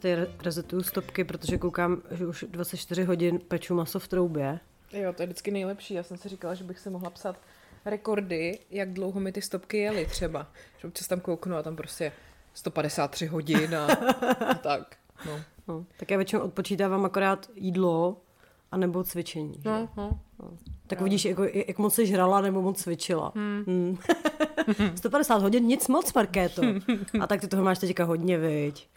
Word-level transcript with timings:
Ty 0.00 0.16
rezetuju 0.44 0.82
stopky, 0.82 1.24
protože 1.24 1.58
koukám, 1.58 2.02
že 2.10 2.26
už 2.26 2.44
24 2.48 3.04
hodin 3.04 3.38
peču 3.38 3.74
maso 3.74 3.98
v 3.98 4.08
troubě. 4.08 4.60
Jo, 4.92 5.12
to 5.12 5.22
je 5.22 5.26
vždycky 5.26 5.50
nejlepší. 5.50 5.94
Já 5.94 6.02
jsem 6.02 6.16
si 6.16 6.28
říkala, 6.28 6.54
že 6.54 6.64
bych 6.64 6.78
se 6.78 6.90
mohla 6.90 7.10
psat 7.10 7.36
rekordy, 7.84 8.58
jak 8.70 8.92
dlouho 8.92 9.20
mi 9.20 9.32
ty 9.32 9.42
stopky 9.42 9.78
jely 9.78 10.06
třeba. 10.06 10.46
Že 10.78 10.88
občas 10.88 11.08
tam 11.08 11.20
kouknu 11.20 11.56
a 11.56 11.62
tam 11.62 11.76
prostě 11.76 12.12
153 12.54 13.26
hodin 13.26 13.76
a, 13.76 13.86
a 14.46 14.54
tak. 14.62 14.96
No. 15.26 15.40
No, 15.68 15.84
tak 15.96 16.10
já 16.10 16.16
většinou 16.16 16.42
odpočítávám 16.42 17.04
akorát 17.04 17.50
jídlo 17.54 18.16
a 18.70 18.76
nebo 18.76 19.04
cvičení. 19.04 19.54
Že? 19.62 19.70
No, 19.70 19.88
no. 19.96 20.20
No. 20.42 20.50
Tak 20.86 21.00
no. 21.00 21.04
vidíš, 21.04 21.24
jako, 21.24 21.44
jak 21.44 21.78
moc 21.78 21.94
jsi 21.94 22.06
žrala 22.06 22.40
nebo 22.40 22.62
moc 22.62 22.82
cvičila. 22.82 23.32
Hmm. 23.34 23.64
Hmm. 23.66 23.98
150 24.96 25.42
hodin, 25.42 25.64
nic 25.64 25.88
moc, 25.88 26.12
Markéto. 26.12 26.62
A 27.20 27.26
tak 27.26 27.40
ty 27.40 27.48
toho 27.48 27.64
máš 27.64 27.78
teďka 27.78 28.04
hodně, 28.04 28.38
viď? 28.38 28.88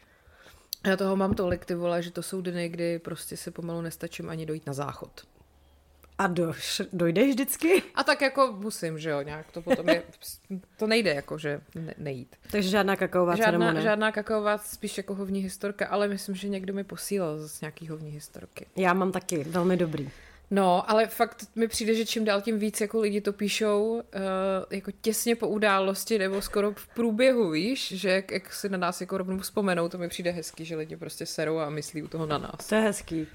Já 0.88 0.98
toho 0.98 1.16
mám 1.16 1.34
tolik, 1.34 1.66
ty 1.66 1.76
vole, 1.76 2.02
že 2.02 2.12
to 2.12 2.24
jsou 2.24 2.42
dny, 2.42 2.70
kdy 2.70 3.00
prostě 3.00 3.38
se 3.38 3.52
pomalu 3.52 3.82
nestačím 3.82 4.30
ani 4.30 4.46
dojít 4.46 4.66
na 4.66 4.74
záchod. 4.74 5.22
A 6.18 6.28
doš, 6.28 6.82
dojdeš 6.94 7.30
vždycky? 7.30 7.84
A 7.96 8.04
tak 8.04 8.22
jako 8.22 8.56
musím, 8.60 9.00
že 9.00 9.10
jo, 9.10 9.22
nějak 9.22 9.52
to 9.52 9.62
potom 9.62 9.90
je, 9.90 10.04
to 10.78 10.88
nejde 10.88 11.14
jako, 11.14 11.38
že 11.38 11.62
ne, 11.76 11.94
nejít. 11.98 12.36
Takže 12.52 12.70
žádná 12.70 12.96
kakaová 12.96 13.36
žádná, 13.36 13.46
ceremonie. 13.46 13.82
žádná 13.84 14.12
kakaová, 14.12 14.58
spíš 14.58 14.98
jako 14.98 15.16
hovní 15.16 15.40
historka, 15.40 15.88
ale 15.88 16.08
myslím, 16.08 16.36
že 16.36 16.50
někdo 16.50 16.74
mi 16.74 16.84
posílal 16.84 17.40
zase 17.40 17.58
nějaký 17.62 17.88
hovní 17.88 18.12
historky. 18.12 18.66
Já 18.76 18.94
mám 18.94 19.12
taky, 19.12 19.44
velmi 19.44 19.78
dobrý. 19.78 20.10
No, 20.54 20.92
ale 20.92 21.08
fakt 21.08 21.46
mi 21.56 21.68
přijde, 21.68 21.96
že 21.96 22.06
čím 22.06 22.26
dál 22.26 22.42
tím 22.42 22.60
víc 22.60 22.82
jako 22.82 23.00
lidi 23.00 23.22
to 23.22 23.34
píšou 23.34 23.94
uh, 23.94 24.02
jako 24.70 24.92
těsně 25.02 25.36
po 25.36 25.48
události 25.48 26.18
nebo 26.18 26.42
skoro 26.42 26.72
v 26.72 26.88
průběhu, 26.88 27.50
víš, 27.50 27.92
že 27.96 28.10
jak, 28.10 28.32
jak 28.32 28.54
si 28.54 28.70
na 28.70 28.78
nás 28.78 29.02
jako 29.02 29.18
rovnou 29.18 29.40
vzpomenou, 29.40 29.90
to 29.90 29.98
mi 29.98 30.10
přijde 30.10 30.32
hezký, 30.32 30.66
že 30.66 30.76
lidi 30.76 30.98
prostě 30.98 31.26
serou 31.26 31.58
a 31.58 31.70
myslí 31.70 32.04
u 32.04 32.08
toho 32.08 32.26
na 32.26 32.38
nás. 32.38 32.68
To 32.70 32.76
je 32.76 32.82
hezký. 32.82 33.28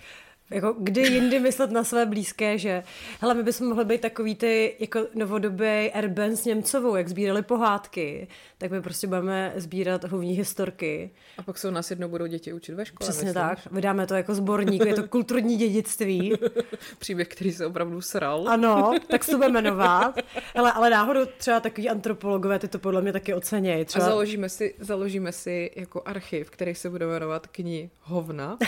Jako 0.51 0.75
kdy 0.79 1.01
jindy 1.01 1.41
myslet 1.41 1.71
na 1.71 1.85
své 1.85 2.07
blízké, 2.07 2.59
že 2.59 2.83
hele, 3.21 3.35
my 3.35 3.43
bychom 3.43 3.69
mohli 3.69 3.85
být 3.85 4.01
takový 4.01 4.35
ty 4.35 4.77
jako 4.79 5.07
novodobý 5.15 5.91
Erben 5.93 6.37
s 6.37 6.45
Němcovou, 6.45 6.97
jak 6.97 7.09
sbírali 7.09 7.43
pohádky, 7.43 8.29
tak 8.59 8.71
my 8.71 8.83
prostě 8.83 9.07
budeme 9.07 9.53
sbírat 9.57 10.05
hovní 10.05 10.33
historky. 10.33 11.11
A 11.39 11.43
pak 11.43 11.59
se 11.59 11.69
u 11.69 11.71
nás 11.71 11.91
jednou 11.91 12.09
budou 12.09 12.27
děti 12.27 12.53
učit 12.53 12.75
ve 12.75 12.87
škole. 12.87 13.09
Přesně 13.11 13.25
myslím. 13.25 13.35
tak, 13.35 13.59
vydáme 13.71 14.07
to 14.07 14.15
jako 14.15 14.35
sborník, 14.35 14.87
je 14.87 14.95
to 14.95 15.09
kulturní 15.09 15.57
dědictví. 15.57 16.35
Příběh, 16.99 17.29
který 17.29 17.53
se 17.53 17.67
opravdu 17.67 18.01
sral. 18.01 18.49
Ano, 18.49 18.95
tak 19.11 19.25
se 19.25 19.31
to 19.31 19.37
bude 19.37 19.49
jmenovat. 19.49 20.19
Hele, 20.55 20.73
ale 20.73 20.91
náhodou 20.91 21.21
třeba 21.39 21.61
takový 21.61 21.89
antropologové 21.89 22.59
ty 22.59 22.69
to 22.69 22.79
podle 22.79 23.03
mě 23.03 23.13
taky 23.13 23.35
ocenějí. 23.35 23.85
Třeba... 23.85 24.05
A 24.05 24.09
založíme 24.09 24.49
si, 24.49 24.75
založíme 24.81 25.33
si 25.33 25.71
jako 25.77 26.03
archiv, 26.05 26.51
který 26.51 26.75
se 26.75 26.91
bude 26.91 27.07
jmenovat 27.07 27.47
knihy 27.47 27.91
Hovna. 28.03 28.59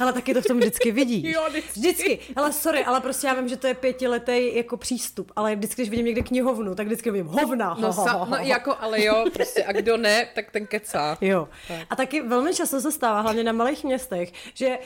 Ale 0.00 0.12
taky 0.12 0.34
to 0.34 0.42
v 0.42 0.46
tom 0.46 0.58
vždycky 0.58 0.90
vidí. 0.90 1.30
Jo, 1.30 1.42
vždycky. 1.48 1.80
vždycky. 1.80 2.18
Ale 2.36 2.52
sorry, 2.52 2.84
ale 2.84 3.00
prostě 3.00 3.26
já 3.26 3.34
vím, 3.34 3.48
že 3.48 3.56
to 3.56 3.66
je 3.66 3.74
pětiletý 3.74 4.56
jako 4.56 4.76
přístup, 4.76 5.32
ale 5.36 5.56
vždycky, 5.56 5.82
když 5.82 5.90
vidím 5.90 6.06
někde 6.06 6.22
knihovnu, 6.22 6.74
tak 6.74 6.86
vždycky 6.86 7.10
vidím 7.10 7.26
hovna. 7.26 7.76
No, 7.80 7.92
sa, 7.92 8.26
no 8.30 8.36
jako, 8.36 8.76
ale 8.80 9.04
jo, 9.04 9.24
prostě 9.32 9.64
a 9.64 9.72
kdo 9.72 9.96
ne, 9.96 10.28
tak 10.34 10.50
ten 10.50 10.66
kecá. 10.66 11.18
Jo. 11.20 11.48
A 11.90 11.96
taky 11.96 12.22
velmi 12.22 12.54
často 12.54 12.80
se 12.80 12.92
stává, 12.92 13.20
hlavně 13.20 13.44
na 13.44 13.52
malých 13.52 13.84
městech, 13.84 14.32
že 14.54 14.78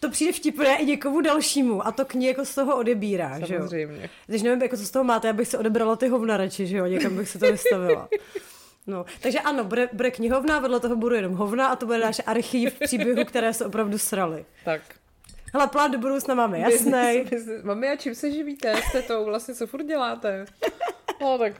to 0.00 0.10
přijde 0.10 0.32
vtipné 0.32 0.78
i 0.78 0.86
někomu 0.86 1.20
dalšímu 1.20 1.86
a 1.86 1.92
to 1.92 2.04
knihy 2.04 2.28
jako 2.28 2.44
z 2.44 2.54
toho 2.54 2.76
odebírá, 2.76 3.38
že 3.46 3.54
jo? 3.54 3.60
Samozřejmě. 3.60 4.10
Když 4.26 4.42
nevím, 4.42 4.62
jako 4.62 4.76
co 4.76 4.84
z 4.84 4.90
toho 4.90 5.04
máte, 5.04 5.30
abych 5.30 5.48
se 5.48 5.58
odebrala 5.58 5.96
ty 5.96 6.08
hovna 6.08 6.36
radši, 6.36 6.66
že 6.66 6.76
jo? 6.76 6.86
Někam 6.86 7.16
bych 7.16 7.28
se 7.28 7.38
to 7.38 7.52
vystavila. 7.52 8.08
No, 8.88 9.04
takže 9.20 9.40
ano, 9.40 9.64
bude, 9.64 9.88
bude 9.92 10.10
knihovna, 10.10 10.58
vedle 10.58 10.80
toho 10.80 10.96
bude 10.96 11.16
jenom 11.16 11.32
hovna 11.32 11.66
a 11.66 11.76
to 11.76 11.86
bude 11.86 11.98
náš 11.98 12.20
archiv 12.26 12.78
příběhů, 12.78 13.24
které 13.24 13.54
se 13.54 13.66
opravdu 13.66 13.98
sraly. 13.98 14.44
Tak. 14.64 14.82
Hele, 15.52 15.66
plán 15.66 15.90
do 15.90 15.98
budoucna 15.98 16.34
máme 16.34 16.58
jasný. 16.58 17.24
Mami, 17.62 17.88
a 17.88 17.96
čím 17.96 18.14
se 18.14 18.32
živíte? 18.32 18.76
Jste 18.76 19.02
to 19.02 19.24
vlastně, 19.24 19.54
co 19.54 19.66
furt 19.66 19.82
děláte? 19.82 20.46
No, 21.20 21.38
tak... 21.38 21.52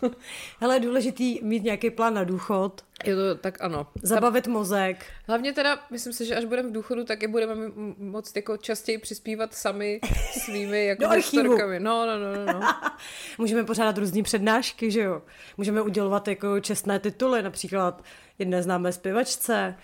Hele, 0.60 0.76
je 0.76 0.80
důležitý 0.80 1.40
mít 1.42 1.62
nějaký 1.64 1.90
plán 1.90 2.14
na 2.14 2.24
důchod. 2.24 2.84
Je 3.04 3.16
to 3.16 3.34
tak 3.34 3.60
ano. 3.60 3.86
Zabavit 4.02 4.46
mozek. 4.46 5.06
Hlavně 5.26 5.52
teda, 5.52 5.78
myslím 5.90 6.12
si, 6.12 6.26
že 6.26 6.36
až 6.36 6.44
budeme 6.44 6.68
v 6.68 6.72
důchodu, 6.72 7.04
tak 7.04 7.22
je 7.22 7.28
budeme 7.28 7.54
moc 7.98 8.32
jako 8.36 8.56
častěji 8.56 8.98
přispívat 8.98 9.54
sami 9.54 10.00
svými 10.44 10.86
jako 10.86 11.02
Do 11.02 11.10
archivu. 11.10 11.58
No, 11.78 12.06
no, 12.06 12.18
no, 12.18 12.46
no, 12.46 12.52
no. 12.52 12.60
Můžeme 13.38 13.64
pořádat 13.64 13.98
různé 13.98 14.22
přednášky, 14.22 14.90
že 14.90 15.00
jo? 15.00 15.22
Můžeme 15.56 15.82
udělovat 15.82 16.28
jako 16.28 16.60
čestné 16.60 16.98
tituly, 16.98 17.42
například 17.42 18.04
jedné 18.38 18.62
známé 18.62 18.92
zpěvačce. 18.92 19.74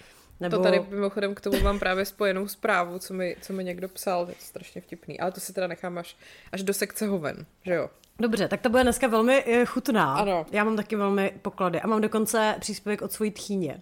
Nebo... 0.42 0.56
To 0.56 0.62
tady 0.62 0.86
mimochodem 0.91 1.34
k 1.34 1.41
tomu 1.41 1.60
mám 1.60 1.78
právě 1.78 2.04
spojenou 2.04 2.48
zprávu, 2.48 2.98
co 2.98 3.14
mi, 3.14 3.36
co 3.41 3.53
mi 3.53 3.64
někdo 3.64 3.88
psal, 3.88 4.25
to 4.25 4.30
je 4.30 4.36
strašně 4.38 4.80
vtipný. 4.80 5.20
Ale 5.20 5.32
to 5.32 5.41
si 5.41 5.53
teda 5.53 5.66
nechám 5.66 5.98
až, 5.98 6.16
až 6.53 6.62
do 6.62 6.75
sekce 6.75 7.06
hoven, 7.06 7.47
že 7.64 7.75
jo? 7.75 7.91
Dobře, 8.19 8.48
tak 8.48 8.60
to 8.60 8.69
bude 8.69 8.82
dneska 8.82 9.06
velmi 9.06 9.44
eh, 9.47 9.64
chutná. 9.64 10.14
Ano. 10.14 10.47
Já 10.53 10.64
mám 10.64 10.76
taky 10.76 10.97
velmi 10.97 11.34
poklady. 11.42 11.80
A 11.80 11.86
mám 11.86 12.00
dokonce 12.00 12.56
příspěvek 12.60 13.03
od 13.03 13.12
svojí 13.12 13.30
tchýně. 13.30 13.80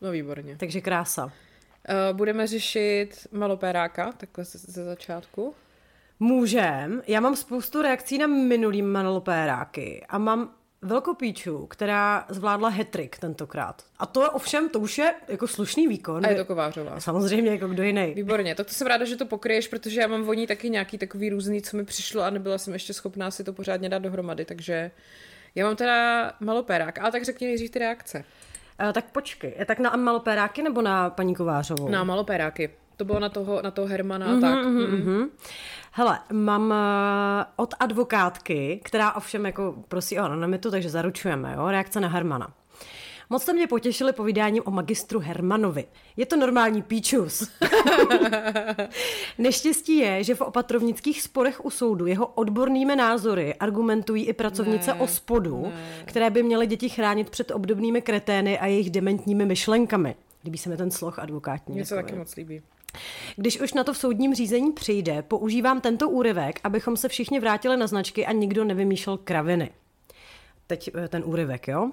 No 0.00 0.10
výborně. 0.10 0.56
Takže 0.56 0.80
krása. 0.80 1.24
Uh, 1.24 1.32
budeme 2.16 2.46
řešit 2.46 3.26
malopéráka, 3.32 4.12
takhle 4.12 4.44
ze, 4.44 4.58
ze 4.58 4.84
začátku. 4.84 5.54
Můžem. 6.20 7.02
Já 7.06 7.20
mám 7.20 7.36
spoustu 7.36 7.82
reakcí 7.82 8.18
na 8.18 8.26
minulý 8.26 8.82
manolopéráky 8.82 10.06
a 10.08 10.18
mám 10.18 10.50
velkou 10.82 11.14
píču, 11.14 11.66
která 11.66 12.24
zvládla 12.28 12.68
hetrik 12.68 13.18
tentokrát. 13.18 13.82
A 13.98 14.06
to 14.06 14.22
je 14.22 14.28
ovšem, 14.28 14.68
to 14.68 14.80
už 14.80 14.98
je 14.98 15.14
jako 15.28 15.48
slušný 15.48 15.88
výkon. 15.88 16.26
A 16.26 16.28
je 16.28 16.36
to 16.36 16.44
Kovářová. 16.44 17.00
Samozřejmě, 17.00 17.50
jako 17.50 17.68
kdo 17.68 17.82
jiný. 17.82 18.12
Výborně, 18.14 18.54
tak 18.54 18.66
to 18.66 18.72
jsem 18.72 18.86
ráda, 18.86 19.04
že 19.04 19.16
to 19.16 19.26
pokryješ, 19.26 19.68
protože 19.68 20.00
já 20.00 20.06
mám 20.06 20.22
voní 20.22 20.46
taky 20.46 20.70
nějaký 20.70 20.98
takový 20.98 21.30
různý, 21.30 21.62
co 21.62 21.76
mi 21.76 21.84
přišlo 21.84 22.22
a 22.22 22.30
nebyla 22.30 22.58
jsem 22.58 22.72
ještě 22.72 22.92
schopná 22.92 23.30
si 23.30 23.44
to 23.44 23.52
pořádně 23.52 23.88
dát 23.88 24.02
dohromady, 24.02 24.44
takže 24.44 24.90
já 25.54 25.66
mám 25.66 25.76
teda 25.76 26.32
malopérák, 26.40 26.98
ale 26.98 27.12
tak 27.12 27.24
řekni 27.24 27.46
nejdřív 27.46 27.70
ty 27.70 27.78
reakce. 27.78 28.24
Uh, 28.84 28.92
tak 28.92 29.04
počkej, 29.10 29.54
je 29.58 29.64
tak 29.64 29.78
na 29.78 29.90
malopéráky 29.90 30.62
nebo 30.62 30.82
na 30.82 31.10
paní 31.10 31.34
Kovářovou? 31.34 31.88
Na 31.88 32.04
malopéráky. 32.04 32.70
To 33.00 33.04
bylo 33.04 33.20
na 33.20 33.28
toho, 33.28 33.62
na 33.62 33.70
toho 33.70 33.86
Hermana 33.88 34.26
a 34.26 34.30
Mhm, 34.30 34.40
tak. 34.40 34.64
mhm, 34.64 34.74
Mm. 34.76 35.00
mhm. 35.00 35.28
Hele, 35.92 36.18
mám 36.32 36.72
eh, 36.72 37.44
od 37.56 37.74
advokátky, 37.80 38.80
která 38.84 39.12
ovšem 39.12 39.46
jako 39.46 39.74
prosí 39.88 40.18
o 40.18 40.22
anonymitu, 40.22 40.70
takže 40.70 40.90
zaručujeme, 40.90 41.54
jo, 41.56 41.68
reakce 41.70 42.00
na 42.00 42.08
Hermana. 42.08 42.52
Moc 43.30 43.42
jste 43.42 43.52
mě 43.52 43.66
potěšili 43.66 44.12
povídáním 44.12 44.62
o 44.66 44.70
magistru 44.70 45.20
Hermanovi. 45.20 45.84
Je 46.16 46.26
to 46.26 46.36
normální 46.36 46.82
píčus. 46.82 47.50
Neštěstí 49.38 49.96
je, 49.96 50.24
že 50.24 50.34
v 50.34 50.40
opatrovnických 50.40 51.22
sporech 51.22 51.64
u 51.64 51.70
soudu 51.70 52.06
jeho 52.06 52.26
odbornými 52.26 52.96
názory 52.96 53.54
argumentují 53.54 54.26
i 54.26 54.32
pracovnice 54.32 54.94
Ne, 54.94 55.00
ospodu, 55.00 55.62
ne. 55.62 56.04
které 56.04 56.30
by 56.30 56.42
měly 56.42 56.66
děti 56.66 56.88
chránit 56.88 57.30
před 57.30 57.50
obdobnými 57.50 58.02
kretény 58.02 58.58
a 58.58 58.66
jejich 58.66 58.90
dementními 58.90 59.46
myšlenkami. 59.46 60.14
Líbí 60.44 60.58
se 60.58 60.68
mi 60.68 60.76
ten 60.76 60.90
sloh 60.90 61.18
advokátní. 61.18 61.74
Mně 61.74 61.84
se 61.84 61.94
taky 61.94 62.14
moc 62.14 62.36
líbí. 62.36 62.62
Když 63.36 63.60
už 63.60 63.74
na 63.74 63.84
to 63.84 63.92
v 63.92 63.98
soudním 63.98 64.34
řízení 64.34 64.72
přijde, 64.72 65.22
používám 65.22 65.80
tento 65.80 66.08
úryvek, 66.08 66.60
abychom 66.64 66.96
se 66.96 67.08
všichni 67.08 67.40
vrátili 67.40 67.76
na 67.76 67.86
značky 67.86 68.26
a 68.26 68.32
nikdo 68.32 68.64
nevymýšlel 68.64 69.16
kraviny. 69.16 69.70
Teď 70.66 70.90
eh, 70.94 71.08
ten 71.08 71.22
úryvek, 71.26 71.68
jo? 71.68 71.90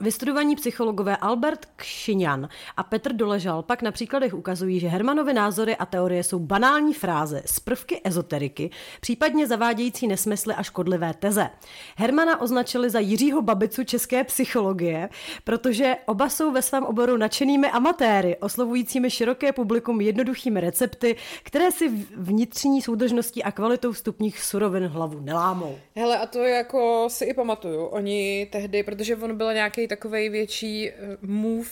Vystudovaní 0.00 0.56
psychologové 0.56 1.16
Albert 1.16 1.66
Kšiňan 1.76 2.48
a 2.76 2.82
Petr 2.82 3.12
Doležal 3.12 3.62
pak 3.62 3.82
na 3.82 3.92
příkladech 3.92 4.34
ukazují, 4.34 4.80
že 4.80 4.88
Hermanovy 4.88 5.32
názory 5.32 5.76
a 5.76 5.86
teorie 5.86 6.24
jsou 6.24 6.38
banální 6.38 6.94
fráze 6.94 7.42
z 7.46 7.60
prvky 7.60 8.00
ezoteriky, 8.04 8.70
případně 9.00 9.46
zavádějící 9.46 10.06
nesmysly 10.06 10.54
a 10.54 10.62
škodlivé 10.62 11.14
teze. 11.14 11.50
Hermana 11.96 12.40
označili 12.40 12.90
za 12.90 12.98
Jiřího 12.98 13.42
Babicu 13.42 13.84
české 13.84 14.24
psychologie, 14.24 15.08
protože 15.44 15.96
oba 16.06 16.28
jsou 16.28 16.52
ve 16.52 16.62
svém 16.62 16.84
oboru 16.84 17.16
nadšenými 17.16 17.70
amatéry, 17.70 18.36
oslovujícími 18.36 19.10
široké 19.10 19.52
publikum 19.52 20.00
jednoduchými 20.00 20.60
recepty, 20.60 21.16
které 21.42 21.70
si 21.70 21.88
vnitřní 22.16 22.82
soudržností 22.82 23.42
a 23.42 23.52
kvalitou 23.52 23.92
vstupních 23.92 24.42
surovin 24.42 24.86
hlavu 24.86 25.20
nelámou. 25.20 25.78
Hele, 25.94 26.18
a 26.18 26.26
to 26.26 26.38
jako 26.38 27.08
si 27.10 27.24
i 27.24 27.34
pamatuju. 27.34 27.84
Oni 27.84 28.48
tehdy, 28.52 28.82
protože 28.82 29.16
on 29.16 29.36
byl 29.36 29.54
nějaký 29.54 29.75
nějaký 29.76 29.88
takový 29.88 30.28
větší 30.28 30.90
eh, 30.90 30.94
move 31.22 31.68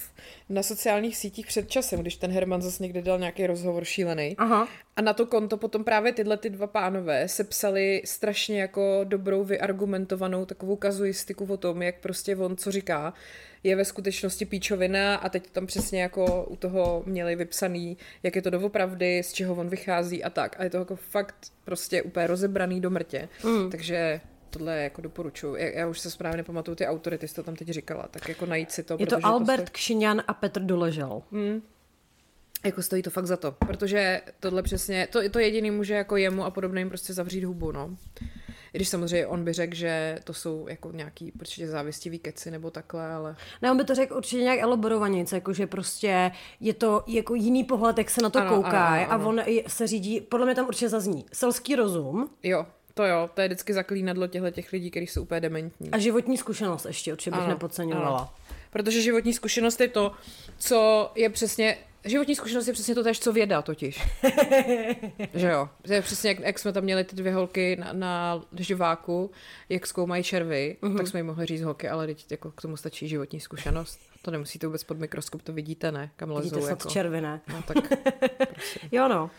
na 0.48 0.62
sociálních 0.62 1.16
sítích 1.16 1.46
před 1.46 1.70
časem, 1.70 2.00
když 2.00 2.16
ten 2.16 2.30
Herman 2.30 2.62
zase 2.62 2.82
někde 2.82 3.02
dal 3.02 3.18
nějaký 3.18 3.46
rozhovor 3.46 3.84
šílený. 3.84 4.34
Aha. 4.38 4.68
A 4.96 5.02
na 5.02 5.12
to 5.12 5.26
konto 5.26 5.56
potom 5.56 5.84
právě 5.84 6.12
tyhle 6.12 6.36
ty 6.36 6.50
dva 6.50 6.66
pánové 6.66 7.28
sepsali 7.28 8.02
strašně 8.04 8.60
jako 8.60 9.00
dobrou 9.04 9.44
vyargumentovanou 9.44 10.44
takovou 10.44 10.76
kazuistiku 10.76 11.44
o 11.44 11.56
tom, 11.56 11.82
jak 11.82 12.00
prostě 12.00 12.36
on 12.36 12.56
co 12.56 12.70
říká, 12.70 13.14
je 13.62 13.76
ve 13.76 13.84
skutečnosti 13.84 14.44
píčovina 14.44 15.16
a 15.16 15.28
teď 15.28 15.50
tam 15.50 15.66
přesně 15.66 16.02
jako 16.02 16.44
u 16.44 16.56
toho 16.56 17.02
měli 17.06 17.36
vypsaný, 17.36 17.96
jak 18.22 18.36
je 18.36 18.42
to 18.42 18.50
doopravdy, 18.50 19.22
z 19.22 19.32
čeho 19.32 19.54
on 19.54 19.68
vychází 19.68 20.24
a 20.24 20.30
tak. 20.30 20.56
A 20.58 20.64
je 20.64 20.70
to 20.70 20.76
jako 20.76 20.96
fakt 20.96 21.36
prostě 21.64 22.02
úplně 22.02 22.26
rozebraný 22.26 22.80
do 22.80 22.90
mrtě. 22.90 23.28
Mm. 23.44 23.70
Takže 23.70 24.20
tohle 24.58 24.82
jako 24.82 25.00
doporučuji. 25.00 25.54
Já, 25.54 25.68
já 25.68 25.86
už 25.86 26.00
se 26.00 26.10
správně 26.10 26.42
pamatuju 26.42 26.74
ty 26.74 26.86
autory, 26.86 27.18
ty 27.18 27.28
jsi 27.28 27.34
to 27.34 27.42
tam 27.42 27.56
teď 27.56 27.68
říkala, 27.68 28.08
tak 28.10 28.28
jako 28.28 28.46
najít 28.46 28.72
si 28.72 28.82
to. 28.82 28.96
Je 28.98 29.06
to 29.06 29.16
Albert 29.22 29.64
to 29.64 29.72
Kšiňan 29.72 30.22
a 30.26 30.34
Petr 30.34 30.60
Doležel. 30.60 31.22
Hmm. 31.32 31.62
Jako 32.64 32.82
stojí 32.82 33.02
to 33.02 33.10
fakt 33.10 33.26
za 33.26 33.36
to, 33.36 33.52
protože 33.52 34.22
tohle 34.40 34.62
přesně, 34.62 35.08
to, 35.10 35.28
to 35.30 35.38
jediný 35.38 35.70
může 35.70 35.94
jako 35.94 36.16
jemu 36.16 36.44
a 36.44 36.50
podobným 36.50 36.88
prostě 36.88 37.12
zavřít 37.12 37.44
hubu, 37.44 37.72
no. 37.72 37.96
I 38.72 38.78
když 38.78 38.88
samozřejmě 38.88 39.26
on 39.26 39.44
by 39.44 39.52
řekl, 39.52 39.74
že 39.74 40.18
to 40.24 40.34
jsou 40.34 40.66
jako 40.68 40.92
nějaký 40.92 41.32
určitě 41.32 41.68
závistivý 41.68 42.18
keci 42.18 42.50
nebo 42.50 42.70
takhle, 42.70 43.12
ale... 43.12 43.36
Ne, 43.62 43.70
on 43.70 43.76
by 43.76 43.84
to 43.84 43.94
řekl 43.94 44.16
určitě 44.16 44.42
nějak 44.42 44.58
elaborovanějc, 44.58 45.32
jakože 45.32 45.66
prostě 45.66 46.30
je 46.60 46.74
to 46.74 47.04
jako 47.06 47.34
jiný 47.34 47.64
pohled, 47.64 47.98
jak 47.98 48.10
se 48.10 48.22
na 48.22 48.30
to 48.30 48.38
ano, 48.38 48.56
kouká 48.56 48.86
ano, 48.86 49.02
ano, 49.02 49.10
ano. 49.10 49.24
a 49.24 49.28
on 49.28 49.62
se 49.66 49.86
řídí, 49.86 50.20
podle 50.20 50.46
mě 50.46 50.54
tam 50.54 50.66
určitě 50.66 50.88
zazní, 50.88 51.26
selský 51.32 51.76
rozum. 51.76 52.30
Jo, 52.42 52.66
to 52.94 53.04
jo, 53.04 53.30
to 53.34 53.40
je 53.40 53.48
vždycky 53.48 53.72
zaklínadlo 53.72 54.26
těchto 54.26 54.50
těch 54.50 54.72
lidí, 54.72 54.90
kteří 54.90 55.06
jsou 55.06 55.22
úplně 55.22 55.40
dementní. 55.40 55.90
A 55.90 55.98
životní 55.98 56.36
zkušenost 56.36 56.84
ještě, 56.86 57.12
určitě 57.12 57.30
bych 57.30 57.40
ano, 57.40 57.48
nepodceňovala. 57.48 58.18
Ano. 58.18 58.30
Protože 58.70 59.02
životní 59.02 59.32
zkušenost 59.32 59.80
je 59.80 59.88
to, 59.88 60.12
co 60.58 61.10
je 61.14 61.30
přesně 61.30 61.76
Životní 62.06 62.34
zkušenost 62.34 62.66
je 62.66 62.72
přesně 62.72 62.94
to 62.94 63.02
tež, 63.02 63.20
co 63.20 63.32
věda 63.32 63.62
totiž. 63.62 64.02
že 65.34 65.46
jo. 65.46 65.68
Že 65.84 66.02
přesně, 66.02 66.30
jak, 66.30 66.40
jak, 66.40 66.58
jsme 66.58 66.72
tam 66.72 66.84
měli 66.84 67.04
ty 67.04 67.16
dvě 67.16 67.34
holky 67.34 67.76
na, 67.76 67.92
na 67.92 68.42
živáku, 68.58 69.30
jak 69.68 69.86
zkoumají 69.86 70.24
červy, 70.24 70.76
uh-huh. 70.82 70.96
tak 70.96 71.06
jsme 71.06 71.18
jim 71.18 71.26
mohli 71.26 71.46
říct 71.46 71.62
holky, 71.62 71.88
ale 71.88 72.06
teď 72.06 72.30
jako 72.30 72.50
k 72.50 72.62
tomu 72.62 72.76
stačí 72.76 73.08
životní 73.08 73.40
zkušenost. 73.40 74.00
To 74.22 74.30
nemusíte 74.30 74.66
vůbec 74.66 74.84
pod 74.84 74.98
mikroskop, 74.98 75.42
to 75.42 75.52
vidíte, 75.52 75.92
ne? 75.92 76.10
Kam 76.16 76.36
vidíte 76.36 76.56
lezou. 76.56 76.68
Jako... 76.68 76.88
červy, 76.88 77.20
ne? 77.20 77.40
No 77.48 77.62
tak, 77.62 77.76
jo 78.92 79.08
no. 79.08 79.30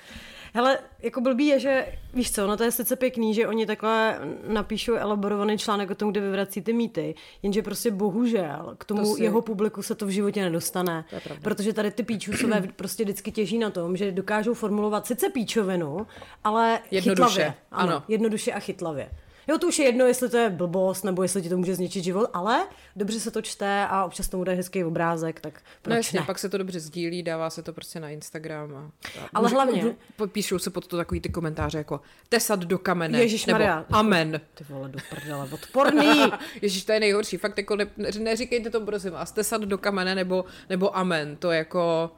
Hele, 0.56 0.80
jako 1.04 1.22
blbý 1.22 1.46
je, 1.46 1.60
že 1.60 1.86
víš 2.14 2.32
co, 2.32 2.48
no 2.48 2.58
to 2.58 2.64
je 2.64 2.72
sice 2.72 2.96
pěkný, 2.96 3.34
že 3.34 3.48
oni 3.48 3.66
takhle 3.66 4.20
napíšou 4.48 4.96
elaborovaný 4.96 5.58
článek 5.58 5.92
o 5.92 5.96
tom, 5.96 6.12
kde 6.12 6.22
vyvrací 6.22 6.62
ty 6.62 6.74
mýty, 6.74 7.16
jenže 7.44 7.62
prostě 7.62 7.92
bohužel 7.92 8.76
k 8.78 8.86
tomu 8.86 9.02
to 9.02 9.16
si... 9.16 9.24
jeho 9.24 9.42
publiku 9.42 9.82
se 9.82 9.96
to 9.96 10.06
v 10.06 10.10
životě 10.10 10.42
nedostane. 10.42 11.06
To 11.24 11.30
protože 11.42 11.74
tady 11.74 11.92
ty 11.92 12.04
píčusové 12.04 12.62
prostě 12.76 13.04
vždycky 13.04 13.32
těží 13.32 13.58
na 13.58 13.70
tom, 13.70 13.98
že 13.98 14.12
dokážou 14.12 14.54
formulovat 14.54 15.08
sice 15.08 15.30
píčovinu, 15.30 16.08
ale 16.44 16.80
jednoduše. 16.92 17.26
chytlavě. 17.26 17.54
Ano, 17.72 17.94
ano. 17.94 18.04
Jednoduše 18.08 18.52
a 18.52 18.60
chytlavě. 18.60 19.10
Jo, 19.48 19.58
to 19.58 19.68
už 19.68 19.80
je 19.80 19.86
jedno, 19.86 20.06
jestli 20.06 20.30
to 20.30 20.38
je 20.38 20.50
blbost, 20.50 21.04
nebo 21.04 21.24
jestli 21.24 21.42
ti 21.42 21.50
to 21.50 21.58
může 21.58 21.76
zničit 21.76 22.04
život, 22.04 22.30
ale 22.34 22.68
dobře 22.96 23.20
se 23.20 23.32
to 23.32 23.42
čte 23.42 23.88
a 23.90 24.06
občas 24.06 24.28
tomu 24.28 24.44
daje 24.44 24.56
hezký 24.56 24.84
obrázek, 24.84 25.40
tak 25.40 25.62
proč 25.82 25.92
no 25.92 25.96
jasně, 25.96 26.20
ne? 26.20 26.26
pak 26.26 26.40
se 26.40 26.50
to 26.50 26.58
dobře 26.58 26.80
sdílí, 26.80 27.24
dává 27.24 27.50
se 27.50 27.64
to 27.64 27.74
prostě 27.74 28.00
na 28.00 28.10
Instagram. 28.10 28.76
A, 28.76 28.80
a 28.80 29.30
ale 29.34 29.44
může, 29.44 29.56
hlavně... 29.56 29.96
Píšou 30.32 30.60
se 30.60 30.70
pod 30.70 30.88
to 30.88 30.98
takový 30.98 31.22
ty 31.22 31.30
komentáře 31.30 31.78
jako 31.78 32.02
tesat 32.30 32.60
do 32.60 32.80
kamene, 32.80 33.20
Ježíš 33.20 33.46
nebo 33.46 33.60
Maria. 33.60 33.86
amen. 33.92 34.42
Ty 34.54 34.66
vole, 34.70 34.90
do 34.90 35.00
prdele, 35.10 35.48
odporný. 35.52 36.32
Ježíš, 36.62 36.86
to 36.86 36.92
je 36.92 37.00
nejhorší, 37.00 37.38
fakt 37.38 37.58
jako 37.58 37.76
ne, 37.76 37.88
neříkejte 38.20 38.70
to 38.70 38.82
prosím 38.82 39.12
vás, 39.12 39.32
tesat 39.32 39.62
do 39.62 39.78
kamene 39.78 40.16
nebo, 40.16 40.46
nebo 40.70 40.98
amen, 40.98 41.36
to 41.36 41.52
je 41.52 41.58
jako... 41.58 42.12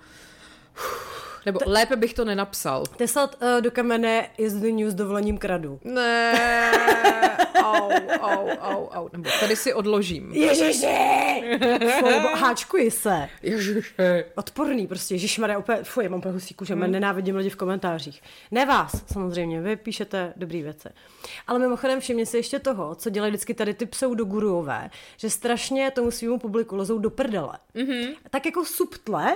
Uf 0.73 1.26
nebo 1.47 1.59
T- 1.59 1.69
lépe 1.69 1.95
bych 1.95 2.13
to 2.13 2.25
nenapsal. 2.25 2.83
Tesat 2.85 3.35
uh, 3.41 3.61
do 3.61 3.71
kamene 3.71 4.29
is 4.38 4.53
the 4.53 4.71
news 4.71 4.94
dovolením 4.94 5.38
kradu. 5.38 5.79
Ne, 5.83 6.33
au, 7.63 7.91
au, 8.19 8.49
au, 8.59 8.88
au. 8.88 9.09
Nebo 9.11 9.29
tady 9.39 9.55
si 9.55 9.73
odložím. 9.73 10.31
Ježiši! 10.33 10.88
Fuj, 11.99 12.13
háčkuji 12.33 12.91
se. 12.91 13.29
Ježiši. 13.41 13.94
Odporný 14.35 14.88
prostě, 14.88 15.15
ježišmarja, 15.15 15.57
úplně, 15.57 15.77
fuj, 15.83 16.09
mám 16.09 16.21
husí 16.21 16.53
kůže, 16.53 16.73
hmm. 16.73 16.91
nenávidím 16.91 17.35
lidi 17.35 17.49
v 17.49 17.55
komentářích. 17.55 18.21
Ne 18.51 18.65
vás, 18.65 19.03
samozřejmě, 19.13 19.61
vy 19.61 19.75
píšete 19.75 20.33
dobrý 20.35 20.61
věci. 20.61 20.89
Ale 21.47 21.59
mimochodem 21.59 21.99
všimně 21.99 22.25
si 22.25 22.38
ještě 22.38 22.59
toho, 22.59 22.95
co 22.95 23.09
dělají 23.09 23.31
vždycky 23.31 23.53
tady 23.53 23.73
ty 23.73 23.85
pseudoguruové, 23.85 24.89
že 25.17 25.29
strašně 25.29 25.91
tomu 25.91 26.11
svýmu 26.11 26.39
publiku 26.39 26.75
lezou 26.75 26.97
do 26.97 27.09
prdele. 27.09 27.53
Mm-hmm. 27.75 28.15
Tak 28.29 28.45
jako 28.45 28.65
subtle, 28.65 29.35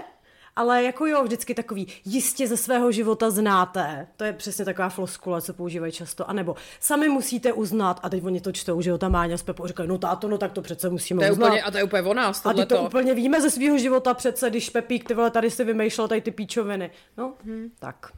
ale 0.56 0.84
jako 0.84 1.06
jo, 1.06 1.24
vždycky 1.24 1.54
takový, 1.54 1.88
jistě 2.06 2.48
ze 2.48 2.58
svého 2.58 2.92
života 2.92 3.30
znáte. 3.30 4.08
To 4.18 4.24
je 4.24 4.34
přesně 4.34 4.66
taková 4.66 4.90
floskula, 4.90 5.42
co 5.42 5.54
používají 5.54 5.92
často. 5.92 6.30
A 6.30 6.34
nebo 6.34 6.56
sami 6.80 7.10
musíte 7.10 7.54
uznat, 7.54 8.00
a 8.04 8.10
teď 8.10 8.24
oni 8.24 8.42
to 8.42 8.52
čtou, 8.52 8.82
že 8.82 8.90
jo, 8.90 8.98
ta 8.98 9.10
Máňa 9.10 9.38
s 9.38 9.44
Pepou 9.44 9.68
říkají, 9.68 9.90
no 9.90 9.98
táto, 9.98 10.28
no 10.28 10.38
tak 10.38 10.52
to 10.52 10.62
přece 10.62 10.90
musíme 10.90 11.20
to 11.20 11.26
je 11.26 11.32
uznat. 11.32 11.48
Úplně, 11.48 11.64
a 11.64 11.72
to 11.72 11.78
je 11.78 11.84
úplně 11.84 12.02
o 12.02 12.14
nás, 12.14 12.46
A 12.46 12.54
ty 12.54 12.66
to 12.66 12.82
úplně 12.82 13.14
víme 13.14 13.42
ze 13.42 13.50
svého 13.50 13.78
života 13.78 14.14
přece, 14.14 14.50
když 14.50 14.70
Pepík, 14.70 15.08
ty 15.08 15.14
vole, 15.14 15.32
tady 15.32 15.52
si 15.52 15.64
vymýšlel 15.64 16.08
tady 16.08 16.22
ty 16.22 16.32
píčoviny. 16.32 16.92
No, 17.18 17.34
hmm. 17.44 17.72
tak. 17.80 18.12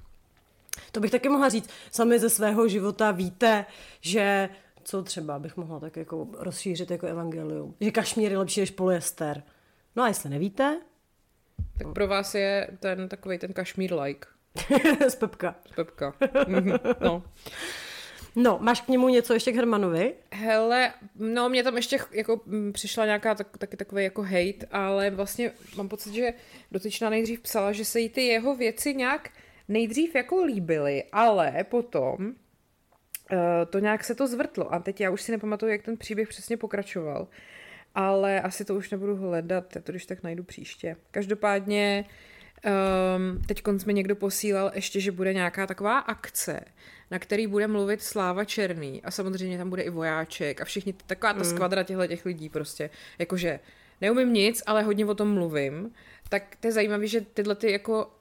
To 0.91 0.99
bych 0.99 1.11
taky 1.11 1.29
mohla 1.29 1.49
říct. 1.49 1.69
Sami 1.91 2.19
ze 2.19 2.29
svého 2.29 2.67
života 2.67 3.11
víte, 3.11 3.65
že 4.01 4.49
co 4.83 5.03
třeba 5.03 5.39
bych 5.39 5.57
mohla 5.57 5.79
tak 5.79 5.95
jako 5.95 6.27
rozšířit 6.37 6.91
jako 6.91 7.07
evangelium. 7.07 7.75
Že 7.81 7.91
kašmír 7.91 8.31
je 8.31 8.37
lepší 8.37 8.59
než 8.59 8.71
polyester. 8.71 9.43
No 9.95 10.03
a 10.03 10.07
jestli 10.07 10.29
nevíte, 10.29 10.79
tak 11.77 11.93
pro 11.93 12.07
vás 12.07 12.35
je 12.35 12.67
ten 12.79 13.09
takový 13.09 13.37
ten 13.37 13.53
kašmír 13.53 13.93
like. 13.93 14.27
Z 15.07 15.15
Pepka. 15.15 15.55
Z 15.71 15.75
Pepka. 15.75 16.13
no. 17.01 17.23
No, 18.35 18.57
máš 18.61 18.81
k 18.81 18.87
němu 18.87 19.09
něco 19.09 19.33
ještě 19.33 19.51
k 19.51 19.55
Hermanovi? 19.55 20.13
Hele, 20.31 20.93
no 21.15 21.49
mě 21.49 21.63
tam 21.63 21.75
ještě 21.75 21.99
jako 22.11 22.41
přišla 22.71 23.05
nějaká 23.05 23.35
tak, 23.35 23.57
taky 23.57 23.77
takový 23.77 24.03
jako 24.03 24.21
hate, 24.21 24.67
ale 24.71 25.09
vlastně 25.09 25.51
mám 25.77 25.89
pocit, 25.89 26.13
že 26.13 26.33
dotyčná 26.71 27.09
nejdřív 27.09 27.41
psala, 27.41 27.71
že 27.71 27.85
se 27.85 27.99
jí 27.99 28.09
ty 28.09 28.25
jeho 28.25 28.55
věci 28.55 28.95
nějak 28.95 29.29
nejdřív 29.67 30.15
jako 30.15 30.43
líbily, 30.43 31.03
ale 31.11 31.65
potom 31.69 32.15
uh, 32.25 33.37
to 33.69 33.79
nějak 33.79 34.03
se 34.03 34.15
to 34.15 34.27
zvrtlo 34.27 34.73
a 34.73 34.79
teď 34.79 35.01
já 35.01 35.09
už 35.09 35.21
si 35.21 35.31
nepamatuju, 35.31 35.71
jak 35.71 35.81
ten 35.81 35.97
příběh 35.97 36.27
přesně 36.27 36.57
pokračoval 36.57 37.27
ale 37.95 38.41
asi 38.41 38.65
to 38.65 38.75
už 38.75 38.89
nebudu 38.89 39.15
hledat, 39.15 39.75
já 39.75 39.81
to 39.81 39.91
když 39.91 40.05
tak 40.05 40.23
najdu 40.23 40.43
příště. 40.43 40.95
Každopádně 41.11 42.05
um, 42.65 43.41
teď 43.47 43.63
mi 43.85 43.93
někdo 43.93 44.15
posílal 44.15 44.71
ještě, 44.73 44.99
že 44.99 45.11
bude 45.11 45.33
nějaká 45.33 45.67
taková 45.67 45.99
akce, 45.99 46.59
na 47.11 47.19
který 47.19 47.47
bude 47.47 47.67
mluvit 47.67 48.01
Sláva 48.01 48.45
Černý 48.45 49.03
a 49.03 49.11
samozřejmě 49.11 49.57
tam 49.57 49.69
bude 49.69 49.81
i 49.81 49.89
vojáček 49.89 50.61
a 50.61 50.65
všichni, 50.65 50.93
taková 51.07 51.33
ta 51.33 51.39
mm. 51.39 51.45
skvadra 51.45 51.83
těchto 51.83 52.07
těch 52.07 52.25
lidí 52.25 52.49
prostě, 52.49 52.89
jakože 53.19 53.59
neumím 54.01 54.33
nic, 54.33 54.63
ale 54.65 54.83
hodně 54.83 55.05
o 55.05 55.15
tom 55.15 55.33
mluvím, 55.33 55.91
tak 56.29 56.55
to 56.59 56.67
je 56.67 56.71
zajímavé, 56.71 57.07
že 57.07 57.21
tyhle 57.21 57.55
ty 57.55 57.71
jako 57.71 58.11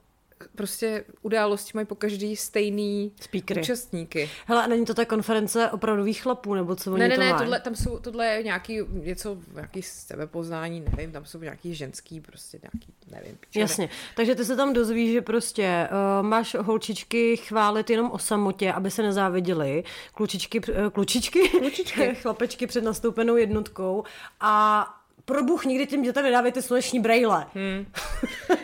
prostě 0.55 1.05
události 1.21 1.71
mají 1.75 1.87
po 1.87 1.95
každý 1.95 2.35
stejný 2.35 3.11
Speakery. 3.21 3.61
účastníky. 3.61 4.29
Hele, 4.45 4.63
a 4.63 4.67
není 4.67 4.85
to 4.85 4.93
ta 4.93 5.05
konference 5.05 5.71
opravdových 5.71 6.21
chlapů, 6.21 6.53
nebo 6.53 6.75
co 6.75 6.93
oni 6.93 6.99
ne, 6.99 7.07
ne, 7.07 7.15
to 7.15 7.21
ne, 7.21 7.33
tohle, 7.33 7.59
tam 7.59 7.75
jsou, 7.75 7.99
tohle 7.99 8.27
je 8.27 8.43
nějaký 8.43 8.79
něco, 8.89 9.37
nějaký 9.53 9.81
sebepoznání, 9.81 10.83
nevím, 10.91 11.11
tam 11.11 11.25
jsou 11.25 11.39
nějaký 11.39 11.75
ženský, 11.75 12.21
prostě 12.21 12.59
nějaký, 12.63 12.93
nevím. 13.11 13.37
Pičové. 13.39 13.61
Jasně, 13.61 13.89
takže 14.15 14.35
ty 14.35 14.45
se 14.45 14.55
tam 14.55 14.73
dozvíš, 14.73 15.11
že 15.11 15.21
prostě 15.21 15.89
uh, 15.91 16.27
máš 16.27 16.55
holčičky 16.55 17.37
chválit 17.37 17.89
jenom 17.89 18.11
o 18.11 18.19
samotě, 18.19 18.73
aby 18.73 18.91
se 18.91 19.03
nezáviděli, 19.03 19.83
klučičky, 20.13 20.59
uh, 20.59 20.89
klučičky, 20.89 21.49
klučičky. 21.49 22.15
chlapečky 22.21 22.67
před 22.67 22.83
nastoupenou 22.83 23.35
jednotkou 23.35 24.03
a 24.39 24.85
pro 25.25 25.43
Bůh 25.43 25.65
nikdy 25.65 25.87
těm 25.87 26.01
dětem 26.01 26.23
nedávejte 26.23 26.61
sluneční 26.61 26.99
brejle. 26.99 27.45
Hmm. 27.53 27.85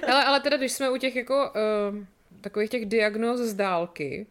ale, 0.08 0.26
ale 0.26 0.40
teda, 0.40 0.58
když 0.58 0.72
jsme 0.72 0.90
u 0.90 0.98
těch 0.98 1.16
jako 1.16 1.52
uh, 1.92 1.98
takových 2.42 2.70
těch 2.70 2.86
diagnóz 2.86 3.40
z 3.40 3.54
dálky, 3.54 4.28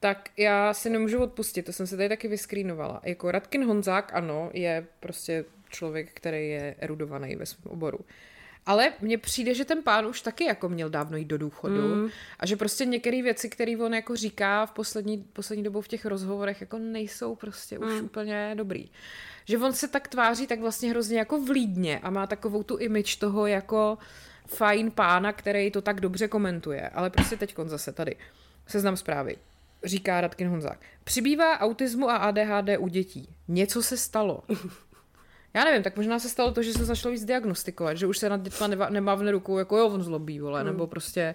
tak 0.00 0.28
já 0.36 0.74
si 0.74 0.90
nemůžu 0.90 1.18
odpustit, 1.18 1.62
to 1.62 1.72
jsem 1.72 1.86
se 1.86 1.96
tady 1.96 2.08
taky 2.08 2.28
vyskrýnovala. 2.28 3.00
Jako 3.04 3.30
Radkin 3.30 3.64
Honzák, 3.64 4.14
ano, 4.14 4.50
je 4.52 4.86
prostě 5.00 5.44
člověk, 5.68 6.10
který 6.14 6.50
je 6.50 6.74
erudovaný 6.78 7.36
ve 7.36 7.46
svém 7.46 7.72
oboru. 7.72 7.98
Ale 8.68 8.92
mně 9.00 9.18
přijde, 9.18 9.54
že 9.54 9.64
ten 9.64 9.82
pán 9.82 10.06
už 10.06 10.20
taky 10.20 10.44
jako 10.44 10.68
měl 10.68 10.90
dávno 10.90 11.16
jít 11.16 11.24
do 11.24 11.38
důchodu 11.38 11.94
mm. 11.94 12.08
a 12.38 12.46
že 12.46 12.56
prostě 12.56 12.84
některé 12.84 13.22
věci, 13.22 13.48
které 13.48 13.76
on 13.76 13.94
jako 13.94 14.16
říká 14.16 14.66
v 14.66 14.72
poslední, 14.72 15.24
poslední 15.32 15.64
dobou 15.64 15.80
v 15.80 15.88
těch 15.88 16.06
rozhovorech, 16.06 16.60
jako 16.60 16.78
nejsou 16.78 17.34
prostě 17.34 17.78
mm. 17.78 17.84
už 17.84 18.02
úplně 18.02 18.52
dobrý 18.54 18.90
že 19.48 19.58
on 19.58 19.72
se 19.72 19.88
tak 19.88 20.08
tváří 20.08 20.46
tak 20.46 20.60
vlastně 20.60 20.90
hrozně 20.90 21.18
jako 21.18 21.40
vlídně 21.40 21.98
a 21.98 22.10
má 22.10 22.26
takovou 22.26 22.62
tu 22.62 22.76
image 22.76 23.16
toho 23.16 23.46
jako 23.46 23.98
fajn 24.46 24.90
pána, 24.90 25.32
který 25.32 25.70
to 25.70 25.82
tak 25.82 26.00
dobře 26.00 26.28
komentuje. 26.28 26.88
Ale 26.88 27.10
prostě 27.10 27.36
teď 27.36 27.54
zase 27.64 27.92
tady. 27.92 28.16
Seznam 28.66 28.96
zprávy. 28.96 29.36
Říká 29.84 30.20
Radkin 30.20 30.48
Honzák. 30.48 30.80
Přibývá 31.04 31.60
autismu 31.60 32.10
a 32.10 32.16
ADHD 32.16 32.68
u 32.78 32.88
dětí. 32.88 33.28
Něco 33.48 33.82
se 33.82 33.96
stalo. 33.96 34.42
Já 35.54 35.64
nevím, 35.64 35.82
tak 35.82 35.96
možná 35.96 36.18
se 36.18 36.28
stalo 36.28 36.52
to, 36.52 36.62
že 36.62 36.72
se 36.72 36.84
začalo 36.84 37.12
víc 37.12 37.24
diagnostikovat, 37.24 37.96
že 37.96 38.06
už 38.06 38.18
se 38.18 38.28
nad 38.28 38.42
dětma 38.42 38.66
nemá, 38.66 38.88
nemávne 38.88 39.30
rukou, 39.30 39.58
jako 39.58 39.76
jo, 39.76 39.86
on 39.86 40.02
zlobí, 40.02 40.40
vole, 40.40 40.64
nebo 40.64 40.86
prostě 40.86 41.34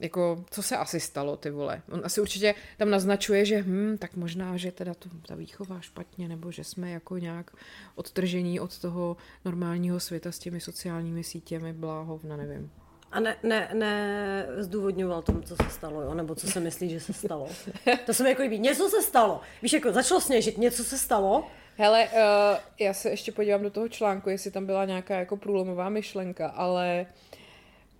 jako, 0.00 0.44
co 0.50 0.62
se 0.62 0.76
asi 0.76 1.00
stalo, 1.00 1.36
ty 1.36 1.50
vole. 1.50 1.82
On 1.90 2.00
asi 2.04 2.20
určitě 2.20 2.54
tam 2.78 2.90
naznačuje, 2.90 3.44
že 3.44 3.62
hm, 3.62 3.96
tak 3.98 4.16
možná, 4.16 4.56
že 4.56 4.72
teda 4.72 4.94
to, 4.94 5.08
ta 5.26 5.34
výchova 5.34 5.80
špatně, 5.80 6.28
nebo 6.28 6.50
že 6.50 6.64
jsme 6.64 6.90
jako 6.90 7.18
nějak 7.18 7.50
odtržení 7.94 8.60
od 8.60 8.78
toho 8.78 9.16
normálního 9.44 10.00
světa 10.00 10.32
s 10.32 10.38
těmi 10.38 10.60
sociálními 10.60 11.24
sítěmi, 11.24 11.72
bláhovna, 11.72 12.36
nevím. 12.36 12.70
A 13.12 13.20
ne, 13.20 13.36
ne, 13.42 13.70
ne 13.74 14.46
zdůvodňoval 14.58 15.22
tomu, 15.22 15.40
co 15.40 15.56
se 15.56 15.70
stalo, 15.70 16.02
jo? 16.02 16.14
nebo 16.14 16.34
co 16.34 16.46
se 16.46 16.60
myslí, 16.60 16.90
že 16.90 17.00
se 17.00 17.12
stalo. 17.12 17.48
To 18.06 18.14
se 18.14 18.22
mi 18.22 18.28
jako 18.28 18.42
líbí. 18.42 18.58
Něco 18.58 18.88
se 18.88 19.02
stalo. 19.02 19.40
Víš, 19.62 19.72
jako 19.72 19.92
začalo 19.92 20.20
sněžit, 20.20 20.58
něco 20.58 20.84
se 20.84 20.98
stalo. 20.98 21.46
Hele, 21.76 22.08
uh, 22.08 22.58
já 22.78 22.94
se 22.94 23.10
ještě 23.10 23.32
podívám 23.32 23.62
do 23.62 23.70
toho 23.70 23.88
článku, 23.88 24.30
jestli 24.30 24.50
tam 24.50 24.66
byla 24.66 24.84
nějaká 24.84 25.18
jako 25.18 25.36
průlomová 25.36 25.88
myšlenka, 25.88 26.48
ale 26.48 27.06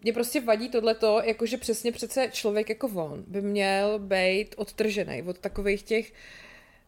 mě 0.03 0.13
prostě 0.13 0.41
vadí 0.41 0.69
tohleto, 0.69 1.23
jakože 1.25 1.57
přesně 1.57 1.93
přece 1.93 2.29
člověk 2.33 2.69
jako 2.69 2.87
on 2.95 3.25
by 3.27 3.41
měl 3.41 3.99
být 3.99 4.55
odtržený 4.59 5.23
od 5.23 5.39
takových 5.39 5.83
těch 5.83 6.13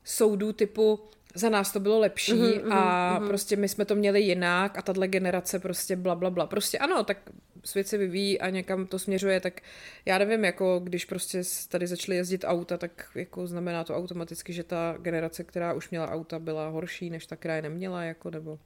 soudů 0.05 0.53
typu 0.53 1.01
za 1.35 1.49
nás 1.49 1.73
to 1.73 1.81
bylo 1.81 1.99
lepší 1.99 2.33
mm-hmm, 2.33 2.73
a 2.73 3.21
mm-hmm. 3.21 3.27
prostě 3.27 3.57
my 3.57 3.69
jsme 3.69 3.85
to 3.85 3.95
měli 3.95 4.21
jinak 4.21 4.79
a 4.79 4.83
tahle 4.83 5.09
generace 5.09 5.59
prostě 5.59 5.97
bla, 5.97 6.15
bla, 6.15 6.31
bla. 6.31 6.47
Prostě 6.47 6.79
ano, 6.79 7.05
tak 7.05 7.19
svět 7.65 7.89
se 7.89 7.99
vyvíjí 7.99 8.41
a 8.41 8.51
někam 8.51 8.87
to 8.87 8.99
směřuje, 8.99 9.41
tak 9.41 9.61
já 10.05 10.19
nevím, 10.19 10.45
jako 10.45 10.81
když 10.85 11.05
prostě 11.05 11.43
tady 11.69 11.87
začaly 11.87 12.17
jezdit 12.17 12.45
auta, 12.47 12.77
tak 12.77 13.11
jako 13.15 13.47
znamená 13.47 13.85
to 13.85 13.97
automaticky, 13.97 14.53
že 14.53 14.65
ta 14.65 14.97
generace, 14.99 15.45
která 15.45 15.73
už 15.73 15.91
měla 15.91 16.11
auta, 16.11 16.39
byla 16.39 16.69
horší, 16.69 17.11
než 17.11 17.27
ta, 17.27 17.37
která 17.37 17.57
je 17.57 17.63
neměla, 17.63 18.03
jako 18.03 18.31
nebo... 18.31 18.59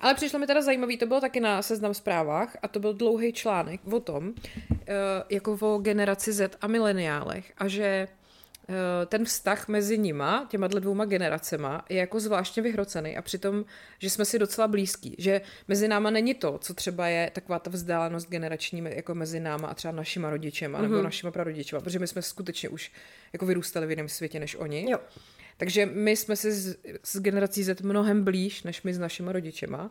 Ale 0.00 0.14
přišlo 0.14 0.38
mi 0.38 0.46
teda 0.46 0.62
zajímavý, 0.62 0.98
to 0.98 1.06
bylo 1.06 1.20
taky 1.20 1.40
na 1.40 1.62
seznam 1.62 1.94
zprávách 1.94 2.56
a 2.62 2.68
to 2.68 2.80
byl 2.80 2.94
dlouhý 2.94 3.32
článek 3.32 3.80
o 3.92 4.00
tom, 4.00 4.34
eh, 4.70 4.94
jako 5.30 5.58
o 5.60 5.78
generaci 5.78 6.32
Z 6.32 6.56
a 6.60 6.66
mileniálech 6.66 7.52
a 7.58 7.68
že 7.68 8.08
ten 9.06 9.24
vztah 9.24 9.68
mezi 9.68 9.98
nima, 9.98 10.46
těma 10.50 10.66
dvěma 10.66 11.04
generacema, 11.04 11.84
je 11.88 11.96
jako 11.96 12.20
zvláštně 12.20 12.62
vyhrocený 12.62 13.16
a 13.16 13.22
přitom, 13.22 13.64
že 13.98 14.10
jsme 14.10 14.24
si 14.24 14.38
docela 14.38 14.68
blízký, 14.68 15.14
že 15.18 15.40
mezi 15.68 15.88
náma 15.88 16.10
není 16.10 16.34
to, 16.34 16.58
co 16.58 16.74
třeba 16.74 17.06
je 17.08 17.30
taková 17.34 17.58
ta 17.58 17.70
vzdálenost 17.70 18.28
generační 18.28 18.84
jako 18.88 19.14
mezi 19.14 19.40
náma 19.40 19.68
a 19.68 19.74
třeba 19.74 19.92
našima 19.92 20.30
rodičema 20.30 20.78
mm-hmm. 20.78 20.82
nebo 20.82 20.94
mhm. 20.94 21.04
našima 21.04 21.32
prarodičema, 21.32 21.80
protože 21.80 21.98
my 21.98 22.06
jsme 22.06 22.22
skutečně 22.22 22.68
už 22.68 22.92
jako 23.32 23.46
vyrůstali 23.46 23.86
v 23.86 23.90
jiném 23.90 24.08
světě 24.08 24.40
než 24.40 24.56
oni. 24.56 24.90
Jo. 24.90 24.98
Takže 25.56 25.86
my 25.86 26.16
jsme 26.16 26.36
si 26.36 26.52
s, 26.52 26.76
s 27.02 27.20
generací 27.20 27.62
Z 27.62 27.80
mnohem 27.82 28.24
blíž, 28.24 28.62
než 28.62 28.82
my 28.82 28.94
s 28.94 28.98
našimi 28.98 29.32
rodičema. 29.32 29.90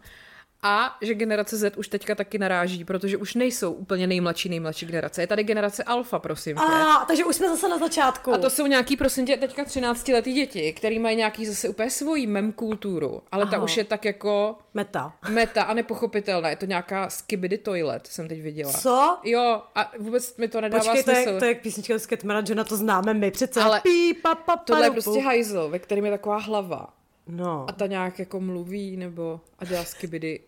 A 0.64 0.98
že 1.02 1.14
generace 1.14 1.58
Z 1.58 1.78
už 1.78 1.88
teďka 1.88 2.16
taky 2.16 2.38
naráží, 2.38 2.86
protože 2.86 3.18
už 3.18 3.34
nejsou 3.34 3.72
úplně 3.72 4.08
nejmladší, 4.08 4.50
nejmladší 4.50 4.86
generace. 4.86 5.22
Je 5.22 5.28
tady 5.28 5.44
generace 5.44 5.84
alfa, 5.84 6.20
prosím 6.20 6.58
tě. 6.58 6.64
A, 6.64 7.06
takže 7.06 7.26
už 7.26 7.36
jsme 7.36 7.50
zase 7.50 7.70
na 7.70 7.78
začátku. 7.78 8.34
A 8.34 8.38
to 8.38 8.50
jsou 8.50 8.68
nějaký, 8.68 8.98
prosím 8.98 9.26
tě, 9.26 9.38
teďka 9.38 9.66
13 9.66 10.08
letý 10.08 10.34
děti, 10.34 10.74
který 10.74 11.00
mají 11.00 11.18
nějaký 11.18 11.46
zase 11.46 11.70
úplně 11.70 11.90
svoji 11.90 12.28
mem 12.28 12.52
kulturu, 12.52 13.22
ale 13.32 13.44
Aha. 13.44 13.52
ta 13.52 13.64
už 13.64 13.78
je 13.78 13.84
tak 13.84 14.06
jako... 14.06 14.58
Meta. 14.74 15.14
Meta 15.30 15.64
a 15.64 15.74
nepochopitelná. 15.74 16.50
Je 16.50 16.56
to 16.56 16.66
nějaká 16.66 17.10
skibidi 17.10 17.58
toilet, 17.58 18.08
jsem 18.08 18.28
teď 18.28 18.42
viděla. 18.42 18.74
Co? 18.74 19.18
Jo, 19.24 19.62
a 19.76 19.92
vůbec 20.00 20.38
mi 20.38 20.48
to 20.48 20.62
nedává 20.62 20.84
Počkej, 20.84 21.04
smysl. 21.04 21.24
To 21.24 21.30
je, 21.30 21.40
to 21.40 21.46
je 21.46 21.56
písnička 21.56 21.98
z 21.98 22.08
Catmana 22.08 22.44
Johna, 22.46 22.64
to 22.64 22.78
známe 22.78 23.14
my 23.14 23.32
přece. 23.32 23.62
Ale 23.62 23.82
Pí, 23.82 24.14
pa, 24.14 24.36
pa, 24.36 24.58
tohle 24.58 24.86
je 24.86 24.92
prostě 24.92 25.22
hajzl, 25.22 25.70
ve 25.70 25.80
kterém 25.80 26.06
je 26.06 26.12
taková 26.12 26.38
hlava. 26.38 26.94
No. 27.28 27.66
A 27.70 27.72
ta 27.72 27.88
nějak 27.88 28.20
jako 28.20 28.40
mluví, 28.40 28.98
nebo 28.98 29.42
a 29.60 29.66
dělá 29.66 29.84
skibidi. 29.84 30.40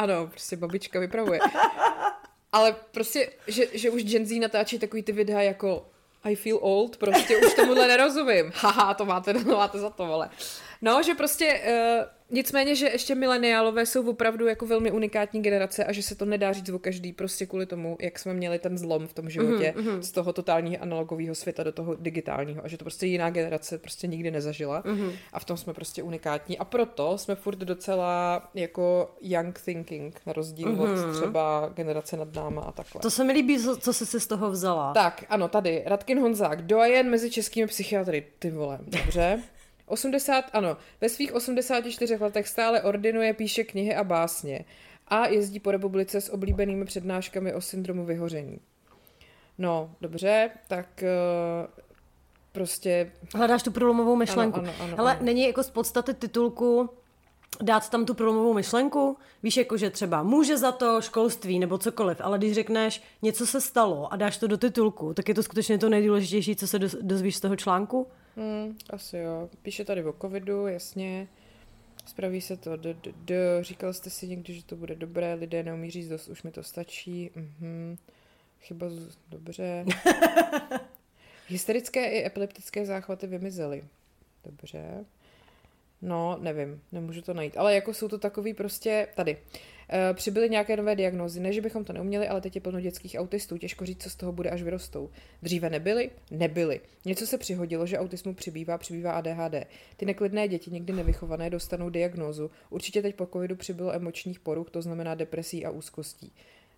Ano, 0.00 0.26
prostě 0.26 0.56
babička 0.56 1.00
vypravuje. 1.00 1.40
Ale 2.52 2.76
prostě, 2.90 3.30
že, 3.46 3.66
že 3.72 3.90
už 3.90 4.04
Gen 4.04 4.26
Z 4.26 4.40
natáčí 4.40 4.78
takový 4.78 5.02
ty 5.02 5.12
videa 5.12 5.40
jako 5.40 5.86
I 6.24 6.36
feel 6.36 6.58
old, 6.60 6.96
prostě 6.96 7.36
už 7.36 7.54
tomuhle 7.54 7.88
nerozumím. 7.88 8.52
Haha, 8.54 8.94
to 8.94 9.04
máte, 9.04 9.34
to 9.34 9.56
máte 9.56 9.78
za 9.78 9.90
to, 9.90 10.06
vole. 10.06 10.30
No, 10.82 11.02
že 11.02 11.14
prostě 11.14 11.60
uh, 11.66 12.20
Nicméně, 12.32 12.74
že 12.74 12.88
ještě 12.88 13.14
mileniálové 13.14 13.86
jsou 13.86 14.10
opravdu 14.10 14.46
jako 14.46 14.66
velmi 14.66 14.92
unikátní 14.92 15.42
generace 15.42 15.84
a 15.84 15.92
že 15.92 16.02
se 16.02 16.14
to 16.14 16.24
nedá 16.24 16.52
říct 16.52 16.68
o 16.68 16.78
každý 16.78 17.12
prostě 17.12 17.46
kvůli 17.46 17.66
tomu, 17.66 17.96
jak 18.00 18.18
jsme 18.18 18.34
měli 18.34 18.58
ten 18.58 18.78
zlom 18.78 19.06
v 19.06 19.12
tom 19.12 19.30
životě 19.30 19.74
mm-hmm. 19.76 20.00
z 20.00 20.10
toho 20.12 20.32
totálního 20.32 20.82
analogového 20.82 21.34
světa 21.34 21.62
do 21.62 21.72
toho 21.72 21.94
digitálního 21.94 22.64
a 22.64 22.68
že 22.68 22.76
to 22.76 22.84
prostě 22.84 23.06
jiná 23.06 23.30
generace 23.30 23.78
prostě 23.78 24.06
nikdy 24.06 24.30
nezažila 24.30 24.82
mm-hmm. 24.82 25.12
a 25.32 25.40
v 25.40 25.44
tom 25.44 25.56
jsme 25.56 25.74
prostě 25.74 26.02
unikátní 26.02 26.58
a 26.58 26.64
proto 26.64 27.18
jsme 27.18 27.34
furt 27.34 27.58
docela 27.58 28.42
jako 28.54 29.14
young 29.20 29.58
thinking 29.64 30.20
na 30.26 30.32
rozdíl 30.32 30.68
mm-hmm. 30.68 31.08
od 31.10 31.16
třeba 31.16 31.70
generace 31.74 32.16
nad 32.16 32.34
náma 32.34 32.62
a 32.62 32.72
takhle. 32.72 33.00
To 33.00 33.10
se 33.10 33.24
mi 33.24 33.32
líbí, 33.32 33.58
co 33.80 33.92
jsi 33.92 34.06
si 34.06 34.20
z 34.20 34.26
toho 34.26 34.50
vzala. 34.50 34.94
Tak, 34.94 35.24
ano, 35.28 35.48
tady, 35.48 35.82
Radkin 35.86 36.20
Honzák, 36.20 36.62
dojen 36.62 37.10
mezi 37.10 37.30
českými 37.30 37.66
psychiatry, 37.66 38.26
ty 38.38 38.50
vole, 38.50 38.78
dobře. 38.82 39.42
80, 39.90 40.44
ano, 40.52 40.76
ve 41.00 41.08
svých 41.08 41.32
84 41.32 42.16
letech 42.16 42.48
stále 42.48 42.82
ordinuje, 42.82 43.34
píše 43.34 43.64
knihy 43.64 43.94
a 43.94 44.04
básně 44.04 44.64
a 45.08 45.26
jezdí 45.26 45.60
po 45.60 45.70
republice 45.70 46.20
s 46.20 46.32
oblíbenými 46.32 46.84
přednáškami 46.84 47.54
o 47.54 47.60
syndromu 47.60 48.04
vyhoření. 48.04 48.58
No, 49.58 49.90
dobře, 50.00 50.50
tak 50.68 50.86
uh, 51.02 51.82
prostě... 52.52 53.12
Hledáš 53.34 53.62
tu 53.62 53.70
průlomovou 53.70 54.16
myšlenku. 54.16 54.58
Ano, 54.58 54.68
ano, 54.68 54.84
ano, 54.84 54.96
Hele, 54.96 55.16
ano. 55.16 55.24
není 55.24 55.46
jako 55.46 55.62
z 55.62 55.70
podstaty 55.70 56.14
titulku 56.14 56.90
dát 57.62 57.90
tam 57.90 58.06
tu 58.06 58.14
průlomovou 58.14 58.54
myšlenku? 58.54 59.16
Víš, 59.42 59.56
jako 59.56 59.76
že 59.76 59.90
třeba 59.90 60.22
může 60.22 60.58
za 60.58 60.72
to 60.72 61.00
školství 61.00 61.58
nebo 61.58 61.78
cokoliv, 61.78 62.20
ale 62.20 62.38
když 62.38 62.54
řekneš 62.54 63.02
něco 63.22 63.46
se 63.46 63.60
stalo 63.60 64.12
a 64.12 64.16
dáš 64.16 64.36
to 64.36 64.46
do 64.46 64.56
titulku, 64.56 65.14
tak 65.14 65.28
je 65.28 65.34
to 65.34 65.42
skutečně 65.42 65.78
to 65.78 65.88
nejdůležitější, 65.88 66.56
co 66.56 66.66
se 66.66 66.78
dozvíš 66.78 67.36
z 67.36 67.40
toho 67.40 67.56
článku? 67.56 68.06
Hmm, 68.36 68.78
asi 68.90 69.16
jo. 69.16 69.50
Píše 69.62 69.84
tady 69.84 70.04
o 70.04 70.12
covidu, 70.12 70.66
jasně. 70.66 71.28
Spraví 72.06 72.40
se 72.40 72.56
to, 72.56 72.76
d, 72.76 72.94
d, 72.94 73.12
d, 73.16 73.64
říkal 73.64 73.92
jste 73.92 74.10
si 74.10 74.28
někdy, 74.28 74.54
že 74.54 74.64
to 74.64 74.76
bude 74.76 74.94
dobré, 74.94 75.34
lidé 75.34 75.62
neumí 75.62 75.90
říct 75.90 76.08
dost, 76.08 76.28
už 76.28 76.42
mi 76.42 76.50
to 76.50 76.62
stačí. 76.62 77.30
Mhm. 77.34 77.96
Chyba, 78.60 78.90
z... 78.90 79.18
dobře. 79.28 79.84
Hysterické 81.48 82.10
i 82.10 82.26
epileptické 82.26 82.86
záchvaty 82.86 83.26
vymizely. 83.26 83.84
Dobře. 84.44 85.04
No, 86.02 86.38
nevím, 86.40 86.82
nemůžu 86.92 87.22
to 87.22 87.34
najít. 87.34 87.56
Ale 87.56 87.74
jako 87.74 87.94
jsou 87.94 88.08
to 88.08 88.18
takový 88.18 88.54
prostě 88.54 89.08
tady. 89.14 89.36
E, 89.92 90.14
přibyly 90.14 90.50
nějaké 90.50 90.76
nové 90.76 90.96
diagnózy. 90.96 91.40
Ne, 91.40 91.52
že 91.52 91.60
bychom 91.60 91.84
to 91.84 91.92
neuměli, 91.92 92.28
ale 92.28 92.40
teď 92.40 92.54
je 92.54 92.60
plno 92.60 92.80
dětských 92.80 93.16
autistů. 93.18 93.58
Těžko 93.58 93.86
říct, 93.86 94.02
co 94.02 94.10
z 94.10 94.16
toho 94.16 94.32
bude, 94.32 94.50
až 94.50 94.62
vyrostou. 94.62 95.10
Dříve 95.42 95.70
nebyly? 95.70 96.10
Nebyly. 96.30 96.80
Něco 97.04 97.26
se 97.26 97.38
přihodilo, 97.38 97.86
že 97.86 97.98
autismu 97.98 98.34
přibývá, 98.34 98.78
přibývá 98.78 99.12
ADHD. 99.12 99.54
Ty 99.96 100.06
neklidné 100.06 100.48
děti, 100.48 100.70
někdy 100.70 100.92
nevychované, 100.92 101.50
dostanou 101.50 101.90
diagnózu. 101.90 102.50
Určitě 102.70 103.02
teď 103.02 103.14
po 103.14 103.26
covidu 103.26 103.56
přibylo 103.56 103.94
emočních 103.94 104.40
poruch, 104.40 104.70
to 104.70 104.82
znamená 104.82 105.14
depresí 105.14 105.66
a 105.66 105.70
úzkostí. 105.70 106.32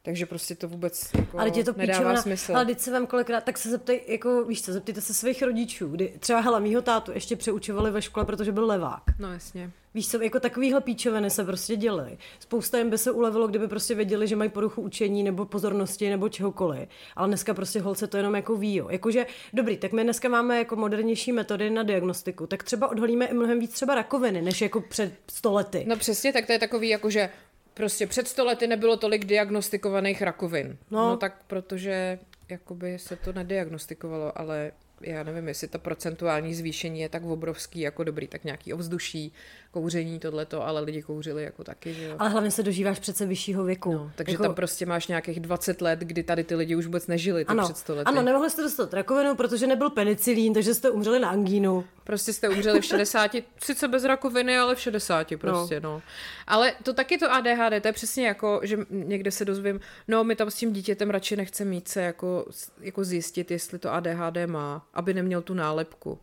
Takže 0.04 0.26
prostě 0.26 0.54
to 0.54 0.68
vůbec 0.68 1.10
jako 1.14 1.38
ale 1.38 1.50
tě 1.50 1.64
to 1.64 1.72
nedává 1.76 1.98
píčovina, 1.98 2.22
smysl. 2.22 2.56
Ale 2.56 2.66
teď 2.66 2.80
se 2.80 2.92
vám 2.92 3.06
kolikrát, 3.06 3.44
tak 3.44 3.58
se 3.58 3.70
zeptej, 3.70 4.00
jako 4.06 4.44
víš 4.44 4.62
co, 4.62 4.72
zeptejte 4.72 5.00
se 5.00 5.14
svých 5.14 5.42
rodičů, 5.42 5.88
kdy 5.88 6.14
třeba 6.18 6.40
hele, 6.40 6.60
mýho 6.60 6.82
tátu 6.82 7.12
ještě 7.12 7.36
přeučovali 7.36 7.90
ve 7.90 8.02
škole, 8.02 8.26
protože 8.26 8.52
byl 8.52 8.66
levák. 8.66 9.02
No 9.18 9.32
jasně. 9.32 9.70
Víš 9.94 10.08
co, 10.08 10.22
jako 10.22 10.40
takovýhle 10.40 10.80
píčoviny 10.80 11.30
se 11.30 11.44
prostě 11.44 11.76
děly. 11.76 12.18
Spousta 12.40 12.78
jim 12.78 12.90
by 12.90 12.98
se 12.98 13.10
ulevilo, 13.10 13.48
kdyby 13.48 13.68
prostě 13.68 13.94
věděli, 13.94 14.28
že 14.28 14.36
mají 14.36 14.50
poruchu 14.50 14.82
učení 14.82 15.22
nebo 15.22 15.44
pozornosti 15.44 16.10
nebo 16.10 16.28
čehokoliv. 16.28 16.88
Ale 17.16 17.28
dneska 17.28 17.54
prostě 17.54 17.80
holce 17.80 18.06
to 18.06 18.16
jenom 18.16 18.34
jako 18.34 18.56
ví. 18.56 18.74
Jo. 18.74 18.88
Jakože, 18.90 19.26
dobrý, 19.52 19.76
tak 19.76 19.92
my 19.92 20.04
dneska 20.04 20.28
máme 20.28 20.58
jako 20.58 20.76
modernější 20.76 21.32
metody 21.32 21.70
na 21.70 21.82
diagnostiku, 21.82 22.46
tak 22.46 22.62
třeba 22.62 22.88
odhalíme 22.88 23.26
i 23.26 23.34
mnohem 23.34 23.58
víc 23.60 23.72
třeba 23.72 23.94
rakoviny, 23.94 24.42
než 24.42 24.60
jako 24.60 24.80
před 24.80 25.12
stolety. 25.28 25.84
No 25.88 25.96
přesně, 25.96 26.32
tak 26.32 26.46
to 26.46 26.52
je 26.52 26.58
takový 26.58 26.88
jako, 26.88 27.10
že 27.10 27.30
Prostě 27.74 28.06
před 28.06 28.28
stolety 28.28 28.66
nebylo 28.66 28.96
tolik 28.96 29.24
diagnostikovaných 29.24 30.22
rakovin. 30.22 30.78
No, 30.90 31.08
no 31.08 31.16
tak 31.16 31.44
protože 31.46 32.18
jakoby 32.48 32.98
se 32.98 33.16
to 33.16 33.32
nediagnostikovalo, 33.32 34.38
ale 34.38 34.72
já 35.04 35.22
nevím, 35.22 35.48
jestli 35.48 35.68
to 35.68 35.78
procentuální 35.78 36.54
zvýšení 36.54 37.00
je 37.00 37.08
tak 37.08 37.24
obrovský, 37.24 37.80
jako 37.80 38.04
dobrý, 38.04 38.28
tak 38.28 38.44
nějaký 38.44 38.72
ovzduší, 38.72 39.32
kouření, 39.70 40.18
tohleto, 40.18 40.66
ale 40.66 40.80
lidi 40.80 41.02
kouřili 41.02 41.42
jako 41.42 41.64
taky, 41.64 41.94
že 41.94 42.04
jo. 42.04 42.16
Ale 42.18 42.30
hlavně 42.30 42.50
se 42.50 42.62
dožíváš 42.62 42.98
přece 42.98 43.26
vyššího 43.26 43.64
věku. 43.64 43.92
No, 43.92 44.10
takže 44.14 44.32
jako... 44.32 44.42
tam 44.42 44.54
prostě 44.54 44.86
máš 44.86 45.06
nějakých 45.06 45.40
20 45.40 45.80
let, 45.80 45.98
kdy 45.98 46.22
tady 46.22 46.44
ty 46.44 46.54
lidi 46.54 46.76
už 46.76 46.86
vůbec 46.86 47.06
nežili, 47.06 47.44
ano, 47.44 47.64
před 47.64 47.76
stolety. 47.76 48.08
Ano, 48.08 48.22
nemohli 48.22 48.50
jste 48.50 48.62
dostat 48.62 48.94
rakovinu, 48.94 49.34
protože 49.34 49.66
nebyl 49.66 49.90
penicilín, 49.90 50.54
takže 50.54 50.74
jste 50.74 50.90
umřeli 50.90 51.20
na 51.20 51.28
angínu. 51.28 51.84
Prostě 52.04 52.32
jste 52.32 52.48
umřeli 52.48 52.80
v 52.80 52.84
60, 52.84 53.30
sice 53.62 53.88
bez 53.88 54.04
rakoviny, 54.04 54.58
ale 54.58 54.74
v 54.74 54.80
60 54.80 55.32
prostě, 55.38 55.80
no. 55.80 55.90
no. 55.90 56.02
Ale 56.46 56.72
to 56.82 56.92
taky 56.92 57.18
to 57.18 57.32
ADHD, 57.32 57.82
to 57.82 57.88
je 57.88 57.92
přesně 57.92 58.26
jako, 58.26 58.60
že 58.62 58.78
někde 58.90 59.30
se 59.30 59.44
dozvím, 59.44 59.80
no 60.08 60.24
my 60.24 60.36
tam 60.36 60.50
s 60.50 60.54
tím 60.54 60.72
dítětem 60.72 61.10
radši 61.10 61.36
nechce 61.36 61.64
mít 61.64 61.88
se 61.88 62.02
jako, 62.02 62.46
jako 62.80 63.04
zjistit, 63.04 63.50
jestli 63.50 63.78
to 63.78 63.92
ADHD 63.92 64.46
má, 64.46 64.86
aby 64.94 65.14
neměl 65.14 65.42
tu 65.42 65.54
nálepku. 65.54 66.20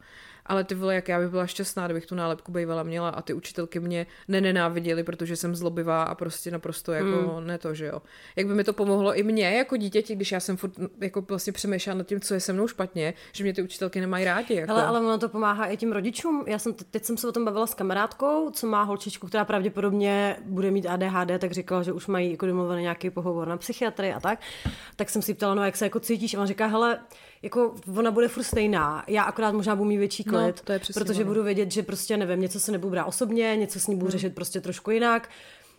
Ale 0.50 0.64
ty 0.64 0.76
vole, 0.76 0.96
jak 0.96 1.08
já 1.08 1.20
bych 1.20 1.30
byla 1.30 1.48
šťastná, 1.48 1.88
kdybych 1.88 2.06
tu 2.06 2.16
nálepku 2.16 2.52
bývala 2.52 2.84
měla 2.84 3.10
a 3.10 3.22
ty 3.22 3.34
učitelky 3.34 3.80
mě 3.80 4.06
nenenáviděly, 4.28 5.04
protože 5.04 5.36
jsem 5.36 5.56
zlobivá 5.56 6.04
a 6.04 6.16
prostě 6.16 6.52
naprosto 6.52 6.92
jako 6.92 7.40
mm. 7.40 7.48
ne 7.48 7.58
to, 7.58 7.74
že 7.74 7.86
jo. 7.86 8.02
Jak 8.36 8.48
by 8.48 8.54
mi 8.54 8.64
to 8.64 8.74
pomohlo 8.74 9.16
i 9.16 9.24
mě 9.24 9.52
jako 9.52 9.78
dítěti, 9.78 10.16
když 10.16 10.32
já 10.32 10.40
jsem 10.40 10.58
furt 10.58 10.74
jako 11.02 11.22
vlastně 11.22 11.54
přemýšlela 11.54 11.98
nad 11.98 12.08
tím, 12.08 12.20
co 12.20 12.34
je 12.34 12.40
se 12.40 12.54
mnou 12.54 12.68
špatně, 12.68 13.14
že 13.32 13.44
mě 13.44 13.54
ty 13.54 13.62
učitelky 13.62 14.02
nemají 14.02 14.26
rádi. 14.26 14.54
Jako. 14.54 14.74
Hele, 14.74 14.86
ale 14.86 15.00
ono 15.00 15.18
to 15.18 15.30
pomáhá 15.30 15.66
i 15.66 15.78
tím 15.78 15.92
rodičům. 15.92 16.44
Já 16.48 16.60
jsem 16.60 16.74
teď 16.74 17.06
jsem 17.06 17.18
se 17.18 17.28
o 17.28 17.32
tom 17.32 17.46
bavila 17.46 17.68
s 17.68 17.74
kamarádkou, 17.74 18.50
co 18.50 18.68
má 18.68 18.84
holčičku, 18.84 19.28
která 19.28 19.46
pravděpodobně 19.46 20.38
bude 20.46 20.72
mít 20.72 20.88
ADHD, 20.88 21.40
tak 21.40 21.52
říkala, 21.52 21.84
že 21.84 21.94
už 21.94 22.08
mají 22.08 22.32
jako 22.32 22.46
domluvený 22.46 22.82
nějaký 22.82 23.10
pohovor 23.10 23.48
na 23.48 23.58
psychiatrii 23.58 24.14
a 24.14 24.20
tak. 24.20 24.40
Tak 24.96 25.10
jsem 25.10 25.22
si 25.22 25.34
ptala, 25.34 25.56
no 25.56 25.66
jak 25.66 25.78
se 25.78 25.86
jako 25.86 26.00
cítíš? 26.00 26.34
A 26.34 26.42
on 26.42 26.48
říká, 26.48 26.66
hele, 26.66 27.00
jako 27.42 27.76
ona 27.98 28.12
bude 28.12 28.28
furt 28.28 28.44
stejná. 28.44 29.04
Já 29.08 29.24
akorát 29.24 29.52
možná 29.52 29.76
budu 29.76 29.90
mít 29.90 29.98
větší 29.98 30.24
klid, 30.24 30.56
no, 30.58 30.64
to 30.64 30.72
je 30.72 30.80
protože 30.94 31.22
ono. 31.22 31.26
budu 31.26 31.44
vědět, 31.44 31.72
že 31.72 31.84
prostě 31.84 32.18
nevím, 32.18 32.42
něco 32.42 32.60
se 32.60 32.72
nebudu 32.72 32.92
brát 32.92 33.06
osobně, 33.06 33.56
něco 33.56 33.80
s 33.80 33.88
ní 33.88 33.96
budu 33.96 34.06
hmm. 34.06 34.12
řešit 34.12 34.36
prostě 34.36 34.62
trošku 34.62 34.92
jinak. 34.92 35.30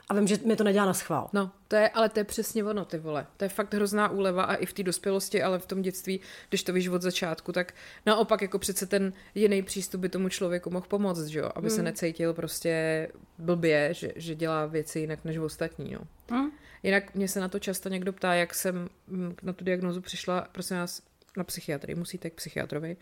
A 0.09 0.14
vím, 0.14 0.26
že 0.26 0.38
mi 0.45 0.57
to 0.57 0.64
nedělá 0.64 0.87
na 0.87 0.95
schvál. 0.95 1.31
No, 1.33 1.50
to 1.69 1.76
je, 1.76 1.88
ale 1.88 2.09
to 2.09 2.21
je 2.21 2.25
přesně 2.25 2.64
ono, 2.64 2.85
ty 2.85 2.99
vole. 2.99 3.26
To 3.37 3.45
je 3.45 3.49
fakt 3.49 3.75
hrozná 3.75 4.09
úleva 4.09 4.43
a 4.43 4.55
i 4.55 4.67
v 4.67 4.73
té 4.73 4.83
dospělosti, 4.83 5.43
ale 5.43 5.59
v 5.59 5.67
tom 5.67 5.83
dětství, 5.83 6.21
když 6.49 6.62
to 6.62 6.73
víš 6.73 6.88
od 6.88 7.02
začátku, 7.02 7.52
tak 7.52 7.75
naopak 8.07 8.43
jako 8.43 8.59
přece 8.59 8.87
ten 8.87 9.12
jiný 9.35 9.62
přístup 9.62 10.00
by 10.00 10.09
tomu 10.09 10.29
člověku 10.29 10.71
mohl 10.71 10.87
pomoct, 10.88 11.26
že 11.26 11.38
jo? 11.38 11.50
Aby 11.55 11.69
hmm. 11.69 11.76
se 11.76 11.83
necítil 11.83 12.35
prostě 12.35 13.09
blbě, 13.38 13.95
že, 13.95 14.12
že 14.17 14.35
dělá 14.35 14.67
věci 14.67 15.00
jinak 15.00 15.25
než 15.25 15.38
ostatní, 15.38 15.93
jo. 15.93 16.00
Hmm. 16.31 16.50
Jinak 16.83 17.14
mě 17.14 17.29
se 17.29 17.40
na 17.40 17.49
to 17.49 17.59
často 17.59 17.88
někdo 17.88 18.12
ptá, 18.12 18.35
jak 18.35 18.55
jsem 18.55 18.88
mm, 19.09 19.35
na 19.43 19.52
tu 19.52 19.64
diagnozu 19.64 20.00
přišla, 20.00 20.49
prosím 20.52 20.76
vás, 20.76 21.02
na 21.37 21.44
psychiatrii, 21.44 21.94
musíte 21.94 22.30
k 22.30 22.34
psychiatrovi. 22.34 22.96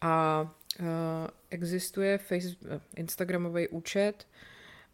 A 0.00 0.42
uh, 0.80 0.86
existuje 1.50 2.18
Facebook, 2.18 2.72
eh, 2.72 2.80
Instagramový 2.96 3.68
účet, 3.68 4.26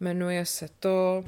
jmenuje 0.01 0.47
se 0.47 0.69
to, 0.81 1.25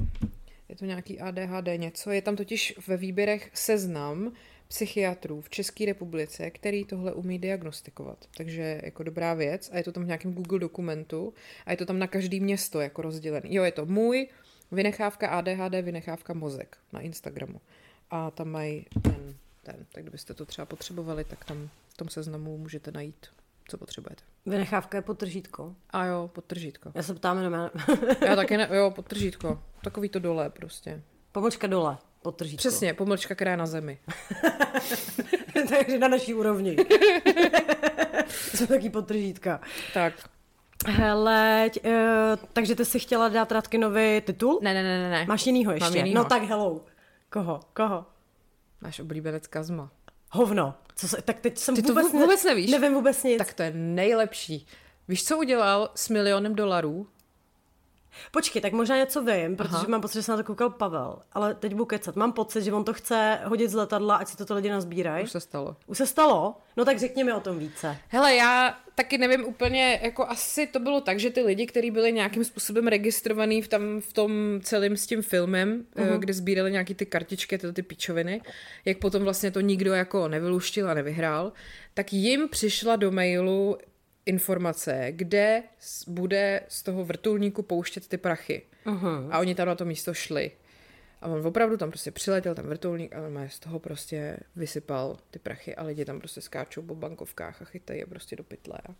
je 0.69 0.75
to 0.75 0.85
nějaký 0.85 1.19
ADHD 1.19 1.67
něco, 1.77 2.11
je 2.11 2.21
tam 2.21 2.35
totiž 2.35 2.73
ve 2.87 2.97
výběrech 2.97 3.49
seznam 3.53 4.33
psychiatrů 4.67 5.41
v 5.41 5.49
České 5.49 5.85
republice, 5.85 6.51
který 6.51 6.85
tohle 6.85 7.13
umí 7.13 7.39
diagnostikovat. 7.39 8.25
Takže 8.37 8.81
jako 8.83 9.03
dobrá 9.03 9.33
věc 9.33 9.69
a 9.73 9.77
je 9.77 9.83
to 9.83 9.91
tam 9.91 10.03
v 10.03 10.07
nějakém 10.07 10.33
Google 10.33 10.59
dokumentu 10.59 11.33
a 11.65 11.71
je 11.71 11.77
to 11.77 11.85
tam 11.85 11.99
na 11.99 12.07
každý 12.07 12.39
město 12.39 12.81
jako 12.81 13.01
rozdělený. 13.01 13.55
Jo, 13.55 13.63
je 13.63 13.71
to 13.71 13.85
můj, 13.85 14.27
vynechávka 14.71 15.27
ADHD, 15.27 15.73
vynechávka 15.81 16.33
mozek 16.33 16.77
na 16.93 16.99
Instagramu. 16.99 17.61
A 18.11 18.31
tam 18.31 18.49
mají 18.49 18.85
ten 19.01 19.35
ten. 19.65 19.85
Tak 19.91 20.03
kdybyste 20.03 20.33
to 20.33 20.45
třeba 20.45 20.65
potřebovali, 20.65 21.23
tak 21.23 21.45
tam 21.45 21.69
v 21.89 21.97
tom 21.97 22.09
seznamu 22.09 22.57
můžete 22.57 22.91
najít, 22.91 23.27
co 23.67 23.77
potřebujete. 23.77 24.23
Vynechávka 24.45 24.97
je 24.97 25.01
podtržítko. 25.01 25.75
A 25.89 26.05
jo, 26.05 26.29
podtržítko. 26.33 26.91
Já 26.95 27.03
se 27.03 27.13
ptám 27.13 27.37
jenom. 27.37 27.69
Já 28.27 28.35
taky 28.35 28.57
ne, 28.57 28.69
jo, 28.75 28.91
podtržítko. 28.91 29.63
Takový 29.83 30.09
to 30.09 30.19
dole 30.19 30.49
prostě. 30.49 31.01
Pomlčka 31.31 31.67
dole, 31.67 31.97
podtržítko. 32.21 32.57
Přesně, 32.57 32.93
pomlčka, 32.93 33.35
která 33.35 33.51
je 33.51 33.57
na 33.57 33.65
zemi. 33.65 33.99
Takže 35.69 35.99
na 35.99 36.07
naší 36.07 36.33
úrovni. 36.33 36.77
Jsou 38.27 38.65
taky 38.65 38.89
podtržítka. 38.89 39.61
Tak. 39.93 40.13
Hele, 40.87 41.69
uh, 41.85 41.91
takže 42.53 42.75
ty 42.75 42.85
jsi 42.85 42.99
chtěla 42.99 43.29
dát 43.29 43.51
Radkinovi 43.51 44.21
titul? 44.25 44.59
Ne, 44.61 44.73
ne, 44.73 44.83
ne, 44.83 45.09
ne. 45.09 45.25
Máš 45.25 45.45
jinýho 45.45 45.71
ještě? 45.71 45.97
Jinýho. 45.97 46.23
No 46.23 46.29
tak 46.29 46.43
hello. 46.43 46.81
Koho? 47.29 47.59
Koho? 47.73 48.05
Náš 48.81 48.99
oblíbenec 48.99 49.47
Kazma. 49.47 49.91
Hovno. 50.31 50.75
Co 50.95 51.07
se, 51.07 51.21
tak 51.21 51.39
teď 51.39 51.57
jsem 51.57 51.75
Ty 51.75 51.81
vůbec, 51.81 52.11
to 52.11 52.17
vůbec 52.17 52.43
nevíš? 52.43 52.71
Nevím 52.71 52.93
vůbec 52.93 53.23
nic. 53.23 53.37
Tak 53.37 53.53
to 53.53 53.63
je 53.63 53.71
nejlepší. 53.75 54.67
Víš, 55.07 55.25
co 55.25 55.37
udělal 55.37 55.89
s 55.95 56.09
milionem 56.09 56.55
dolarů? 56.55 57.07
Počkej, 58.31 58.61
tak 58.61 58.73
možná 58.73 58.97
něco 58.97 59.21
vím, 59.21 59.55
protože 59.55 59.75
Aha. 59.75 59.85
mám 59.87 60.01
pocit, 60.01 60.13
že 60.13 60.23
se 60.23 60.31
na 60.31 60.37
to 60.37 60.43
koukal 60.43 60.69
Pavel, 60.69 61.19
ale 61.33 61.53
teď 61.53 61.71
budu 61.71 61.85
kecat. 61.85 62.15
Mám 62.15 62.33
pocit, 62.33 62.63
že 62.63 62.73
on 62.73 62.83
to 62.83 62.93
chce 62.93 63.39
hodit 63.45 63.69
z 63.69 63.73
letadla, 63.73 64.15
ať 64.15 64.27
si 64.27 64.45
to 64.45 64.55
lidi 64.55 64.69
nazbírají. 64.69 65.23
Už 65.23 65.31
se 65.31 65.39
stalo. 65.39 65.75
Už 65.87 65.97
se 65.97 66.05
stalo? 66.05 66.55
No 66.77 66.85
tak 66.85 66.99
řekni 66.99 67.23
mi 67.23 67.33
o 67.33 67.39
tom 67.39 67.59
více. 67.59 67.97
Hele, 68.07 68.35
já 68.35 68.77
taky 68.95 69.17
nevím 69.17 69.45
úplně, 69.45 69.99
jako 70.03 70.27
asi 70.27 70.67
to 70.67 70.79
bylo 70.79 71.01
tak, 71.01 71.19
že 71.19 71.29
ty 71.29 71.41
lidi, 71.41 71.65
kteří 71.65 71.91
byli 71.91 72.11
nějakým 72.11 72.43
způsobem 72.43 72.87
registrovaný 72.87 73.61
v, 73.61 73.67
tam, 73.67 74.01
v 74.01 74.13
tom 74.13 74.31
celém 74.63 74.97
s 74.97 75.07
tím 75.07 75.21
filmem, 75.21 75.85
uh-huh. 75.95 76.19
kde 76.19 76.33
sbírali 76.33 76.71
nějaký 76.71 76.95
ty 76.95 77.05
kartičky, 77.05 77.57
tyto 77.57 77.73
ty 77.73 77.81
pičoviny, 77.81 78.41
jak 78.85 78.97
potom 78.97 79.23
vlastně 79.23 79.51
to 79.51 79.59
nikdo 79.59 79.93
jako 79.93 80.27
nevyluštil 80.27 80.89
a 80.89 80.93
nevyhrál, 80.93 81.53
tak 81.93 82.13
jim 82.13 82.49
přišla 82.49 82.95
do 82.95 83.11
mailu 83.11 83.77
informace, 84.25 85.07
kde 85.11 85.63
bude 86.07 86.61
z 86.67 86.83
toho 86.83 87.05
vrtulníku 87.05 87.61
pouštět 87.61 88.07
ty 88.07 88.17
prachy. 88.17 88.61
Uh-huh. 88.85 89.27
A 89.31 89.39
oni 89.39 89.55
tam 89.55 89.67
na 89.67 89.75
to 89.75 89.85
místo 89.85 90.13
šli. 90.13 90.51
A 91.21 91.27
on 91.27 91.47
opravdu 91.47 91.77
tam 91.77 91.89
prostě 91.89 92.11
přiletěl 92.11 92.55
ten 92.55 92.67
vrtulník 92.67 93.15
a 93.15 93.21
on 93.21 93.47
z 93.49 93.59
toho 93.59 93.79
prostě 93.79 94.37
vysypal 94.55 95.17
ty 95.31 95.39
prachy 95.39 95.75
a 95.75 95.83
lidi 95.83 96.05
tam 96.05 96.19
prostě 96.19 96.41
skáčou 96.41 96.81
po 96.81 96.95
bankovkách 96.95 97.61
a 97.61 97.65
chytají 97.65 97.99
je 97.99 98.05
prostě 98.05 98.35
do 98.35 98.43
pytle. 98.43 98.77
A, 98.89 98.95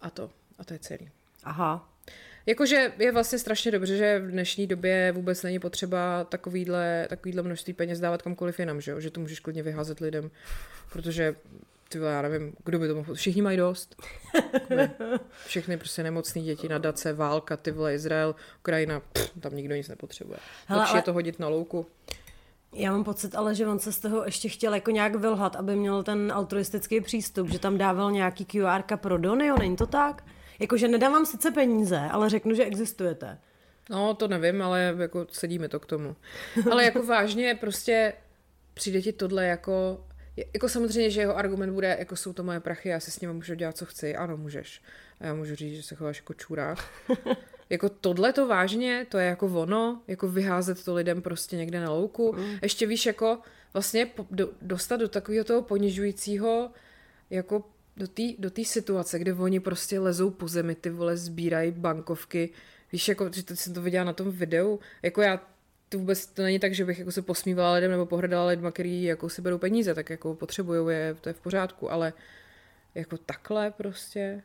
a 0.00 0.10
to. 0.10 0.30
A 0.58 0.64
to 0.64 0.72
je 0.72 0.78
celý. 0.78 1.10
Aha. 1.44 1.88
Jakože 2.46 2.92
je 2.98 3.12
vlastně 3.12 3.38
strašně 3.38 3.70
dobře, 3.70 3.96
že 3.96 4.18
v 4.18 4.30
dnešní 4.30 4.66
době 4.66 5.12
vůbec 5.12 5.42
není 5.42 5.58
potřeba 5.58 6.24
takovýhle, 6.24 7.06
takovýhle 7.08 7.42
množství 7.42 7.72
peněz 7.72 8.00
dávat 8.00 8.22
kamkoliv 8.22 8.58
jinam, 8.58 8.80
že, 8.80 8.90
jo? 8.90 9.00
že 9.00 9.10
to 9.10 9.20
můžeš 9.20 9.40
klidně 9.40 9.62
vyházet 9.62 10.00
lidem, 10.00 10.30
protože 10.92 11.34
ty 11.92 11.98
já 11.98 12.22
nevím, 12.22 12.52
kdo 12.64 12.78
by 12.78 12.88
to 12.88 12.94
mohl, 12.94 13.14
všichni 13.14 13.42
mají 13.42 13.56
dost. 13.56 14.02
Všechny 15.46 15.76
prostě 15.76 16.02
nemocné 16.02 16.42
děti, 16.42 16.68
nadace, 16.68 17.12
válka, 17.12 17.56
ty 17.56 17.70
vole, 17.70 17.94
Izrael, 17.94 18.34
Ukrajina, 18.58 19.00
pff, 19.00 19.40
tam 19.40 19.56
nikdo 19.56 19.74
nic 19.74 19.88
nepotřebuje. 19.88 20.38
Hele, 20.66 20.80
Lepší 20.80 20.92
ale... 20.92 20.98
je 20.98 21.02
to 21.02 21.12
hodit 21.12 21.38
na 21.38 21.48
louku. 21.48 21.86
Já 22.74 22.92
mám 22.92 23.04
pocit 23.04 23.34
ale, 23.34 23.54
že 23.54 23.66
on 23.66 23.78
se 23.78 23.92
z 23.92 23.98
toho 23.98 24.24
ještě 24.24 24.48
chtěl 24.48 24.74
jako 24.74 24.90
nějak 24.90 25.14
vylhat, 25.14 25.56
aby 25.56 25.76
měl 25.76 26.02
ten 26.02 26.32
altruistický 26.34 27.00
přístup, 27.00 27.48
že 27.48 27.58
tam 27.58 27.78
dával 27.78 28.12
nějaký 28.12 28.44
QR 28.44 28.96
pro 28.96 29.18
dony, 29.18 29.46
jo, 29.46 29.56
není 29.58 29.76
to 29.76 29.86
tak? 29.86 30.24
Jakože 30.58 30.88
nedávám 30.88 31.26
sice 31.26 31.50
peníze, 31.50 31.98
ale 32.10 32.30
řeknu, 32.30 32.54
že 32.54 32.64
existujete. 32.64 33.38
No, 33.90 34.14
to 34.14 34.28
nevím, 34.28 34.62
ale 34.62 34.94
jako 34.98 35.26
sedíme 35.30 35.68
to 35.68 35.80
k 35.80 35.86
tomu. 35.86 36.16
Ale 36.70 36.84
jako 36.84 37.02
vážně 37.02 37.54
prostě 37.54 38.12
přijde 38.74 39.02
ti 39.02 39.12
tohle 39.12 39.46
jako 39.46 40.04
jako 40.36 40.68
samozřejmě, 40.68 41.10
že 41.10 41.20
jeho 41.20 41.36
argument 41.36 41.72
bude, 41.72 41.96
jako 41.98 42.16
jsou 42.16 42.32
to 42.32 42.42
moje 42.42 42.60
prachy, 42.60 42.88
já 42.88 43.00
si 43.00 43.10
s 43.10 43.20
nimi 43.20 43.34
můžu 43.34 43.54
dělat, 43.54 43.76
co 43.76 43.86
chci. 43.86 44.16
Ano, 44.16 44.36
můžeš. 44.36 44.82
A 45.20 45.26
já 45.26 45.34
můžu 45.34 45.54
říct, 45.54 45.76
že 45.76 45.82
se 45.82 45.94
chováš 45.94 46.16
jako 46.16 46.34
čurák. 46.34 46.78
jako 47.70 47.88
tohle 47.88 48.32
to 48.32 48.46
vážně, 48.46 49.06
to 49.08 49.18
je 49.18 49.26
jako 49.26 49.46
ono, 49.46 50.02
jako 50.08 50.28
vyházet 50.28 50.84
to 50.84 50.94
lidem 50.94 51.22
prostě 51.22 51.56
někde 51.56 51.80
na 51.80 51.90
louku. 51.90 52.32
Mm. 52.32 52.58
Ještě 52.62 52.86
víš, 52.86 53.06
jako 53.06 53.38
vlastně 53.72 54.10
do, 54.30 54.50
dostat 54.62 54.96
do 54.96 55.08
takového 55.08 55.44
toho 55.44 55.62
ponižujícího, 55.62 56.70
jako 57.30 57.64
do 57.96 58.08
té 58.08 58.22
do 58.38 58.50
tý 58.50 58.64
situace, 58.64 59.18
kde 59.18 59.34
oni 59.34 59.60
prostě 59.60 60.00
lezou 60.00 60.30
po 60.30 60.48
zemi, 60.48 60.74
ty 60.74 60.90
vole, 60.90 61.16
sbírají 61.16 61.72
bankovky. 61.72 62.50
Víš, 62.92 63.08
jako, 63.08 63.30
že 63.32 63.42
jsem 63.56 63.74
to 63.74 63.82
viděla 63.82 64.04
na 64.04 64.12
tom 64.12 64.30
videu, 64.30 64.80
jako 65.02 65.22
já 65.22 65.51
to 65.92 65.98
vůbec 65.98 66.26
to 66.26 66.42
není 66.42 66.58
tak, 66.58 66.74
že 66.74 66.84
bych 66.84 66.98
jako 66.98 67.12
se 67.12 67.22
posmívala 67.22 67.74
lidem 67.74 67.90
nebo 67.90 68.06
pohrdala 68.06 68.46
lidma, 68.46 68.70
který 68.70 69.02
jako 69.02 69.28
si 69.28 69.42
berou 69.42 69.58
peníze, 69.58 69.94
tak 69.94 70.10
jako 70.10 70.34
potřebují 70.34 70.96
je, 70.96 71.16
to 71.20 71.28
je 71.28 71.32
v 71.32 71.40
pořádku, 71.40 71.92
ale 71.92 72.12
jako 72.94 73.18
takhle 73.18 73.70
prostě, 73.70 74.42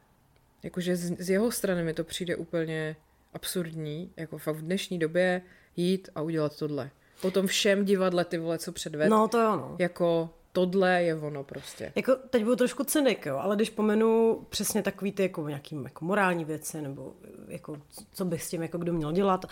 jakože 0.63 0.95
z, 0.95 1.19
z 1.19 1.29
jeho 1.29 1.51
strany 1.51 1.83
mi 1.83 1.93
to 1.93 2.03
přijde 2.03 2.35
úplně 2.35 2.95
absurdní, 3.33 4.11
jako 4.17 4.37
fakt 4.37 4.55
v 4.55 4.61
dnešní 4.61 4.99
době 4.99 5.41
jít 5.75 6.09
a 6.15 6.21
udělat 6.21 6.57
tohle. 6.57 6.89
Potom 7.21 7.47
všem 7.47 7.85
divadle 7.85 8.25
ty 8.25 8.37
vole, 8.37 8.57
co 8.57 8.71
předved. 8.71 9.09
No 9.09 9.27
to 9.27 9.39
je 9.39 9.47
ono. 9.47 9.75
Jako 9.79 10.29
tohle 10.65 11.03
je 11.03 11.15
ono 11.15 11.43
prostě. 11.43 11.91
Jako 11.95 12.15
teď 12.29 12.43
budu 12.43 12.55
trošku 12.55 12.83
cynik, 12.83 13.25
jo, 13.25 13.37
ale 13.37 13.55
když 13.55 13.69
pomenu 13.69 14.39
přesně 14.49 14.81
takový 14.81 15.11
ty 15.11 15.23
jako 15.23 15.47
nějaký 15.47 15.79
jako 15.83 16.05
morální 16.05 16.45
věci, 16.45 16.81
nebo 16.81 17.13
jako 17.47 17.77
co 18.11 18.25
bych 18.25 18.43
s 18.43 18.49
tím 18.49 18.61
jako 18.61 18.77
kdo 18.77 18.93
měl 18.93 19.11
dělat, 19.11 19.45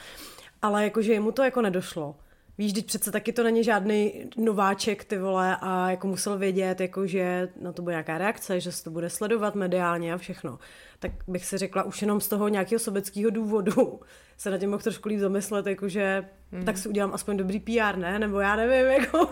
ale 0.62 0.84
jakože 0.84 1.14
jemu 1.14 1.32
to 1.32 1.44
jako 1.44 1.62
nedošlo. 1.62 2.16
Víš, 2.58 2.74
teď 2.74 2.86
přece 2.86 3.12
taky 3.12 3.34
to 3.34 3.44
není 3.44 3.64
žádný 3.64 4.30
nováček, 4.38 5.06
ty 5.06 5.18
vole, 5.18 5.58
a 5.62 5.92
jako 5.92 6.08
musel 6.08 6.38
vědět, 6.38 6.82
jako 6.82 7.08
že 7.08 7.50
na 7.62 7.72
to 7.72 7.82
bude 7.82 7.94
nějaká 7.94 8.18
reakce, 8.18 8.60
že 8.60 8.72
se 8.72 8.84
to 8.84 8.92
bude 8.92 9.10
sledovat 9.10 9.56
mediálně 9.56 10.14
a 10.14 10.18
všechno. 10.18 10.60
Tak 11.00 11.12
bych 11.28 11.46
si 11.46 11.58
řekla 11.58 11.84
už 11.84 12.02
jenom 12.02 12.22
z 12.22 12.28
toho 12.28 12.48
nějakého 12.48 12.80
sobeckého 12.80 13.30
důvodu 13.30 14.00
se 14.38 14.52
na 14.52 14.58
tím 14.58 14.70
mohl 14.70 14.84
trošku 14.84 15.10
líp 15.10 15.20
zamyslet, 15.20 15.68
jakože 15.68 16.26
Hmm. 16.52 16.66
Tak 16.66 16.78
si 16.78 16.90
udělám 16.90 17.14
aspoň 17.14 17.38
dobrý 17.38 17.60
PR, 17.60 17.98
ne? 17.98 18.20
Nebo 18.20 18.40
já 18.40 18.56
nevím, 18.56 18.92
jako... 19.02 19.30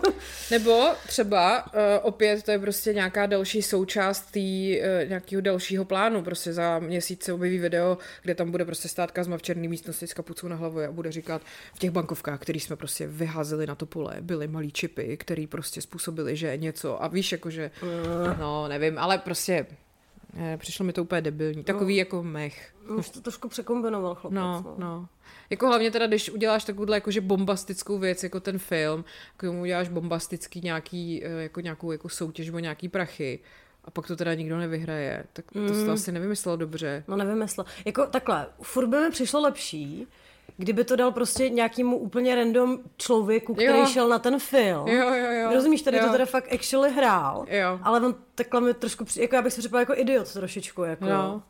Nebo 0.52 0.90
třeba 1.08 1.66
uh, 1.66 1.72
opět 2.02 2.44
to 2.44 2.52
je 2.52 2.60
prostě 2.60 2.94
nějaká 2.94 3.26
další 3.26 3.62
součást 3.62 4.32
tý, 4.32 4.80
uh, 4.80 5.10
nějakého 5.10 5.42
dalšího 5.42 5.86
plánu. 5.86 6.24
Prostě 6.24 6.54
za 6.54 6.80
měsíc 6.80 7.24
se 7.24 7.34
objeví 7.34 7.58
video, 7.58 7.98
kde 8.22 8.36
tam 8.36 8.52
bude 8.52 8.66
prostě 8.66 8.88
stát 8.88 9.12
Kazma 9.12 9.38
v 9.38 9.42
černé 9.42 9.68
místnosti 9.68 10.08
s 10.08 10.14
kapucou 10.14 10.48
na 10.48 10.56
hlavě 10.56 10.88
a 10.88 10.92
bude 10.92 11.12
říkat 11.12 11.42
v 11.74 11.80
těch 11.80 11.92
bankovkách, 11.92 12.40
které 12.40 12.60
jsme 12.60 12.76
prostě 12.76 13.08
vyházeli 13.08 13.68
na 13.68 13.76
to 13.76 13.86
pole, 13.86 14.16
byly 14.22 14.48
malý 14.48 14.72
čipy, 14.72 15.18
které 15.18 15.46
prostě 15.50 15.82
způsobily, 15.82 16.36
že 16.36 16.58
něco 16.58 17.04
a 17.04 17.08
víš, 17.08 17.32
jakože, 17.32 17.72
uh. 17.84 18.40
no 18.40 18.68
nevím, 18.68 19.00
ale 19.00 19.18
prostě 19.18 19.66
přišlo 20.58 20.86
mi 20.86 20.94
to 20.94 21.04
úplně 21.04 21.22
debilní. 21.22 21.64
Takový 21.64 21.96
no. 21.96 22.00
jako 22.00 22.24
mech. 22.24 22.74
Už 22.98 23.10
to 23.10 23.22
trošku 23.22 23.48
překombinoval 23.48 24.16
chlapec. 24.16 24.36
No, 24.36 24.62
no, 24.66 24.76
no. 24.78 25.08
Jako 25.50 25.68
hlavně 25.68 25.92
teda, 25.92 26.08
když 26.08 26.30
uděláš 26.30 26.64
takovouhle 26.64 26.98
jakože 26.98 27.22
bombastickou 27.22 28.00
věc, 28.00 28.24
jako 28.24 28.40
ten 28.40 28.60
film, 28.60 29.06
k 29.38 29.42
tomu 29.42 29.62
uděláš 29.62 29.90
bombastický 29.90 30.62
nějaký, 30.62 31.26
eh, 31.26 31.30
jako 31.30 31.60
nějakou 31.60 31.92
jako 31.92 32.10
soutěž 32.10 32.50
o 32.50 32.60
nějaký 32.60 32.90
prachy, 32.90 33.40
a 33.86 33.92
pak 33.92 34.08
to 34.08 34.16
teda 34.16 34.34
nikdo 34.34 34.58
nevyhraje, 34.58 35.24
tak 35.34 35.52
to 35.52 35.60
mm. 35.60 35.86
to 35.86 35.92
asi 35.92 36.12
nevymyslel 36.12 36.58
dobře. 36.58 37.04
No 37.08 37.18
nevymyslel. 37.18 37.66
Jako 37.86 38.06
takhle, 38.06 38.48
furt 38.62 38.88
by 38.88 38.98
mi 38.98 39.10
přišlo 39.12 39.42
lepší, 39.42 40.08
kdyby 40.58 40.84
to 40.84 40.96
dal 40.96 41.12
prostě 41.12 41.50
nějakému 41.50 41.98
úplně 41.98 42.36
random 42.36 42.80
člověku, 42.98 43.54
který 43.54 43.80
jo. 43.80 43.86
šel 43.86 44.08
na 44.08 44.20
ten 44.20 44.40
film. 44.40 44.88
Jo, 44.88 45.14
jo, 45.14 45.32
jo. 45.32 45.54
Rozumíš, 45.54 45.82
tady 45.82 45.98
jo. 45.98 46.06
to 46.06 46.12
teda 46.12 46.26
fakt 46.26 46.54
actually 46.54 46.92
hrál. 46.92 47.46
Jo. 47.50 47.80
Ale 47.84 48.00
on 48.00 48.16
takhle 48.36 48.62
mi 48.62 48.74
trošku, 48.74 49.06
jako 49.16 49.36
já 49.36 49.42
bych 49.42 49.54
se 49.54 49.60
připadal 49.62 49.82
jako 49.82 49.96
idiot 49.96 50.34
trošičku. 50.34 50.84
Jako. 50.84 51.06
No. 51.06 51.44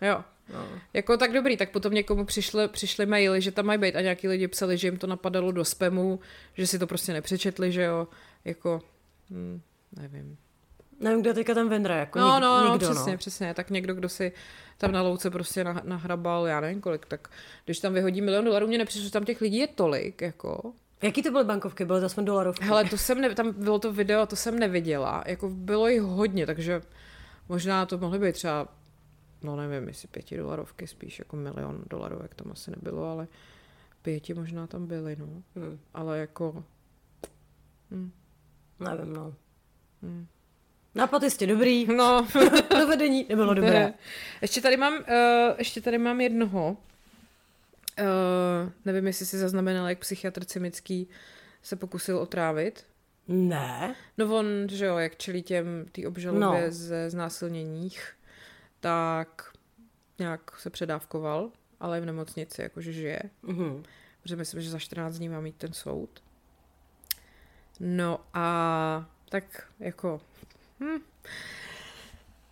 Jo. 0.00 0.24
No. 0.52 0.68
Jako 0.92 1.16
tak 1.16 1.32
dobrý, 1.32 1.56
tak 1.56 1.70
potom 1.70 1.94
někomu 1.94 2.24
přišly, 2.24 2.68
přišly 2.68 3.06
maily, 3.06 3.40
že 3.40 3.52
tam 3.52 3.66
mají 3.66 3.78
být 3.78 3.96
a 3.96 4.00
nějaký 4.00 4.28
lidi 4.28 4.48
psali, 4.48 4.78
že 4.78 4.86
jim 4.88 4.98
to 4.98 5.06
napadalo 5.06 5.52
do 5.52 5.64
spamu, 5.64 6.20
že 6.54 6.66
si 6.66 6.78
to 6.78 6.86
prostě 6.86 7.12
nepřečetli, 7.12 7.72
že 7.72 7.82
jo, 7.82 8.08
jako, 8.44 8.80
hm, 9.30 9.60
nevím. 9.96 10.36
Nevím, 11.00 11.20
kdo 11.20 11.34
teďka 11.34 11.54
tam 11.54 11.68
vendra, 11.68 11.96
jako 11.96 12.18
no, 12.18 12.34
nik, 12.34 12.42
no, 12.42 12.64
no, 12.64 12.72
nikdo, 12.72 12.90
přesně, 12.90 13.12
no. 13.12 13.18
přesně, 13.18 13.54
tak 13.54 13.70
někdo, 13.70 13.94
kdo 13.94 14.08
si 14.08 14.32
tam 14.78 14.92
na 14.92 15.02
louce 15.02 15.30
prostě 15.30 15.64
nah, 15.64 15.84
nahrabal, 15.84 16.46
já 16.46 16.60
nevím 16.60 16.80
kolik, 16.80 17.06
tak 17.06 17.28
když 17.64 17.78
tam 17.78 17.94
vyhodí 17.94 18.20
milion 18.20 18.44
dolarů, 18.44 18.66
mě 18.66 18.78
nepřišlo, 18.78 19.04
že 19.04 19.10
tam 19.10 19.24
těch 19.24 19.40
lidí 19.40 19.56
je 19.56 19.66
tolik, 19.66 20.22
jako. 20.22 20.72
Jaký 21.02 21.22
to 21.22 21.30
byly 21.30 21.44
bankovky? 21.44 21.84
Byly 21.84 22.00
to 22.00 22.06
aspoň 22.06 22.24
dolarovky? 22.24 22.64
Hele, 22.64 22.84
to 22.84 22.98
jsem, 22.98 23.20
ne, 23.20 23.34
tam 23.34 23.52
bylo 23.52 23.78
to 23.78 23.92
video, 23.92 24.26
to 24.26 24.36
jsem 24.36 24.58
neviděla, 24.58 25.24
jako 25.26 25.50
bylo 25.50 25.88
jich 25.88 26.02
hodně, 26.02 26.46
takže 26.46 26.82
možná 27.48 27.86
to 27.86 27.98
mohly 27.98 28.18
být 28.18 28.32
třeba, 28.32 28.68
no 29.42 29.56
nevím, 29.56 29.88
jestli 29.88 30.08
pěti 30.08 30.36
dolarovky, 30.36 30.86
spíš 30.86 31.18
jako 31.18 31.36
milion 31.36 31.82
dolarů, 31.90 32.18
jak 32.22 32.34
tam 32.34 32.52
asi 32.52 32.70
nebylo, 32.70 33.10
ale 33.10 33.28
pěti 34.02 34.34
možná 34.34 34.66
tam 34.66 34.86
byly, 34.86 35.16
no. 35.16 35.26
Hmm. 35.56 35.78
Ale 35.94 36.18
jako... 36.18 36.64
Hmm. 37.90 38.12
Nevím, 38.80 39.12
no. 39.12 39.34
Hmm. 40.02 40.26
Nápad 40.94 41.22
jistě 41.22 41.46
dobrý. 41.46 41.86
No. 41.86 42.28
Provedení 42.68 43.26
nebylo 43.28 43.54
dobré. 43.54 43.92
Ještě 44.42 44.60
tady 44.60 44.76
mám, 44.76 44.94
uh, 44.94 45.04
ještě 45.58 45.80
tady 45.80 45.98
mám 45.98 46.20
jednoho. 46.20 46.76
Uh, 48.00 48.70
nevím, 48.84 49.06
jestli 49.06 49.26
si 49.26 49.38
zaznamenal, 49.38 49.88
jak 49.88 49.98
psychiatr 49.98 50.44
Cimický 50.44 51.08
se 51.62 51.76
pokusil 51.76 52.18
otrávit. 52.18 52.86
Ne. 53.28 53.94
No 54.18 54.36
on, 54.36 54.46
že 54.68 54.86
jo, 54.86 54.98
jak 54.98 55.16
čelí 55.16 55.42
těm 55.42 55.86
tý 55.92 56.06
obžalobě 56.06 56.64
no. 56.64 56.72
ze 56.72 57.10
znásilněních, 57.10 58.12
tak 58.80 59.52
nějak 60.18 60.58
se 60.58 60.70
předávkoval, 60.70 61.50
ale 61.80 61.98
i 61.98 62.00
v 62.00 62.06
nemocnici, 62.06 62.62
jakože 62.62 62.92
žije. 62.92 63.22
Mm-hmm. 63.44 63.82
Protože 64.22 64.36
myslím, 64.36 64.62
že 64.62 64.70
za 64.70 64.78
14 64.78 65.18
dní 65.18 65.28
má 65.28 65.40
mít 65.40 65.56
ten 65.56 65.72
soud. 65.72 66.22
No 67.80 68.20
a 68.34 69.10
tak 69.28 69.44
jako 69.80 70.20
Hm. 70.80 71.00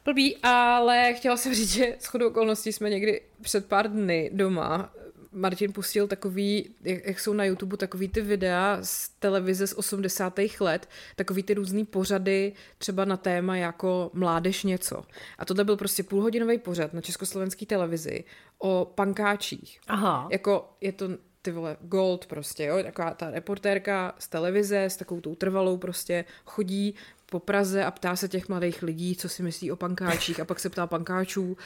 Blbý, 0.05 0.37
ale 0.43 1.14
chtěla 1.14 1.37
jsem 1.37 1.55
říct, 1.55 1.73
že 1.73 1.97
shodou 2.01 2.29
okolností 2.29 2.73
jsme 2.73 2.91
někdy 2.91 3.21
před 3.43 3.67
pár 3.67 3.91
dny 3.91 4.31
doma 4.33 4.93
Martin 5.33 5.73
pustil 5.73 6.07
takový, 6.07 6.75
jak, 6.83 7.07
jak 7.07 7.21
jsou 7.21 7.33
na 7.33 7.45
YouTube 7.45 7.77
takový 7.77 8.09
ty 8.09 8.21
videa 8.21 8.79
z 8.83 9.09
televize 9.09 9.67
z 9.67 9.73
80. 9.73 10.38
let, 10.61 10.88
takový 11.17 11.43
ty 11.43 11.55
různý 11.55 11.85
pořady, 11.85 12.53
třeba 12.79 13.05
na 13.05 13.17
téma 13.17 13.57
jako 13.57 14.11
mládež 14.14 14.64
něco. 14.64 15.03
A 15.38 15.45
tohle 15.45 15.64
byl 15.64 15.77
prostě 15.77 16.03
půlhodinový 16.03 16.59
pořad 16.59 16.93
na 16.93 17.01
československé 17.01 17.67
televizi 17.67 18.25
o 18.59 18.93
pankáčích. 18.95 19.81
Aha. 19.88 20.29
Jako 20.31 20.71
je 20.81 20.93
to 20.93 21.09
ty 21.43 21.51
vole, 21.51 21.77
gold 21.81 22.27
prostě, 22.27 22.64
jo, 22.64 22.83
taková 22.83 23.14
ta 23.14 23.31
reportérka 23.31 24.14
z 24.19 24.29
televize 24.29 24.85
s 24.85 24.97
takovou 24.97 25.21
tou 25.21 25.35
trvalou 25.35 25.77
prostě 25.77 26.25
chodí 26.45 26.95
po 27.31 27.41
Praze 27.41 27.85
a 27.85 27.91
ptá 27.91 28.17
se 28.17 28.29
těch 28.29 28.49
mladých 28.49 28.83
lidí, 28.83 29.17
co 29.17 29.29
si 29.29 29.43
myslí 29.43 29.73
o 29.73 29.77
pankáčích 29.77 30.41
a 30.41 30.45
pak 30.45 30.61
se 30.61 30.71
ptá 30.71 30.87
pankáčů 30.87 31.57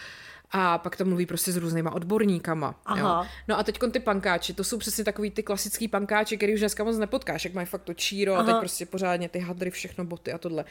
a 0.52 0.78
pak 0.78 0.96
tam 0.96 1.08
mluví 1.08 1.26
prostě 1.26 1.52
s 1.52 1.56
různýma 1.56 1.92
odborníkama. 1.92 2.74
Aha. 2.86 3.24
Jo. 3.24 3.30
No 3.48 3.58
a 3.58 3.62
teď 3.62 3.78
ty 3.92 4.00
pankáči, 4.00 4.54
to 4.54 4.64
jsou 4.64 4.78
přesně 4.78 5.04
takový 5.04 5.30
ty 5.30 5.42
klasický 5.42 5.88
pankáči, 5.88 6.36
který 6.36 6.54
už 6.54 6.60
dneska 6.60 6.84
moc 6.84 6.98
nepotkáš, 6.98 7.44
jak 7.44 7.54
mají 7.54 7.66
fakt 7.66 7.82
to 7.82 7.94
číro 7.94 8.34
Aha. 8.34 8.42
a 8.42 8.46
teď 8.46 8.54
prostě 8.58 8.86
pořádně 8.86 9.28
ty 9.28 9.38
hadry, 9.38 9.70
všechno 9.70 10.04
boty 10.04 10.32
a 10.32 10.38
tohle. 10.38 10.64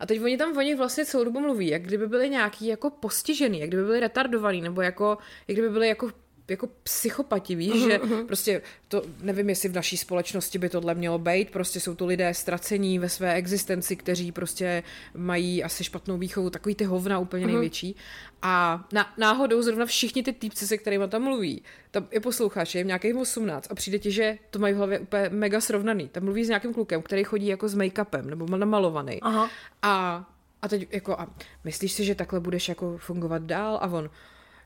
A 0.00 0.06
teď 0.06 0.22
oni 0.22 0.36
tam 0.36 0.56
o 0.56 0.60
nich 0.60 0.76
vlastně 0.76 1.04
celou 1.04 1.24
dobu 1.24 1.40
mluví, 1.40 1.68
jak 1.68 1.82
kdyby 1.82 2.06
byli 2.06 2.30
nějaký 2.30 2.66
jako 2.66 2.90
postižený, 2.90 3.60
jak 3.60 3.70
kdyby 3.70 3.84
byli 3.84 4.00
retardovaný, 4.00 4.60
nebo 4.60 4.82
jako, 4.82 5.18
jak 5.48 5.54
kdyby 5.54 5.70
byli 5.70 5.88
jako 5.88 6.10
jako 6.48 6.68
psychopati, 6.82 7.54
víš, 7.54 7.72
uh-huh, 7.72 7.88
že 7.88 7.98
uh-huh. 7.98 8.26
prostě 8.26 8.62
to, 8.88 9.02
nevím, 9.20 9.48
jestli 9.48 9.68
v 9.68 9.74
naší 9.74 9.96
společnosti 9.96 10.58
by 10.58 10.68
tohle 10.68 10.94
mělo 10.94 11.18
být, 11.18 11.50
prostě 11.50 11.80
jsou 11.80 11.94
to 11.94 12.06
lidé 12.06 12.34
ztracení 12.34 12.98
ve 12.98 13.08
své 13.08 13.34
existenci, 13.34 13.96
kteří 13.96 14.32
prostě 14.32 14.82
mají 15.14 15.64
asi 15.64 15.84
špatnou 15.84 16.18
výchovu, 16.18 16.50
takový 16.50 16.74
ty 16.74 16.84
hovna 16.84 17.18
úplně 17.18 17.46
uh-huh. 17.46 17.50
největší 17.50 17.96
a 18.42 18.84
na, 18.92 19.12
náhodou 19.18 19.62
zrovna 19.62 19.86
všichni 19.86 20.22
ty 20.22 20.32
týpci, 20.32 20.66
se 20.66 20.78
kterými 20.78 21.08
tam 21.08 21.22
mluví, 21.22 21.62
tam 21.90 22.08
je 22.10 22.20
posloucháš, 22.20 22.74
je 22.74 22.80
jim 22.80 22.86
nějakých 22.86 23.16
18 23.16 23.66
a 23.70 23.74
přijde 23.74 23.98
ti, 23.98 24.10
že 24.10 24.38
to 24.50 24.58
mají 24.58 24.74
v 24.74 24.76
hlavě 24.76 24.98
úplně 24.98 25.28
mega 25.28 25.60
srovnaný. 25.60 26.08
Tam 26.08 26.24
mluví 26.24 26.44
s 26.44 26.48
nějakým 26.48 26.74
klukem, 26.74 27.02
který 27.02 27.24
chodí 27.24 27.46
jako 27.46 27.68
s 27.68 27.74
make-upem 27.74 28.24
nebo 28.24 28.56
namalovaný. 28.56 29.20
Aha. 29.22 29.50
A, 29.82 30.24
a 30.62 30.68
teď 30.68 30.88
jako, 30.92 31.20
a 31.20 31.28
myslíš 31.64 31.92
si, 31.92 32.04
že 32.04 32.14
takhle 32.14 32.40
budeš 32.40 32.68
jako 32.68 32.98
fungovat 32.98 33.42
dál? 33.42 33.78
A 33.82 33.86
on, 33.86 34.10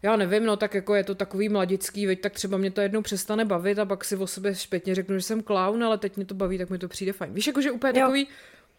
já 0.02 0.16
nevím, 0.16 0.44
no 0.44 0.56
tak 0.56 0.74
jako 0.74 0.94
je 0.94 1.04
to 1.04 1.14
takový 1.14 1.48
mladický, 1.48 2.06
veď 2.06 2.20
tak 2.20 2.32
třeba 2.32 2.58
mě 2.58 2.70
to 2.70 2.80
jednou 2.80 3.02
přestane 3.02 3.44
bavit 3.44 3.78
a 3.78 3.84
pak 3.84 4.04
si 4.04 4.16
o 4.16 4.26
sobě 4.26 4.54
špětně 4.54 4.94
řeknu, 4.94 5.16
že 5.16 5.22
jsem 5.22 5.42
clown, 5.42 5.84
ale 5.84 5.98
teď 5.98 6.16
mě 6.16 6.24
to 6.24 6.34
baví, 6.34 6.58
tak 6.58 6.70
mi 6.70 6.78
to 6.78 6.88
přijde 6.88 7.12
fajn. 7.12 7.32
Víš, 7.32 7.46
jako 7.46 7.60
že 7.60 7.70
úplně 7.70 8.00
jo. 8.00 8.06
takový, 8.06 8.28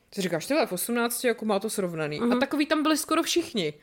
ty 0.09 0.21
říkáš, 0.21 0.45
tyhle 0.45 0.65
v 0.65 0.71
18, 0.71 1.23
jako 1.23 1.45
má 1.45 1.59
to 1.59 1.69
srovnaný. 1.69 2.21
Mm-hmm. 2.21 2.37
A 2.37 2.39
takový 2.39 2.65
tam 2.65 2.83
byli 2.83 2.97
skoro 2.97 3.23
všichni. 3.23 3.73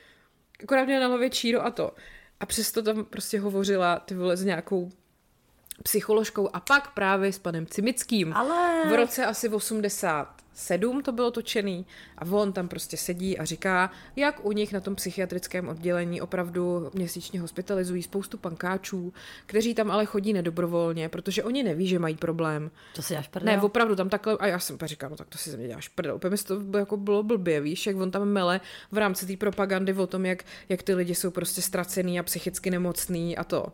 Akorát 0.63 0.85
mě 0.85 1.01
na 1.01 1.07
hlavě 1.07 1.31
číro 1.31 1.65
a 1.65 1.71
to. 1.71 1.93
A 2.41 2.47
přesto 2.47 2.83
tam 2.83 3.05
prostě 3.05 3.41
hovořila 3.41 3.99
ty 3.99 4.15
vole 4.15 4.37
s 4.37 4.45
nějakou 4.45 4.91
psycholožkou 5.83 6.49
a 6.53 6.61
pak 6.61 6.95
právě 6.95 7.33
s 7.33 7.39
panem 7.39 7.67
Cimickým. 7.67 8.33
Ale... 8.33 8.83
V 8.91 8.97
roce 8.97 9.27
asi 9.27 9.49
80 9.49 10.36
sedm 10.57 11.03
to 11.03 11.13
bylo 11.13 11.31
točený 11.31 11.87
a 12.19 12.25
on 12.31 12.53
tam 12.53 12.69
prostě 12.69 12.97
sedí 12.97 13.39
a 13.39 13.45
říká, 13.45 13.91
jak 14.17 14.45
u 14.45 14.53
nich 14.53 14.73
na 14.73 14.81
tom 14.81 14.95
psychiatrickém 14.95 15.69
oddělení 15.69 16.21
opravdu 16.21 16.91
měsíčně 16.95 17.41
hospitalizují 17.41 18.03
spoustu 18.03 18.39
pankáčů, 18.39 19.13
kteří 19.47 19.75
tam 19.75 19.91
ale 19.91 20.07
chodí 20.07 20.33
nedobrovolně, 20.33 21.09
protože 21.09 21.45
oni 21.45 21.63
neví, 21.63 21.87
že 21.87 21.99
mají 21.99 22.17
problém. 22.17 22.71
To 22.95 23.03
si 23.03 23.13
děláš 23.15 23.29
prdel? 23.29 23.55
Ne, 23.57 23.63
opravdu 23.63 23.97
tam 23.97 24.09
takhle, 24.09 24.37
a 24.41 24.47
já 24.47 24.59
jsem 24.59 24.79
říkal, 24.85 25.11
no 25.11 25.17
tak 25.17 25.29
to 25.29 25.39
si 25.39 25.51
ze 25.51 25.57
mě 25.57 25.69
děláš 25.69 25.89
prdel. 25.89 26.17
Úplně 26.17 26.37
to 26.37 26.61
bylo, 26.61 26.79
jako 26.79 26.97
bylo 26.97 27.23
blbě, 27.23 27.61
víš, 27.61 27.87
jak 27.87 27.97
on 27.97 28.11
tam 28.11 28.29
mele 28.29 28.61
v 28.93 28.99
rámci 28.99 29.27
té 29.27 29.37
propagandy 29.37 29.93
o 29.93 30.07
tom, 30.07 30.27
jak, 30.27 30.45
jak 30.69 30.83
ty 30.83 30.95
lidi 30.95 31.15
jsou 31.15 31.31
prostě 31.31 31.63
ztracený 31.63 32.21
a 32.21 32.23
psychicky 32.23 32.71
nemocný 32.71 33.37
a 33.37 33.45
to 33.45 33.67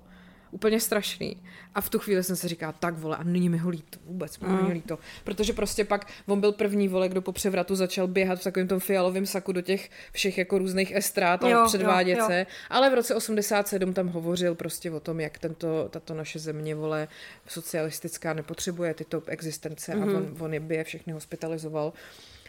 úplně 0.52 0.80
strašný. 0.80 1.42
A 1.74 1.80
v 1.80 1.90
tu 1.90 1.98
chvíli 1.98 2.24
jsem 2.24 2.36
se 2.36 2.48
říkala, 2.48 2.72
tak 2.72 2.94
vole, 2.94 3.16
a 3.16 3.22
nyní 3.22 3.48
mi 3.48 3.58
ho 3.58 3.70
líto, 3.70 3.98
vůbec 4.06 4.38
mi 4.38 4.48
mm. 4.48 4.70
líto. 4.70 4.98
Protože 5.24 5.52
prostě 5.52 5.84
pak 5.84 6.06
on 6.26 6.40
byl 6.40 6.52
první 6.52 6.88
vole, 6.88 7.08
kdo 7.08 7.22
po 7.22 7.32
převratu 7.32 7.74
začal 7.74 8.06
běhat 8.06 8.40
v 8.40 8.44
takovém 8.44 8.68
tom 8.68 8.80
fialovém 8.80 9.26
saku 9.26 9.52
do 9.52 9.60
těch 9.60 9.90
všech 10.12 10.38
jako 10.38 10.58
různých 10.58 10.94
estrát 10.94 11.44
a 11.44 11.64
předvádět 11.66 12.18
jo, 12.18 12.24
jo. 12.24 12.26
se. 12.26 12.46
Ale 12.70 12.90
v 12.90 12.94
roce 12.94 13.14
87 13.14 13.94
tam 13.94 14.08
hovořil 14.08 14.54
prostě 14.54 14.90
o 14.90 15.00
tom, 15.00 15.20
jak 15.20 15.38
tento, 15.38 15.88
tato 15.90 16.14
naše 16.14 16.38
země, 16.38 16.74
vole, 16.74 17.08
socialistická 17.46 18.32
nepotřebuje 18.32 18.94
tyto 18.94 19.22
existence 19.26 19.92
mm-hmm. 19.92 20.14
a 20.14 20.16
on, 20.16 20.36
on 20.40 20.54
je 20.54 20.60
by 20.60 20.74
je 20.74 20.84
všechny 20.84 21.12
hospitalizoval. 21.12 21.92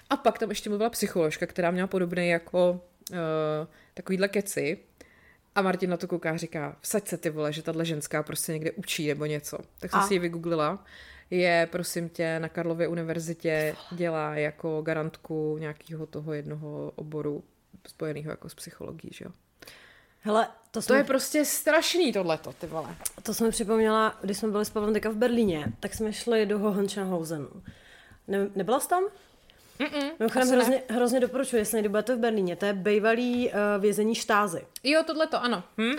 A 0.09 0.17
pak 0.17 0.39
tam 0.39 0.49
ještě 0.49 0.69
mluvila 0.69 0.89
psycholožka, 0.89 1.45
která 1.45 1.71
měla 1.71 1.87
podobný 1.87 2.29
jako 2.29 2.81
uh, 3.11 3.17
takovýhle 3.93 4.27
keci, 4.27 4.77
a 5.55 5.61
Martin 5.61 5.89
na 5.89 5.97
to 5.97 6.07
kouká 6.07 6.31
a 6.31 6.37
říká, 6.37 6.75
vsaď 6.81 7.07
se 7.07 7.17
ty 7.17 7.29
vole, 7.29 7.53
že 7.53 7.61
tahle 7.61 7.85
ženská 7.85 8.23
prostě 8.23 8.53
někde 8.53 8.71
učí 8.71 9.07
nebo 9.07 9.25
něco. 9.25 9.57
Tak 9.79 9.91
jsem 9.91 9.99
a? 9.99 10.07
si 10.07 10.13
ji 10.13 10.19
vygooglila. 10.19 10.85
Je, 11.29 11.67
prosím 11.71 12.09
tě, 12.09 12.39
na 12.39 12.49
Karlově 12.49 12.87
univerzitě, 12.87 13.75
dělá 13.91 14.35
jako 14.35 14.81
garantku 14.81 15.57
nějakého 15.57 16.05
toho 16.05 16.33
jednoho 16.33 16.91
oboru 16.95 17.43
spojeného 17.87 18.29
jako 18.29 18.49
s 18.49 18.55
psychologií, 18.55 19.11
že 19.13 19.25
jo. 19.25 19.31
Hele, 20.21 20.47
to, 20.71 20.81
jsme... 20.81 20.87
to 20.87 20.97
je 20.97 21.03
prostě 21.03 21.45
strašný 21.45 22.13
tohleto, 22.13 22.53
ty 22.53 22.67
vole. 22.67 22.95
To 23.23 23.33
jsem 23.33 23.51
připomněla, 23.51 24.19
když 24.21 24.37
jsme 24.37 24.49
byli 24.49 24.65
s 24.65 24.69
Pavlem 24.69 24.93
v 24.93 25.15
Berlíně, 25.15 25.73
tak 25.79 25.93
jsme 25.93 26.13
šli 26.13 26.45
do 26.45 26.59
Hohenschenhausenu. 26.59 27.49
Ne, 28.27 28.49
nebyla 28.55 28.79
jsi 28.79 28.87
tam? 28.87 29.03
Mimochodem 30.19 30.49
hrozně, 30.49 30.83
hrozně 30.89 31.19
doporučuji, 31.19 31.55
jestli 31.55 31.75
někdy 31.75 31.89
budete 31.89 32.15
v 32.15 32.19
Berlíně. 32.19 32.55
To 32.55 32.65
je 32.65 32.73
bývalý 32.73 33.47
uh, 33.49 33.53
vězení 33.79 34.15
štázy. 34.15 34.65
Jo, 34.83 35.03
tohle 35.05 35.27
to, 35.27 35.43
ano. 35.43 35.63
Hm? 35.77 35.95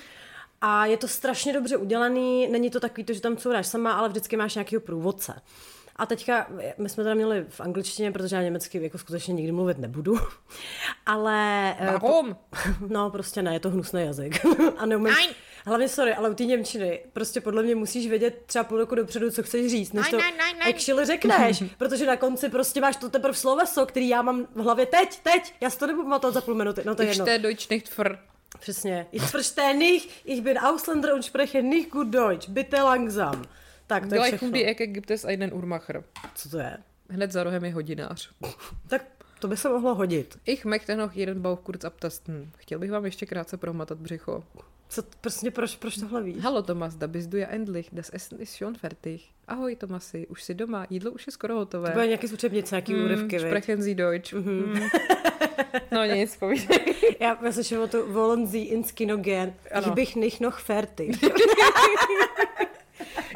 A 0.61 0.87
je 0.87 0.97
to 0.97 1.09
strašně 1.09 1.53
dobře 1.53 1.77
udělaný, 1.77 2.49
není 2.49 2.71
to 2.71 2.81
takový 2.81 3.05
to, 3.05 3.13
že 3.13 3.21
tam 3.21 3.37
couráš 3.37 3.67
sama, 3.67 3.93
ale 3.93 4.09
vždycky 4.09 4.37
máš 4.37 4.55
nějakého 4.55 4.81
průvodce. 4.81 5.41
A 5.97 6.07
teďka, 6.07 6.47
my 6.79 6.89
jsme 6.89 7.03
teda 7.05 7.15
měli 7.15 7.47
v 7.49 7.61
angličtině, 7.61 8.13
protože 8.13 8.37
já 8.37 8.43
německy 8.43 8.83
jako 8.83 8.99
skutečně 8.99 9.35
nikdy 9.35 9.53
mluvit 9.53 9.79
nebudu. 9.79 10.19
Ale... 11.07 11.77
eh, 11.79 11.87
Warum? 11.93 12.37
No, 12.89 13.11
prostě 13.11 13.43
ne, 13.43 13.53
je 13.53 13.61
to 13.61 13.71
hnusný 13.71 14.03
jazyk. 14.03 14.47
A 14.77 14.87
neumím... 14.87 15.13
Nein. 15.13 15.31
Hlavně, 15.67 15.89
sorry, 15.89 16.15
ale 16.15 16.31
u 16.31 16.35
té 16.35 16.45
Němčiny 16.45 17.01
prostě 17.13 17.41
podle 17.41 17.63
mě 17.63 17.75
musíš 17.75 18.09
vědět 18.09 18.43
třeba 18.47 18.65
půl 18.65 18.79
roku 18.79 18.95
dopředu, 18.95 19.31
co 19.31 19.43
chceš 19.43 19.71
říct, 19.71 19.93
než 19.93 20.09
to 20.11 20.17
nein, 20.17 20.37
nein, 20.37 20.59
nein. 20.59 20.75
actually 20.75 21.07
řekneš, 21.07 21.63
protože 21.79 22.07
na 22.07 22.17
konci 22.17 22.49
prostě 22.49 22.81
máš 22.81 22.97
to 22.97 23.09
teprve 23.09 23.35
sloveso, 23.35 23.87
který 23.87 24.09
já 24.09 24.23
mám 24.23 24.47
v 24.55 24.61
hlavě 24.61 24.87
teď, 24.87 25.21
teď, 25.23 25.55
já 25.61 25.71
si 25.71 25.79
to 25.79 25.87
nebudu 25.87 26.05
pamatovat 26.05 26.35
za 26.35 26.41
půl 26.41 26.55
minuty, 26.55 26.83
no 26.85 26.95
to 26.95 27.03
je 27.03 27.11
Ich 27.11 27.19
jedno. 27.19 27.39
Deutsch 27.39 27.71
nicht 27.71 27.89
für. 27.89 28.19
Přesně. 28.61 29.07
Ich 29.13 29.33
verstehe 29.33 29.75
nicht, 29.75 30.11
ich 30.25 30.41
bin 30.43 30.59
Ausländer 30.59 31.15
und 31.15 31.25
spreche 31.25 31.63
nicht 31.63 31.91
gut 31.91 32.09
Deutsch, 32.09 32.49
bitte 32.49 32.83
langsam. 32.83 33.45
Tak, 33.87 34.09
to 34.09 34.15
je 34.15 34.21
všechno. 34.21 34.51
die 34.51 34.67
Ecke 34.67 34.87
gibt 34.87 35.11
es 35.11 35.25
einen 35.25 35.53
Uhrmacher. 35.53 36.05
Co 36.35 36.49
to 36.49 36.59
je? 36.59 36.77
Hned 37.09 37.33
za 37.33 37.45
rohem 37.45 37.65
je 37.65 37.73
hodinář. 37.75 38.31
Tak 38.89 39.05
to 39.39 39.49
by 39.49 39.57
se 39.57 39.69
mohlo 39.69 39.95
hodit. 39.95 40.39
Ich 40.47 40.65
möchte 40.65 40.97
noch 40.97 41.17
jeden 41.17 41.43
Bauch 41.43 41.61
kurz 41.61 41.85
abtasten. 41.85 42.51
Chtěl 42.57 42.79
bych 42.79 42.91
vám 42.91 43.05
ještě 43.05 43.27
krátce 43.27 43.57
prohmatat 43.57 43.99
břicho. 43.99 44.45
Co, 44.89 45.03
prostě 45.21 45.51
proč, 45.51 45.77
proč 45.77 45.97
tohle 45.97 46.23
víš? 46.23 46.37
Hallo 46.43 46.63
Thomas, 46.63 46.95
da 46.95 47.07
bist 47.07 47.31
du 47.31 47.37
ja 47.39 47.47
endlich. 47.51 47.89
Das 47.93 48.11
Essen 48.13 48.41
ist 48.41 48.57
schon 48.57 48.75
fertig. 48.75 49.23
Ahoj 49.49 49.77
Tomasi, 49.77 50.27
už 50.27 50.43
jsi 50.43 50.55
doma, 50.55 50.87
jídlo 50.91 51.11
už 51.11 51.27
je 51.27 51.33
skoro 51.33 51.55
hotové. 51.55 51.89
To 51.89 51.95
bude 51.95 52.07
nějaký 52.07 52.27
z 52.27 52.33
učebnice, 52.33 52.75
nějaký 52.75 52.95
Mm, 52.95 53.05
úryvky, 53.05 53.41
sprechen 53.41 53.83
Sie 53.83 53.95
Deutsch. 53.95 54.33
Mm. 54.33 54.81
no 55.93 56.05
nic, 56.05 56.37
povídej. 56.37 56.79
Já, 57.21 57.39
já 57.45 57.53
slyším 57.53 57.81
o 57.81 57.87
to 57.87 58.07
wollen 58.07 58.47
Sie 58.47 58.65
ins 58.65 58.93
Kino 58.93 59.17
gehen. 59.17 59.55
Ano. 59.73 59.87
Ich 59.87 59.93
bych 59.95 60.17
nicht 60.17 60.41
noch 60.41 60.59
fertig. 60.61 61.19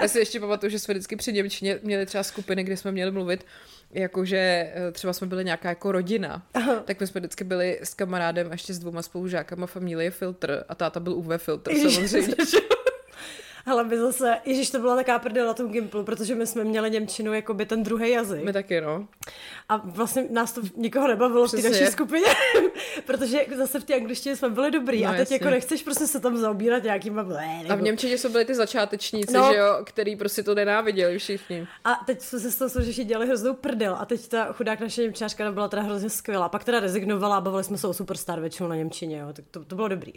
Já 0.03 0.09
si 0.09 0.19
ještě 0.19 0.41
pamatuju, 0.41 0.71
že 0.71 0.79
jsme 0.79 0.95
vždycky 0.95 1.17
při 1.17 1.33
Němčině 1.33 1.81
měli 1.83 2.07
třeba 2.07 2.23
skupiny, 2.25 2.65
kde 2.65 2.77
jsme 2.77 2.93
měli 2.93 3.11
mluvit, 3.11 3.47
jakože 3.93 4.73
eh, 4.75 4.93
třeba 4.93 5.13
jsme 5.13 5.27
byli 5.27 5.45
nějaká 5.45 5.69
jako 5.69 5.93
rodina, 5.93 6.43
Aha. 6.55 6.75
tak 6.85 7.01
my 7.01 7.07
jsme 7.07 7.21
vždycky 7.21 7.45
byli 7.45 7.79
s 7.83 7.95
kamarádem 7.95 8.49
a 8.49 8.53
ještě 8.53 8.75
s 8.75 8.79
dvouma 8.79 9.03
spolužákama 9.03 9.67
familie 9.67 10.11
Filtr 10.11 10.65
a 10.69 10.75
táta 10.75 11.01
byl 11.01 11.15
UV 11.15 11.27
Filtr 11.37 11.75
samozřejmě. 11.75 12.35
Ale 13.67 13.85
by 13.85 13.99
zase, 13.99 14.37
ježiš, 14.45 14.71
to 14.71 14.79
byla 14.79 14.97
taková 14.97 15.19
prdel 15.19 15.47
na 15.47 15.55
tom 15.55 15.73
Gimplu, 15.73 16.05
protože 16.05 16.35
my 16.35 16.47
jsme 16.47 16.65
měli 16.65 16.91
Němčinu 16.91 17.35
jako 17.35 17.55
by 17.55 17.67
ten 17.67 17.83
druhý 17.83 18.11
jazyk. 18.11 18.45
My 18.45 18.53
taky, 18.53 18.81
no. 18.81 19.09
A 19.69 19.77
vlastně 19.77 20.25
nás 20.31 20.53
to 20.53 20.61
nikoho 20.77 21.09
nebavilo 21.09 21.49
v 21.49 21.51
té 21.51 21.57
Přesně. 21.57 21.81
naší 21.81 21.93
skupině, 21.93 22.27
protože 23.07 23.41
zase 23.57 23.81
v 23.81 23.85
té 23.85 23.95
angličtině 23.95 24.37
jsme 24.37 24.51
byli 24.51 24.71
dobrý 24.71 25.03
No, 25.03 25.09
a 25.09 25.13
teď 25.13 25.21
jasně. 25.21 25.35
jako 25.37 25.51
nechceš 25.51 25.83
prostě 25.83 26.07
se 26.07 26.21
tam 26.21 26.37
zaobírat 26.37 26.83
nějakýma 26.83 27.23
blé, 27.23 27.45
A 27.45 27.63
nebo... 27.63 27.77
v 27.77 27.83
Němčině 27.83 28.19
jsou 28.19 28.29
byli 28.29 28.45
ty 28.45 28.55
začátečníci, 28.55 29.33
No. 29.33 29.49
že 29.53 29.59
jo, 29.59 29.79
který 29.85 30.17
prostě 30.17 30.43
to 30.43 30.55
nenáviděli 30.55 31.19
všichni. 31.19 31.67
A 31.85 31.95
teď 32.07 32.21
jsme 32.21 32.39
se 32.41 32.51
z 32.51 32.57
toho 32.57 32.85
že 32.85 33.05
dělali 33.05 33.27
hroznou 33.27 33.55
prdel 33.55 33.97
a 34.01 34.05
teď 34.07 34.29
ta 34.29 34.53
chudák 34.53 34.81
naše 34.81 35.03
Němčářka 35.03 35.53
byla 35.53 35.69
teda 35.69 35.83
hrozně 35.83 36.11
skvělá. 36.11 36.49
Pak 36.49 36.65
teda 36.65 36.81
rezignovala 36.81 37.37
a 37.37 37.41
bavili 37.41 37.65
jsme 37.65 37.79
se 37.79 37.87
o 37.87 37.95
Superstar 37.95 38.41
většinou 38.41 38.69
na 38.69 38.77
Němčině, 38.77 39.19
jo. 39.19 39.33
Tak 39.33 39.45
to, 39.51 39.65
to, 39.65 39.77
bylo 39.77 39.89
dobrý. 39.89 40.13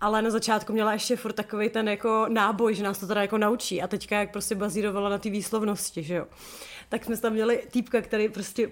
Ale 0.00 0.22
na 0.22 0.30
začátku 0.30 0.72
měla 0.72 0.92
ještě 0.92 1.16
furt 1.16 1.32
takový 1.32 1.68
ten 1.68 1.88
jako 1.88 2.26
náboj, 2.28 2.74
že 2.74 2.82
nás 2.82 2.98
to 2.98 3.06
teda 3.06 3.20
jako 3.22 3.38
naučí 3.38 3.82
a 3.82 3.88
teďka 3.88 4.16
jak 4.18 4.32
prostě 4.32 4.54
bazírovala 4.54 5.08
na 5.10 5.18
té 5.18 5.30
výslovnosti, 5.30 6.02
že 6.02 6.14
jo. 6.14 6.26
Tak 6.88 7.04
jsme 7.04 7.16
tam 7.16 7.32
měli 7.32 7.62
týpka, 7.70 8.00
který 8.00 8.28
prostě 8.28 8.70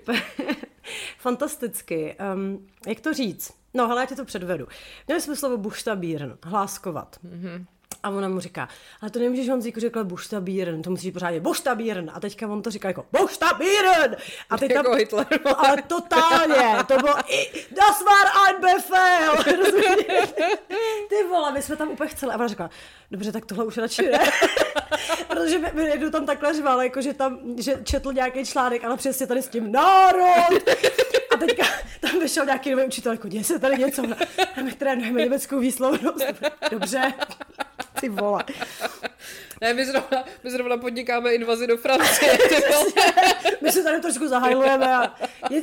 fantasticky, 1.19 2.17
um, 2.35 2.67
jak 2.87 3.01
to 3.01 3.15
říct? 3.15 3.53
No, 3.75 3.89
hele, 3.89 4.01
já 4.03 4.07
ti 4.07 4.15
to 4.15 4.25
předvedu. 4.25 4.69
Měli 5.07 5.21
jsme 5.21 5.37
slovo 5.37 5.57
buštabírn, 5.57 6.37
hláskovat. 6.45 7.17
Mm-hmm. 7.27 7.65
A 8.03 8.11
ona 8.11 8.29
mu 8.29 8.41
říká, 8.41 8.69
ale 9.01 9.11
to 9.11 9.19
nemůžeš 9.19 9.49
Honzíku 9.49 9.81
řekla 9.81 10.05
buštabírn, 10.05 10.83
to 10.83 10.91
musíš 10.91 11.13
pořádně 11.13 11.41
buštabírn. 11.41 12.11
A 12.15 12.21
teďka 12.21 12.49
on 12.49 12.63
to 12.63 12.71
říká 12.71 12.89
jako 12.89 13.07
buštabírn. 13.21 14.17
A 14.51 14.59
teď 14.59 14.73
tam, 14.75 14.85
Jako 14.85 14.97
Hitler. 14.97 15.27
ale 15.57 15.83
totálně, 15.83 16.85
to 16.89 16.97
bylo 16.97 17.15
i, 17.29 17.51
das 17.71 18.03
war 18.05 18.27
ein 18.49 18.61
Befehl. 18.61 19.45
Ty 21.09 21.25
vole, 21.31 21.53
my 21.53 21.63
jsme 21.63 21.77
tam 21.77 21.89
úplně 21.89 22.09
chceli. 22.11 22.33
A 22.33 22.37
ona 22.37 22.49
říkala, 22.49 22.71
dobře, 23.11 23.33
tak 23.33 23.47
tohle 23.47 23.65
už 23.65 23.77
radši 23.77 24.03
ne. 24.03 24.19
Protože 25.29 25.61
jednou 25.83 26.11
tam 26.11 26.27
takhle 26.27 26.55
řval, 26.55 26.83
jako 26.83 27.03
že 27.03 27.15
tam, 27.15 27.39
že 27.59 27.81
četl 27.85 28.13
nějaký 28.13 28.45
článek, 28.45 28.85
ale 28.85 28.97
přesně 28.97 29.27
tady 29.27 29.43
s 29.43 29.49
tím 29.49 29.73
národ. 29.73 30.69
A 31.35 31.37
teďka 31.37 31.65
tam 32.01 32.21
vyšel 32.21 32.45
nějaký 32.45 32.71
nový 32.71 32.85
učitel, 32.85 33.13
jako 33.13 33.29
děje 33.29 33.45
se 33.45 33.59
tady 33.59 33.79
něco. 33.79 34.03
My 34.63 34.73
trénujeme 34.73 35.23
německou 35.23 35.59
výslovnost. 35.59 36.27
Dobře. 36.71 37.13
Ty 38.01 38.09
vole. 38.09 38.45
Ne, 39.61 39.75
my 39.75 39.85
zrovna, 39.87 40.25
my 40.45 40.51
zrovna 40.51 40.77
podnikáme 40.77 41.35
invazi 41.35 41.67
do 41.67 41.77
Francie. 41.77 42.33
My 43.63 43.73
se 43.73 43.83
tady 43.83 44.01
trošku 44.01 44.29
zahajlujeme 44.29 44.97
a 44.97 45.15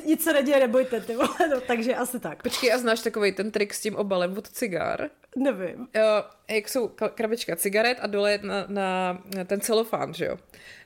nic, 0.06 0.24
se 0.24 0.34
neděje, 0.34 0.60
nebojte, 0.60 1.02
ty 1.02 1.15
vole. 1.15 1.30
No, 1.52 1.62
takže 1.62 1.95
asi 1.95 2.19
tak. 2.19 2.43
Počkej, 2.43 2.74
a 2.74 2.78
znáš 2.78 3.00
takový 3.00 3.32
ten 3.32 3.52
trik 3.52 3.74
s 3.74 3.82
tím 3.82 3.95
obalem 3.95 4.38
od 4.38 4.47
cigár? 4.50 5.10
Nevím. 5.36 5.88
Jo, 5.95 6.24
jak 6.50 6.69
jsou 6.69 6.88
ka- 6.88 7.10
krabička 7.10 7.56
cigaret 7.56 7.97
a 8.02 8.08
dole 8.08 8.39
na, 8.41 8.65
na, 8.67 9.21
na 9.36 9.43
ten 9.43 9.62
celofán, 9.62 10.13
že 10.13 10.26
jo. 10.26 10.38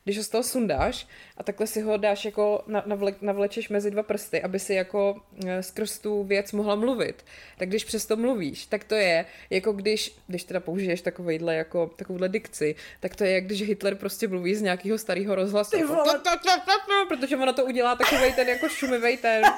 Když 0.05 0.17
ho 0.17 0.23
z 0.23 0.29
toho 0.29 0.43
sundáš 0.43 1.07
a 1.37 1.43
takhle 1.43 1.67
si 1.67 1.81
ho 1.81 1.97
dáš 1.97 2.25
jako, 2.25 2.63
na, 2.67 2.83
navle, 2.85 3.15
navlečeš 3.21 3.69
mezi 3.69 3.91
dva 3.91 4.03
prsty, 4.03 4.41
aby 4.41 4.59
si 4.59 4.73
jako 4.73 5.21
eh, 5.45 5.63
skrz 5.63 5.99
tu 5.99 6.23
věc 6.23 6.51
mohla 6.51 6.75
mluvit, 6.75 7.25
tak 7.57 7.69
když 7.69 7.83
přesto 7.83 8.15
mluvíš, 8.15 8.65
tak 8.65 8.83
to 8.83 8.95
je 8.95 9.25
jako 9.49 9.71
když, 9.71 10.15
když 10.27 10.43
teda 10.43 10.59
použiješ 10.59 11.01
takovejhle 11.01 11.55
jako, 11.55 11.87
takovouhle 11.95 12.29
dikci, 12.29 12.75
tak 12.99 13.15
to 13.15 13.23
je 13.23 13.31
jak 13.31 13.45
když 13.45 13.61
Hitler 13.61 13.95
prostě 13.95 14.27
mluví 14.27 14.55
z 14.55 14.61
nějakého 14.61 14.97
starého 14.97 15.35
rozhlasu. 15.35 15.71
To, 15.71 15.87
to, 15.87 16.03
to, 16.03 16.29
to, 16.65 16.71
to, 16.87 17.05
protože 17.07 17.37
ono 17.37 17.53
to 17.53 17.65
udělá 17.65 17.95
takovej 17.95 18.33
ten 18.33 18.47
jako 18.47 18.69
šumivej 18.69 19.17
ten. 19.17 19.43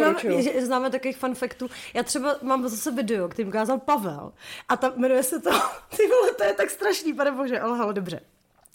Mám, 0.00 0.16
že 0.42 0.66
známe 0.66 0.90
takových 0.90 1.16
fun 1.16 1.34
faktů. 1.34 1.68
Já 1.94 2.02
třeba 2.02 2.36
mám 2.42 2.68
zase 2.68 2.90
video, 2.90 3.28
který 3.28 3.48
ukázal 3.48 3.78
Pavel 3.78 4.32
a 4.68 4.76
tam 4.76 4.92
jmenuje 4.96 5.22
se 5.22 5.40
to, 5.40 5.50
ty 5.96 6.06
vole, 6.06 6.34
to 6.38 6.44
je 6.44 6.54
tak 6.54 6.70
strašný, 6.70 7.12
pane 7.12 7.30
bože, 7.32 7.60
ale 7.60 7.78
hele, 7.78 7.94
dobře. 7.94 8.20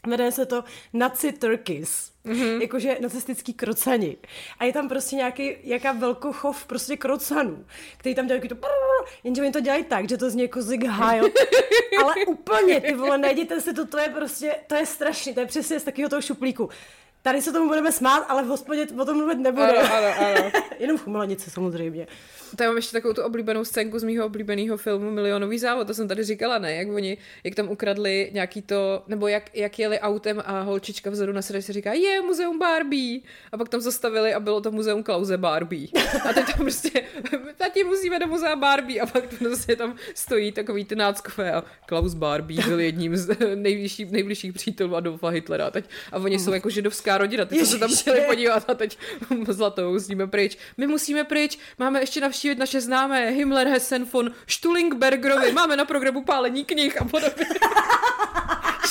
Jmenuje 0.08 0.32
se 0.32 0.46
to 0.46 0.64
Nazi 0.94 1.32
Turkeys. 1.32 2.12
Mm-hmm. 2.26 2.62
Jakože 2.62 2.98
nacistický 3.02 3.54
krocani. 3.54 4.18
A 4.60 4.66
je 4.66 4.74
tam 4.74 4.90
prostě 4.90 5.16
nějaký, 5.16 5.56
jaká 5.64 5.92
velkochov 5.92 6.66
prostě 6.66 6.98
krocanů, 6.98 7.66
který 7.98 8.16
tam 8.16 8.28
dělají 8.28 8.50
to 8.50 8.56
prrr, 8.56 9.08
jenže 9.24 9.42
oni 9.42 9.52
to 9.52 9.60
dělají 9.60 9.84
tak, 9.84 10.10
že 10.10 10.18
to 10.18 10.30
zní 10.30 10.42
jako 10.42 10.62
Zig 10.62 10.84
Heil. 10.84 11.24
Ale 12.04 12.14
úplně, 12.28 12.82
ty 12.82 12.94
vole, 12.94 13.18
najděte 13.18 13.62
si 13.62 13.74
to, 13.74 13.86
to 13.86 13.98
je 13.98 14.10
prostě, 14.10 14.56
to 14.68 14.76
je 14.76 14.86
strašný, 14.86 15.34
to 15.34 15.40
je 15.40 15.46
přesně 15.46 15.80
z 15.80 15.84
takového 15.84 16.10
toho 16.10 16.22
šuplíku. 16.22 16.70
Tady 17.22 17.42
se 17.42 17.52
tomu 17.52 17.68
budeme 17.68 17.92
smát, 17.92 18.26
ale 18.30 18.44
v 18.44 18.48
hospodě 18.48 18.88
o 19.02 19.06
tom 19.06 19.18
mluvit 19.18 19.38
nebude. 19.38 19.68
Ano, 19.68 19.94
ano, 19.96 20.38
ano. 20.40 20.52
Jenom 20.80 20.98
v 20.98 21.04
chumlanici 21.04 21.50
samozřejmě. 21.50 22.08
Tady 22.56 22.68
mám 22.68 22.76
ještě 22.76 22.94
takovou 22.94 23.14
tu 23.14 23.22
oblíbenou 23.22 23.66
scénku 23.66 24.00
z 24.00 24.04
mýho 24.04 24.26
oblíbeného 24.26 24.78
filmu 24.78 25.12
Milionový 25.12 25.60
závod, 25.60 25.88
to 25.88 25.94
jsem 25.94 26.08
tady 26.08 26.24
říkala, 26.24 26.58
ne? 26.58 26.76
Jak 26.76 26.88
oni, 26.88 27.18
jak 27.44 27.56
tam 27.56 27.70
ukradli 27.70 28.30
nějaký 28.34 28.62
to, 28.62 29.04
nebo 29.08 29.28
jak, 29.28 29.56
jak 29.56 29.80
jeli 29.80 30.00
autem 30.00 30.44
a 30.46 30.62
holčička 30.62 31.10
vzadu 31.10 31.34
na 31.34 31.42
sedačce 31.42 31.74
říká, 31.74 31.94
je 31.94 32.22
muzeum 32.22 32.60
Barbie. 32.60 33.20
A 33.52 33.58
pak 33.58 33.70
tam 33.70 33.82
zastavili 33.82 34.34
a 34.34 34.40
bylo 34.40 34.62
to 34.62 34.72
muzeum 34.72 35.04
Klauze 35.04 35.38
Barbie. 35.38 35.88
A 36.30 36.34
teď 36.34 36.46
tam 36.46 36.58
prostě, 36.58 37.04
tati 37.58 37.84
musíme 37.84 38.20
do 38.20 38.28
muzea 38.28 38.56
Barbie. 38.56 39.02
A 39.02 39.06
pak 39.06 39.28
to 39.28 39.36
prostě 39.36 39.76
tam 39.76 39.96
stojí 40.16 40.52
takový 40.52 40.86
ty 40.86 40.96
náckové 40.96 41.52
a 41.54 41.64
Klaus 41.86 42.14
Barbie 42.14 42.64
byl 42.68 42.80
jedním 42.80 43.18
z 43.18 43.38
nejbližších, 43.56 44.12
nejbližších 44.12 44.54
přítelů 44.54 44.96
Adolfa 44.96 45.30
Hitlera. 45.30 45.68
A, 45.68 45.72
teď, 45.72 45.86
a 46.12 46.18
oni 46.18 46.40
jsou 46.40 46.54
jako 46.54 46.70
židovská 46.70 47.11
rodina, 47.18 47.46
teď 47.46 47.58
jsme 47.58 47.68
se 47.68 47.80
tam 47.80 47.96
chtěli 47.96 48.22
podívat 48.22 48.70
a 48.70 48.74
teď 48.74 48.98
zlatou 49.48 49.92
musíme 49.92 50.28
pryč. 50.28 50.58
My 50.78 50.88
musíme 50.88 51.24
pryč, 51.24 51.58
máme 51.80 52.00
ještě 52.00 52.22
navštívit 52.22 52.58
naše 52.58 52.82
známé 52.82 53.30
Himmler, 53.30 53.68
Hessen 53.68 54.06
von 54.06 54.32
Stulingbergerovi, 54.48 55.52
máme 55.52 55.76
na 55.76 55.86
programu 55.86 56.24
pálení 56.24 56.66
knih 56.66 57.02
a 57.02 57.06
podobně. 57.06 57.46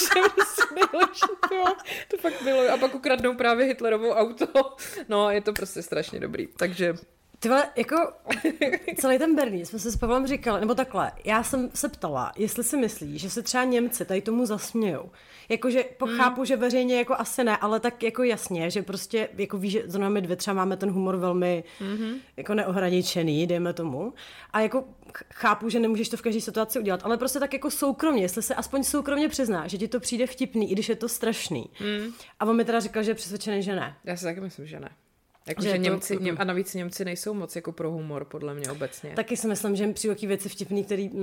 Prostě 0.34 0.62
nejlepší, 0.74 1.26
jo. 1.54 1.64
to 2.08 2.16
fakt 2.16 2.42
bylo. 2.42 2.72
A 2.72 2.76
pak 2.76 2.94
ukradnou 2.94 3.34
právě 3.34 3.66
Hitlerovo 3.66 4.10
auto. 4.10 4.76
No, 5.08 5.30
je 5.30 5.40
to 5.40 5.52
prostě 5.52 5.82
strašně 5.82 6.20
dobrý. 6.20 6.48
Takže 6.56 6.94
Ty 7.42 7.48
vole, 7.48 7.68
jako 7.76 7.96
celý 8.96 9.18
ten 9.18 9.36
Berlín 9.36 9.66
jsme 9.66 9.78
se 9.78 9.90
s 9.90 9.96
Pavlem 9.96 10.26
říkali, 10.26 10.60
nebo 10.60 10.74
takhle, 10.74 11.12
já 11.24 11.42
jsem 11.42 11.70
se 11.74 11.88
ptala, 11.88 12.32
jestli 12.36 12.64
si 12.64 12.76
myslí, 12.76 13.18
že 13.18 13.30
se 13.30 13.42
třeba 13.42 13.64
Němci 13.64 14.04
tady 14.04 14.20
tomu 14.20 14.46
zasmějou. 14.46 15.10
Jakože 15.48 15.84
pochápu, 15.96 16.44
že 16.44 16.56
veřejně 16.56 16.98
jako 16.98 17.14
asi 17.14 17.44
ne, 17.44 17.56
ale 17.56 17.80
tak 17.80 18.02
jako 18.02 18.22
jasně, 18.22 18.70
že 18.70 18.82
prostě 18.82 19.28
jako 19.38 19.58
víš, 19.58 19.72
že 19.72 19.82
zrovna 19.86 20.08
my 20.08 20.20
dvě 20.20 20.36
třeba 20.36 20.54
máme 20.54 20.76
ten 20.76 20.90
humor 20.90 21.16
velmi 21.16 21.64
mm-hmm. 21.80 22.14
jako 22.36 22.54
neohraničený, 22.54 23.46
dejme 23.46 23.72
tomu. 23.72 24.14
A 24.52 24.60
jako 24.60 24.84
ch- 25.12 25.24
chápu, 25.34 25.68
že 25.68 25.80
nemůžeš 25.80 26.08
to 26.08 26.16
v 26.16 26.22
každé 26.22 26.40
situaci 26.40 26.78
udělat, 26.78 27.00
ale 27.04 27.16
prostě 27.16 27.38
tak 27.38 27.52
jako 27.52 27.70
soukromně, 27.70 28.22
jestli 28.22 28.42
se 28.42 28.54
aspoň 28.54 28.84
soukromně 28.84 29.28
přizná, 29.28 29.66
že 29.66 29.78
ti 29.78 29.88
to 29.88 30.00
přijde 30.00 30.26
vtipný, 30.26 30.70
i 30.70 30.74
když 30.74 30.88
je 30.88 30.96
to 30.96 31.08
strašný. 31.08 31.70
Mm. 31.80 32.12
A 32.40 32.44
on 32.44 32.56
mi 32.56 32.64
teda 32.64 32.80
říkal, 32.80 33.02
že 33.02 33.10
je 33.10 33.14
přesvědčený, 33.14 33.62
že 33.62 33.74
ne. 33.76 33.96
já 34.04 34.16
si 34.16 34.24
taky 34.24 34.40
myslím, 34.40 34.66
že 34.66 34.80
ne. 34.80 34.90
Jako, 35.50 35.62
že 35.62 35.78
Němci, 35.78 36.16
to, 36.16 36.22
Něm, 36.22 36.36
a 36.40 36.44
navíc 36.44 36.74
Němci 36.74 37.04
nejsou 37.04 37.34
moc 37.34 37.56
jako 37.56 37.72
pro 37.72 37.90
humor, 37.90 38.24
podle 38.24 38.54
mě 38.54 38.70
obecně. 38.70 39.12
Taky 39.16 39.36
si 39.36 39.48
myslím, 39.48 39.76
že 39.76 39.92
při 39.92 40.26
věci 40.26 40.48
vtipný, 40.48 40.84
který... 40.84 41.10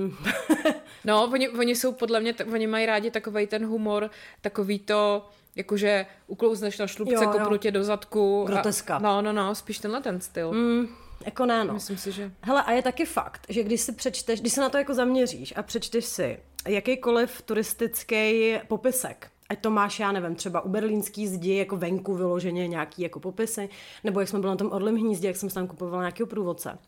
No, 1.04 1.30
oni, 1.32 1.48
oni 1.48 1.74
jsou 1.74 1.92
podle 1.92 2.20
mě, 2.20 2.34
oni 2.52 2.66
mají 2.66 2.86
rádi 2.86 3.10
takový 3.10 3.46
ten 3.46 3.66
humor, 3.66 4.10
takový 4.40 4.78
to, 4.78 5.28
jakože 5.56 6.06
uklouzneš 6.26 6.78
na 6.78 6.86
šlubce, 6.86 7.26
kopnu 7.26 7.56
tě 7.56 7.70
do 7.70 7.84
zadku. 7.84 8.44
Groteska. 8.46 8.96
A, 8.96 8.98
no, 8.98 9.22
no, 9.22 9.32
no, 9.32 9.54
spíš 9.54 9.78
tenhle 9.78 10.00
ten 10.00 10.20
styl. 10.20 10.52
Mm, 10.52 10.88
jako 11.24 11.46
ne, 11.46 11.64
no. 11.64 11.74
Myslím 11.74 11.98
si, 11.98 12.12
že... 12.12 12.32
Hele, 12.42 12.62
a 12.62 12.72
je 12.72 12.82
taky 12.82 13.04
fakt, 13.04 13.46
že 13.48 13.62
když 13.62 13.80
si 13.80 13.92
přečteš, 13.92 14.40
když 14.40 14.52
se 14.52 14.60
na 14.60 14.68
to 14.68 14.78
jako 14.78 14.94
zaměříš 14.94 15.54
a 15.56 15.62
přečteš 15.62 16.04
si 16.04 16.38
jakýkoliv 16.68 17.42
turistický 17.42 18.54
popisek, 18.68 19.30
ať 19.48 19.60
to 19.60 19.70
máš, 19.70 20.00
já 20.00 20.12
nevím, 20.12 20.34
třeba 20.34 20.60
u 20.60 20.68
berlínský 20.68 21.26
zdi, 21.28 21.56
jako 21.56 21.76
venku 21.76 22.14
vyloženě 22.14 22.68
nějaký 22.68 23.02
jako 23.02 23.20
popisy, 23.20 23.68
nebo 24.04 24.20
jak 24.20 24.28
jsme 24.28 24.38
byli 24.38 24.50
na 24.50 24.56
tom 24.56 24.72
Orlim 24.72 24.96
hnízdě, 24.96 25.28
jak 25.28 25.36
jsem 25.36 25.48
tam 25.48 25.66
kupovala 25.66 26.02
nějakého 26.02 26.26
průvodce 26.26 26.78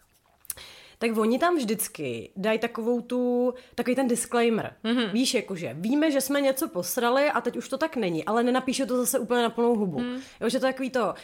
tak 1.00 1.18
oni 1.18 1.38
tam 1.38 1.56
vždycky 1.56 2.30
dají 2.36 2.58
takovou 2.58 3.00
tu, 3.00 3.54
takový 3.74 3.96
ten 3.96 4.08
disclaimer. 4.08 4.72
Mm-hmm. 4.84 5.12
Víš, 5.12 5.34
jakože 5.34 5.76
víme, 5.78 6.10
že 6.10 6.20
jsme 6.20 6.40
něco 6.40 6.68
posrali 6.68 7.30
a 7.30 7.40
teď 7.40 7.56
už 7.56 7.68
to 7.68 7.78
tak 7.78 7.96
není, 7.96 8.24
ale 8.24 8.42
nenapíše 8.42 8.86
to 8.86 8.96
zase 8.96 9.18
úplně 9.18 9.42
na 9.42 9.50
plnou 9.50 9.76
hubu. 9.76 9.98
Mm. 9.98 10.16
Jo, 10.40 10.48
že 10.48 10.60
to 10.60 10.66
je 10.66 10.72
takový 10.72 10.90
to, 10.90 11.14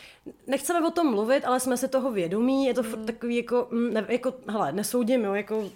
nechceme 0.47 0.89
o 0.89 0.91
tom 0.91 1.11
mluvit, 1.11 1.45
ale 1.45 1.61
jsme 1.61 1.77
si 1.77 1.89
toho 1.89 2.13
vědomí, 2.13 2.67
je 2.67 2.75
to 2.75 2.83
mm. 2.83 3.07
takový 3.07 3.37
jako, 3.37 3.69
mm, 3.71 3.95
ne, 3.95 4.07
jako, 4.09 4.35
hele, 4.49 4.73
nesoudím, 4.73 5.25
jo, 5.25 5.35
jako... 5.35 5.71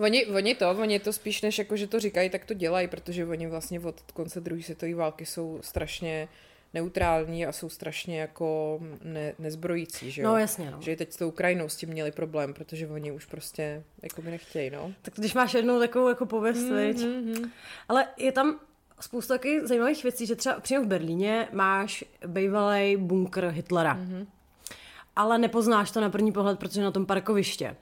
Oni, 0.00 0.26
oni 0.26 0.54
to, 0.54 0.70
oni 0.70 0.98
to 0.98 1.12
spíš 1.12 1.42
než 1.42 1.58
jako, 1.58 1.76
že 1.76 1.86
to 1.86 2.00
říkají, 2.00 2.30
tak 2.30 2.44
to 2.44 2.54
dělají, 2.54 2.88
protože 2.88 3.26
oni 3.26 3.46
vlastně 3.46 3.80
od 3.80 4.00
konce 4.12 4.40
druhé 4.40 4.62
světové 4.62 4.94
války 4.94 5.26
jsou 5.26 5.58
strašně 5.62 6.28
neutrální 6.74 7.46
a 7.46 7.52
jsou 7.52 7.68
strašně 7.68 8.20
jako 8.20 8.80
ne, 9.04 9.34
nezbrojící, 9.38 10.10
že 10.10 10.22
jo? 10.22 10.28
No 10.28 10.38
jasně, 10.38 10.70
no. 10.70 10.78
Že 10.80 10.96
teď 10.96 11.12
s 11.12 11.16
tou 11.16 11.28
Ukrajinou 11.28 11.68
s 11.68 11.76
tím 11.76 11.88
měli 11.88 12.12
problém, 12.12 12.54
protože 12.54 12.88
oni 12.88 13.12
už 13.12 13.24
prostě 13.24 13.82
jako 14.02 14.22
by 14.22 14.30
nechtějí, 14.30 14.70
no. 14.70 14.92
Tak 15.02 15.14
když 15.16 15.34
máš 15.34 15.54
jednou 15.54 15.78
takovou 15.78 16.08
jako 16.08 16.26
pověst, 16.26 16.62
mm, 16.62 17.06
mm, 17.06 17.50
Ale 17.88 18.06
je 18.16 18.32
tam 18.32 18.60
spousta 19.00 19.34
takových 19.34 19.60
zajímavých 19.62 20.02
věcí, 20.02 20.26
že 20.26 20.36
třeba 20.36 20.60
přímo 20.60 20.84
v 20.84 20.86
Berlíně 20.86 21.48
máš 21.52 22.04
bývalý 22.26 22.96
bunkr 22.96 23.48
Hitlera. 23.48 23.96
Mm-hmm. 23.96 24.26
Ale 25.16 25.38
nepoznáš 25.38 25.90
to 25.90 26.00
na 26.00 26.10
první 26.10 26.32
pohled, 26.32 26.58
protože 26.58 26.82
na 26.82 26.90
tom 26.90 27.06
parkoviště. 27.06 27.76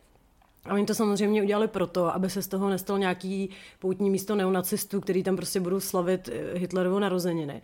A 0.69 0.75
oni 0.75 0.87
to 0.87 0.95
samozřejmě 0.95 1.43
udělali 1.43 1.69
proto, 1.69 2.15
aby 2.15 2.31
se 2.31 2.43
z 2.43 2.49
toho 2.49 2.69
nestal 2.69 2.99
nějaký 2.99 3.51
poutní 3.79 4.11
místo 4.11 4.35
neonacistů, 4.35 5.01
který 5.01 5.23
tam 5.23 5.37
prostě 5.37 5.61
budou 5.61 5.81
slavit 5.81 6.29
eh, 6.33 6.59
Hitlerovo 6.59 7.01
narozeniny. 7.01 7.63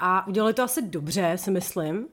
A 0.00 0.26
udělali 0.26 0.54
to 0.54 0.62
asi 0.62 0.82
dobře, 0.82 1.32
si 1.36 1.50
myslím. 1.50 2.06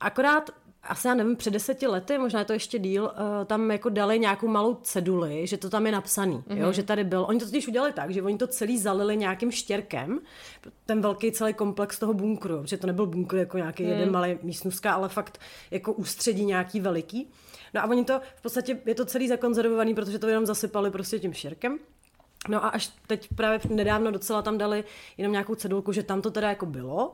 Akorát 0.00 0.50
asi 0.82 1.08
já 1.08 1.14
nevím, 1.14 1.36
před 1.36 1.50
deseti 1.50 1.86
lety, 1.86 2.18
možná 2.18 2.38
je 2.38 2.44
to 2.44 2.52
ještě 2.52 2.78
díl, 2.78 3.04
uh, 3.04 3.44
tam 3.46 3.70
jako 3.70 3.88
dali 3.88 4.18
nějakou 4.18 4.48
malou 4.48 4.74
ceduli, 4.74 5.46
že 5.46 5.56
to 5.56 5.70
tam 5.70 5.86
je 5.86 5.92
napsaný, 5.92 6.36
mm-hmm. 6.36 6.56
jo, 6.56 6.64
mhm. 6.64 6.72
že 6.72 6.82
tady 6.82 7.04
byl. 7.04 7.26
Oni 7.28 7.40
to 7.40 7.44
totiž 7.44 7.68
udělali 7.68 7.92
tak, 7.92 8.10
že 8.10 8.22
oni 8.22 8.38
to 8.38 8.46
celý 8.46 8.78
zalili 8.78 9.16
nějakým 9.16 9.50
štěrkem, 9.50 10.18
ten 10.86 11.00
velký 11.00 11.32
celý 11.32 11.54
komplex 11.54 11.98
toho 11.98 12.14
bunkru, 12.14 12.62
že 12.66 12.76
to 12.76 12.86
nebyl 12.86 13.06
bunkr 13.06 13.36
jako 13.36 13.56
nějaký 13.56 13.82
mm. 13.82 13.88
jeden 13.88 14.12
malý 14.12 14.38
místnůstka, 14.42 14.92
ale 14.92 15.08
fakt 15.08 15.40
jako 15.70 15.92
ústředí 15.92 16.44
nějaký 16.44 16.80
veliký. 16.80 17.30
No 17.74 17.80
a 17.80 17.86
oni 17.86 18.04
to 18.04 18.20
v 18.36 18.42
podstatě, 18.42 18.78
je 18.86 18.94
to 18.94 19.04
celý 19.04 19.28
zakonzervovaný, 19.28 19.94
protože 19.94 20.18
to 20.18 20.28
jenom 20.28 20.46
zasypali 20.46 20.90
prostě 20.90 21.18
tím 21.18 21.32
štěrkem. 21.32 21.78
No 22.48 22.64
a 22.64 22.68
až 22.68 22.92
teď 23.06 23.28
právě 23.36 23.60
nedávno 23.68 24.10
docela 24.10 24.42
tam 24.42 24.58
dali 24.58 24.84
jenom 25.18 25.32
nějakou 25.32 25.54
cedulku, 25.54 25.92
že 25.92 26.02
tam 26.02 26.22
to 26.22 26.30
teda 26.30 26.48
jako 26.48 26.66
bylo. 26.66 27.12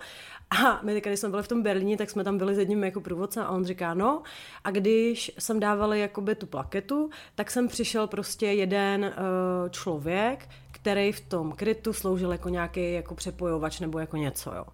A 0.50 0.80
my, 0.82 1.00
když 1.00 1.20
jsme 1.20 1.28
byli 1.28 1.42
v 1.42 1.48
tom 1.48 1.62
Berlíně, 1.62 1.96
tak 1.96 2.10
jsme 2.10 2.24
tam 2.24 2.38
byli 2.38 2.54
s 2.54 2.58
jedním 2.58 2.84
jako 2.84 3.00
průvodcem 3.00 3.42
a 3.42 3.48
on 3.48 3.64
říká, 3.64 3.94
no 3.94 4.22
a 4.64 4.70
když 4.70 5.32
jsem 5.38 5.60
dávali 5.60 6.00
jakoby 6.00 6.34
tu 6.34 6.46
plaketu, 6.46 7.10
tak 7.34 7.50
jsem 7.50 7.68
přišel 7.68 8.06
prostě 8.06 8.46
jeden 8.46 9.04
uh, 9.04 9.68
člověk, 9.70 10.48
který 10.72 11.12
v 11.12 11.20
tom 11.20 11.52
krytu 11.52 11.92
sloužil 11.92 12.32
jako 12.32 12.48
nějaký 12.48 12.92
jako 12.92 13.14
přepojovač 13.14 13.80
nebo 13.80 13.98
jako 13.98 14.16
něco, 14.16 14.54
jo. 14.54 14.64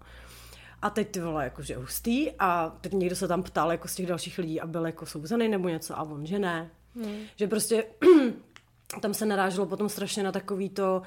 A 0.83 0.89
teď 0.89 1.11
ty 1.11 1.19
vole, 1.19 1.43
jakože 1.43 1.75
hustý 1.75 2.31
a 2.39 2.77
teď 2.81 2.93
někdo 2.93 3.15
se 3.15 3.27
tam 3.27 3.43
ptal 3.43 3.71
jako 3.71 3.87
z 3.87 3.95
těch 3.95 4.05
dalších 4.05 4.37
lidí 4.37 4.61
a 4.61 4.67
byl 4.67 4.85
jako 4.85 5.05
souzený 5.05 5.49
nebo 5.49 5.69
něco 5.69 5.99
a 5.99 6.03
on, 6.03 6.25
že 6.25 6.39
ne. 6.39 6.69
Hmm. 6.95 7.15
Že 7.35 7.47
prostě 7.47 7.85
tam 9.01 9.13
se 9.13 9.25
naráželo 9.25 9.65
potom 9.65 9.89
strašně 9.89 10.23
na 10.23 10.31
takový 10.31 10.69
to, 10.69 11.01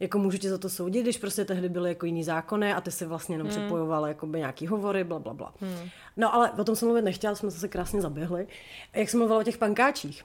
jako 0.00 0.18
můžu 0.18 0.38
tě 0.38 0.50
za 0.50 0.58
to 0.58 0.68
soudit, 0.68 1.02
když 1.02 1.18
prostě 1.18 1.44
tehdy 1.44 1.68
byly 1.68 1.88
jako 1.88 2.06
jiný 2.06 2.24
zákony 2.24 2.72
a 2.72 2.80
ty 2.80 2.90
si 2.90 3.06
vlastně 3.06 3.34
jenom 3.34 3.48
hmm. 3.48 3.56
připojoval 3.56 4.14
by 4.26 4.38
nějaký 4.38 4.66
hovory, 4.66 5.04
bla, 5.04 5.18
bla, 5.18 5.34
bla. 5.34 5.54
Hmm. 5.60 5.88
No 6.16 6.34
ale 6.34 6.50
o 6.50 6.64
tom 6.64 6.76
jsem 6.76 6.88
mluvit 6.88 7.02
nechtěla, 7.02 7.34
jsme 7.34 7.50
se 7.50 7.68
krásně 7.68 8.00
zaběhli. 8.00 8.46
Jak 8.92 9.10
jsem 9.10 9.20
mluvila 9.20 9.40
o 9.40 9.42
těch 9.42 9.58
pankáčích, 9.58 10.24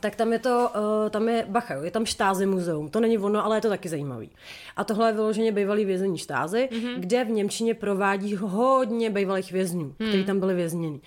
tak 0.00 0.16
tam 0.16 0.32
je 0.32 0.38
to, 0.38 0.70
uh, 0.74 1.10
tam 1.10 1.28
je, 1.28 1.46
bacha, 1.48 1.74
je 1.74 1.90
tam 1.90 2.06
štázy 2.06 2.46
muzeum, 2.46 2.88
to 2.88 3.00
není 3.00 3.18
ono, 3.18 3.44
ale 3.44 3.56
je 3.56 3.60
to 3.60 3.68
taky 3.68 3.88
zajímavý. 3.88 4.30
A 4.76 4.84
tohle 4.84 5.08
je 5.08 5.12
vyloženě 5.12 5.52
bývalý 5.52 5.84
vězení 5.84 6.18
štázy, 6.18 6.68
mm-hmm. 6.72 6.94
kde 6.96 7.24
v 7.24 7.30
Němčině 7.30 7.74
provádí 7.74 8.36
hodně 8.36 9.10
bývalých 9.10 9.52
vězňů, 9.52 9.84
mm. 9.84 10.08
kteří 10.08 10.24
tam 10.24 10.40
byli 10.40 10.54
vězněni. 10.54 11.00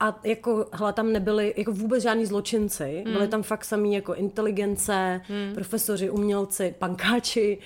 A 0.00 0.20
jako, 0.24 0.66
hele, 0.72 0.92
tam 0.92 1.12
nebyli 1.12 1.54
jako 1.56 1.72
vůbec 1.72 2.02
žádní 2.02 2.26
zločinci, 2.26 3.02
mm. 3.06 3.12
byli 3.12 3.28
tam 3.28 3.42
fakt 3.42 3.64
samý 3.64 3.94
jako 3.94 4.14
inteligence, 4.14 5.20
mm. 5.28 5.54
profesoři, 5.54 6.10
umělci, 6.10 6.74
pankáči 6.78 7.58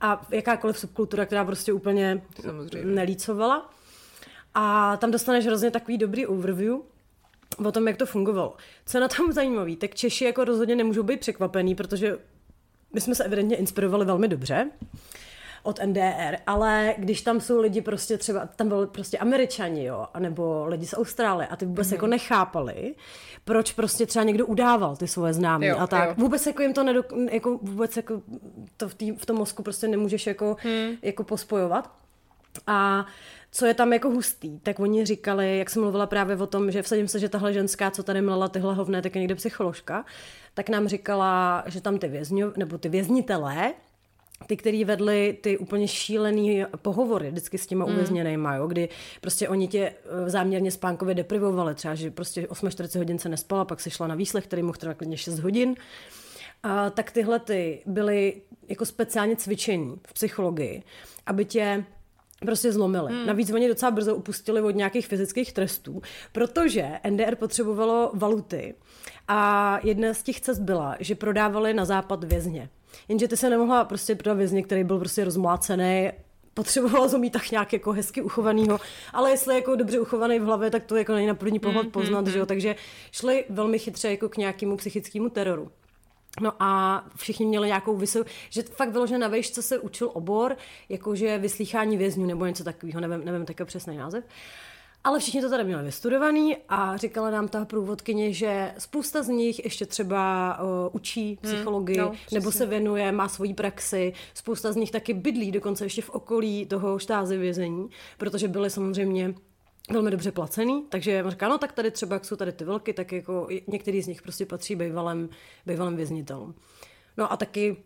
a 0.00 0.26
jakákoliv 0.30 0.78
subkultura, 0.78 1.26
která 1.26 1.44
prostě 1.44 1.72
úplně 1.72 2.22
Samozřejmě. 2.40 2.94
nelícovala. 2.94 3.70
A 4.54 4.96
tam 4.96 5.10
dostaneš 5.10 5.46
hrozně 5.46 5.70
takový 5.70 5.98
dobrý 5.98 6.26
overview 6.26 6.76
o 7.58 7.72
tom, 7.72 7.88
jak 7.88 7.96
to 7.96 8.06
fungovalo. 8.06 8.56
Co 8.86 8.96
je 8.96 9.00
na 9.00 9.08
tom 9.08 9.32
zajímavé, 9.32 9.76
tak 9.76 9.94
Češi 9.94 10.24
jako 10.24 10.44
rozhodně 10.44 10.76
nemůžou 10.76 11.02
být 11.02 11.20
překvapený, 11.20 11.74
protože 11.74 12.18
my 12.94 13.00
jsme 13.00 13.14
se 13.14 13.24
evidentně 13.24 13.56
inspirovali 13.56 14.04
velmi 14.04 14.28
dobře 14.28 14.70
od 15.62 15.80
NDR, 15.86 16.36
ale 16.46 16.94
když 16.98 17.22
tam 17.22 17.40
jsou 17.40 17.60
lidi 17.60 17.82
prostě 17.82 18.18
třeba, 18.18 18.46
tam 18.56 18.68
byli 18.68 18.86
prostě 18.86 19.18
američani, 19.18 19.84
jo, 19.84 20.06
nebo 20.18 20.66
lidi 20.66 20.86
z 20.86 20.94
Austrálie 20.94 21.48
a 21.48 21.56
ty 21.56 21.66
vůbec 21.66 21.88
mm-hmm. 21.88 21.92
jako 21.92 22.06
nechápali, 22.06 22.94
proč 23.44 23.72
prostě 23.72 24.06
třeba 24.06 24.22
někdo 24.24 24.46
udával 24.46 24.96
ty 24.96 25.08
svoje 25.08 25.32
známé 25.32 25.70
a 25.70 25.86
tak. 25.86 26.08
Jo. 26.08 26.14
Vůbec 26.18 26.46
jako 26.46 26.62
jim 26.62 26.72
to 26.72 26.84
nedok, 26.84 27.12
jako 27.30 27.58
vůbec 27.62 27.96
jako 27.96 28.22
to 28.76 28.88
v, 28.88 28.94
tý, 28.94 29.12
v 29.12 29.26
tom 29.26 29.36
mozku 29.36 29.62
prostě 29.62 29.88
nemůžeš 29.88 30.26
jako, 30.26 30.56
hmm. 30.60 30.96
jako 31.02 31.24
pospojovat. 31.24 31.99
A 32.66 33.06
co 33.52 33.66
je 33.66 33.74
tam 33.74 33.92
jako 33.92 34.10
hustý, 34.10 34.58
tak 34.58 34.80
oni 34.80 35.04
říkali, 35.04 35.58
jak 35.58 35.70
jsem 35.70 35.82
mluvila 35.82 36.06
právě 36.06 36.36
o 36.36 36.46
tom, 36.46 36.70
že 36.70 36.82
vsadím 36.82 37.08
se, 37.08 37.18
že 37.18 37.28
tahle 37.28 37.52
ženská, 37.52 37.90
co 37.90 38.02
tady 38.02 38.22
mlela 38.22 38.48
tyhle 38.48 38.74
hovné, 38.74 39.02
tak 39.02 39.14
je 39.14 39.20
někde 39.20 39.34
psycholožka, 39.34 40.04
tak 40.54 40.68
nám 40.68 40.88
říkala, 40.88 41.64
že 41.66 41.80
tam 41.80 41.98
ty 41.98 42.08
vězňo, 42.08 42.52
nebo 42.56 42.78
ty 42.78 42.88
věznitelé, 42.88 43.74
ty, 44.46 44.56
který 44.56 44.84
vedli 44.84 45.38
ty 45.40 45.58
úplně 45.58 45.88
šílený 45.88 46.64
pohovory 46.82 47.30
vždycky 47.30 47.58
s 47.58 47.66
těma 47.66 47.86
mm. 47.86 47.92
uvězněnýma, 47.92 48.54
jo, 48.54 48.66
kdy 48.66 48.88
prostě 49.20 49.48
oni 49.48 49.68
tě 49.68 49.92
eh, 50.04 50.30
záměrně 50.30 50.70
spánkově 50.70 51.14
deprivovali, 51.14 51.74
třeba, 51.74 51.94
že 51.94 52.10
prostě 52.10 52.48
48 52.70 52.98
hodin 52.98 53.18
se 53.18 53.28
nespala, 53.28 53.64
pak 53.64 53.80
se 53.80 53.90
šla 53.90 54.06
na 54.06 54.14
výslech, 54.14 54.44
který 54.44 54.62
mohl 54.62 54.78
trvat 54.78 54.96
klidně 54.96 55.16
6 55.16 55.38
hodin. 55.38 55.74
A, 56.62 56.90
tak 56.90 57.10
tyhle 57.10 57.38
ty 57.38 57.82
byly 57.86 58.42
jako 58.68 58.84
speciálně 58.86 59.36
cvičení 59.36 59.96
v 60.06 60.12
psychologii, 60.12 60.82
aby 61.26 61.44
tě 61.44 61.84
prostě 62.40 62.72
zlomili. 62.72 63.12
Hmm. 63.12 63.26
Navíc 63.26 63.50
oni 63.50 63.68
docela 63.68 63.90
brzo 63.90 64.14
upustili 64.14 64.62
od 64.62 64.70
nějakých 64.70 65.06
fyzických 65.06 65.52
trestů, 65.52 66.02
protože 66.32 66.90
NDR 67.10 67.36
potřebovalo 67.36 68.10
valuty 68.14 68.74
a 69.28 69.78
jedna 69.82 70.14
z 70.14 70.22
těch 70.22 70.40
cest 70.40 70.58
byla, 70.58 70.96
že 71.00 71.14
prodávali 71.14 71.74
na 71.74 71.84
západ 71.84 72.24
vězně. 72.24 72.68
Jenže 73.08 73.28
ty 73.28 73.36
se 73.36 73.50
nemohla 73.50 73.84
prostě 73.84 74.14
prodat 74.14 74.34
vězně, 74.34 74.62
který 74.62 74.84
byl 74.84 74.98
prostě 74.98 75.24
rozmlácený, 75.24 76.10
potřebovala 76.54 77.08
to 77.08 77.18
mít 77.18 77.32
tak 77.32 77.50
nějak 77.50 77.72
jako 77.72 77.92
hezky 77.92 78.22
uchovanýho, 78.22 78.78
ale 79.12 79.30
jestli 79.30 79.54
jako 79.54 79.76
dobře 79.76 80.00
uchovaný 80.00 80.38
v 80.38 80.42
hlavě, 80.42 80.70
tak 80.70 80.84
to 80.84 80.96
jako 80.96 81.12
není 81.12 81.26
na 81.26 81.34
první 81.34 81.58
pohled 81.58 81.82
hmm, 81.82 81.90
poznat, 81.90 82.20
mm, 82.20 82.30
že 82.30 82.38
jo, 82.38 82.46
takže 82.46 82.76
šli 83.12 83.44
velmi 83.48 83.78
chytře 83.78 84.10
jako 84.10 84.28
k 84.28 84.36
nějakému 84.36 84.76
psychickému 84.76 85.28
teroru. 85.28 85.70
No 86.40 86.52
a 86.58 87.04
všichni 87.16 87.46
měli 87.46 87.66
nějakou 87.66 87.96
vysokou, 87.96 88.30
že 88.50 88.62
fakt 88.62 88.92
vyloženě 88.92 89.18
na 89.18 89.30
co 89.52 89.62
se 89.62 89.78
učil 89.78 90.10
obor, 90.12 90.56
jakože 90.88 91.38
vyslýchání 91.38 91.96
vězňů 91.96 92.26
nebo 92.26 92.46
něco 92.46 92.64
takového, 92.64 93.00
nevím, 93.00 93.24
nevím 93.24 93.46
takový 93.46 93.66
přesný 93.66 93.96
název. 93.96 94.24
Ale 95.04 95.18
všichni 95.18 95.40
to 95.40 95.50
tady 95.50 95.64
měli 95.64 95.84
vystudovaný 95.84 96.56
a 96.68 96.96
říkala 96.96 97.30
nám 97.30 97.48
ta 97.48 97.64
průvodkyně, 97.64 98.32
že 98.32 98.74
spousta 98.78 99.22
z 99.22 99.28
nich 99.28 99.64
ještě 99.64 99.86
třeba 99.86 100.58
uh, 100.60 100.68
učí 100.92 101.38
hmm, 101.42 101.52
psychologii 101.52 101.98
hmm, 101.98 102.08
no, 102.08 102.16
nebo 102.32 102.52
se 102.52 102.66
věnuje, 102.66 103.12
má 103.12 103.28
svoji 103.28 103.54
praxi. 103.54 104.12
Spousta 104.34 104.72
z 104.72 104.76
nich 104.76 104.90
taky 104.90 105.14
bydlí 105.14 105.52
dokonce 105.52 105.84
ještě 105.84 106.02
v 106.02 106.10
okolí 106.10 106.66
toho 106.66 106.98
štázy 106.98 107.38
vězení, 107.38 107.88
protože 108.18 108.48
byly 108.48 108.70
samozřejmě 108.70 109.34
velmi 109.90 110.10
dobře 110.10 110.32
placený, 110.32 110.84
takže 110.88 111.24
říká, 111.28 111.48
no 111.48 111.58
tak 111.58 111.72
tady 111.72 111.90
třeba, 111.90 112.16
jak 112.16 112.24
jsou 112.24 112.36
tady 112.36 112.52
ty 112.52 112.64
velky, 112.64 112.92
tak 112.92 113.12
jako 113.12 113.48
některý 113.66 114.02
z 114.02 114.06
nich 114.06 114.22
prostě 114.22 114.46
patří 114.46 114.76
bývalým, 114.76 115.28
bývalým 115.66 115.96
věznitelům. 115.96 116.54
No 117.16 117.32
a 117.32 117.36
taky 117.36 117.76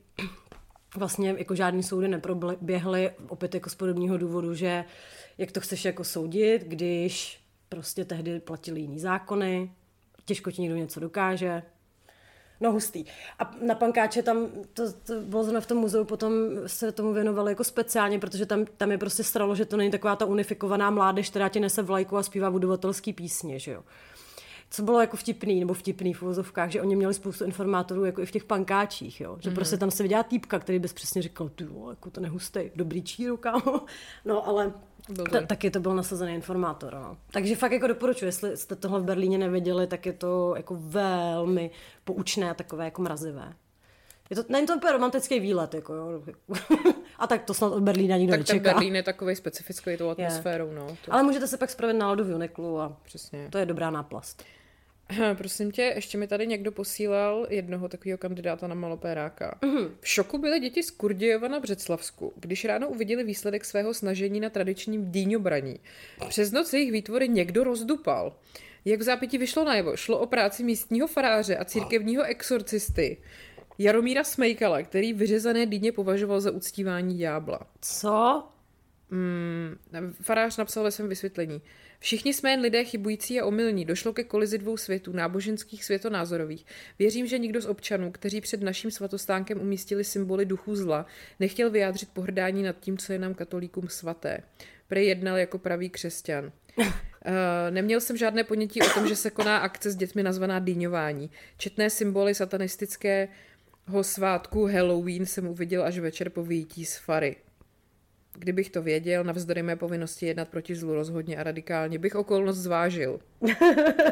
vlastně 0.96 1.34
jako 1.38 1.54
žádný 1.54 1.82
soudy 1.82 2.08
neproběhly, 2.08 3.10
opět 3.28 3.54
jako 3.54 3.70
z 3.70 3.74
podobného 3.74 4.18
důvodu, 4.18 4.54
že 4.54 4.84
jak 5.38 5.52
to 5.52 5.60
chceš 5.60 5.84
jako 5.84 6.04
soudit, 6.04 6.62
když 6.62 7.40
prostě 7.68 8.04
tehdy 8.04 8.40
platili 8.40 8.80
jiný 8.80 8.98
zákony, 8.98 9.70
těžko 10.24 10.50
ti 10.50 10.62
někdo 10.62 10.76
něco 10.76 11.00
dokáže. 11.00 11.62
No 12.60 12.72
hustý. 12.72 13.04
A 13.38 13.54
na 13.66 13.74
pankáče 13.74 14.22
tam, 14.22 14.46
to, 14.72 14.92
to 14.92 15.20
bylo 15.20 15.44
zrovna 15.44 15.60
v 15.60 15.66
tom 15.66 15.78
muzeu, 15.78 16.04
potom 16.04 16.32
se 16.66 16.92
tomu 16.92 17.12
věnovali 17.12 17.52
jako 17.52 17.64
speciálně, 17.64 18.18
protože 18.18 18.46
tam, 18.46 18.64
tam 18.76 18.90
je 18.90 18.98
prostě 18.98 19.24
stralo, 19.24 19.54
že 19.54 19.64
to 19.64 19.76
není 19.76 19.90
taková 19.90 20.16
ta 20.16 20.24
unifikovaná 20.24 20.90
mládež, 20.90 21.30
která 21.30 21.48
ti 21.48 21.60
nese 21.60 21.82
vlajku 21.82 22.16
a 22.16 22.22
zpívá 22.22 22.50
budovatelský 22.50 23.12
písně, 23.12 23.58
že 23.58 23.70
jo 23.72 23.82
co 24.74 24.82
bylo 24.82 25.00
jako 25.00 25.16
vtipný, 25.16 25.60
nebo 25.60 25.74
vtipný 25.74 26.14
v 26.14 26.22
uvozovkách, 26.22 26.70
že 26.70 26.82
oni 26.82 26.96
měli 26.96 27.14
spoustu 27.14 27.44
informátorů 27.44 28.04
jako 28.04 28.20
i 28.20 28.26
v 28.26 28.30
těch 28.30 28.44
pankáčích, 28.44 29.20
jo? 29.20 29.36
že 29.40 29.50
mm-hmm. 29.50 29.54
prostě 29.54 29.76
tam 29.76 29.90
se 29.90 30.02
viděla 30.02 30.22
týpka, 30.22 30.58
který 30.58 30.78
bys 30.78 30.92
přesně 30.92 31.22
říkal, 31.22 31.48
ty 31.48 31.66
jako 31.90 32.10
to 32.10 32.20
nehustej, 32.20 32.70
dobrý 32.76 33.02
číru, 33.02 33.36
kámo. 33.36 33.80
No 34.24 34.48
ale 34.48 34.72
ta, 35.30 35.40
taky 35.46 35.70
to 35.70 35.80
byl 35.80 35.94
nasazený 35.94 36.34
informátor. 36.34 36.94
No. 36.94 37.16
Takže 37.30 37.56
fakt 37.56 37.72
jako 37.72 37.86
doporučuji, 37.86 38.24
jestli 38.24 38.56
jste 38.56 38.76
tohle 38.76 39.00
v 39.00 39.04
Berlíně 39.04 39.38
neviděli, 39.38 39.86
tak 39.86 40.06
je 40.06 40.12
to 40.12 40.54
jako 40.56 40.76
velmi 40.80 41.70
poučné 42.04 42.50
a 42.50 42.54
takové 42.54 42.84
jako 42.84 43.02
mrazivé. 43.02 43.52
Je 44.30 44.36
to, 44.36 44.44
není 44.48 44.66
to 44.66 44.76
úplně 44.76 44.92
romantický 44.92 45.40
výlet, 45.40 45.74
jako 45.74 45.94
jo. 45.94 46.22
A 47.18 47.26
tak 47.26 47.44
to 47.44 47.54
snad 47.54 47.72
od 47.72 47.82
Berlína 47.82 48.16
nikdo 48.16 48.32
tak 48.32 48.40
nečeká. 48.40 48.64
Tak 48.64 48.74
Berlín 48.74 48.96
je 48.96 49.02
takový 49.02 49.36
specifický 49.36 49.96
tou 49.96 50.10
atmosférou, 50.10 50.66
yeah. 50.66 50.78
no. 50.78 50.96
To... 51.04 51.12
Ale 51.14 51.22
můžete 51.22 51.48
se 51.48 51.56
pak 51.56 51.70
spravit 51.70 51.94
náladu 51.96 52.24
v 52.24 52.34
Uniklu 52.34 52.80
a 52.80 52.96
Přesně. 53.04 53.48
to 53.50 53.58
je 53.58 53.66
dobrá 53.66 53.90
náplast. 53.90 54.42
Prosím 55.34 55.72
tě, 55.72 55.82
ještě 55.82 56.18
mi 56.18 56.26
tady 56.26 56.46
někdo 56.46 56.72
posílal 56.72 57.46
jednoho 57.50 57.88
takového 57.88 58.18
kandidáta 58.18 58.66
na 58.66 58.74
malopéráka. 58.74 59.58
Mm-hmm. 59.62 59.90
V 60.00 60.08
šoku 60.08 60.38
byly 60.38 60.60
děti 60.60 60.82
z 60.82 60.90
Kurdějova 60.90 61.48
na 61.48 61.60
Břeclavsku, 61.60 62.32
když 62.36 62.64
ráno 62.64 62.88
uviděli 62.88 63.24
výsledek 63.24 63.64
svého 63.64 63.94
snažení 63.94 64.40
na 64.40 64.50
tradičním 64.50 65.12
dýňobraní. 65.12 65.80
Přes 66.28 66.52
noc 66.52 66.72
jejich 66.72 66.92
výtvory 66.92 67.28
někdo 67.28 67.64
rozdupal. 67.64 68.36
Jak 68.84 69.00
v 69.00 69.02
zápěti 69.02 69.38
vyšlo 69.38 69.64
najevo, 69.64 69.96
šlo 69.96 70.18
o 70.18 70.26
práci 70.26 70.64
místního 70.64 71.06
faráře 71.06 71.56
a 71.56 71.64
církevního 71.64 72.22
exorcisty. 72.22 73.16
Jaromíra 73.78 74.24
Smejkala, 74.24 74.82
který 74.82 75.12
vyřezané 75.12 75.66
dýně 75.66 75.92
považoval 75.92 76.40
za 76.40 76.50
uctívání 76.50 77.18
ďábla. 77.18 77.60
Co? 77.80 78.44
Mm, 79.10 79.76
farář 80.22 80.56
napsal 80.56 80.84
ve 80.84 80.90
svém 80.90 81.08
vysvětlení. 81.08 81.62
Všichni 82.04 82.34
jsme 82.34 82.50
jen 82.50 82.60
lidé 82.60 82.84
chybující 82.84 83.40
a 83.40 83.44
omylní. 83.46 83.84
Došlo 83.84 84.12
ke 84.12 84.24
kolizi 84.24 84.58
dvou 84.58 84.76
světů, 84.76 85.12
náboženských 85.12 85.84
světonázorových. 85.84 86.66
Věřím, 86.98 87.26
že 87.26 87.38
nikdo 87.38 87.60
z 87.60 87.66
občanů, 87.66 88.12
kteří 88.12 88.40
před 88.40 88.62
naším 88.62 88.90
svatostánkem 88.90 89.60
umístili 89.60 90.04
symboly 90.04 90.44
duchu 90.44 90.76
zla, 90.76 91.06
nechtěl 91.40 91.70
vyjádřit 91.70 92.08
pohrdání 92.12 92.62
nad 92.62 92.80
tím, 92.80 92.98
co 92.98 93.12
je 93.12 93.18
nám 93.18 93.34
katolíkům 93.34 93.88
svaté. 93.88 94.38
Prej 94.88 95.06
jednal 95.06 95.36
jako 95.36 95.58
pravý 95.58 95.90
křesťan. 95.90 96.52
Uh, 96.76 96.84
neměl 97.70 98.00
jsem 98.00 98.16
žádné 98.16 98.44
ponětí 98.44 98.82
o 98.82 98.88
tom, 98.94 99.08
že 99.08 99.16
se 99.16 99.30
koná 99.30 99.58
akce 99.58 99.90
s 99.90 99.96
dětmi 99.96 100.22
nazvaná 100.22 100.58
dýňování. 100.58 101.30
Četné 101.56 101.90
symboly 101.90 102.34
satanistického 102.34 103.28
svátku 104.02 104.66
Halloween 104.66 105.26
jsem 105.26 105.46
uviděl 105.46 105.84
až 105.84 105.98
večer 105.98 106.30
po 106.30 106.44
vyjítí 106.44 106.84
z 106.84 106.96
Fary. 106.96 107.36
Kdybych 108.38 108.70
to 108.70 108.82
věděl, 108.82 109.24
navzdory 109.24 109.62
mé 109.62 109.76
povinnosti 109.76 110.26
jednat 110.26 110.48
proti 110.48 110.74
zlu 110.74 110.94
rozhodně 110.94 111.36
a 111.36 111.42
radikálně, 111.42 111.98
bych 111.98 112.14
okolnost 112.14 112.58
zvážil. 112.58 113.20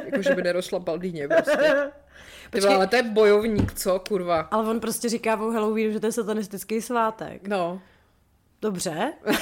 Jakože 0.05 0.35
by 0.35 0.43
nerozšlapal 0.43 0.99
dýně 0.99 1.29
prostě. 1.29 1.91
Ty 2.51 2.61
ale 2.61 2.87
to 2.87 2.97
je 2.97 3.03
bojovník, 3.03 3.73
co, 3.75 3.99
kurva? 4.09 4.41
Ale 4.41 4.71
on 4.71 4.81
prostě 4.81 5.09
říká 5.09 5.41
o 5.41 5.51
Halloween, 5.51 5.93
že 5.93 6.01
to 6.01 6.07
je 6.07 6.13
satanistický 6.13 6.83
svátek. 6.83 7.49
No. 7.49 7.81
Dobře. 8.63 9.13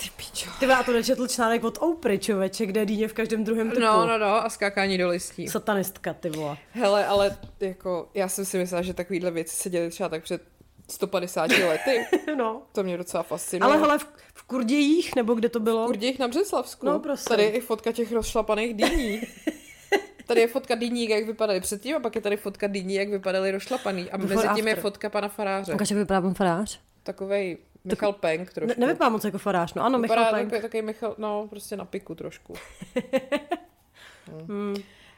Ty 0.00 0.10
pičo. 0.16 0.50
Ty 0.60 0.66
já 0.66 0.82
to 0.82 0.92
nečetl 0.92 1.28
článek 1.28 1.64
od 1.64 1.78
Oprah, 1.80 2.18
člověče, 2.18 2.66
kde 2.66 2.80
je 2.80 2.86
dýně 2.86 3.08
v 3.08 3.12
každém 3.12 3.44
druhém 3.44 3.70
typu. 3.70 3.80
No, 3.80 4.06
no, 4.06 4.18
no, 4.18 4.44
a 4.44 4.50
skákání 4.50 4.98
do 4.98 5.08
listí. 5.08 5.48
Satanistka, 5.48 6.14
ty 6.14 6.30
vole. 6.30 6.56
Hele, 6.70 7.06
ale 7.06 7.36
jako, 7.60 8.08
já 8.14 8.28
jsem 8.28 8.44
si 8.44 8.58
myslela, 8.58 8.82
že 8.82 8.94
takovýhle 8.94 9.30
věci 9.30 9.56
se 9.56 9.70
děly 9.70 9.90
třeba 9.90 10.08
tak 10.08 10.22
před 10.22 10.42
150 10.90 11.50
lety. 11.50 12.06
no. 12.36 12.62
To 12.72 12.82
mě 12.82 12.96
docela 12.96 13.22
fascinuje. 13.22 13.72
Ale 13.72 13.80
hele, 13.80 13.98
v, 13.98 14.06
v 14.34 14.42
Kurdějích, 14.42 15.16
nebo 15.16 15.34
kde 15.34 15.48
to 15.48 15.60
bylo? 15.60 15.84
V 15.84 15.86
Kurdějích 15.86 16.18
na 16.18 16.28
Břeslavsku. 16.28 16.86
No, 16.86 17.00
prostě. 17.00 17.28
Tady 17.28 17.42
je 17.42 17.50
i 17.50 17.60
fotka 17.60 17.92
těch 17.92 18.12
rozšlapaných 18.12 18.74
dýní. 18.74 19.20
Tady 20.26 20.40
je 20.40 20.48
fotka 20.48 20.74
dýní, 20.74 21.08
jak 21.08 21.26
vypadaly 21.26 21.60
předtím, 21.60 21.96
a 21.96 22.00
pak 22.00 22.14
je 22.14 22.20
tady 22.20 22.36
fotka 22.36 22.66
dýní, 22.66 22.94
jak 22.94 23.08
vypadaly 23.08 23.50
rozšlapaný. 23.50 24.10
A 24.10 24.16
mezi 24.16 24.48
tím 24.54 24.68
je 24.68 24.76
fotka 24.76 25.10
pana 25.10 25.28
faráře. 25.28 25.72
Jak 25.72 25.90
vypadá 25.90 26.20
pan 26.20 26.34
farář? 26.34 26.80
Takovej 27.02 27.58
Michal 27.84 28.12
tak, 28.12 28.20
Penk 28.20 28.52
trošku. 28.52 28.80
Ne, 28.80 28.86
nevypadá 28.86 29.08
moc 29.08 29.24
jako 29.24 29.38
farář, 29.38 29.74
no 29.74 29.84
ano, 29.84 29.98
Vypadá 29.98 30.20
Michal 30.20 30.34
Penk. 30.34 30.50
Takový, 30.50 30.62
takový 30.62 30.82
Michal, 30.82 31.14
no 31.18 31.46
prostě 31.50 31.76
na 31.76 31.84
piku 31.84 32.14
trošku. 32.14 32.54
hmm. 32.94 34.46
Hmm. 34.48 34.76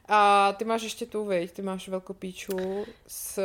A 0.09 0.53
ty 0.53 0.65
máš 0.65 0.83
ještě 0.83 1.07
tu, 1.07 1.25
viď? 1.25 1.53
Ty 1.53 1.63
máš 1.63 1.89
velkopíču 1.89 2.87
s 3.07 3.41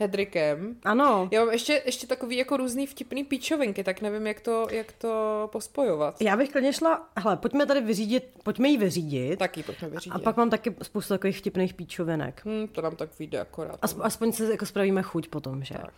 Hedrikem. 0.00 0.76
Ano. 0.84 1.28
Já 1.30 1.44
mám 1.44 1.52
ještě, 1.52 1.82
ještě 1.86 2.06
takový 2.06 2.36
jako 2.36 2.56
různý 2.56 2.86
vtipný 2.86 3.24
píčovinky, 3.24 3.84
tak 3.84 4.00
nevím, 4.00 4.26
jak 4.26 4.40
to, 4.40 4.66
jak 4.70 4.92
to 4.92 5.48
pospojovat. 5.52 6.22
Já 6.22 6.36
bych 6.36 6.48
klidně 6.48 6.72
šla, 6.72 7.08
hele, 7.16 7.36
pojďme 7.36 7.66
tady 7.66 7.80
vyřídit, 7.80 8.24
pojďme 8.42 8.68
ji 8.68 8.76
vyřídit. 8.76 9.38
Taky 9.38 9.62
pojďme 9.62 9.88
vyřídit. 9.88 10.16
A 10.16 10.18
pak 10.18 10.36
mám 10.36 10.50
taky 10.50 10.74
spoustu 10.82 11.14
takových 11.14 11.38
vtipných 11.38 11.74
píčovinek. 11.74 12.42
Hmm, 12.44 12.68
to 12.68 12.82
nám 12.82 12.96
tak 12.96 13.18
vyjde 13.18 13.40
akorát. 13.40 13.78
Aspoň, 13.82 14.02
aspoň 14.04 14.32
se 14.32 14.50
jako 14.50 14.66
spravíme 14.66 15.02
chuť 15.02 15.28
potom, 15.28 15.64
že? 15.64 15.74
Tak. 15.74 15.90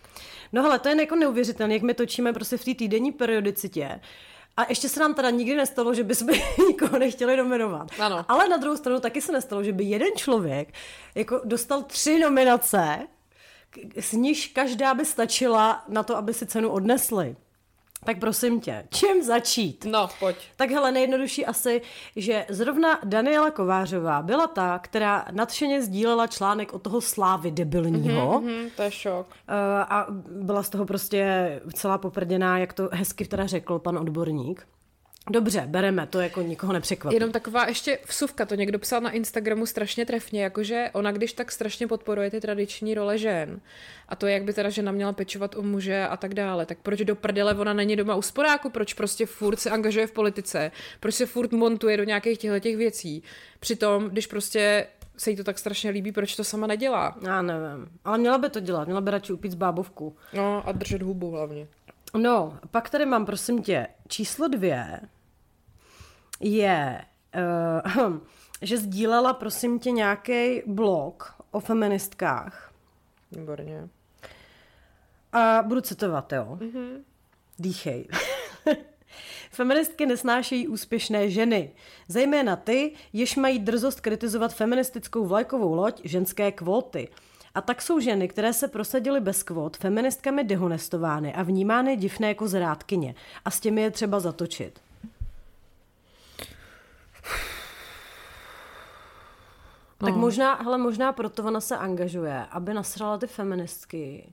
No 0.53 0.63
hele, 0.63 0.79
to 0.79 0.89
je 0.89 1.01
jako 1.01 1.17
neuvěřitelné, 1.17 1.75
jak 1.75 1.83
my 1.83 1.95
točíme 1.95 2.33
prostě 2.33 2.57
v 2.57 2.65
té 2.65 2.75
týdenní 2.75 3.13
periodicitě. 3.13 4.01
A 4.57 4.67
ještě 4.69 4.89
se 4.89 5.01
nám 5.01 5.15
teda 5.15 5.31
nikdy 5.31 5.57
nestalo, 5.57 5.95
že 5.95 6.05
bychom 6.05 6.29
nikoho 6.69 6.99
nechtěli 6.99 7.37
nominovat. 7.37 7.89
Ano. 7.99 8.25
Ale 8.29 8.49
na 8.49 8.57
druhou 8.57 8.77
stranu 8.77 9.01
taky 9.01 9.21
se 9.21 9.33
nestalo, 9.33 9.65
že 9.65 9.73
by 9.73 9.85
jeden 9.85 10.09
člověk 10.17 10.75
jako 11.15 11.41
dostal 11.45 11.83
tři 11.83 12.19
nominace 12.19 12.99
z 14.01 14.13
níž 14.13 14.47
každá 14.47 14.95
by 14.95 15.05
stačila 15.05 15.85
na 15.89 16.03
to, 16.03 16.17
aby 16.17 16.35
si 16.35 16.47
cenu 16.47 16.71
odnesli. 16.71 17.37
Tak 18.05 18.19
prosím 18.19 18.61
tě, 18.61 18.85
čím 18.91 19.23
začít? 19.23 19.87
No, 19.91 20.09
pojď. 20.21 20.37
Tak 20.57 20.71
hele, 20.71 20.93
nejjednodušší 20.93 21.47
asi, 21.47 21.83
že 22.17 22.47
zrovna 22.49 22.99
Daniela 23.05 23.51
Kovářová 23.51 24.23
byla 24.23 24.47
ta, 24.47 24.79
která 24.79 25.25
nadšeně 25.31 25.83
sdílela 25.83 26.27
článek 26.27 26.75
o 26.75 26.79
toho 26.79 27.01
slávy 27.01 27.51
debilního. 27.51 28.41
Mm-hmm, 28.41 28.63
mm, 28.63 28.71
to 28.77 28.83
je 28.83 28.91
šok. 28.91 29.27
Uh, 29.27 29.55
a 29.89 30.07
byla 30.31 30.63
z 30.63 30.71
toho 30.71 30.87
prostě 30.87 31.61
celá 31.75 31.99
poprděná, 31.99 32.59
jak 32.59 32.73
to 32.73 32.89
hezky 32.93 33.25
teda 33.25 33.47
řekl 33.47 33.79
pan 33.79 33.99
odborník. 33.99 34.67
Dobře, 35.31 35.65
bereme, 35.67 36.07
to 36.07 36.21
jako 36.21 36.43
nikoho 36.43 36.73
nepřekvapí. 36.73 37.17
Jenom 37.17 37.33
taková 37.33 37.67
ještě 37.69 37.99
vsuvka, 38.09 38.47
to 38.47 38.55
někdo 38.55 38.79
psal 38.79 39.01
na 39.01 39.11
Instagramu 39.11 39.67
strašně 39.67 40.07
trefně, 40.07 40.43
jakože 40.43 40.91
ona 40.93 41.13
když 41.13 41.33
tak 41.33 41.53
strašně 41.53 41.87
podporuje 41.87 42.31
ty 42.31 42.41
tradiční 42.41 42.95
role 42.95 43.19
žen 43.19 43.61
a 44.09 44.17
to, 44.17 44.27
jak 44.27 44.45
by 44.45 44.53
teda 44.53 44.71
žena 44.71 44.93
měla 44.93 45.13
pečovat 45.13 45.57
o 45.57 45.63
muže 45.63 46.07
a 46.07 46.17
tak 46.17 46.35
dále, 46.35 46.67
tak 46.67 46.79
proč 46.83 47.01
do 47.01 47.17
prdele 47.17 47.55
ona 47.55 47.73
není 47.73 47.97
doma 47.97 48.15
u 48.15 48.23
sporáku, 48.23 48.71
proč 48.71 48.95
prostě 48.95 49.27
furt 49.27 49.57
se 49.57 49.71
angažuje 49.71 50.07
v 50.07 50.13
politice, 50.13 50.71
proč 51.01 51.15
se 51.15 51.27
furt 51.27 51.53
montuje 51.53 51.97
do 51.97 52.05
nějakých 52.05 52.39
těchto 52.39 52.59
těch 52.59 52.77
věcí. 52.77 53.23
Přitom, 53.61 54.09
když 54.09 54.27
prostě 54.27 54.87
se 55.17 55.31
jí 55.31 55.37
to 55.37 55.45
tak 55.45 55.59
strašně 55.59 55.91
líbí, 55.91 56.13
proč 56.13 56.37
to 56.37 56.45
sama 56.45 56.67
nedělá? 56.67 57.17
Já 57.25 57.43
nevím, 57.43 57.89
ale 58.05 58.19
měla 58.19 58.39
by 58.39 58.51
to 58.51 58.61
dělat, 58.61 58.85
měla 58.85 59.01
by 59.01 59.11
radši 59.11 59.33
upít 59.33 59.53
z 59.53 59.55
bábovku. 59.55 60.17
No 60.33 60.69
a 60.69 60.73
držet 60.73 61.03
hubu 61.03 61.31
hlavně. 61.31 61.67
No, 62.17 62.59
pak 62.71 62.91
tady 62.91 63.07
mám, 63.07 63.27
prosím 63.27 63.63
tě, 63.63 63.87
číslo 64.09 64.49
dvě 64.49 65.01
je, 66.41 67.05
uh, 67.97 68.19
že 68.63 68.79
sdílela, 68.79 69.33
prosím 69.33 69.79
tě, 69.79 69.91
nějaký 69.91 70.63
blog 70.67 71.35
o 71.51 71.61
feministkách. 71.61 72.73
Výborně. 73.33 73.89
A 75.33 75.63
budu 75.63 75.81
citovat, 75.81 76.33
jo. 76.33 76.59
Mm-hmm. 76.61 77.03
Dýchej. 77.59 78.09
Feministky 79.51 80.07
nesnášejí 80.07 80.69
úspěšné 80.69 81.31
ženy, 81.31 81.73
zejména 82.09 82.57
ty, 82.57 82.93
jež 83.13 83.37
mají 83.37 83.59
drzost 83.59 84.01
kritizovat 84.01 84.55
feministickou 84.55 85.27
vlajkovou 85.27 85.75
loď 85.75 86.01
ženské 86.05 86.53
kvóty– 86.53 87.09
a 87.55 87.61
tak 87.61 87.83
jsou 87.83 88.01
ženy, 88.01 88.29
které 88.29 88.53
se 88.53 88.69
prosadily 88.69 89.21
bez 89.21 89.43
kvot, 89.43 89.77
feministkami 89.77 90.45
dehonestovány 90.45 91.35
a 91.35 91.43
vnímány 91.43 91.97
divné 91.97 92.29
jako 92.29 92.49
zrádkyně. 92.49 93.15
A 93.45 93.51
s 93.51 93.61
těmi 93.61 93.83
je 93.83 93.91
třeba 93.91 94.21
zatočit. 94.21 94.81
No. 100.01 100.09
Tak 100.09 100.17
možná, 100.17 100.55
hele, 100.55 100.79
možná 100.79 101.13
proto 101.13 101.45
ona 101.45 101.61
se 101.61 101.77
angažuje, 101.77 102.47
aby 102.51 102.75
nasrala 102.75 103.19
ty 103.19 103.27
feministky, 103.27 104.33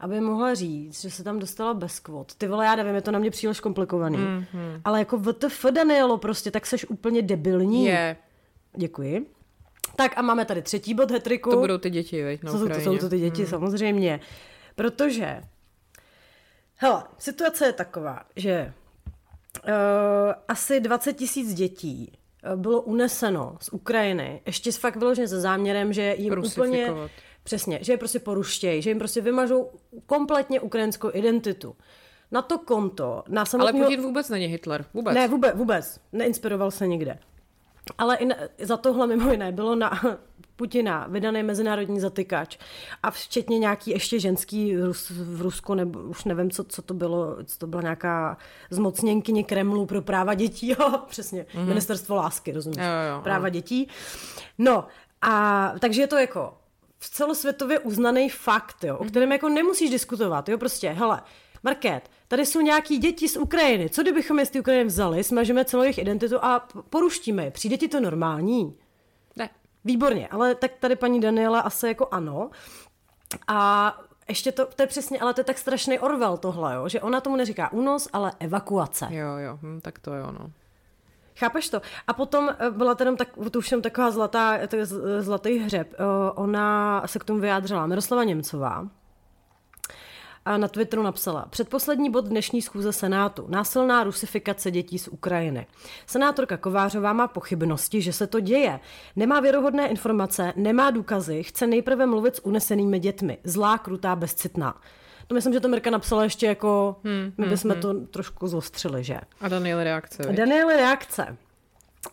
aby 0.00 0.20
mohla 0.20 0.54
říct, 0.54 1.00
že 1.00 1.10
se 1.10 1.24
tam 1.24 1.38
dostala 1.38 1.74
bez 1.74 2.00
kvot. 2.00 2.34
Ty 2.34 2.46
vole, 2.46 2.64
já 2.64 2.76
nevím, 2.76 2.94
je 2.94 3.02
to 3.02 3.10
na 3.10 3.18
mě 3.18 3.30
příliš 3.30 3.60
komplikovaný. 3.60 4.18
Mm-hmm. 4.18 4.80
Ale 4.84 4.98
jako 4.98 5.18
VTF, 5.18 5.64
Danielo, 5.70 6.18
prostě, 6.18 6.50
tak 6.50 6.66
seš 6.66 6.84
úplně 6.88 7.22
debilní. 7.22 7.84
Je. 7.84 8.16
Děkuji. 8.76 9.26
Tak 10.02 10.18
a 10.18 10.22
máme 10.22 10.44
tady 10.44 10.62
třetí 10.62 10.94
bod 10.94 11.10
hetriku. 11.10 11.50
To 11.50 11.56
budou 11.56 11.78
ty 11.78 11.90
děti, 11.90 12.24
veď, 12.24 12.42
na 12.42 12.52
to, 12.52 12.68
to 12.68 12.80
jsou 12.80 12.98
to 12.98 13.08
ty 13.08 13.18
děti, 13.18 13.42
hmm. 13.42 13.50
samozřejmě. 13.50 14.20
Protože, 14.74 15.40
hele, 16.74 17.04
situace 17.18 17.66
je 17.66 17.72
taková, 17.72 18.24
že 18.36 18.72
asi 20.48 20.80
20 20.80 21.12
tisíc 21.12 21.54
dětí 21.54 22.12
uh, 22.52 22.60
bylo 22.60 22.82
uneseno 22.82 23.56
z 23.60 23.68
Ukrajiny, 23.72 24.42
ještě 24.46 24.72
fakt 24.72 24.96
vyloženě 24.96 25.28
se 25.28 25.40
záměrem, 25.40 25.92
že 25.92 26.14
jim 26.18 26.34
úplně... 26.38 26.88
Přesně, 27.42 27.78
že 27.82 27.92
je 27.92 27.96
prostě 27.96 28.18
poruštějí, 28.18 28.82
že 28.82 28.90
jim 28.90 28.98
prostě 28.98 29.20
vymažou 29.20 29.70
kompletně 30.06 30.60
ukrajinskou 30.60 31.10
identitu. 31.12 31.76
Na 32.30 32.42
to 32.42 32.58
konto, 32.58 33.22
na 33.28 33.44
samotného... 33.44 33.78
Ale 33.78 33.86
Putin 33.86 34.04
vůbec 34.04 34.28
není 34.28 34.46
Hitler, 34.46 34.84
vůbec. 34.94 35.14
Ne, 35.14 35.28
vůbec, 35.28 35.54
vůbec. 35.54 36.00
Neinspiroval 36.12 36.70
se 36.70 36.86
nikde. 36.86 37.18
Ale 37.98 38.16
i 38.16 38.24
na, 38.24 38.36
za 38.58 38.76
tohle 38.76 39.06
mimo 39.06 39.30
jiné 39.30 39.52
bylo 39.52 39.74
na 39.74 40.00
Putina 40.56 41.06
vydaný 41.08 41.42
mezinárodní 41.42 42.00
zatykač 42.00 42.58
a 43.02 43.10
včetně 43.10 43.58
nějaký 43.58 43.90
ještě 43.90 44.20
ženský 44.20 44.76
Rus, 44.76 45.10
v 45.10 45.42
Rusku, 45.42 45.74
nebo 45.74 46.00
už 46.00 46.24
nevím, 46.24 46.50
co, 46.50 46.64
co 46.64 46.82
to 46.82 46.94
bylo, 46.94 47.36
co 47.44 47.58
to 47.58 47.66
byla 47.66 47.82
nějaká 47.82 48.36
zmocněnkyně 48.70 49.44
Kremlu 49.44 49.86
pro 49.86 50.02
práva 50.02 50.34
dětí, 50.34 50.68
jo, 50.78 51.02
přesně, 51.08 51.46
mm-hmm. 51.54 51.66
ministerstvo 51.66 52.16
lásky, 52.16 52.52
rozumíš, 52.52 52.78
jo, 52.78 53.14
jo, 53.16 53.22
práva 53.22 53.46
jo. 53.46 53.52
dětí. 53.52 53.88
No, 54.58 54.86
a 55.22 55.72
takže 55.78 56.00
je 56.00 56.06
to 56.06 56.18
jako 56.18 56.54
v 56.98 57.10
celosvětově 57.10 57.78
uznaný 57.78 58.28
fakt, 58.28 58.84
jo, 58.84 58.96
o 58.96 59.02
mhm. 59.02 59.10
kterém 59.10 59.32
jako 59.32 59.48
nemusíš 59.48 59.90
diskutovat, 59.90 60.48
jo, 60.48 60.58
prostě, 60.58 60.90
hele, 60.90 61.22
Market, 61.62 62.10
tady 62.28 62.46
jsou 62.46 62.60
nějaký 62.60 62.98
děti 62.98 63.28
z 63.28 63.36
Ukrajiny. 63.36 63.90
Co 63.90 64.02
kdybychom 64.02 64.38
je 64.38 64.46
z 64.46 64.50
té 64.50 64.60
Ukrajiny 64.60 64.84
vzali, 64.84 65.24
smažeme 65.24 65.64
celou 65.64 65.82
jejich 65.82 65.98
identitu 65.98 66.44
a 66.44 66.68
poruštíme 66.90 67.44
je? 67.44 67.50
Přijde 67.50 67.76
ti 67.76 67.88
to 67.88 68.00
normální? 68.00 68.76
Ne. 69.36 69.50
Výborně, 69.84 70.28
ale 70.28 70.54
tak 70.54 70.72
tady 70.80 70.96
paní 70.96 71.20
Daniela 71.20 71.60
asi 71.60 71.86
jako 71.86 72.08
ano. 72.10 72.50
A 73.48 74.00
ještě 74.28 74.52
to, 74.52 74.66
to 74.66 74.82
je 74.82 74.86
přesně, 74.86 75.20
ale 75.20 75.34
to 75.34 75.40
je 75.40 75.44
tak 75.44 75.58
strašný 75.58 75.98
Orwell 75.98 76.36
tohle, 76.36 76.74
jo, 76.74 76.88
že 76.88 77.00
ona 77.00 77.20
tomu 77.20 77.36
neříká 77.36 77.72
únos, 77.72 78.08
ale 78.12 78.32
evakuace. 78.38 79.08
Jo, 79.10 79.36
jo, 79.36 79.58
hm, 79.62 79.80
tak 79.80 79.98
to 79.98 80.14
je 80.14 80.22
ono. 80.22 80.50
Chápeš 81.36 81.68
to? 81.68 81.82
A 82.06 82.12
potom 82.12 82.48
eh, 82.48 82.70
byla 82.70 82.94
tam 82.94 83.16
tak, 83.16 83.28
to 83.50 83.58
už 83.58 83.70
jenom 83.70 83.82
taková 83.82 84.10
zlatá, 84.10 84.58
zlatý 85.18 85.58
hřeb. 85.58 85.94
Eh, 85.94 86.04
ona 86.34 87.02
se 87.06 87.18
k 87.18 87.24
tomu 87.24 87.40
vyjádřila 87.40 87.86
Miroslava 87.86 88.24
Němcová, 88.24 88.88
a 90.44 90.56
na 90.56 90.68
Twitteru 90.68 91.02
napsala 91.02 91.46
Předposlední 91.50 92.10
bod 92.10 92.24
dnešní 92.24 92.62
schůze 92.62 92.92
Senátu. 92.92 93.46
Násilná 93.48 94.04
rusifikace 94.04 94.70
dětí 94.70 94.98
z 94.98 95.08
Ukrajiny. 95.08 95.66
Senátorka 96.06 96.56
Kovářová 96.56 97.12
má 97.12 97.28
pochybnosti, 97.28 98.02
že 98.02 98.12
se 98.12 98.26
to 98.26 98.40
děje. 98.40 98.80
Nemá 99.16 99.40
věrohodné 99.40 99.88
informace, 99.88 100.52
nemá 100.56 100.90
důkazy, 100.90 101.42
chce 101.42 101.66
nejprve 101.66 102.06
mluvit 102.06 102.36
s 102.36 102.44
unesenými 102.44 102.98
dětmi. 102.98 103.38
Zlá, 103.44 103.78
krutá, 103.78 104.16
bezcitná. 104.16 104.80
To 105.26 105.34
myslím, 105.34 105.52
že 105.52 105.60
to 105.60 105.68
Mirka 105.68 105.90
napsala 105.90 106.24
ještě 106.24 106.46
jako, 106.46 106.96
hmm, 107.04 107.32
my 107.38 107.44
hmm, 107.44 107.50
bychom 107.50 107.70
hmm, 107.70 107.80
to 107.80 107.94
trošku 107.94 108.48
zostřili, 108.48 109.04
že? 109.04 109.20
A 109.40 109.48
Daniel 109.48 109.84
reakce. 109.84 110.22
Daniel 110.32 110.68
reakce. 110.68 111.36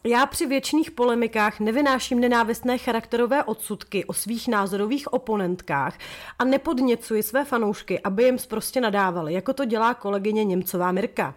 Já 0.04 0.26
při 0.26 0.46
věčných 0.46 0.92
polemikách 0.92 1.60
nevynáším 1.60 2.20
nenávistné 2.20 2.78
charakterové 2.78 3.44
odsudky 3.44 4.06
o 4.06 4.14
svých 4.14 4.48
názorových 4.48 5.14
oponentkách 5.14 5.98
a 6.40 6.44
nepodněcuji 6.44 7.24
své 7.24 7.46
fanoušky, 7.46 8.00
aby 8.00 8.24
jim 8.24 8.38
prostě 8.48 8.82
nadávali, 8.82 9.34
jako 9.34 9.54
to 9.54 9.66
dělá 9.66 9.94
kolegyně 9.94 10.44
Němcová 10.44 10.92
Mirka 10.92 11.36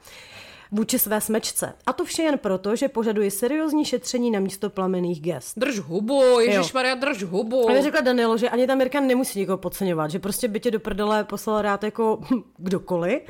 vůči 0.72 0.98
své 0.98 1.20
smečce. 1.20 1.72
A 1.86 1.92
to 1.92 2.05
vše 2.05 2.22
jen 2.22 2.38
proto, 2.38 2.76
že 2.76 2.88
požaduji 2.88 3.30
seriózní 3.30 3.84
šetření 3.84 4.30
na 4.30 4.40
místo 4.40 4.70
plamených 4.70 5.20
gest. 5.20 5.59
Drž 5.59 5.78
hubu, 5.78 6.40
Ježíš 6.40 6.72
Maria, 6.72 6.94
drž 6.94 7.22
hubu. 7.22 7.70
A 7.70 7.82
řekla 7.82 8.01
Danielo, 8.01 8.36
že 8.36 8.51
ani 8.51 8.66
ta 8.66 8.74
Mirka 8.74 9.01
nemusí 9.01 9.38
někoho 9.38 9.59
podceňovat, 9.59 10.11
že 10.11 10.18
prostě 10.18 10.48
by 10.48 10.61
tě 10.61 10.70
do 10.70 10.80
prdele 10.80 11.24
poslal 11.24 11.62
rád 11.62 11.84
jako 11.84 12.20
kdokoliv, 12.57 13.22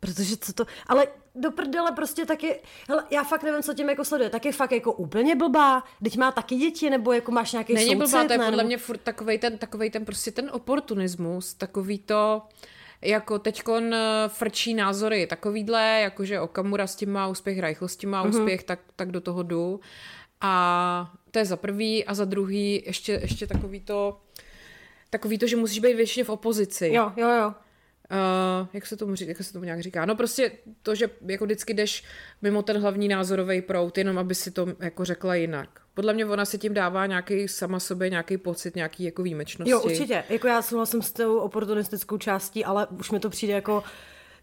protože 0.00 0.36
co 0.36 0.52
to, 0.52 0.64
ale 0.86 1.06
do 1.40 1.50
prdele 1.50 1.92
prostě 1.92 2.26
taky, 2.26 2.60
hele, 2.88 3.04
já 3.10 3.24
fakt 3.24 3.42
nevím, 3.42 3.62
co 3.62 3.74
tím 3.74 3.88
jako 3.88 4.04
sleduje, 4.04 4.30
tak 4.30 4.44
je 4.44 4.52
fakt 4.52 4.72
jako 4.72 4.92
úplně 4.92 5.36
blbá, 5.36 5.82
teď 6.04 6.16
má 6.16 6.32
taky 6.32 6.56
děti, 6.56 6.90
nebo 6.90 7.12
jako 7.12 7.32
máš 7.32 7.52
nějaký 7.52 7.74
Není 7.74 7.86
soucit, 7.86 7.98
blbá, 7.98 8.24
to 8.24 8.32
je 8.32 8.38
podle 8.38 8.50
nebo... 8.50 8.66
mě 8.66 8.78
furt 8.78 9.00
takovej 9.00 9.38
ten, 9.38 9.58
takovej 9.58 9.90
ten 9.90 10.04
prostě 10.04 10.30
ten 10.30 10.50
oportunismus, 10.52 11.54
takový 11.54 11.98
to, 11.98 12.42
jako 13.02 13.38
teďkon 13.38 13.94
eh, 13.94 14.28
frčí 14.28 14.74
názory 14.74 15.26
takovýhle, 15.26 16.00
jakože 16.00 16.40
Okamura 16.40 16.86
s 16.86 16.96
tím 16.96 17.12
má 17.12 17.28
úspěch, 17.28 17.58
Reichl 17.58 17.88
s 17.88 17.96
tím 17.96 18.10
má 18.10 18.24
mm-hmm. 18.24 18.40
úspěch, 18.40 18.62
tak, 18.62 18.80
tak 18.96 19.10
do 19.10 19.20
toho 19.20 19.42
jdu. 19.42 19.80
A 20.40 21.14
to 21.30 21.38
je 21.38 21.44
za 21.44 21.56
prvý 21.56 22.04
a 22.04 22.14
za 22.14 22.24
druhý 22.24 22.82
ještě, 22.86 23.12
ještě 23.12 23.46
takový 23.46 23.80
to, 23.80 24.20
takový 25.10 25.38
to, 25.38 25.46
že 25.46 25.56
musíš 25.56 25.78
být 25.78 25.94
většině 25.94 26.24
v 26.24 26.30
opozici. 26.30 26.90
Jo, 26.92 27.12
jo, 27.16 27.28
jo. 27.28 27.54
Uh, 28.10 28.68
jak 28.72 28.86
se 28.86 28.96
tomu 28.96 29.14
říká, 29.14 29.28
jak 29.28 29.38
se 29.38 29.52
tomu 29.52 29.64
nějak 29.64 29.80
říká, 29.80 30.04
no 30.04 30.16
prostě 30.16 30.52
to, 30.82 30.94
že 30.94 31.10
jako 31.26 31.44
vždycky 31.44 31.74
jdeš 31.74 32.04
mimo 32.42 32.62
ten 32.62 32.80
hlavní 32.80 33.08
názorový 33.08 33.62
prout, 33.62 33.98
jenom 33.98 34.18
aby 34.18 34.34
si 34.34 34.50
to 34.50 34.66
jako 34.80 35.04
řekla 35.04 35.34
jinak. 35.34 35.80
Podle 35.94 36.14
mě 36.14 36.26
ona 36.26 36.44
se 36.44 36.58
tím 36.58 36.74
dává 36.74 37.06
nějaký 37.06 37.48
sama 37.48 37.80
sobě 37.80 38.10
nějaký 38.10 38.36
pocit, 38.36 38.76
nějaký 38.76 39.04
jako 39.04 39.22
výjimečnosti. 39.22 39.70
Jo, 39.70 39.80
určitě. 39.80 40.24
Jako 40.28 40.46
já 40.46 40.62
souhlasím 40.62 41.02
s 41.02 41.12
tou 41.12 41.38
oportunistickou 41.38 42.18
částí, 42.18 42.64
ale 42.64 42.86
už 42.86 43.10
mi 43.10 43.20
to 43.20 43.30
přijde 43.30 43.52
jako 43.52 43.84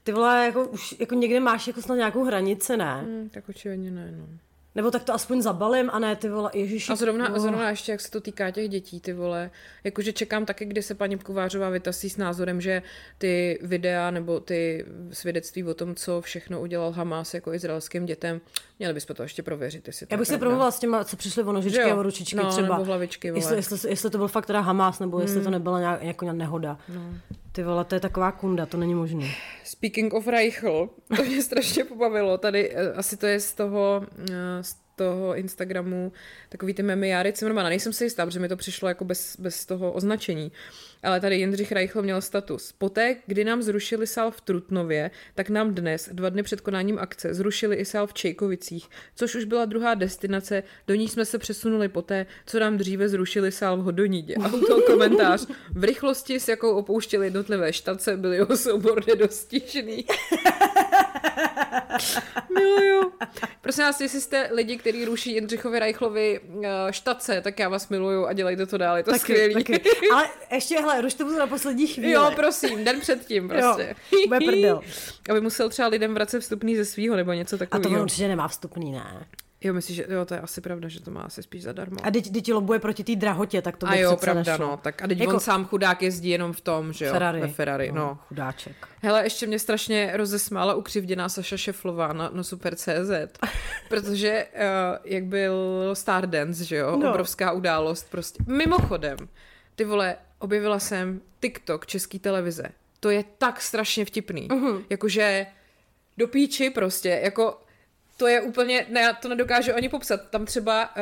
ty 0.03 0.11
vole, 0.11 0.45
jako 0.45 0.66
už 0.66 0.95
jako 0.99 1.16
někde 1.16 1.39
máš 1.39 1.68
jako 1.68 1.82
snad 1.82 1.95
nějakou 1.95 2.24
hranici, 2.24 2.78
ne? 2.78 3.01
Hmm, 3.01 3.30
tak 3.30 3.49
očividně 3.49 3.91
ne, 3.91 4.11
no. 4.11 4.28
Nebo 4.76 4.91
tak 4.91 5.03
to 5.03 5.13
aspoň 5.13 5.41
zabalím 5.41 5.89
a 5.93 5.99
ne 5.99 6.15
ty 6.15 6.30
vole, 6.30 6.51
ježiši. 6.53 6.91
A 6.91 6.95
zrovna, 6.95 7.30
no. 7.30 7.39
zrovna 7.39 7.69
ještě, 7.69 7.91
jak 7.91 8.01
se 8.01 8.11
to 8.11 8.21
týká 8.21 8.51
těch 8.51 8.69
dětí, 8.69 8.99
ty 8.99 9.13
vole, 9.13 9.51
jakože 9.84 10.13
čekám 10.13 10.45
taky, 10.45 10.65
kdy 10.65 10.84
se 10.84 10.95
paní 10.95 11.17
Kovářová 11.17 11.69
vytasí 11.69 12.09
s 12.09 12.17
názorem, 12.17 12.61
že 12.61 12.82
ty 13.17 13.59
videa 13.61 14.11
nebo 14.11 14.39
ty 14.39 14.86
svědectví 15.11 15.63
o 15.63 15.73
tom, 15.73 15.95
co 15.95 16.21
všechno 16.21 16.61
udělal 16.61 16.91
Hamas 16.91 17.34
jako 17.34 17.53
izraelským 17.53 18.05
dětem, 18.05 18.41
měli 18.80 18.93
bychom 18.93 19.15
to 19.15 19.23
ještě 19.23 19.43
prověřit, 19.43 19.88
jestli 19.88 20.07
Já 20.09 20.17
bych 20.17 20.28
se 20.28 20.38
promluvila 20.38 20.71
s 20.71 20.80
těma, 20.80 21.03
co 21.03 21.17
přišli 21.17 21.43
o 21.43 21.51
nožičky 21.51 21.82
a 21.82 21.95
o 21.95 22.03
ručičky 22.03 22.36
no, 22.36 22.51
třeba. 22.51 22.78
Nebo 22.78 22.86
hlavičky, 22.86 23.32
vole. 23.32 23.39
Jestli, 23.39 23.55
jestli, 23.55 23.89
jestli, 23.89 24.09
to 24.09 24.17
byl 24.17 24.28
fakt 24.28 24.45
teda 24.45 24.59
Hamas, 24.59 24.99
nebo 24.99 25.19
jestli 25.19 25.36
hmm. 25.36 25.43
to 25.43 25.49
nebyla 25.49 25.80
nějak, 25.80 26.03
jako 26.03 26.34
nehoda. 26.34 26.78
No. 26.89 27.13
Ty 27.56 27.64
vole, 27.64 27.86
to 27.86 27.95
je 27.95 27.99
taková 27.99 28.32
kunda, 28.32 28.66
to 28.66 28.78
není 28.78 28.95
možné. 28.95 29.28
Speaking 29.64 30.14
of 30.14 30.28
Reichl, 30.28 30.89
to 31.16 31.24
mě 31.24 31.43
strašně 31.49 31.84
pobavilo. 31.84 32.38
Tady 32.38 32.72
eh, 32.72 32.93
asi 32.93 33.18
to 33.18 33.26
je 33.26 33.39
z 33.39 33.53
toho, 33.53 34.06
eh, 34.32 34.64
z 34.64 34.84
toho 34.96 35.36
Instagramu 35.36 36.12
takový 36.50 36.74
ty 36.74 36.84
memy 36.84 37.10
Jary 37.10 37.34
Cimrmana. 37.34 37.70
Nejsem 37.70 37.93
si 37.93 38.04
jistá, 38.04 38.26
protože 38.26 38.39
mi 38.39 38.50
to 38.50 38.58
přišlo 38.58 38.88
jako 38.88 39.06
bez, 39.06 39.39
bez 39.39 39.66
toho 39.66 39.91
označení. 39.91 40.52
Ale 41.04 41.20
tady 41.20 41.36
Jindřich 41.38 41.72
Reichl 41.72 42.02
měl 42.02 42.22
status. 42.22 42.72
Poté, 42.72 43.16
kdy 43.28 43.43
nám 43.43 43.62
zrušili 43.62 44.08
sál 44.08 44.32
v 44.32 44.41
Trutnově, 44.41 45.12
tak 45.36 45.50
nám 45.50 45.76
dnes, 45.76 46.10
dva 46.14 46.30
dny 46.30 46.43
před 46.43 46.62
konáním 46.62 47.00
akce, 47.00 47.34
zrušili 47.34 47.76
i 47.76 47.86
sál 47.86 48.08
v 48.08 48.14
Čejkovicích, 48.14 48.89
což 49.16 49.36
už 49.36 49.46
byla 49.46 49.66
druhá 49.66 49.93
destinace, 49.93 50.64
do 50.88 50.96
ní 50.96 51.08
jsme 51.08 51.26
se 51.26 51.38
přesunuli 51.38 51.89
poté, 51.89 52.26
co 52.46 52.60
nám 52.60 52.78
dříve 52.78 53.10
zrušili 53.10 53.52
sál 53.52 53.78
v 53.78 53.84
Hodonídě. 53.84 54.36
A 54.36 54.50
to 54.50 54.82
komentář. 54.82 55.48
V 55.72 55.84
rychlosti, 55.84 56.39
s 56.39 56.48
jakou 56.48 56.72
opouštěli 56.72 57.26
jednotlivé 57.26 57.74
štace, 57.74 58.18
byl 58.18 58.34
jeho 58.34 58.58
soubor 58.58 59.08
nedostižný. 59.08 60.06
Miluju. 62.53 63.11
Prosím 63.61 63.84
vás, 63.84 64.01
jestli 64.01 64.22
jste 64.22 64.49
lidi, 64.51 64.78
kteří 64.78 65.05
ruší 65.05 65.34
Jindřichovi 65.34 65.80
Reichlovi 65.80 66.39
uh, 66.39 66.63
štace, 66.91 67.41
tak 67.41 67.59
já 67.59 67.70
vás 67.70 67.89
miluju 67.89 68.26
a 68.26 68.34
dělejte 68.34 68.66
to 68.66 68.78
dál, 68.78 68.97
je 68.97 69.03
to 69.03 69.11
taky, 69.11 69.20
skvělý. 69.20 69.53
Taky. 69.53 69.82
Ale 70.13 70.30
ještě, 70.51 70.80
hele, 70.80 71.01
rušte 71.01 71.24
to 71.24 71.39
na 71.39 71.47
poslední 71.47 71.88
chvíli. 71.88 72.11
Jo, 72.11 72.32
prosím, 72.36 72.84
den 72.84 72.99
předtím 72.99 73.49
prostě. 73.49 73.95
Jo, 74.11 74.20
bude 74.28 74.39
prdel. 74.39 74.82
Aby 75.30 75.41
musel 75.41 75.70
třeba 75.70 75.88
lidem 75.88 76.13
vracet 76.13 76.39
vstupný 76.39 76.76
ze 76.76 76.86
svého 76.86 77.16
nebo 77.16 77.34
něco 77.34 77.57
takového. 77.57 77.95
A 77.95 77.97
to 77.97 78.03
určitě 78.03 78.28
nemá 78.28 78.47
vstupný, 78.47 78.91
ne? 78.91 79.26
Jo, 79.62 79.74
myslíš, 79.74 79.97
že 79.97 80.06
jo, 80.10 80.26
to 80.26 80.34
je 80.34 80.39
asi 80.39 80.62
pravda, 80.62 80.88
že 80.88 81.01
to 81.01 81.12
má 81.12 81.22
asi 81.22 81.43
spíš 81.43 81.64
zadarmo. 81.64 81.97
A 82.03 82.12
teď, 82.12 82.32
teď 82.34 82.53
lobuje 82.53 82.80
proti 82.80 83.03
té 83.03 83.16
drahotě, 83.16 83.62
tak 83.62 83.78
to 83.78 83.86
by 83.86 83.91
A 83.91 83.95
jo, 83.95 84.18
pravda, 84.18 84.51
nešlo. 84.51 84.68
no. 84.68 84.78
Tak 84.78 85.01
a 85.01 85.08
teď 85.08 85.20
jako... 85.20 85.34
on 85.34 85.39
sám 85.39 85.66
chudák 85.66 86.01
jezdí 86.01 86.30
jenom 86.30 86.53
v 86.53 86.62
tom, 86.62 86.93
že 86.93 87.06
jo, 87.06 87.12
Ferrari. 87.12 87.41
ve 87.41 87.47
Ferrari, 87.47 87.91
no. 87.91 87.95
no. 87.95 88.20
Chudáček. 88.28 88.88
Hele, 89.01 89.24
ještě 89.24 89.47
mě 89.47 89.60
strašně 89.60 90.12
rozesmála 90.14 90.74
ukřivděná 90.74 91.30
Saša 91.30 91.58
Šeflová 91.58 92.14
na, 92.14 92.30
na 92.34 92.43
Super.cz, 92.43 93.39
protože 93.89 94.47
uh, 94.53 94.62
jak 95.03 95.24
byl 95.24 95.56
Stardance, 95.93 96.64
že 96.64 96.76
jo, 96.76 96.97
no. 96.97 97.10
obrovská 97.10 97.51
událost 97.51 98.12
prostě. 98.12 98.43
Mimochodem, 98.47 99.18
ty 99.76 99.84
vole, 99.84 100.18
objevila 100.39 100.80
jsem 100.80 101.22
TikTok 101.39 101.86
české 101.86 102.20
televize. 102.20 102.64
To 102.99 103.10
je 103.10 103.24
tak 103.38 103.62
strašně 103.62 104.06
vtipný. 104.06 104.47
Uh-huh. 104.47 104.84
Jakože 104.89 105.45
do 106.18 106.28
píči 106.28 106.70
prostě, 106.70 107.22
jako 107.24 107.64
to 108.18 108.28
je 108.28 108.41
úplně, 108.41 108.86
ne, 108.89 109.01
já 109.01 109.13
to 109.13 109.30
nedokážu 109.30 109.76
ani 109.76 109.89
popsat. 109.89 110.30
Tam 110.30 110.45
třeba 110.45 110.95
uh, 110.95 111.01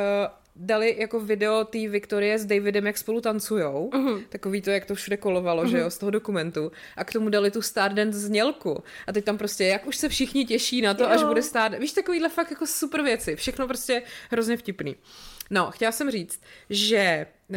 dali 0.56 0.96
jako 0.98 1.20
video 1.20 1.64
té 1.64 1.88
Viktorie 1.88 2.38
s 2.38 2.44
Davidem, 2.44 2.86
jak 2.86 2.98
spolu 2.98 3.20
tancujou. 3.20 3.90
Uh-huh. 3.92 4.24
Takový 4.28 4.62
to, 4.62 4.70
jak 4.70 4.84
to 4.84 4.94
všude 4.94 5.16
kolovalo, 5.16 5.64
uh-huh. 5.64 5.70
že 5.70 5.78
jo, 5.78 5.90
z 5.90 5.98
toho 5.98 6.10
dokumentu. 6.10 6.72
A 6.96 7.04
k 7.04 7.12
tomu 7.12 7.28
dali 7.28 7.50
tu 7.50 7.62
Stardance 7.62 8.18
znělku. 8.18 8.82
A 9.06 9.12
teď 9.12 9.24
tam 9.24 9.38
prostě, 9.38 9.64
jak 9.64 9.86
už 9.86 9.96
se 9.96 10.08
všichni 10.08 10.44
těší 10.44 10.82
na 10.82 10.94
to, 10.94 11.02
jo. 11.02 11.08
až 11.08 11.22
bude 11.22 11.42
Stardance. 11.42 11.80
Víš, 11.80 11.92
takovýhle 11.92 12.28
fakt 12.28 12.50
jako 12.50 12.66
super 12.66 13.02
věci. 13.02 13.36
Všechno 13.36 13.66
prostě 13.66 14.02
hrozně 14.30 14.56
vtipný. 14.56 14.96
No, 15.50 15.70
chtěla 15.70 15.92
jsem 15.92 16.10
říct, 16.10 16.40
že 16.70 17.26
uh, 17.48 17.56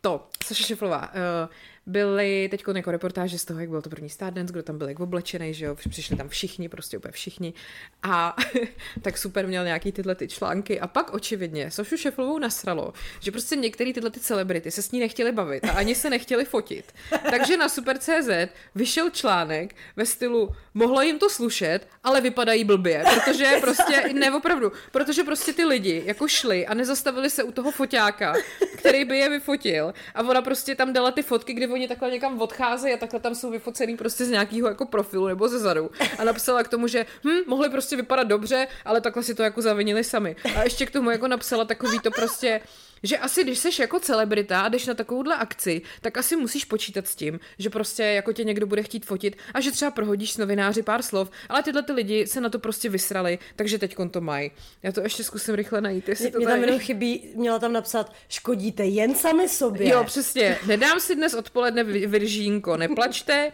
to, 0.00 0.26
Saša 0.44 0.64
Šeflová, 0.64 1.12
uh, 1.12 1.48
byly 1.86 2.48
teď 2.50 2.64
jako 2.74 2.90
reportáže 2.90 3.38
z 3.38 3.44
toho, 3.44 3.60
jak 3.60 3.68
byl 3.68 3.82
to 3.82 3.90
první 3.90 4.08
Stardance, 4.08 4.52
kdo 4.52 4.62
tam 4.62 4.78
byl 4.78 4.88
jak 4.88 5.00
oblečený, 5.00 5.54
že 5.54 5.64
jo, 5.64 5.74
přišli 5.74 6.16
tam 6.16 6.28
všichni, 6.28 6.68
prostě 6.68 6.98
úplně 6.98 7.12
všichni. 7.12 7.54
A 8.02 8.36
tak 9.02 9.18
super 9.18 9.46
měl 9.46 9.64
nějaký 9.64 9.92
tyhle 9.92 10.14
ty 10.14 10.28
články. 10.28 10.80
A 10.80 10.86
pak 10.86 11.14
očividně 11.14 11.70
Sošu 11.70 11.96
Šeflovou 11.96 12.38
nasralo, 12.38 12.92
že 13.20 13.30
prostě 13.30 13.56
některé 13.56 13.92
tyhle 13.92 14.10
ty 14.10 14.20
celebrity 14.20 14.70
se 14.70 14.82
s 14.82 14.92
ní 14.92 15.00
nechtěli 15.00 15.32
bavit 15.32 15.64
a 15.64 15.70
ani 15.70 15.94
se 15.94 16.10
nechtěli 16.10 16.44
fotit. 16.44 16.92
Takže 17.30 17.56
na 17.56 17.68
Super.cz 17.68 18.52
vyšel 18.74 19.10
článek 19.10 19.74
ve 19.96 20.06
stylu 20.06 20.54
mohlo 20.74 21.02
jim 21.02 21.18
to 21.18 21.30
slušet, 21.30 21.88
ale 22.04 22.20
vypadají 22.20 22.64
blbě, 22.64 23.04
protože 23.14 23.52
prostě, 23.60 24.12
ne 24.12 24.30
opravdu, 24.36 24.72
protože 24.92 25.24
prostě 25.24 25.52
ty 25.52 25.64
lidi 25.64 26.02
jako 26.06 26.28
šli 26.28 26.66
a 26.66 26.74
nezastavili 26.74 27.30
se 27.30 27.42
u 27.42 27.52
toho 27.52 27.70
foťáka, 27.70 28.34
který 28.76 29.04
by 29.04 29.18
je 29.18 29.28
vyfotil 29.30 29.94
a 30.14 30.20
ona 30.20 30.42
prostě 30.42 30.74
tam 30.74 30.92
dala 30.92 31.10
ty 31.10 31.22
fotky, 31.22 31.52
kdy 31.52 31.66
oni 31.76 31.88
takhle 31.88 32.10
někam 32.10 32.40
odcházejí 32.40 32.94
a 32.94 32.96
takhle 32.96 33.20
tam 33.20 33.34
jsou 33.34 33.50
vyfocený 33.50 33.96
prostě 33.96 34.24
z 34.24 34.30
nějakého 34.30 34.68
jako 34.68 34.86
profilu 34.86 35.26
nebo 35.26 35.48
ze 35.48 35.58
zadu 35.58 35.90
a 36.18 36.24
napsala 36.24 36.62
k 36.62 36.68
tomu, 36.68 36.86
že 36.86 37.06
hm, 37.24 37.40
mohli 37.46 37.68
prostě 37.68 37.96
vypadat 37.96 38.24
dobře, 38.24 38.68
ale 38.84 39.00
takhle 39.00 39.22
si 39.22 39.34
to 39.34 39.42
jako 39.42 39.62
zavinili 39.62 40.04
sami. 40.04 40.36
A 40.56 40.62
ještě 40.62 40.86
k 40.86 40.90
tomu 40.90 41.10
jako 41.10 41.28
napsala 41.28 41.64
takový 41.64 42.00
to 42.00 42.10
prostě, 42.10 42.60
že 43.02 43.18
asi 43.18 43.44
když 43.44 43.58
seš 43.58 43.78
jako 43.78 44.00
celebrita 44.00 44.60
a 44.60 44.68
jdeš 44.68 44.86
na 44.86 44.94
takovouhle 44.94 45.36
akci, 45.36 45.82
tak 46.00 46.16
asi 46.16 46.36
musíš 46.36 46.64
počítat 46.64 47.08
s 47.08 47.14
tím, 47.14 47.40
že 47.58 47.70
prostě 47.70 48.02
jako 48.02 48.32
tě 48.32 48.44
někdo 48.44 48.66
bude 48.66 48.82
chtít 48.82 49.06
fotit 49.06 49.36
a 49.54 49.60
že 49.60 49.72
třeba 49.72 49.90
prohodíš 49.90 50.32
s 50.32 50.38
novináři 50.38 50.82
pár 50.82 51.02
slov, 51.02 51.30
ale 51.48 51.62
tyhle 51.62 51.82
ty 51.82 51.92
lidi 51.92 52.26
se 52.26 52.40
na 52.40 52.48
to 52.48 52.58
prostě 52.58 52.88
vysrali, 52.88 53.38
takže 53.56 53.78
teď 53.78 53.96
to 54.10 54.20
mají. 54.20 54.50
Já 54.82 54.92
to 54.92 55.00
ještě 55.00 55.24
zkusím 55.24 55.54
rychle 55.54 55.80
najít, 55.80 56.08
jestli 56.08 56.30
to 56.30 56.38
Mě 56.38 56.46
tam 56.46 56.60
jenom 56.60 56.78
chybí, 56.78 57.30
měla 57.34 57.58
tam 57.58 57.72
napsat, 57.72 58.12
škodíte 58.28 58.84
jen 58.84 59.14
sami 59.14 59.48
sobě. 59.48 59.88
Jo, 59.88 60.04
přesně. 60.04 60.58
Nedám 60.66 61.00
si 61.00 61.14
dnes 61.14 61.34
odpoledne 61.34 61.84
Viržínko, 61.84 62.76
neplačte. 62.76 63.52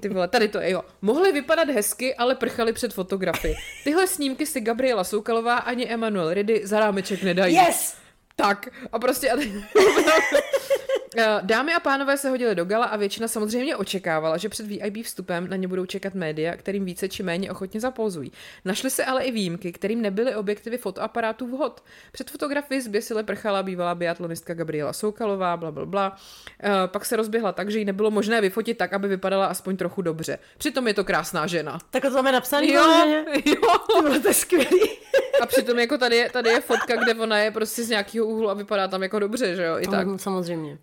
Ty 0.00 0.08
vole, 0.08 0.28
tady 0.28 0.48
to 0.48 0.60
je, 0.60 0.70
jo. 0.70 0.82
Mohly 1.02 1.32
vypadat 1.32 1.68
hezky, 1.68 2.14
ale 2.14 2.34
prchali 2.34 2.72
před 2.72 2.92
fotografy. 2.92 3.54
Tyhle 3.84 4.06
snímky 4.06 4.46
si 4.46 4.60
Gabriela 4.60 5.04
Soukalová 5.04 5.56
ani 5.56 5.88
Emanuel 5.88 6.34
Ridy 6.34 6.60
za 6.64 6.80
rámeček 6.80 7.22
nedají. 7.22 7.54
Yes! 7.54 8.03
Tak 8.36 8.68
a 8.92 8.98
prostě 8.98 9.30
Eh, 9.32 9.36
dámy 11.40 11.74
a 11.74 11.80
pánové 11.80 12.16
se 12.16 12.30
hodili 12.30 12.54
do 12.54 12.64
gala 12.64 12.86
a 12.86 12.96
většina 12.96 13.28
samozřejmě 13.28 13.76
očekávala, 13.76 14.36
že 14.36 14.48
před 14.48 14.66
VIP 14.66 15.04
vstupem 15.04 15.48
na 15.48 15.56
ně 15.56 15.68
budou 15.68 15.86
čekat 15.86 16.14
média, 16.14 16.56
kterým 16.56 16.84
více 16.84 17.08
či 17.08 17.22
méně 17.22 17.50
ochotně 17.50 17.80
zapouzují. 17.80 18.32
Našly 18.64 18.90
se 18.90 19.04
ale 19.04 19.24
i 19.24 19.30
výjimky, 19.30 19.72
kterým 19.72 20.02
nebyly 20.02 20.34
objektivy 20.34 20.78
fotoaparátů 20.78 21.46
vhod. 21.46 21.84
Před 22.12 22.30
fotografii 22.30 22.80
zběsile 22.80 23.22
prchala 23.22 23.62
bývalá 23.62 23.94
biatlonistka 23.94 24.54
Gabriela 24.54 24.92
Soukalová, 24.92 25.56
bla, 25.56 25.70
bla, 25.70 25.86
bla. 25.86 26.10
Uh, 26.10 26.70
pak 26.86 27.04
se 27.04 27.16
rozběhla 27.16 27.52
tak, 27.52 27.70
že 27.70 27.78
ji 27.78 27.84
nebylo 27.84 28.10
možné 28.10 28.40
vyfotit 28.40 28.78
tak, 28.78 28.92
aby 28.92 29.08
vypadala 29.08 29.46
aspoň 29.46 29.76
trochu 29.76 30.02
dobře. 30.02 30.38
Přitom 30.58 30.88
je 30.88 30.94
to 30.94 31.04
krásná 31.04 31.46
žena. 31.46 31.78
Tak 31.90 32.02
to 32.02 32.10
tam 32.10 32.26
je 32.26 32.32
napsaný, 32.32 32.72
jo, 32.72 32.82
jo. 32.82 34.20
to 34.22 34.28
je 34.28 34.34
skvělý. 34.34 34.80
A 35.42 35.46
přitom 35.46 35.78
jako 35.78 35.98
tady 35.98 36.16
je, 36.16 36.30
tady 36.30 36.50
je 36.50 36.60
fotka, 36.60 36.96
kde 36.96 37.14
ona 37.14 37.38
je 37.38 37.50
prostě 37.50 37.82
z 37.82 37.88
nějakého 37.88 38.26
úhlu 38.26 38.50
a 38.50 38.54
vypadá 38.54 38.88
tam 38.88 39.02
jako 39.02 39.18
dobře, 39.18 39.56
že 39.56 39.64
jo? 39.64 39.78
I 39.78 39.86
tak. 39.86 40.06
samozřejmě 40.16 40.78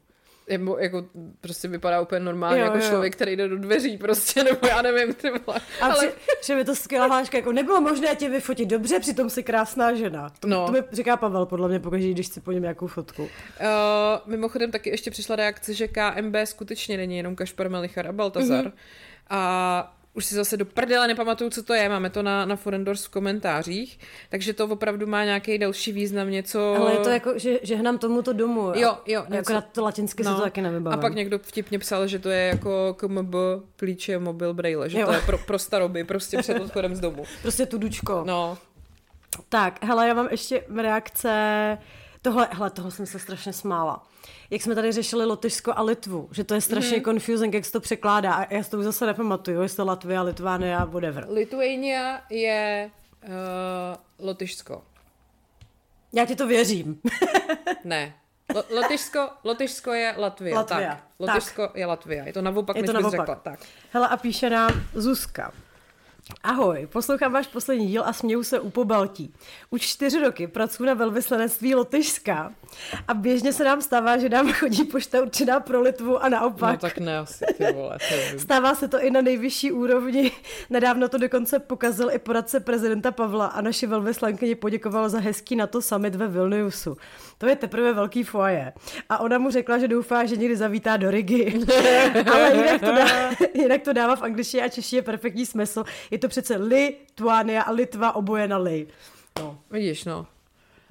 nebo 0.52 0.78
jako 0.78 1.06
prostě 1.42 1.68
vypadá 1.68 2.02
úplně 2.02 2.20
normálně 2.20 2.60
jo, 2.60 2.66
jako 2.66 2.78
jo. 2.78 2.90
člověk, 2.90 3.16
který 3.16 3.36
jde 3.36 3.48
do 3.48 3.58
dveří 3.58 3.98
prostě, 3.98 4.44
nebo 4.44 4.68
já 4.68 4.82
nevím, 4.82 5.14
ty 5.14 5.30
vole. 5.30 5.60
A 5.82 5.86
ale... 5.86 6.12
Při, 6.42 6.54
je 6.54 6.66
to 6.66 6.76
skvělá 6.76 7.08
háška, 7.08 7.38
jako 7.38 7.52
nebylo 7.52 7.82
možné 7.82 8.16
tě 8.16 8.30
vyfotit 8.30 8.70
dobře, 8.70 9.00
přitom 9.00 9.30
si 9.30 9.44
krásná 9.44 9.94
žena. 9.94 10.30
To, 10.40 10.48
no. 10.48 10.66
to 10.66 10.72
mi 10.72 10.80
říká 10.92 11.18
Pavel, 11.18 11.46
podle 11.46 11.68
mě, 11.68 11.80
pokaždé, 11.80 12.12
když 12.12 12.28
si 12.28 12.42
po 12.42 12.52
něm 12.52 12.62
nějakou 12.62 12.88
fotku. 12.88 13.24
Uh, 13.24 13.30
mimochodem 14.26 14.72
taky 14.72 14.90
ještě 14.90 15.12
přišla 15.12 15.36
reakce, 15.36 15.74
že 15.74 15.88
KMB 15.88 16.36
skutečně 16.44 16.98
není 16.98 17.18
jenom 17.18 17.36
Kašpar 17.36 17.70
Melichar 17.70 18.08
a 18.08 18.12
Baltazar. 18.12 18.66
Mm-hmm. 18.66 18.74
A 19.30 20.01
už 20.14 20.26
si 20.26 20.36
zase 20.36 20.58
do 20.58 20.66
prdele 20.66 21.08
nepamatuju, 21.08 21.50
co 21.50 21.64
to 21.64 21.74
je, 21.74 21.90
máme 21.90 22.10
to 22.10 22.24
na, 22.24 22.46
na 22.46 22.56
Forendors 22.56 23.06
v 23.06 23.10
komentářích, 23.10 24.00
takže 24.30 24.54
to 24.54 24.68
opravdu 24.68 25.08
má 25.08 25.24
nějaký 25.24 25.58
další 25.58 25.92
význam, 25.92 26.30
něco... 26.30 26.76
Ale 26.76 26.94
je 26.94 26.98
to 26.98 27.10
jako, 27.10 27.40
že, 27.40 27.60
že 27.64 27.76
hnám 27.76 27.98
tomuto 27.98 28.34
domu. 28.34 28.72
Jo, 28.76 28.98
jo. 29.06 29.26
Něco... 29.30 29.40
Akorát 29.40 29.66
to 29.72 29.84
latinsky 29.84 30.24
no. 30.24 30.32
se 30.32 30.36
to 30.36 30.42
taky 30.42 30.62
nevybavím. 30.62 31.00
A 31.00 31.02
pak 31.02 31.16
někdo 31.16 31.40
vtipně 31.40 31.80
psal, 31.80 32.08
že 32.08 32.20
to 32.20 32.30
je 32.30 32.48
jako 32.48 32.94
KMB 33.00 33.36
klíče 33.76 34.20
mobil 34.20 34.54
braille, 34.54 34.90
že 34.90 35.00
jo. 35.00 35.08
to 35.08 35.14
je 35.14 35.22
pro, 35.22 35.38
pro 35.38 35.60
staroby, 35.60 36.04
prostě 36.04 36.38
před 36.38 36.62
odchodem 36.62 36.96
z 36.96 37.00
domu. 37.00 37.26
prostě 37.42 37.66
tudučko. 37.66 38.24
No. 38.26 38.58
Tak, 39.50 39.86
hele, 39.86 40.08
já 40.08 40.14
mám 40.14 40.28
ještě 40.32 40.64
reakce... 40.82 41.78
Tohle, 42.22 42.48
hele, 42.52 42.70
toho 42.70 42.92
jsem 42.92 43.06
se 43.06 43.20
strašně 43.20 43.54
smála 43.54 44.04
jak 44.52 44.62
jsme 44.62 44.76
tady 44.76 44.92
řešili 44.92 45.26
Lotyšsko 45.26 45.74
a 45.76 45.82
Litvu, 45.82 46.30
že 46.32 46.44
to 46.44 46.54
je 46.54 46.62
strašně 46.62 46.98
mm-hmm. 46.98 47.04
confusing, 47.06 47.54
jak 47.54 47.66
se 47.66 47.72
to 47.72 47.80
překládá. 47.80 48.34
A 48.34 48.54
já 48.54 48.64
si 48.64 48.70
to 48.70 48.84
zase 48.84 49.06
nepamatuju, 49.06 49.62
jestli 49.62 49.76
to 49.76 49.86
Latvia, 49.86 50.22
Litvánia, 50.22 50.86
whatever. 50.86 51.28
Lithuania 51.30 52.22
je 52.30 52.92
uh, 53.24 54.26
Lotyšsko. 54.26 54.84
Já 56.14 56.26
ti 56.26 56.36
to 56.36 56.48
věřím. 56.48 57.02
ne. 57.84 58.14
Lotyšsko, 58.70 59.30
Lotyšsko 59.44 59.94
je 59.94 60.16
Latvia. 60.18 60.56
Latvia. 60.56 60.90
Tak. 60.90 61.04
Lotyšsko 61.20 61.68
tak. 61.68 61.76
je 61.76 61.86
Latvia. 61.86 62.26
Je 62.26 62.34
to 62.34 62.42
naopak, 62.42 62.78
je 62.78 62.84
to 62.84 62.94
naopak. 62.94 63.12
řekla. 63.12 63.36
Tak. 63.36 63.60
Hele, 63.94 64.08
a 64.08 64.18
píše 64.18 64.50
nám 64.50 64.84
Zuzka. 64.94 65.52
Ahoj, 66.44 66.88
poslouchám 66.92 67.34
váš 67.34 67.48
poslední 67.48 67.88
díl 67.88 68.04
a 68.06 68.14
směju 68.14 68.44
se 68.44 68.60
u 68.60 68.70
pobaltí. 68.70 69.34
Už 69.70 69.82
čtyři 69.82 70.20
roky 70.20 70.48
pracuji 70.48 70.84
na 70.84 70.94
velvyslanectví 70.94 71.76
Lotyšska 71.76 72.54
a 73.08 73.14
běžně 73.14 73.54
se 73.54 73.64
nám 73.64 73.82
stává, 73.82 74.18
že 74.18 74.30
nám 74.30 74.54
chodí 74.54 74.84
pošta 74.84 75.22
určená 75.22 75.60
pro 75.60 75.82
Litvu 75.82 76.24
a 76.24 76.30
naopak. 76.30 76.72
No 76.72 76.90
tak 76.90 76.98
ne 76.98 77.18
asi, 77.18 77.46
ty 77.58 77.72
vole. 77.74 77.98
Stává 78.38 78.76
se 78.76 78.88
to 78.88 79.02
i 79.02 79.12
na 79.12 79.22
nejvyšší 79.22 79.72
úrovni. 79.72 80.32
Nedávno 80.70 81.10
to 81.10 81.18
dokonce 81.18 81.60
pokazil 81.60 82.12
i 82.12 82.20
poradce 82.20 82.60
prezidenta 82.60 83.12
Pavla 83.12 83.46
a 83.46 83.62
naši 83.62 83.88
velvyslankyni 83.88 84.56
poděkoval 84.56 85.10
za 85.10 85.20
hezký 85.20 85.56
NATO 85.56 85.82
summit 85.82 86.16
ve 86.16 86.28
Vilniusu. 86.28 86.98
To 87.38 87.46
je 87.48 87.56
teprve 87.56 87.94
velký 87.94 88.24
foaje. 88.24 88.74
A 89.10 89.20
ona 89.20 89.38
mu 89.38 89.52
řekla, 89.52 89.78
že 89.78 89.88
doufá, 89.88 90.26
že 90.26 90.38
někdy 90.38 90.56
zavítá 90.56 90.98
do 90.98 91.12
Rigi. 91.12 91.60
Ale 92.34 92.56
jinak 92.56 92.82
to, 92.82 92.92
dá, 92.96 93.08
jinak 93.54 93.82
to 93.82 93.94
dává 93.94 94.16
v 94.16 94.22
angličtině 94.22 94.64
a 94.64 94.70
češtině 94.70 95.02
perfektní 95.02 95.46
smysl. 95.46 95.84
Je 96.12 96.18
to 96.22 96.28
přece 96.28 96.56
Litvánia 96.56 97.62
a 97.62 97.72
Litva 97.72 98.16
oboje 98.16 98.48
na 98.48 98.58
li. 98.58 98.88
No. 99.40 99.60
Vidíš, 99.72 100.06
no. 100.06 100.28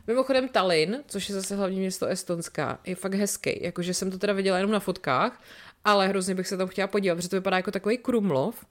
Mimochodem 0.06 0.48
Tallinn, 0.48 0.96
což 1.06 1.28
je 1.28 1.34
zase 1.34 1.56
hlavní 1.56 1.78
město 1.78 2.06
Estonska, 2.06 2.78
je 2.84 2.94
fakt 2.94 3.14
hezký. 3.14 3.62
Jakože 3.62 3.94
jsem 3.94 4.10
to 4.10 4.18
teda 4.18 4.32
viděla 4.32 4.56
jenom 4.58 4.70
na 4.70 4.80
fotkách, 4.80 5.42
ale 5.84 6.08
hrozně 6.08 6.34
bych 6.34 6.48
se 6.48 6.56
tam 6.56 6.68
chtěla 6.68 6.86
podívat, 6.86 7.14
protože 7.14 7.28
to 7.28 7.36
vypadá 7.36 7.56
jako 7.56 7.70
takový 7.70 7.98
Krumlov 7.98 8.64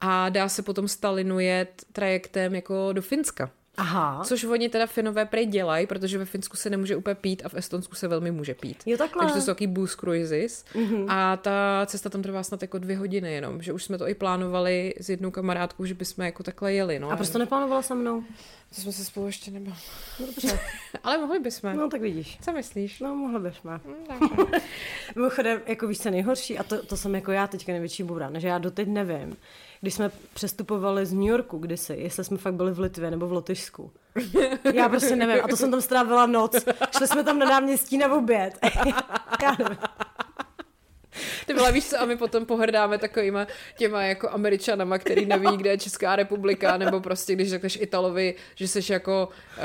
a 0.00 0.28
dá 0.28 0.48
se 0.48 0.62
potom 0.62 0.88
z 0.88 0.96
Tallinnu 0.96 1.38
jet 1.40 1.84
trajektem 1.92 2.54
jako 2.54 2.92
do 2.92 3.02
Finska. 3.02 3.50
Aha. 3.76 4.24
Což 4.24 4.44
oni 4.44 4.68
teda 4.68 4.86
Finové 4.86 5.26
prej 5.26 5.46
dělají, 5.46 5.86
protože 5.86 6.18
ve 6.18 6.24
Finsku 6.24 6.56
se 6.56 6.70
nemůže 6.70 6.96
úplně 6.96 7.14
pít 7.14 7.42
a 7.44 7.48
v 7.48 7.54
Estonsku 7.54 7.94
se 7.94 8.08
velmi 8.08 8.30
může 8.30 8.54
pít. 8.54 8.82
Jo, 8.86 8.96
takhle. 8.96 9.20
Takže 9.20 9.34
to 9.34 9.40
jsou 9.40 9.46
taky 9.46 9.66
boost 9.66 10.00
cruises 10.00 10.64
mm-hmm. 10.74 11.06
a 11.08 11.36
ta 11.36 11.86
cesta 11.86 12.10
tam 12.10 12.22
trvá 12.22 12.42
snad 12.42 12.62
jako 12.62 12.78
dvě 12.78 12.96
hodiny 12.96 13.32
jenom, 13.32 13.62
že 13.62 13.72
už 13.72 13.84
jsme 13.84 13.98
to 13.98 14.08
i 14.08 14.14
plánovali 14.14 14.94
s 15.00 15.08
jednou 15.08 15.30
kamarádkou, 15.30 15.84
že 15.84 15.94
bychom 15.94 16.24
jako 16.24 16.42
takhle 16.42 16.72
jeli. 16.72 16.98
No. 16.98 17.10
A 17.10 17.16
proč 17.16 17.28
to 17.28 17.38
neplánovala 17.38 17.82
se 17.82 17.94
mnou? 17.94 18.24
To 18.74 18.80
jsme 18.80 18.92
se 18.92 19.04
spolu 19.04 19.26
ještě 19.26 19.50
nebo. 19.50 19.70
No, 20.20 20.26
dobře. 20.26 20.60
Ale 21.04 21.18
mohli 21.18 21.38
bychom. 21.38 21.76
No 21.76 21.90
tak 21.90 22.00
vidíš. 22.00 22.38
Co 22.42 22.52
myslíš? 22.52 23.00
No 23.00 23.16
mohli 23.16 23.40
bychom. 23.40 23.80
Mm, 24.36 24.46
Mimochodem, 25.16 25.60
jako 25.66 25.86
víš, 25.86 25.98
co 25.98 26.10
nejhorší, 26.10 26.58
a 26.58 26.62
to, 26.62 26.86
to 26.86 26.96
jsem 26.96 27.14
jako 27.14 27.32
já 27.32 27.46
teďka 27.46 27.72
největší 27.72 28.02
bůra, 28.02 28.30
že 28.38 28.48
já 28.48 28.58
doteď 28.58 28.88
nevím, 28.88 29.36
když 29.86 29.94
jsme 29.94 30.10
přestupovali 30.34 31.06
z 31.06 31.12
New 31.12 31.28
Yorku 31.28 31.58
kdysi, 31.58 31.94
jestli 31.98 32.24
jsme 32.24 32.36
fakt 32.36 32.54
byli 32.54 32.72
v 32.72 32.78
Litvě 32.78 33.10
nebo 33.10 33.26
v 33.26 33.32
Lotyšsku. 33.32 33.92
Já 34.74 34.88
prostě 34.88 35.16
nevím. 35.16 35.44
A 35.44 35.48
to 35.48 35.56
jsem 35.56 35.70
tam 35.70 35.80
strávila 35.80 36.26
noc. 36.26 36.56
Šli 36.98 37.08
jsme 37.08 37.24
tam 37.24 37.38
na 37.38 37.46
náměstí 37.46 37.98
na 37.98 38.12
oběd. 38.12 38.58
Já 39.42 39.56
nevím. 39.58 39.78
Ty 41.46 41.54
byla 41.54 41.70
víš 41.70 41.86
co, 41.90 42.00
a 42.00 42.04
my 42.04 42.16
potom 42.16 42.46
pohrdáme 42.46 42.98
takovýma 42.98 43.46
těma 43.78 44.02
jako 44.02 44.30
američanama, 44.30 44.98
který 44.98 45.26
neví, 45.26 45.56
kde 45.56 45.70
je 45.70 45.78
Česká 45.78 46.16
republika, 46.16 46.76
nebo 46.76 47.00
prostě 47.00 47.34
když 47.34 47.50
řekneš 47.50 47.78
Italovi, 47.80 48.34
že 48.54 48.68
jsi 48.68 48.92
jako 48.92 49.28
uh, 49.28 49.64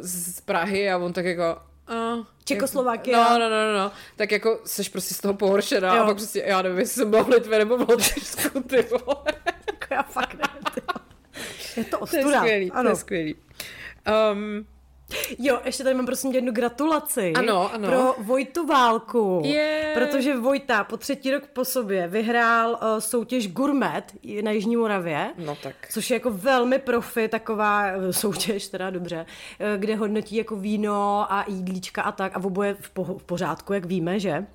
z 0.00 0.40
Prahy 0.40 0.90
a 0.90 0.98
on 0.98 1.12
tak 1.12 1.24
jako 1.24 1.58
Uh, 1.88 2.24
Čekoslovakia. 2.44 3.16
No, 3.16 3.38
no, 3.38 3.48
no, 3.48 3.72
no, 3.72 3.78
no. 3.78 3.92
Tak 4.16 4.32
jako 4.32 4.60
jsi 4.64 4.90
prostě 4.90 5.14
z 5.14 5.20
toho 5.20 5.34
pohoršená 5.34 5.96
jo. 5.96 6.02
a 6.02 6.06
pak 6.06 6.16
prostě, 6.16 6.42
já 6.46 6.62
nevím, 6.62 6.78
jestli 6.78 6.94
jsem 6.94 7.10
byla 7.10 7.22
v 7.22 7.28
Litvě 7.28 7.58
nebo 7.58 7.76
v 7.78 7.88
Lotyšsku, 7.88 8.60
ty 8.60 8.82
vole. 8.82 9.24
jako 9.66 9.94
já 9.94 10.02
fakt 10.02 10.34
nevím. 10.34 10.58
Je 11.76 11.84
to 11.84 11.98
ostuda. 11.98 12.22
To 12.22 12.28
je 12.28 12.36
skvělý, 12.36 12.70
ano. 12.70 12.82
to 12.82 12.88
je 12.88 12.96
skvělý. 12.96 13.34
Um, 14.32 14.66
Jo, 15.38 15.60
ještě 15.64 15.82
tady 15.84 15.94
mám 15.94 16.06
prosím 16.06 16.32
jednu 16.32 16.52
gratulaci. 16.52 17.32
Ano, 17.32 17.74
ano. 17.74 17.88
Pro 17.88 18.14
Vojtu 18.18 18.66
Válku. 18.66 19.42
Yeah. 19.44 19.94
Protože 19.98 20.36
Vojta 20.36 20.84
po 20.84 20.96
třetí 20.96 21.30
rok 21.30 21.46
po 21.52 21.64
sobě 21.64 22.08
vyhrál 22.08 22.70
uh, 22.70 22.98
soutěž 22.98 23.52
Gourmet 23.52 24.12
na 24.42 24.50
Jižní 24.50 24.76
Moravě. 24.76 25.30
No 25.38 25.56
tak. 25.62 25.74
Což 25.90 26.10
je 26.10 26.14
jako 26.14 26.30
velmi 26.30 26.78
profi 26.78 27.28
taková 27.28 27.96
uh, 27.96 28.10
soutěž, 28.10 28.68
teda 28.68 28.90
dobře, 28.90 29.26
uh, 29.60 29.80
kde 29.80 29.96
hodnotí 29.96 30.36
jako 30.36 30.56
víno 30.56 31.26
a 31.32 31.44
jídlíčka 31.48 32.02
a 32.02 32.12
tak 32.12 32.36
a 32.36 32.44
oboje 32.44 32.76
v, 32.80 32.90
po- 32.90 33.04
v 33.04 33.24
pořádku, 33.24 33.72
jak 33.72 33.84
víme, 33.84 34.20
že? 34.20 34.46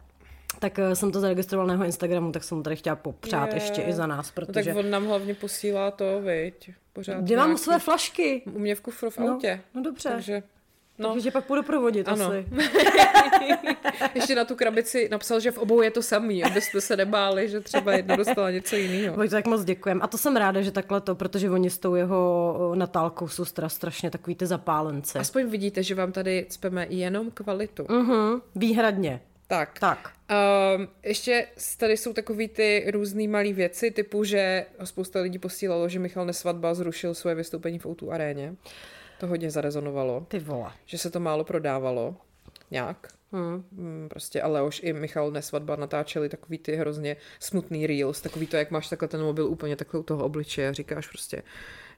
Tak 0.64 0.80
eh, 0.80 0.96
jsem 0.96 1.12
to 1.12 1.20
zaregistroval 1.20 1.68
na 1.68 1.74
jeho 1.74 1.84
Instagramu, 1.86 2.32
tak 2.32 2.44
jsem 2.44 2.58
mu 2.58 2.64
tady 2.64 2.76
chtěla 2.76 2.96
popřát 2.96 3.50
Je. 3.50 3.56
ještě 3.56 3.82
i 3.82 3.94
za 3.94 4.08
nás, 4.08 4.28
No, 4.28 4.46
protože... 4.46 4.70
tak 4.74 4.78
on 4.80 4.90
nám 4.90 5.06
hlavně 5.06 5.34
posílá 5.34 5.92
to, 5.92 6.22
viď? 6.22 6.72
Pořád 6.94 7.22
Kde 7.22 7.38
mám 7.38 7.48
nějaký- 7.48 7.64
své 7.64 7.80
flašky? 7.80 8.42
U 8.54 8.60
mě 8.60 8.76
v 8.76 8.82
kufru 8.82 9.10
v 9.10 9.18
No, 9.18 9.32
autě. 9.34 9.62
no 9.76 9.82
dobře. 9.82 10.10
Takže, 10.10 10.44
No. 11.00 11.08
no, 11.10 11.14
Takže 11.14 11.32
pak 11.32 11.46
půjdu 11.46 11.64
provodit 11.64 12.08
Ano. 12.08 12.26
asi. 12.26 12.46
ještě 14.16 14.36
na 14.36 14.46
tu 14.46 14.56
krabici 14.56 15.08
napsal, 15.12 15.40
že 15.40 15.52
v 15.52 15.58
obou 15.58 15.82
je 15.82 15.92
to 15.92 16.02
samý, 16.02 16.44
abyste 16.44 16.82
se 16.82 16.98
nebáli, 16.98 17.50
že 17.50 17.60
třeba 17.60 17.94
jedna 17.94 18.16
dostala 18.16 18.52
něco 18.52 18.76
jiného. 18.76 19.16
Vojto, 19.16 19.36
tak 19.36 19.48
moc 19.48 19.64
děkujem. 19.64 20.00
A 20.04 20.08
to 20.08 20.18
jsem 20.18 20.36
ráda, 20.36 20.62
že 20.62 20.72
takhle 20.72 21.02
to, 21.02 21.16
protože 21.16 21.50
oni 21.50 21.70
s 21.70 21.78
tou 21.78 21.96
jeho 21.96 22.56
o, 22.60 22.76
Natálkou 22.76 23.28
jsou 23.28 23.46
stra, 23.46 23.70
strašně 23.70 24.12
takový 24.12 24.36
ty 24.36 24.46
zapálence. 24.46 25.20
Aspoň 25.20 25.46
vidíte, 25.50 25.84
že 25.84 25.96
vám 25.96 26.12
tady 26.12 26.46
cpeme 26.50 26.88
jenom 26.90 27.32
kvalitu. 27.32 27.86
Mhm, 27.90 28.42
výhradně. 28.56 29.22
Tak. 29.54 29.80
Tak. 29.80 30.14
Um, 30.78 30.88
ještě 31.04 31.48
tady 31.78 31.98
jsou 31.98 32.14
takový 32.14 32.48
ty 32.48 32.86
různý 32.92 33.28
malý 33.28 33.54
věci, 33.54 33.92
typu, 33.92 34.24
že 34.24 34.66
spousta 34.84 35.20
lidí 35.20 35.40
posílalo, 35.40 35.90
že 35.90 36.00
Michal 36.00 36.26
Nesvadba 36.26 36.74
zrušil 36.74 37.14
svoje 37.14 37.36
vystoupení 37.36 37.80
v 37.80 37.86
O2 37.86 38.12
aréně. 38.12 38.56
To 39.20 39.28
hodně 39.28 39.52
zarezonovalo, 39.52 40.26
Ty 40.28 40.40
vole. 40.40 40.72
že 40.86 40.98
se 40.98 41.10
to 41.10 41.20
málo 41.20 41.44
prodávalo 41.44 42.16
nějak. 42.72 43.08
Hmm. 43.32 43.66
Mm, 43.72 44.10
prostě 44.10 44.42
a 44.42 44.48
Leoš 44.48 44.82
i 44.84 44.94
Michal 44.94 45.32
Nesvadba 45.32 45.76
natáčeli 45.76 46.30
takový 46.30 46.58
ty 46.58 46.76
hrozně 46.76 47.18
smutný 47.40 47.88
reels, 47.88 48.22
takový 48.22 48.48
to, 48.48 48.58
jak 48.58 48.72
máš 48.72 48.90
takhle 48.90 49.08
ten 49.08 49.22
mobil 49.22 49.48
úplně 49.48 49.76
takhle 49.76 50.00
u 50.00 50.04
toho 50.04 50.26
obličeje 50.26 50.70
a 50.70 50.74
říkáš 50.74 51.08
prostě, 51.08 51.44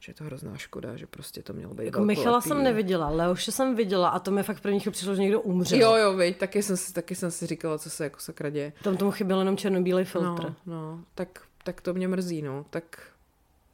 že 0.05 0.09
je 0.09 0.13
to 0.13 0.23
hrozná 0.23 0.57
škoda, 0.57 0.95
že 0.95 1.07
prostě 1.07 1.43
to 1.43 1.53
mělo 1.53 1.73
být 1.73 1.85
Jako 1.85 2.01
Michala 2.01 2.41
jsem 2.41 2.63
neviděla, 2.63 3.09
Leoše 3.09 3.51
jsem 3.51 3.75
viděla 3.75 4.09
a 4.09 4.19
to 4.19 4.31
mi 4.31 4.43
fakt 4.43 4.61
první 4.61 4.79
přišlo, 4.79 5.15
že 5.15 5.21
někdo 5.21 5.41
umřel. 5.41 5.79
Jo, 5.79 5.95
jo, 5.95 6.13
viď, 6.13 6.37
taky 6.37 6.63
jsem, 6.63 6.77
si, 6.77 6.93
taky 6.93 7.15
jsem 7.15 7.31
si 7.31 7.47
říkala, 7.47 7.77
co 7.77 7.89
se 7.89 8.03
jako 8.03 8.19
sakra 8.19 8.49
děje. 8.49 8.73
Tam 8.83 8.97
tomu 8.97 9.11
chyběl 9.11 9.39
jenom 9.39 9.57
černobílý 9.57 10.03
filtr. 10.03 10.43
No, 10.43 10.55
no, 10.65 11.03
tak, 11.15 11.41
tak 11.63 11.81
to 11.81 11.93
mě 11.93 12.07
mrzí, 12.07 12.41
no. 12.41 12.65
Tak, 12.69 13.01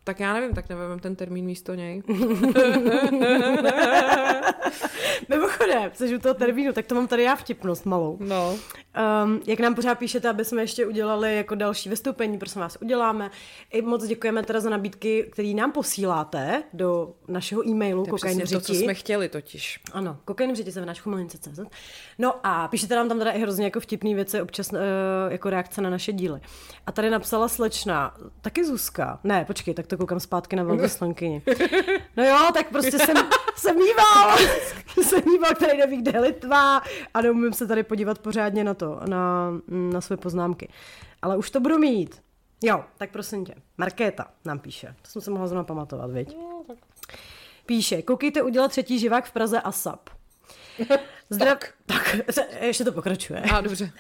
tak 0.04 0.20
já 0.20 0.34
nevím, 0.34 0.54
tak 0.54 0.70
nevím 0.70 1.00
ten 1.00 1.16
termín 1.16 1.46
místo 1.46 1.74
něj. 1.74 2.04
Mimochodem, 5.30 5.92
jsi 5.94 6.16
u 6.16 6.20
toho 6.20 6.34
termínu, 6.34 6.74
tak 6.74 6.86
to 6.86 6.96
mám 6.96 7.08
tady 7.08 7.24
já 7.24 7.36
vtipnost 7.36 7.86
malou. 7.86 8.18
No. 8.20 8.58
Um, 9.24 9.42
jak 9.48 9.60
nám 9.60 9.76
pořád 9.76 10.00
píšete, 10.00 10.30
aby 10.30 10.46
jsme 10.46 10.62
ještě 10.62 10.86
udělali 10.86 11.38
jako 11.38 11.56
další 11.56 11.90
vystoupení, 11.90 12.38
prosím 12.38 12.62
vás, 12.62 12.78
uděláme. 12.82 13.32
I 13.72 13.82
moc 13.82 14.08
děkujeme 14.08 14.44
teda 14.44 14.60
za 14.60 14.70
nabídky, 14.70 15.30
které 15.32 15.54
nám 15.54 15.72
posíláte 15.72 16.64
do 16.74 17.14
našeho 17.28 17.68
e-mailu 17.68 18.06
To 18.06 18.28
je 18.28 18.48
to, 18.48 18.60
co 18.60 18.74
jsme 18.74 18.94
chtěli 18.94 19.30
totiž. 19.30 19.80
Ano, 19.94 20.18
kokain 20.26 20.52
v 20.52 20.56
řeti 20.56 20.72
se 20.72 20.86
CZ. 21.40 21.60
No 22.18 22.36
a 22.44 22.68
píšete 22.68 22.96
nám 22.96 23.10
tam 23.10 23.20
teda 23.20 23.32
i 23.32 23.42
hrozně 23.42 23.66
jako 23.66 23.80
vtipný 23.80 24.16
věci, 24.16 24.42
občas 24.42 24.72
uh, 24.72 24.80
jako 25.30 25.50
reakce 25.50 25.82
na 25.82 25.90
naše 25.90 26.14
díly. 26.14 26.42
A 26.86 26.92
tady 26.92 27.10
napsala 27.10 27.48
slečna, 27.48 28.16
taky 28.42 28.66
Zuzka. 28.66 29.20
Ne, 29.24 29.46
počkej, 29.46 29.74
tak 29.74 29.88
to 29.92 29.98
koukám 29.98 30.20
zpátky 30.20 30.56
na 30.56 30.64
velvyslankyni. 30.72 31.42
No 32.18 32.24
jo, 32.24 32.38
tak 32.54 32.70
prostě 32.70 33.00
jsem, 33.00 33.18
jsem 33.56 33.76
mýval, 33.78 34.38
jsem 35.04 35.22
mýval, 35.26 35.56
který 35.56 35.78
neví, 35.78 35.98
kde 35.98 36.12
je 36.16 36.20
Litva 36.20 36.82
a 37.14 37.22
neumím 37.22 37.54
se 37.54 37.68
tady 37.68 37.84
podívat 37.84 38.20
pořádně 38.20 38.64
na 38.64 38.74
to, 38.74 39.00
na, 39.08 39.52
na 39.68 40.02
své 40.02 40.18
poznámky. 40.18 40.70
Ale 41.22 41.38
už 41.38 41.52
to 41.52 41.60
budu 41.60 41.78
mít. 41.78 42.22
Jo, 42.64 42.84
tak 42.98 43.12
prosím 43.12 43.46
tě. 43.46 43.54
Markéta 43.78 44.28
nám 44.46 44.60
píše. 44.60 44.96
To 45.02 45.10
jsem 45.10 45.22
se 45.22 45.32
mohla 45.32 45.48
zrovna 45.48 45.64
pamatovat, 45.64 46.12
viď? 46.12 46.38
Píše, 47.66 48.02
koukejte 48.02 48.42
udělat 48.42 48.68
třetí 48.72 49.00
živák 49.00 49.26
v 49.26 49.32
Praze 49.32 49.62
ASAP. 49.62 50.10
Zdrav... 51.30 51.58
tak, 51.86 52.18
ještě 52.62 52.84
to 52.84 52.92
pokračuje. 52.92 53.42
A 53.42 53.62
dobře. 53.62 53.92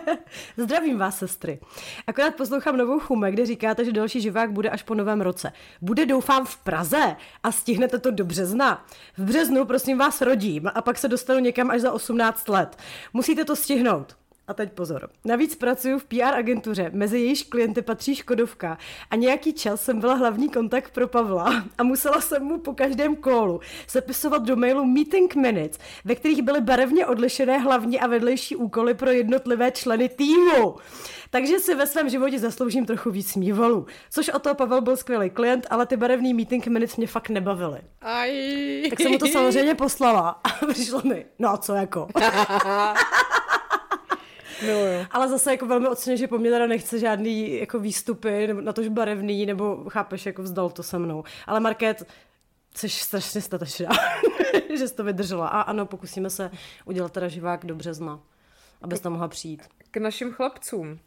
Zdravím 0.56 0.98
vás, 0.98 1.18
sestry. 1.18 1.60
Akorát 2.06 2.34
poslouchám 2.34 2.76
novou 2.76 3.00
chume, 3.00 3.32
kde 3.32 3.46
říkáte, 3.46 3.84
že 3.84 3.92
další 3.92 4.20
živák 4.20 4.52
bude 4.52 4.70
až 4.70 4.82
po 4.82 4.94
novém 4.94 5.20
roce. 5.20 5.52
Bude 5.80 6.06
doufám 6.06 6.46
v 6.46 6.56
Praze 6.56 7.16
a 7.42 7.52
stihnete 7.52 7.98
to 7.98 8.10
do 8.10 8.24
března. 8.24 8.86
V 9.16 9.24
březnu 9.24 9.64
prosím 9.64 9.98
vás 9.98 10.20
rodím 10.20 10.70
a 10.74 10.82
pak 10.82 10.98
se 10.98 11.08
dostanu 11.08 11.40
někam 11.40 11.70
až 11.70 11.80
za 11.80 11.92
18 11.92 12.48
let. 12.48 12.76
Musíte 13.12 13.44
to 13.44 13.56
stihnout. 13.56 14.16
A 14.48 14.54
teď 14.54 14.72
pozor. 14.72 15.08
Navíc 15.24 15.54
pracuji 15.54 15.98
v 15.98 16.04
PR 16.04 16.34
agentuře, 16.34 16.90
mezi 16.92 17.18
jejíž 17.18 17.42
klienty 17.42 17.82
patří 17.82 18.14
Škodovka 18.14 18.78
a 19.10 19.16
nějaký 19.16 19.52
čas 19.52 19.82
jsem 19.82 20.00
byla 20.00 20.14
hlavní 20.14 20.48
kontakt 20.48 20.90
pro 20.94 21.08
Pavla 21.08 21.64
a 21.78 21.82
musela 21.82 22.20
jsem 22.20 22.44
mu 22.44 22.58
po 22.58 22.74
každém 22.74 23.16
kólu 23.16 23.60
sepisovat 23.86 24.42
do 24.42 24.56
mailu 24.56 24.84
meeting 24.84 25.34
minutes, 25.34 25.78
ve 26.04 26.14
kterých 26.14 26.42
byly 26.42 26.60
barevně 26.60 27.06
odlišené 27.06 27.58
hlavní 27.58 28.00
a 28.00 28.06
vedlejší 28.06 28.56
úkoly 28.56 28.94
pro 28.94 29.10
jednotlivé 29.10 29.70
členy 29.70 30.08
týmu. 30.08 30.74
Takže 31.30 31.58
si 31.58 31.74
ve 31.74 31.86
svém 31.86 32.08
životě 32.08 32.38
zasloužím 32.38 32.86
trochu 32.86 33.10
víc 33.10 33.30
smívalů. 33.30 33.86
Což 34.10 34.28
o 34.28 34.38
to 34.38 34.54
Pavel 34.54 34.80
byl 34.80 34.96
skvělý 34.96 35.30
klient, 35.30 35.66
ale 35.70 35.86
ty 35.86 35.96
barevný 35.96 36.34
meeting 36.34 36.66
minutes 36.66 36.96
mě 36.96 37.06
fakt 37.06 37.28
nebavily. 37.28 37.80
Aj. 38.02 38.86
Tak 38.90 39.00
jsem 39.00 39.12
mu 39.12 39.18
to 39.18 39.26
samozřejmě 39.26 39.74
poslala 39.74 40.40
a 40.44 40.66
přišlo 40.72 41.00
mi, 41.04 41.26
no 41.38 41.50
a 41.50 41.56
co 41.56 41.74
jako. 41.74 42.08
Miluju. 44.66 45.06
Ale 45.10 45.28
zase 45.28 45.50
jako 45.50 45.66
velmi 45.66 45.88
oceně, 45.88 46.16
že 46.16 46.28
po 46.28 46.38
mně 46.38 46.50
teda 46.50 46.66
nechce 46.66 46.98
žádný 46.98 47.58
jako 47.60 47.78
výstupy, 47.78 48.46
nebo 48.46 48.60
na 48.60 48.72
tož 48.72 48.88
barevný, 48.88 49.46
nebo 49.46 49.84
chápeš, 49.88 50.26
jako 50.26 50.42
vzdal 50.42 50.70
to 50.70 50.82
se 50.82 50.98
mnou. 50.98 51.24
Ale 51.46 51.60
Market, 51.60 52.04
jsi 52.76 52.88
strašně 52.88 53.40
statečná, 53.40 53.90
že 54.78 54.88
jsi 54.88 54.94
to 54.94 55.04
vydržela. 55.04 55.48
A 55.48 55.60
ano, 55.60 55.86
pokusíme 55.86 56.30
se 56.30 56.50
udělat 56.84 57.12
teda 57.12 57.28
živák 57.28 57.66
do 57.66 57.74
března, 57.74 58.20
abys 58.82 59.00
tam 59.00 59.12
mohla 59.12 59.28
přijít. 59.28 59.62
K 59.90 59.96
našim 59.96 60.32
chlapcům. 60.32 60.90
Uh, 60.90 60.98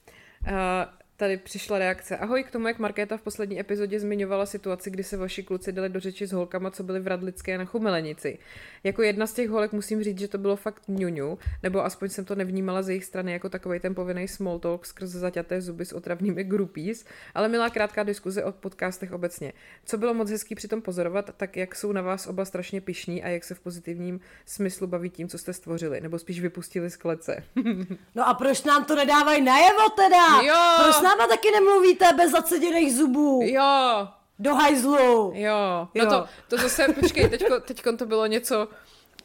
tady 1.18 1.38
přišla 1.38 1.80
reakce. 1.80 2.18
Ahoj 2.18 2.44
k 2.44 2.52
tomu, 2.52 2.68
jak 2.68 2.80
Markéta 2.80 3.18
v 3.18 3.22
poslední 3.22 3.60
epizodě 3.60 4.00
zmiňovala 4.00 4.46
situaci, 4.46 4.92
kdy 4.92 5.04
se 5.04 5.18
vaši 5.18 5.44
kluci 5.44 5.72
dali 5.72 5.90
do 5.90 6.00
řeči 6.00 6.28
s 6.28 6.32
holkama, 6.32 6.72
co 6.72 6.84
byly 6.84 7.00
v 7.00 7.08
Radlické 7.08 7.58
na 7.58 7.66
Chumelenici. 7.66 8.40
Jako 8.84 9.02
jedna 9.02 9.28
z 9.28 9.34
těch 9.34 9.50
holek 9.50 9.74
musím 9.74 10.04
říct, 10.04 10.20
že 10.20 10.28
to 10.28 10.38
bylo 10.38 10.56
fakt 10.56 10.84
ňuňu, 10.88 11.38
nebo 11.64 11.86
aspoň 11.86 12.10
jsem 12.10 12.26
to 12.26 12.36
nevnímala 12.36 12.82
z 12.82 12.90
jejich 12.90 13.06
strany 13.06 13.32
jako 13.32 13.50
takový 13.50 13.80
ten 13.80 13.96
povinný 13.96 14.28
small 14.28 14.60
talk 14.60 14.86
skrze 14.86 15.20
zaťaté 15.20 15.62
zuby 15.62 15.86
s 15.86 15.94
otravnými 15.94 16.44
groupies, 16.44 17.06
ale 17.36 17.48
milá 17.48 17.70
krátká 17.70 18.04
diskuze 18.04 18.44
o 18.44 18.52
podcastech 18.52 19.12
obecně. 19.12 19.54
Co 19.86 19.98
bylo 19.98 20.14
moc 20.14 20.30
hezký 20.30 20.56
při 20.56 20.68
tom 20.68 20.82
pozorovat, 20.82 21.32
tak 21.38 21.58
jak 21.58 21.76
jsou 21.76 21.92
na 21.92 22.02
vás 22.02 22.28
oba 22.28 22.46
strašně 22.46 22.82
pišní 22.82 23.24
a 23.24 23.28
jak 23.28 23.44
se 23.44 23.56
v 23.56 23.60
pozitivním 23.60 24.20
smyslu 24.46 24.88
baví 24.88 25.10
tím, 25.10 25.28
co 25.28 25.38
jste 25.38 25.54
stvořili, 25.54 26.02
nebo 26.02 26.20
spíš 26.20 26.40
vypustili 26.40 26.90
z 26.90 26.98
klece. 26.98 27.44
No 28.16 28.28
a 28.28 28.34
proč 28.34 28.64
nám 28.64 28.86
to 28.86 28.96
nedávají 28.96 29.42
najevo 29.42 29.90
teda? 29.96 30.42
Jo. 30.42 30.84
Proč 30.84 30.96
náma 31.08 31.28
taky 31.28 31.52
nemluvíte 31.52 32.06
bez 32.14 32.32
zaceděných 32.32 32.96
zubů? 32.96 33.40
jo, 33.44 34.08
Do 34.40 34.54
hajzlu. 34.56 35.32
Jo, 35.36 35.88
no 35.96 36.04
Jo. 36.04 36.10
to, 36.10 36.26
to 36.48 36.58
zase, 36.62 36.94
počkej, 36.94 37.30
teďko, 37.30 37.60
teďko 37.60 37.98
to 37.98 38.06
bylo 38.06 38.26
něco, 38.28 38.68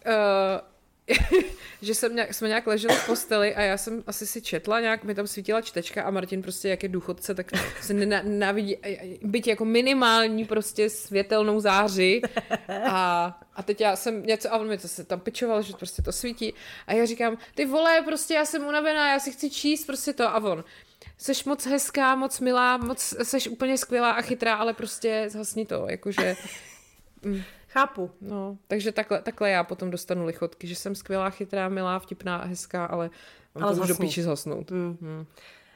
uh, 0.06 0.60
že 1.82 1.94
jsem 1.94 2.14
nějak, 2.14 2.34
jsme 2.34 2.48
nějak 2.48 2.66
leželi 2.66 2.94
v 2.94 3.06
posteli 3.06 3.54
a 3.54 3.60
já 3.60 3.76
jsem 3.76 4.04
asi 4.06 4.26
si 4.26 4.42
četla 4.42 4.80
nějak, 4.80 5.04
mi 5.04 5.14
tam 5.14 5.26
svítila 5.26 5.60
čtečka 5.60 6.02
a 6.02 6.10
Martin 6.10 6.42
prostě, 6.42 6.68
jak 6.68 6.82
je 6.82 6.88
důchodce, 6.88 7.34
tak 7.34 7.46
se 7.80 7.94
nenávidí 7.94 8.76
být 9.22 9.46
jako 9.46 9.64
minimální 9.64 10.44
prostě 10.44 10.90
světelnou 10.90 11.60
záři 11.60 12.22
a, 12.90 13.40
a 13.54 13.62
teď 13.62 13.80
já 13.80 13.96
jsem 13.96 14.22
něco, 14.22 14.52
a 14.54 14.58
on 14.58 14.68
mi 14.68 14.78
to 14.78 14.88
se 14.88 15.04
tam 15.04 15.20
pičoval, 15.20 15.62
že 15.62 15.72
prostě 15.72 16.02
to 16.02 16.12
svítí 16.12 16.54
a 16.86 16.92
já 16.92 17.06
říkám, 17.06 17.36
ty 17.54 17.64
vole, 17.64 18.02
prostě 18.02 18.34
já 18.34 18.44
jsem 18.44 18.66
unavená, 18.66 19.12
já 19.12 19.18
si 19.18 19.32
chci 19.32 19.50
číst 19.50 19.84
prostě 19.84 20.12
to 20.12 20.28
a 20.28 20.36
on, 20.42 20.64
seš 21.22 21.44
moc 21.44 21.66
hezká, 21.66 22.14
moc 22.14 22.40
milá, 22.40 22.76
moc, 22.76 23.14
seš 23.22 23.48
úplně 23.48 23.78
skvělá 23.78 24.10
a 24.10 24.22
chytrá, 24.22 24.54
ale 24.54 24.74
prostě 24.74 25.26
zhasni 25.28 25.66
to, 25.66 25.86
jakože, 25.90 26.36
Chápu. 27.68 28.10
no, 28.20 28.58
takže 28.68 28.92
takhle, 28.92 29.22
takhle 29.22 29.50
já 29.50 29.64
potom 29.64 29.90
dostanu 29.90 30.24
lichotky, 30.24 30.66
že 30.66 30.74
jsem 30.76 30.94
skvělá, 30.94 31.30
chytrá, 31.30 31.68
milá, 31.68 31.98
vtipná 31.98 32.36
a 32.36 32.44
hezká, 32.46 32.86
ale 32.86 33.10
Ale 33.54 33.74
to 33.74 33.80
můžu 33.80 33.86
zhasni. 33.86 34.06
píči 34.06 34.22
zhasnout. 34.22 34.70
Mm. 34.70 35.26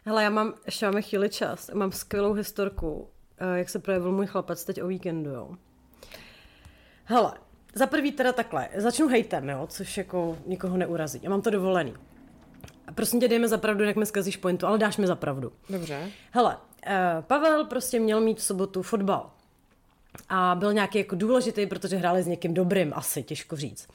Hele, 0.05 0.23
já 0.25 0.31
mám, 0.31 0.55
ještě 0.67 0.87
máme 0.87 1.03
chvíli 1.03 1.29
čas, 1.29 1.71
mám 1.75 1.93
skvělou 1.93 2.33
historku, 2.33 3.09
eh, 3.39 3.59
jak 3.59 3.69
se 3.69 3.79
projevil 3.79 4.13
můj 4.13 4.27
chlapec 4.27 4.65
teď 4.65 4.83
o 4.83 4.87
víkendu, 4.87 5.31
jo. 5.31 5.51
Hele, 7.05 7.33
za 7.75 7.87
prvý 7.87 8.13
teda 8.13 8.33
takhle, 8.33 8.69
začnu 8.77 9.09
hejtem, 9.09 9.49
jo, 9.49 9.67
což 9.71 9.97
jako 9.97 10.39
nikoho 10.47 10.77
neurazí. 10.77 11.21
Já 11.23 11.31
mám 11.31 11.43
to 11.43 11.51
dovolený. 11.51 11.95
Prosím 12.95 13.21
tě, 13.21 13.29
dej 13.29 13.39
mi 13.39 13.49
za 13.49 13.59
pravdu, 13.59 13.85
jak 13.85 13.97
mi 13.97 14.07
zkazíš 14.07 14.37
pointu, 14.37 14.67
ale 14.67 14.79
dáš 14.79 14.97
mi 14.97 15.07
za 15.07 15.17
pravdu. 15.17 15.53
Dobře. 15.71 16.11
Hele, 16.31 16.57
eh, 16.87 17.23
Pavel 17.27 17.65
prostě 17.65 18.01
měl 18.01 18.21
mít 18.21 18.39
v 18.39 18.43
sobotu 18.43 18.83
fotbal. 18.83 19.31
A 20.29 20.55
byl 20.55 20.73
nějaký 20.73 20.99
jako 20.99 21.17
důležitý, 21.17 21.67
protože 21.67 21.97
hráli 21.97 22.23
s 22.23 22.27
někým 22.27 22.55
dobrým, 22.55 22.93
asi, 22.97 23.23
těžko 23.23 23.57
říct. 23.57 23.89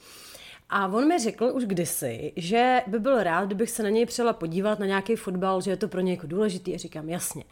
A 0.70 0.86
on 0.86 1.08
mi 1.08 1.18
řekl 1.18 1.44
už 1.54 1.64
kdysi, 1.64 2.32
že 2.36 2.82
by 2.86 2.98
byl 2.98 3.22
rád, 3.22 3.44
kdybych 3.44 3.70
se 3.70 3.82
na 3.82 3.88
něj 3.88 4.06
přijela 4.06 4.32
podívat 4.32 4.78
na 4.78 4.86
nějaký 4.86 5.16
fotbal, 5.16 5.60
že 5.60 5.70
je 5.70 5.76
to 5.76 5.88
pro 5.88 6.00
něj 6.00 6.14
jako 6.14 6.26
důležitý. 6.26 6.74
A 6.74 6.78
říkám, 6.78 7.08
jasně. 7.08 7.44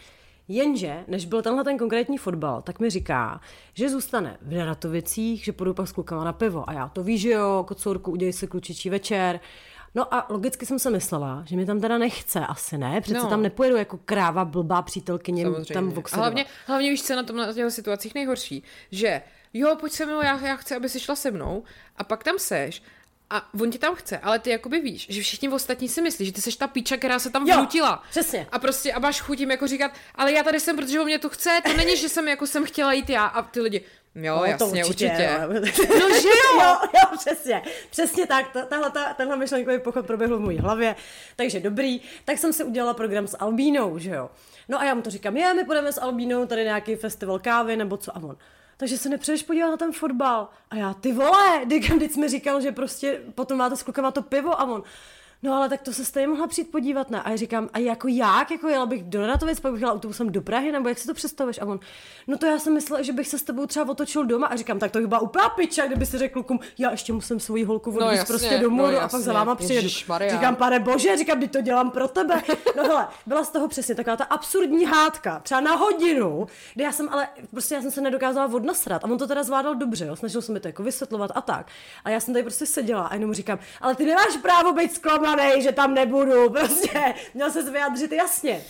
Jenže, 0.49 1.05
než 1.09 1.27
byl 1.27 1.43
tenhle 1.43 1.65
ten 1.65 1.79
konkrétní 1.79 2.19
fotbal, 2.19 2.63
tak 2.63 2.81
mi 2.81 2.91
říká, 2.91 3.41
že 3.75 3.91
zůstane 3.91 4.39
v 4.43 4.53
Neratovicích, 4.53 5.45
že 5.45 5.53
půjdu 5.53 5.75
pak 5.75 5.89
s 5.89 5.93
klukama 5.93 6.25
na 6.25 6.33
pivo. 6.33 6.71
A 6.71 6.73
já 6.73 6.89
to 6.89 7.03
víš, 7.03 7.21
že 7.21 7.31
jo, 7.31 7.65
kocourku, 7.69 8.11
udělej 8.11 8.33
si 8.33 8.47
klučičí 8.47 8.91
večer. 8.91 9.41
No 9.95 10.15
a 10.15 10.27
logicky 10.29 10.67
jsem 10.67 10.79
se 10.79 10.91
myslela, 10.91 11.43
že 11.47 11.57
mi 11.57 11.67
tam 11.67 11.81
teda 11.81 11.99
nechce, 11.99 12.41
asi 12.41 12.79
ne, 12.79 13.01
přece 13.01 13.19
No. 13.19 13.27
tam 13.31 13.43
nepojedu 13.43 13.77
jako 13.77 13.99
kráva, 14.05 14.45
blbá 14.45 14.83
přítelkyně, 14.83 15.45
Samozřejmě. 15.45 15.75
tam 15.75 15.89
a 15.89 15.91
voxedovat. 15.93 16.25
hlavně, 16.27 16.45
hlavně 16.67 16.91
víš, 16.91 17.03
co 17.03 17.17
na 17.17 17.23
tom 17.23 17.37
na 17.37 17.53
těch 17.53 17.71
situacích 17.73 18.15
nejhorší, 18.15 18.63
že 18.93 19.23
jo, 19.55 19.77
pojď 19.81 19.93
se 19.93 20.07
mnou, 20.07 20.23
já, 20.23 20.39
já 20.47 20.57
chci, 20.57 20.75
aby 20.77 20.89
si 20.89 21.01
šla 21.01 21.15
se 21.17 21.31
mnou 21.31 21.65
a 21.97 22.05
pak 22.05 22.25
tam 22.25 22.39
seš 22.39 22.83
a 23.31 23.55
on 23.61 23.71
tě 23.71 23.79
tam 23.79 23.95
chce, 23.95 24.19
ale 24.19 24.39
ty 24.39 24.51
jakoby 24.51 24.81
víš, 24.81 25.07
že 25.11 25.23
všichni 25.23 25.49
ostatní 25.49 25.89
si 25.89 26.03
myslí, 26.03 26.27
že 26.27 26.33
ty 26.33 26.41
seš 26.41 26.57
ta 26.57 26.67
píča, 26.69 26.97
která 26.97 27.19
se 27.19 27.31
tam 27.31 27.47
Jo, 27.49 27.57
vnutila. 27.57 28.03
přesně. 28.11 28.47
A 28.53 28.59
prostě 28.59 28.93
a 28.93 28.99
máš 28.99 29.21
chuť 29.21 29.41
jim 29.41 29.51
jako 29.51 29.67
říkat, 29.67 29.93
ale 30.15 30.33
já 30.33 30.43
tady 30.43 30.61
jsem, 30.61 30.77
protože 30.77 31.01
on 31.01 31.07
mě 31.07 31.19
tu 31.19 31.29
chce, 31.29 31.61
to 31.65 31.77
není, 31.77 31.97
že 31.97 32.09
jsem 32.09 32.29
jako 32.29 32.47
jsem 32.47 32.65
chtěla 32.65 32.93
jít 32.93 33.11
já 33.11 33.27
a 33.27 33.43
ty 33.43 33.61
lidi, 33.61 33.81
jo, 34.15 34.37
No, 34.37 34.45
jasně, 34.45 34.85
určitě. 34.85 35.29
ale- 35.41 35.61
No, 36.01 36.11
že 36.21 36.29
jo? 36.29 36.61
jo, 36.63 36.77
jo, 36.95 37.17
přesně. 37.19 37.63
Přesně 37.91 38.27
tak. 38.27 38.53
Ta- 38.53 38.65
Tahle, 38.67 38.91
ta, 38.91 39.15
tenhle 39.15 39.37
myšlenkový 39.37 39.79
pochod 39.81 40.07
proběhl 40.07 40.37
v 40.37 40.41
mojí 40.41 40.59
hlavě. 40.59 40.97
Takže 41.37 41.61
dobrý. 41.61 42.01
Tak 42.25 42.39
jsem 42.39 42.53
si 42.53 42.65
udělala 42.65 42.95
program 42.95 43.27
s 43.27 43.37
Albínou, 43.41 43.99
že 43.99 44.11
jo. 44.11 44.31
No 44.69 44.81
a 44.81 44.85
já 44.85 44.95
mu 44.95 45.03
to 45.03 45.11
říkám, 45.11 45.37
je, 45.37 45.55
my 45.55 45.65
půjdeme 45.65 45.93
s 45.93 46.01
Albínou, 46.01 46.47
tady 46.47 46.65
nějaký 46.65 46.97
festival 46.97 47.39
kávy 47.39 47.77
nebo 47.77 47.97
co 47.97 48.17
a 48.17 48.21
on. 48.23 48.37
Takže 48.77 48.99
se 48.99 49.09
nepřeješ 49.09 49.43
podívat 49.43 49.71
na 49.71 49.77
ten 49.77 49.93
fotbal. 49.93 50.49
A 50.71 50.77
já, 50.77 50.95
ty 50.95 51.13
vole, 51.13 51.67
teď 51.69 52.13
jsi 52.13 52.21
mi 52.21 52.29
říkal, 52.29 52.61
že 52.61 52.73
prostě 52.73 53.21
potom 53.35 53.59
máte 53.59 53.77
s 53.77 53.83
klukama 53.83 54.11
to 54.11 54.23
pivo 54.23 54.61
a 54.61 54.65
on. 54.65 54.83
No 55.43 55.55
ale 55.55 55.69
tak 55.69 55.83
to 55.83 55.93
se 55.93 56.05
stejně 56.05 56.29
mohla 56.29 56.47
přijít 56.47 56.71
podívat, 56.71 57.11
ne? 57.11 57.23
A 57.23 57.31
já 57.31 57.37
říkám, 57.37 57.69
a 57.73 57.79
jako 57.79 58.09
jak? 58.09 58.51
Jako 58.51 58.69
jela 58.69 58.87
bych 58.87 59.03
do 59.03 59.21
Radatovic, 59.21 59.61
pak 59.61 59.73
bych 59.73 59.81
jela 59.81 59.93
autobusem 59.93 60.33
do 60.33 60.43
Prahy, 60.43 60.73
nebo 60.73 60.89
jak 60.89 60.99
si 60.99 61.07
to 61.07 61.15
představuješ? 61.15 61.59
A 61.59 61.65
on, 61.65 61.81
no 62.27 62.39
to 62.39 62.47
já 62.47 62.59
jsem 62.59 62.75
myslela, 62.75 63.03
že 63.03 63.13
bych 63.13 63.29
se 63.29 63.39
s 63.39 63.43
tebou 63.43 63.67
třeba 63.67 63.91
otočil 63.91 64.25
doma 64.25 64.47
a 64.47 64.57
říkám, 64.57 64.79
tak 64.79 64.93
to 64.93 65.01
byla 65.01 65.21
úplná 65.21 65.49
piča, 65.49 65.87
kdyby 65.87 66.07
si 66.07 66.19
řekl 66.19 66.33
klukům, 66.33 66.61
já 66.79 66.91
ještě 66.91 67.13
musím 67.13 67.41
svoji 67.41 67.65
holku 67.65 67.91
odvízt 67.91 68.13
jasně, 68.13 68.25
prostě 68.25 68.59
domů 68.59 68.83
no 68.83 68.91
no, 68.91 69.01
a 69.01 69.09
pak 69.09 69.21
za 69.21 69.33
váma 69.33 69.55
přijedu. 69.55 69.89
Říkám, 70.31 70.57
pane 70.57 70.79
bože, 70.79 71.17
říkám, 71.17 71.41
teď 71.41 71.53
to 71.53 71.61
dělám 71.61 71.91
pro 71.91 72.09
tebe. 72.09 72.43
No 72.77 72.83
hele, 72.83 73.09
byla 73.27 73.45
z 73.45 73.51
toho 73.51 73.69
přesně 73.69 73.95
taková 73.95 74.17
ta 74.17 74.25
absurdní 74.25 74.85
hádka, 74.85 75.39
třeba 75.39 75.61
na 75.61 75.75
hodinu, 75.75 76.47
kde 76.75 76.85
já 76.85 76.93
jsem 76.93 77.09
ale, 77.09 77.29
prostě 77.51 77.75
já 77.75 77.83
jsem 77.83 77.91
se 77.91 78.01
nedokázala 78.01 78.55
odnasrat 78.55 79.05
a 79.05 79.09
on 79.09 79.19
to 79.19 79.27
teda 79.27 79.43
zvládal 79.43 79.75
dobře, 79.75 80.07
jo? 80.07 80.17
snažil 80.17 80.43
se 80.43 80.53
mi 80.53 80.61
to 80.61 80.69
jako 80.69 80.83
vysvětlovat 80.83 81.31
a 81.35 81.41
tak. 81.41 81.67
A 82.05 82.11
já 82.11 82.21
jsem 82.21 82.35
tady 82.35 82.43
prostě 82.43 82.67
seděla 82.67 83.07
a 83.07 83.15
jenom 83.15 83.35
říkám, 83.35 83.59
ale 83.81 83.95
ty 83.95 84.05
nemáš 84.05 84.37
právo 84.43 84.73
být 84.73 84.93
zklamaný, 85.33 85.63
že 85.63 85.73
tam 85.73 85.95
nebudu, 85.95 86.51
prostě, 86.61 87.15
měl 87.35 87.51
se 87.51 87.71
vyjádřit 87.71 88.13
jasně. 88.13 88.61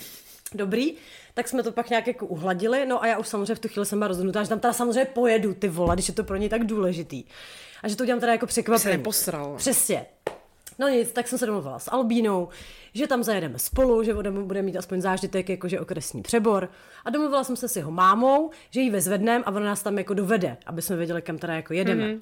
Dobrý, 0.55 0.95
tak 1.35 1.49
jsme 1.49 1.63
to 1.63 1.73
pak 1.73 1.91
nějak 1.91 2.07
jako 2.07 2.27
uhladili, 2.27 2.87
no 2.87 3.03
a 3.03 3.07
já 3.07 3.19
už 3.19 3.29
samozřejmě 3.29 3.55
v 3.55 3.59
tu 3.59 3.69
chvíli 3.69 3.87
jsem 3.87 3.99
byla 3.99 4.09
rozhodnutá, 4.09 4.43
že 4.43 4.49
tam 4.49 4.61
teda 4.61 4.73
samozřejmě 4.73 5.05
pojedu 5.05 5.55
ty 5.55 5.69
vole, 5.69 5.97
když 5.97 6.09
je 6.09 6.15
to 6.15 6.25
pro 6.25 6.37
ně 6.37 6.49
tak 6.49 6.65
důležitý. 6.65 7.25
A 7.83 7.89
že 7.89 7.97
to 7.97 8.03
udělám 8.03 8.21
teda 8.21 8.33
jako 8.33 8.47
překvapení. 8.47 8.83
Se 8.83 8.99
neposral. 8.99 9.55
Přesně. 9.57 10.07
No 10.79 10.89
nic, 10.89 11.13
tak 11.13 11.29
jsem 11.29 11.39
se 11.39 11.47
domluvila 11.47 11.79
s 11.79 11.91
Albínou, 11.91 12.49
že 12.95 13.07
tam 13.07 13.23
zajedeme 13.23 13.59
spolu, 13.59 14.03
že 14.03 14.15
budeme 14.15 14.63
mít 14.63 14.77
aspoň 14.77 15.01
zážitek, 15.01 15.49
jakože 15.49 15.81
okresní 15.81 16.23
přebor. 16.23 16.69
A 17.05 17.11
domluvila 17.11 17.45
jsem 17.45 17.57
se 17.57 17.69
s 17.69 17.77
jeho 17.77 17.91
mámou, 17.91 18.51
že 18.71 18.81
ji 18.81 18.91
vezvedneme 18.91 19.45
a 19.45 19.51
ona 19.51 19.61
nás 19.61 19.83
tam 19.83 19.99
jako 19.99 20.15
dovede, 20.15 20.57
aby 20.67 20.83
jsme 20.83 20.97
věděli, 20.97 21.23
kam 21.23 21.39
teda 21.39 21.55
jako 21.55 21.75
jedeme. 21.75 22.05
Mm-hmm. 22.05 22.21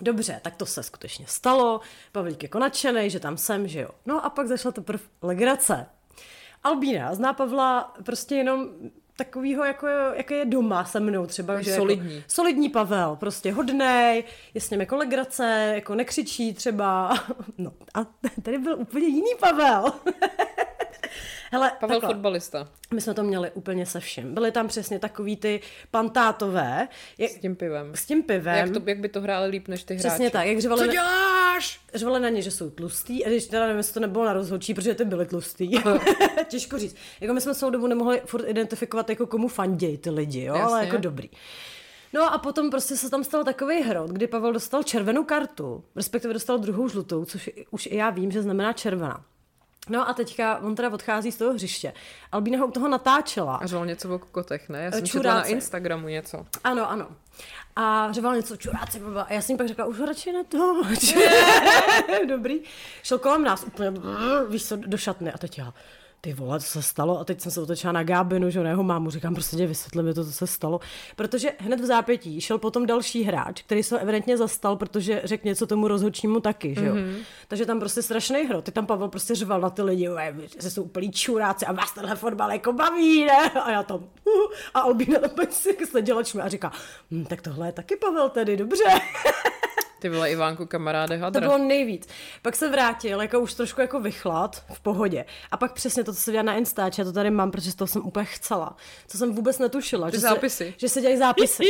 Dobře, 0.00 0.40
tak 0.42 0.56
to 0.56 0.66
se 0.66 0.82
skutečně 0.82 1.26
stalo. 1.28 1.80
Pavlík 2.12 2.42
jako 2.42 2.58
nadšený, 2.58 3.10
že 3.10 3.20
tam 3.20 3.36
jsem, 3.36 3.68
že 3.68 3.80
jo. 3.80 3.90
No 4.06 4.24
a 4.24 4.30
pak 4.30 4.46
začala 4.46 4.72
teprve 4.72 5.04
legrace. 5.22 5.86
Albína 6.64 7.14
zná 7.14 7.32
Pavla 7.32 7.94
prostě 8.04 8.34
jenom 8.34 8.68
takovýho, 9.16 9.64
jako, 9.64 9.86
jako 10.14 10.34
je 10.34 10.44
doma 10.44 10.84
se 10.84 11.00
mnou 11.00 11.26
třeba. 11.26 11.62
Že 11.62 11.74
solidní. 11.74 12.14
Jako, 12.14 12.24
solidní 12.28 12.68
Pavel, 12.68 13.16
prostě 13.16 13.52
hodnej, 13.52 14.24
je 14.54 14.60
s 14.60 14.70
ním 14.70 14.80
jako 14.80 14.96
legrace, 14.96 15.72
jako 15.74 15.94
nekřičí 15.94 16.54
třeba. 16.54 17.14
No 17.58 17.72
a 17.94 18.06
tady 18.42 18.58
byl 18.58 18.78
úplně 18.78 19.06
jiný 19.06 19.30
Pavel. 19.40 19.84
Hele, 21.54 21.72
Pavel 21.80 21.96
takhle. 21.96 22.14
fotbalista. 22.14 22.68
My 22.94 23.00
jsme 23.00 23.14
to 23.14 23.22
měli 23.22 23.50
úplně 23.50 23.86
se 23.86 24.00
vším. 24.00 24.34
Byly 24.34 24.52
tam 24.52 24.68
přesně 24.68 24.98
takový 24.98 25.36
ty 25.36 25.60
pantátové. 25.90 26.88
Jak, 27.18 27.30
S 27.30 27.38
tím 27.38 27.56
pivem. 27.56 27.92
s 27.94 28.06
tím 28.06 28.22
pivem. 28.22 28.54
Jak, 28.56 28.70
to, 28.70 28.80
jak 28.86 28.98
by 28.98 29.08
to 29.08 29.20
hráli 29.20 29.48
líp 29.48 29.68
než 29.68 29.84
ty 29.84 29.94
hráči. 29.94 30.08
Přesně 30.08 30.30
tak, 30.30 30.46
jak 30.46 30.60
řvali, 30.60 30.80
Co 30.80 30.86
na, 30.86 30.92
děláš? 30.92 31.80
řvali 31.94 32.20
na 32.20 32.28
ně, 32.28 32.42
že 32.42 32.50
jsou 32.50 32.70
tlustý, 32.70 33.24
a 33.24 33.28
když 33.28 33.46
teda 33.46 33.62
nevím, 33.62 33.76
jestli 33.76 33.94
to 33.94 34.00
nebylo 34.00 34.24
na 34.24 34.32
rozhodčí, 34.32 34.74
protože 34.74 34.94
ty 34.94 35.04
byly 35.04 35.26
tlustý. 35.26 35.70
Těžko 36.48 36.78
říct. 36.78 36.96
Jako 37.20 37.34
my 37.34 37.40
jsme 37.40 37.54
celou 37.54 37.70
dobu 37.70 37.86
nemohli 37.86 38.22
furt 38.26 38.48
identifikovat, 38.48 39.10
jako 39.10 39.26
komu 39.26 39.48
fandějí 39.48 39.98
ty 39.98 40.10
lidi, 40.10 40.44
jo, 40.44 40.54
ale 40.54 40.62
Jasně. 40.62 40.86
jako 40.86 40.96
dobrý. 40.96 41.30
No 42.12 42.34
a 42.34 42.38
potom 42.38 42.70
prostě 42.70 42.96
se 42.96 43.10
tam 43.10 43.24
stal 43.24 43.44
takový 43.44 43.82
hrot, 43.82 44.10
kdy 44.10 44.26
Pavel 44.26 44.52
dostal 44.52 44.82
červenou 44.82 45.24
kartu, 45.24 45.84
respektive 45.96 46.34
dostal 46.34 46.58
druhou 46.58 46.88
žlutou, 46.88 47.24
což 47.24 47.50
už 47.70 47.86
i 47.86 47.96
já 47.96 48.10
vím, 48.10 48.30
že 48.30 48.42
znamená 48.42 48.72
červená. 48.72 49.24
No 49.88 50.08
a 50.08 50.14
teďka 50.14 50.58
on 50.58 50.74
teda 50.74 50.90
odchází 50.90 51.32
z 51.32 51.36
toho 51.36 51.52
hřiště. 51.52 51.92
Albína 52.32 52.58
ho 52.58 52.66
u 52.66 52.70
toho 52.70 52.88
natáčela. 52.88 53.56
A 53.56 53.66
řval 53.66 53.86
něco 53.86 54.14
o 54.14 54.18
kokotech, 54.18 54.68
ne? 54.68 54.82
Já 54.82 54.90
jsem 54.90 55.06
četla 55.06 55.34
na 55.34 55.44
Instagramu 55.44 56.08
něco. 56.08 56.46
Ano, 56.64 56.90
ano. 56.90 57.08
A 57.76 58.12
řeval 58.12 58.36
něco 58.36 58.56
čuráci, 58.56 58.98
blbá. 59.00 59.22
a 59.22 59.32
já 59.32 59.40
jsem 59.40 59.56
pak 59.56 59.68
řekla, 59.68 59.84
už 59.84 60.00
radši 60.00 60.32
netoč. 60.32 61.14
Dobrý. 62.28 62.60
Šel 63.02 63.18
kolem 63.18 63.44
nás 63.44 63.64
úplně, 63.64 63.92
víš 64.48 64.66
co, 64.68 64.76
do 64.76 64.96
šatny 64.98 65.32
a 65.32 65.38
teď 65.38 65.58
já, 65.58 65.74
ty 66.24 66.32
vole, 66.32 66.60
co 66.60 66.66
se 66.66 66.82
stalo? 66.82 67.20
A 67.20 67.24
teď 67.24 67.40
jsem 67.40 67.52
se 67.52 67.60
otočila 67.60 67.92
na 67.92 68.02
Gábinu, 68.02 68.50
že 68.50 68.62
na 68.62 68.70
jeho 68.70 68.82
mámu, 68.82 69.10
říkám, 69.10 69.34
prostě 69.34 69.56
tě 69.56 69.66
vysvětli 69.66 70.02
mi 70.02 70.14
to, 70.14 70.24
co 70.24 70.32
se 70.32 70.46
stalo. 70.46 70.80
Protože 71.16 71.52
hned 71.58 71.80
v 71.80 71.84
zápětí 71.84 72.40
šel 72.40 72.58
potom 72.58 72.86
další 72.86 73.22
hráč, 73.22 73.62
který 73.62 73.82
se 73.82 74.00
evidentně 74.00 74.36
zastal, 74.36 74.76
protože 74.76 75.20
řekl 75.24 75.48
něco 75.48 75.66
tomu 75.66 75.88
rozhodčímu 75.88 76.40
taky, 76.40 76.74
že 76.74 76.86
jo. 76.86 76.94
Mm-hmm. 76.94 77.16
Takže 77.48 77.66
tam 77.66 77.80
prostě 77.80 78.02
strašný 78.02 78.42
hro. 78.46 78.62
Ty 78.62 78.72
tam 78.72 78.86
Pavel 78.86 79.08
prostě 79.08 79.34
řval 79.34 79.60
na 79.60 79.70
ty 79.70 79.82
lidi, 79.82 80.08
"Ue, 80.08 80.34
že 80.62 80.70
jsou 80.70 80.82
úplný 80.82 81.12
čuráci 81.12 81.66
a 81.66 81.72
vás 81.72 81.92
tenhle 81.92 82.16
fotbal 82.16 82.52
jako 82.52 82.72
baví, 82.72 83.24
ne? 83.24 83.50
A 83.50 83.70
já 83.70 83.82
tam, 83.82 83.96
uh, 83.96 84.52
a 84.74 84.80
Albína 84.80 85.18
tam 85.18 85.46
si 85.50 85.76
seděla 85.86 86.22
a 86.42 86.48
říká, 86.48 86.72
hm, 87.10 87.24
tak 87.24 87.42
tohle 87.42 87.68
je 87.68 87.72
taky 87.72 87.96
Pavel 87.96 88.28
tedy, 88.28 88.56
dobře. 88.56 88.84
Ty 90.04 90.10
vole 90.10 90.30
Ivánku, 90.30 90.66
kamaráde 90.66 91.16
To 91.16 91.22
Hadra. 91.22 91.40
bylo 91.40 91.58
nejvíc. 91.58 92.08
Pak 92.42 92.56
se 92.56 92.68
vrátil, 92.68 93.22
jako 93.22 93.40
už 93.40 93.54
trošku 93.54 93.80
jako 93.80 94.00
vychlad, 94.00 94.64
v 94.72 94.80
pohodě. 94.80 95.24
A 95.50 95.56
pak 95.56 95.72
přesně 95.72 96.04
to, 96.04 96.12
co 96.12 96.20
se 96.20 96.32
dělá 96.32 96.42
na 96.42 96.54
Instači, 96.54 97.00
já 97.00 97.04
to 97.04 97.12
tady 97.12 97.30
mám, 97.30 97.50
protože 97.50 97.70
z 97.72 97.74
toho 97.74 97.88
jsem 97.88 98.02
úplně 98.06 98.24
chcela. 98.24 98.76
Co 99.08 99.18
jsem 99.18 99.32
vůbec 99.34 99.58
netušila. 99.58 100.10
Ty 100.10 100.16
že 100.16 100.20
zápisy. 100.20 100.72
Se, 100.72 100.78
že 100.78 100.88
se 100.88 101.00
dělají 101.00 101.18
zápisy. 101.18 101.64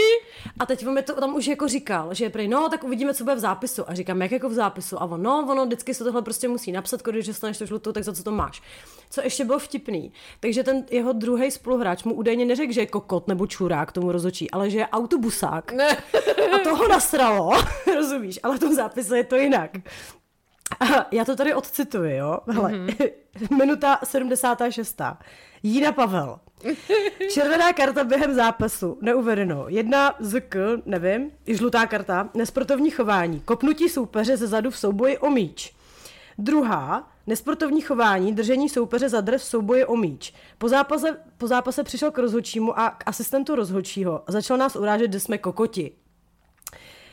A 0.61 0.67
teď 0.67 0.87
on 0.87 0.95
mi 0.95 1.03
to 1.03 1.21
tam 1.21 1.35
už 1.35 1.47
jako 1.47 1.69
říkal, 1.69 2.15
že 2.15 2.25
je 2.25 2.31
prej, 2.31 2.49
no 2.49 2.69
tak 2.69 2.85
uvidíme, 2.85 3.15
co 3.15 3.25
bude 3.25 3.37
v 3.37 3.39
zápisu. 3.39 3.91
A 3.91 3.95
říkám, 3.95 4.23
jak 4.23 4.33
jako 4.33 4.49
v 4.49 4.53
zápisu. 4.53 5.03
A 5.03 5.05
on, 5.05 5.23
no, 5.23 5.47
ono 5.51 5.67
vždycky 5.67 5.95
se 5.95 6.05
tohle 6.05 6.23
prostě 6.23 6.49
musí 6.49 6.73
napsat, 6.73 7.03
když 7.03 7.27
dostaneš 7.27 7.59
to 7.59 7.67
žlutou, 7.67 7.93
tak 7.93 8.05
za 8.05 8.13
co 8.13 8.23
to 8.25 8.31
máš. 8.31 8.63
Co 9.11 9.21
ještě 9.21 9.45
bylo 9.45 9.59
vtipný, 9.59 10.13
takže 10.41 10.65
ten 10.65 10.87
jeho 10.91 11.13
druhý 11.13 11.51
spoluhráč 11.51 12.05
mu 12.05 12.15
údajně 12.15 12.45
neřekl, 12.45 12.73
že 12.73 12.81
je 12.81 12.87
kokot 12.87 13.29
nebo 13.29 13.47
čurák 13.47 13.93
tomu 13.93 14.13
rozočí, 14.13 14.51
ale 14.51 14.71
že 14.71 14.79
je 14.79 14.89
autobusák. 14.89 15.73
Ne. 15.73 15.97
A 16.55 16.59
to 16.59 16.77
ho 16.77 16.89
nasralo, 16.89 17.53
rozumíš, 17.95 18.41
ale 18.43 18.57
v 18.57 18.61
tom 18.61 18.75
zápise 18.75 19.17
je 19.17 19.25
to 19.25 19.37
jinak. 19.37 19.71
A 20.81 21.07
já 21.13 21.25
to 21.25 21.37
tady 21.37 21.55
odcituji, 21.55 22.17
jo? 22.17 22.39
Hele, 22.47 22.71
mm-hmm. 22.71 23.11
minuta 23.57 23.99
76. 24.05 25.01
Jína 25.63 25.93
Pavel. 25.93 26.39
Červená 27.31 27.73
karta 27.73 28.05
během 28.05 28.35
zápasu, 28.35 28.99
neuvedeno. 29.01 29.65
Jedna 29.69 30.15
ZK, 30.21 30.57
nevím, 30.87 31.31
i 31.47 31.57
žlutá 31.57 31.87
karta, 31.87 32.31
nesportovní 32.35 32.91
chování, 32.91 33.41
kopnutí 33.41 33.89
soupeře 33.89 34.37
ze 34.37 34.47
zadu 34.47 34.71
v 34.71 34.79
souboji 34.79 35.19
o 35.19 35.31
míč. 35.31 35.75
Druhá, 36.39 37.13
nesportovní 37.27 37.81
chování, 37.81 38.33
držení 38.33 38.69
soupeře 38.69 39.09
za 39.09 39.21
drev 39.21 39.43
v 39.43 39.45
souboji 39.45 39.85
o 39.85 39.97
míč. 39.97 40.35
Po 40.59 40.69
zápase, 40.69 41.17
po 41.39 41.47
zápase 41.47 41.85
přišel 41.85 42.11
k 42.11 42.19
rozhodčímu 42.19 42.79
a 42.79 42.91
k 42.91 43.03
asistentu 43.07 43.55
rozhodčího 43.55 44.23
a 44.27 44.33
začal 44.33 44.57
nás 44.57 44.77
urážet, 44.77 45.13
že 45.13 45.21
jsme 45.21 45.39
kokoti. 45.39 45.93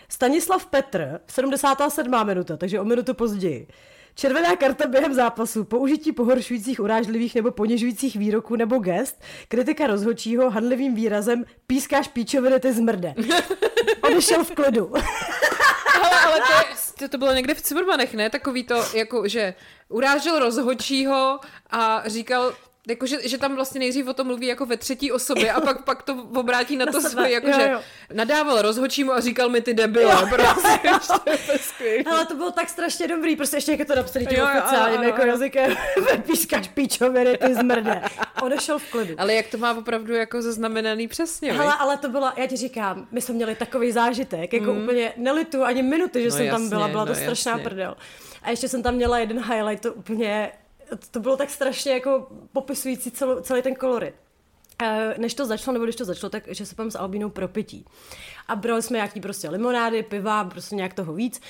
Stanislav 0.09 0.65
Petr, 0.65 1.19
77. 1.27 2.25
minuta, 2.25 2.57
takže 2.57 2.79
o 2.79 2.85
minutu 2.85 3.13
později. 3.13 3.67
Červená 4.15 4.55
karta 4.55 4.87
během 4.87 5.13
zápasu, 5.13 5.63
použití 5.63 6.11
pohoršujících, 6.11 6.79
urážlivých 6.79 7.35
nebo 7.35 7.51
ponižujících 7.51 8.15
výroků 8.15 8.55
nebo 8.55 8.79
gest, 8.79 9.21
kritika 9.47 9.87
rozhodčího 9.87 10.49
hanlivým 10.49 10.95
výrazem 10.95 11.45
pískáš 11.67 12.07
píčoviny, 12.07 12.59
ty 12.59 12.73
zmrde. 12.73 13.13
Odešel 14.01 14.43
v 14.43 14.51
klidu. 14.51 14.93
Ale, 16.03 16.19
ale 16.19 16.39
to, 16.39 17.03
je, 17.03 17.09
to, 17.09 17.17
bylo 17.17 17.33
někde 17.33 17.53
v 17.53 17.61
Cibermanech, 17.61 18.13
ne? 18.13 18.29
Takový 18.29 18.63
to, 18.63 18.85
jako, 18.93 19.27
že 19.27 19.53
urážel 19.89 20.39
rozhodčího 20.39 21.39
a 21.69 22.03
říkal, 22.05 22.53
jako, 22.87 23.05
že, 23.05 23.27
že 23.27 23.37
tam 23.37 23.55
vlastně 23.55 23.79
nejdřív 23.79 24.07
o 24.07 24.13
tom 24.13 24.27
mluví 24.27 24.47
jako 24.47 24.65
ve 24.65 24.77
třetí 24.77 25.11
osobě 25.11 25.51
a 25.51 25.61
pak, 25.61 25.83
pak 25.83 26.03
to 26.03 26.27
obrátí 26.35 26.77
na, 26.77 26.85
na 26.85 26.91
to 26.91 27.01
své, 27.01 27.31
jako 27.31 27.47
že 27.47 27.71
nadával 28.13 28.61
rozhočímu 28.61 29.11
a 29.11 29.19
říkal 29.19 29.49
mi 29.49 29.61
ty 29.61 29.73
debile, 29.73 30.13
jo, 30.13 30.27
prostě, 30.29 30.89
Ale 32.11 32.25
to 32.25 32.35
bylo 32.35 32.51
tak 32.51 32.69
strašně 32.69 33.07
dobrý, 33.07 33.35
prostě 33.35 33.57
ještě 33.57 33.71
jako 33.71 33.85
to 33.85 33.95
napsali 33.95 34.25
tím 34.25 34.39
oficiálním 34.43 35.03
jako 35.03 35.21
jazykem, 35.21 35.75
pískaš 36.25 36.67
píčoviny, 36.67 37.37
ty 37.37 37.55
zmrde. 37.55 38.01
Odešel 38.43 38.79
v 38.79 38.91
klidu. 38.91 39.15
Ale 39.17 39.33
jak 39.33 39.47
to 39.47 39.57
má 39.57 39.73
opravdu 39.73 40.13
jako 40.13 40.41
zaznamenaný 40.41 41.07
přesně, 41.07 41.53
Hele, 41.53 41.73
ale 41.79 41.97
to 41.97 42.09
byla, 42.09 42.33
já 42.37 42.47
ti 42.47 42.57
říkám, 42.57 43.07
my 43.11 43.21
jsme 43.21 43.35
měli 43.35 43.55
takový 43.55 43.91
zážitek, 43.91 44.53
jako 44.53 44.73
mm. 44.73 44.83
úplně 44.83 45.13
nelitu 45.17 45.63
ani 45.63 45.83
minuty, 45.83 46.21
že 46.21 46.29
no 46.29 46.35
jsem 46.35 46.45
jasně, 46.45 46.51
tam 46.51 46.69
byla, 46.69 46.87
byla 46.87 47.05
no 47.05 47.13
to 47.13 47.19
strašná 47.19 47.51
jasně. 47.51 47.63
prdel. 47.63 47.95
A 48.41 48.49
ještě 48.49 48.67
jsem 48.67 48.83
tam 48.83 48.95
měla 48.95 49.19
jeden 49.19 49.43
highlight, 49.43 49.83
to 49.83 49.93
úplně 49.93 50.51
to 51.11 51.19
bylo 51.19 51.37
tak 51.37 51.49
strašně 51.49 51.91
jako 51.91 52.27
popisující 52.53 53.11
celou, 53.11 53.39
celý 53.39 53.61
ten 53.61 53.75
kolorit. 53.75 54.15
Než 55.17 55.33
to 55.33 55.45
začalo, 55.45 55.73
nebo 55.73 55.85
když 55.85 55.95
to 55.95 56.05
začalo, 56.05 56.29
tak 56.29 56.43
že 56.47 56.65
se 56.65 56.75
pám 56.75 56.91
s 56.91 56.95
Albínou 56.95 57.29
pro 57.29 57.47
pití. 57.47 57.85
A 58.47 58.55
brali 58.55 58.81
jsme 58.81 58.97
nějaký 58.97 59.21
prostě 59.21 59.49
limonády, 59.49 60.03
piva, 60.03 60.43
prostě 60.43 60.75
nějak 60.75 60.93
toho 60.93 61.13
víc. 61.13 61.41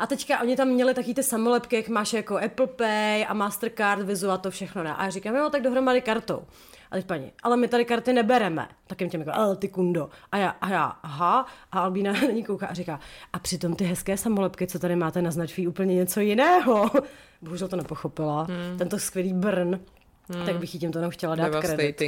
A 0.00 0.06
teďka 0.06 0.40
oni 0.40 0.56
tam 0.56 0.68
měli 0.68 0.94
taky 0.94 1.14
ty 1.14 1.22
samolepky, 1.22 1.76
jak 1.76 1.88
máš 1.88 2.12
jako 2.12 2.38
Apple 2.38 2.66
Pay 2.66 3.26
a 3.28 3.34
Mastercard, 3.34 4.02
Vizu 4.02 4.30
a 4.30 4.38
to 4.38 4.50
všechno. 4.50 4.82
Ne? 4.82 4.94
A 4.94 5.04
já 5.04 5.10
říkám, 5.10 5.36
jo, 5.36 5.50
tak 5.50 5.62
dohromady 5.62 6.00
kartou. 6.00 6.42
A 6.90 6.96
teď 6.96 7.06
paní, 7.06 7.32
ale 7.42 7.56
my 7.56 7.68
tady 7.68 7.84
karty 7.84 8.12
nebereme. 8.12 8.68
Tak 8.86 9.00
jim 9.00 9.10
těm 9.10 9.20
jako, 9.20 9.32
ale 9.34 9.56
ty 9.56 9.68
kundo. 9.68 10.10
A 10.32 10.36
já, 10.36 10.48
a 10.48 10.68
já, 10.68 10.84
aha. 10.84 11.46
A 11.72 11.80
Albína 11.80 12.12
na 12.12 12.20
ní 12.20 12.44
kouká 12.44 12.66
a 12.66 12.74
říká, 12.74 13.00
a 13.32 13.38
přitom 13.38 13.76
ty 13.76 13.84
hezké 13.84 14.16
samolepky, 14.16 14.66
co 14.66 14.78
tady 14.78 14.96
máte 14.96 15.22
na 15.22 15.30
značky, 15.30 15.66
úplně 15.66 15.94
něco 15.94 16.20
jiného. 16.20 16.90
Bohužel 17.42 17.68
to 17.68 17.76
nepochopila. 17.76 18.42
Hmm. 18.42 18.78
Tento 18.78 18.98
skvělý 18.98 19.32
brn. 19.32 19.80
Hmm. 20.28 20.46
Tak 20.46 20.58
bych 20.58 20.74
jí 20.74 20.80
tím 20.80 20.92
to 20.92 21.00
nechtěla 21.00 21.34
dát 21.34 21.60
kredit. 21.60 22.02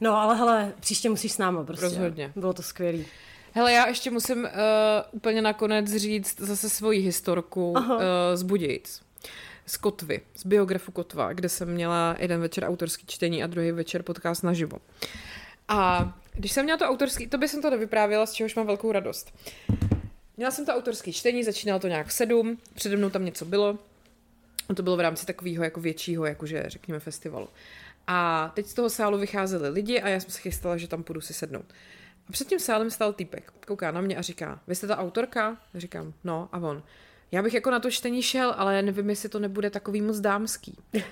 No, 0.00 0.16
ale 0.16 0.36
hele, 0.36 0.72
příště 0.80 1.10
musíš 1.10 1.32
s 1.32 1.38
náma 1.38 1.64
prostě. 1.64 1.84
Rozhodně. 1.84 2.32
Bylo 2.36 2.52
to 2.52 2.62
skvělý. 2.62 3.06
Hele, 3.56 3.72
já 3.72 3.86
ještě 3.86 4.10
musím 4.10 4.38
uh, 4.38 4.48
úplně 5.10 5.42
nakonec 5.42 5.96
říct 5.96 6.40
zase 6.40 6.70
svoji 6.70 7.00
historku 7.00 7.70
uh, 7.70 8.00
z 8.34 8.42
Budějic 8.42 9.02
z 9.66 9.76
Kotvy, 9.76 10.20
z 10.34 10.46
biografu 10.46 10.92
Kotva, 10.92 11.32
kde 11.32 11.48
jsem 11.48 11.68
měla 11.68 12.16
jeden 12.18 12.40
večer 12.40 12.64
autorský 12.64 13.06
čtení 13.06 13.42
a 13.42 13.46
druhý 13.46 13.72
večer 13.72 14.02
podcast 14.02 14.42
naživo. 14.42 14.78
A 15.68 16.12
když 16.32 16.52
jsem 16.52 16.64
měla 16.64 16.78
to 16.78 16.84
autorský, 16.84 17.26
to 17.26 17.38
by 17.38 17.48
jsem 17.48 17.62
to 17.62 17.70
nevyprávěla, 17.70 18.26
z 18.26 18.32
čehož 18.32 18.54
mám 18.54 18.66
velkou 18.66 18.92
radost. 18.92 19.34
Měla 20.36 20.50
jsem 20.50 20.66
to 20.66 20.72
autorský 20.72 21.12
čtení, 21.12 21.44
začínalo 21.44 21.80
to 21.80 21.88
nějak 21.88 22.06
v 22.06 22.12
sedm, 22.12 22.58
přede 22.74 22.96
mnou 22.96 23.10
tam 23.10 23.24
něco 23.24 23.44
bylo. 23.44 23.78
A 24.68 24.74
to 24.74 24.82
bylo 24.82 24.96
v 24.96 25.00
rámci 25.00 25.26
takového 25.26 25.64
jako 25.64 25.80
většího, 25.80 26.24
jakože 26.24 26.64
řekněme 26.66 27.00
festivalu. 27.00 27.48
A 28.06 28.50
teď 28.54 28.66
z 28.66 28.74
toho 28.74 28.90
sálu 28.90 29.18
vycházeli 29.18 29.68
lidi 29.68 30.00
a 30.00 30.08
já 30.08 30.20
jsem 30.20 30.30
se 30.30 30.40
chystala, 30.40 30.76
že 30.76 30.88
tam 30.88 31.02
půjdu 31.02 31.20
si 31.20 31.34
sednout. 31.34 31.66
A 32.28 32.32
před 32.32 32.48
tím 32.48 32.58
sálem 32.58 32.90
stál 32.90 33.12
týpek, 33.12 33.52
kouká 33.66 33.90
na 33.90 34.00
mě 34.00 34.16
a 34.16 34.22
říká, 34.22 34.60
vy 34.66 34.74
jste 34.74 34.86
ta 34.86 34.98
autorka? 34.98 35.56
Říkám, 35.74 36.12
no 36.24 36.48
a 36.52 36.58
on, 36.58 36.82
já 37.32 37.42
bych 37.42 37.54
jako 37.54 37.70
na 37.70 37.80
to 37.80 37.90
čtení 37.90 38.22
šel, 38.22 38.54
ale 38.56 38.82
nevím, 38.82 39.10
jestli 39.10 39.28
to 39.28 39.38
nebude 39.38 39.70
takový 39.70 40.00
moc 40.00 40.20
dámský. 40.20 40.78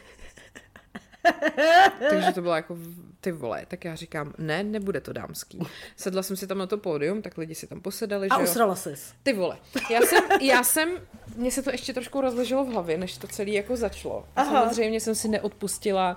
Takže 2.10 2.32
to 2.32 2.42
bylo 2.42 2.54
jako 2.54 2.78
ty 3.20 3.32
vole, 3.32 3.66
tak 3.68 3.84
já 3.84 3.94
říkám, 3.94 4.34
ne, 4.38 4.62
nebude 4.62 5.00
to 5.00 5.12
dámský. 5.12 5.58
Sedla 5.96 6.22
jsem 6.22 6.36
si 6.36 6.46
tam 6.46 6.58
na 6.58 6.66
to 6.66 6.78
pódium, 6.78 7.22
tak 7.22 7.38
lidi 7.38 7.54
si 7.54 7.66
tam 7.66 7.80
posedali. 7.80 8.28
A 8.28 8.38
usrala 8.38 8.76
jsi. 8.76 8.94
Ty 9.22 9.32
vole. 9.32 9.58
Já 9.90 10.00
jsem, 10.00 10.24
já 10.40 10.64
jsem, 10.64 10.90
mně 11.36 11.50
se 11.50 11.62
to 11.62 11.70
ještě 11.70 11.94
trošku 11.94 12.20
rozleželo 12.20 12.64
v 12.64 12.68
hlavě, 12.68 12.98
než 12.98 13.18
to 13.18 13.26
celé 13.26 13.50
jako 13.50 13.76
začalo. 13.76 14.28
Aha. 14.36 14.60
Samozřejmě 14.60 15.00
jsem 15.00 15.14
si 15.14 15.28
neodpustila 15.28 16.16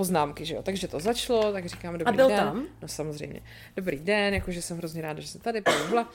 poznámky, 0.00 0.44
že 0.44 0.54
jo. 0.54 0.62
Takže 0.62 0.88
to 0.88 1.00
začalo, 1.00 1.52
tak 1.52 1.66
říkám 1.66 1.98
dobrý 1.98 2.14
A 2.14 2.16
byl 2.16 2.28
den. 2.28 2.36
tam? 2.36 2.66
No 2.82 2.88
samozřejmě. 2.88 3.40
Dobrý 3.76 3.98
den, 3.98 4.34
jakože 4.34 4.62
jsem 4.62 4.76
hrozně 4.76 5.02
ráda, 5.02 5.20
že 5.20 5.28
jsem 5.28 5.40
tady, 5.40 5.62
bla, 5.90 6.08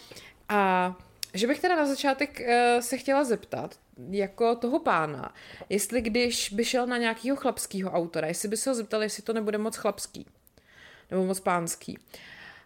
A 0.50 0.96
že 1.34 1.48
bych 1.48 1.60
teda 1.60 1.76
na 1.76 1.86
začátek 1.86 2.42
uh, 2.42 2.82
se 2.82 2.98
chtěla 2.98 3.24
zeptat, 3.24 3.76
jako 4.10 4.56
toho 4.56 4.80
pána, 4.80 5.34
jestli 5.70 6.02
když 6.02 6.50
by 6.50 6.66
šel 6.66 6.88
na 6.88 6.98
nějakého 6.98 7.38
chlapského 7.38 7.92
autora, 7.92 8.28
jestli 8.28 8.48
by 8.50 8.58
se 8.58 8.70
ho 8.70 8.76
zeptal, 8.76 9.04
jestli 9.04 9.24
to 9.24 9.34
nebude 9.34 9.58
moc 9.58 9.76
chlapský, 9.76 10.26
nebo 11.12 11.26
moc 11.26 11.40
pánský. 11.40 11.98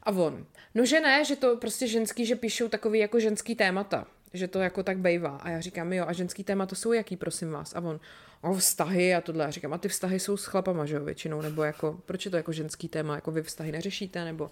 A 0.04 0.12
on, 0.12 0.46
no 0.76 0.86
že 0.86 1.00
ne, 1.00 1.26
že 1.26 1.36
to 1.36 1.58
prostě 1.58 1.88
ženský, 1.88 2.26
že 2.26 2.36
píšou 2.36 2.68
takový 2.68 3.00
jako 3.00 3.20
ženský 3.20 3.56
témata, 3.56 4.08
že 4.34 4.48
to 4.48 4.60
jako 4.60 4.84
tak 4.84 4.98
bejvá. 4.98 5.38
A 5.38 5.50
já 5.50 5.62
říkám, 5.62 5.94
jo, 5.94 6.06
a 6.08 6.14
ženský 6.14 6.44
témata 6.44 6.76
jsou 6.76 6.94
jaký, 6.94 7.16
prosím 7.16 7.52
vás? 7.52 7.76
A 7.76 7.82
on, 7.82 8.00
o 8.42 8.54
vztahy 8.54 9.16
a 9.16 9.22
tohle. 9.22 9.46
Já 9.46 9.52
říkám, 9.52 9.74
a 9.74 9.78
ty 9.78 9.88
vztahy 9.88 10.20
jsou 10.20 10.38
s 10.38 10.46
chlapama, 10.46 10.86
že 10.86 10.96
jo, 10.96 11.04
většinou, 11.04 11.42
nebo 11.42 11.64
jako, 11.64 12.00
proč 12.06 12.26
je 12.26 12.32
to 12.32 12.38
jako 12.38 12.52
ženský 12.52 12.88
téma, 12.88 13.16
jako 13.16 13.32
vy 13.32 13.44
vztahy 13.44 13.72
neřešíte, 13.72 14.26
nebo 14.26 14.52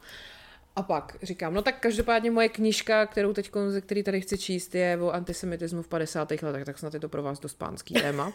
a 0.78 0.84
pak 0.84 1.17
říkám, 1.23 1.53
no 1.53 1.61
tak 1.61 1.80
každopádně 1.80 2.32
moje 2.32 2.49
knížka, 2.49 3.05
kterou 3.05 3.34
teď, 3.34 3.51
který 3.82 4.03
tady 4.03 4.21
chci 4.21 4.38
číst, 4.38 4.75
je 4.75 4.97
o 5.01 5.11
antisemitismu 5.11 5.82
v 5.82 5.88
50. 5.88 6.32
letech, 6.41 6.65
tak 6.65 6.80
snad 6.80 6.93
je 6.93 6.99
to 6.99 7.09
pro 7.09 7.23
vás 7.23 7.39
dost 7.39 7.53
pánský 7.53 7.93
téma. 7.93 8.34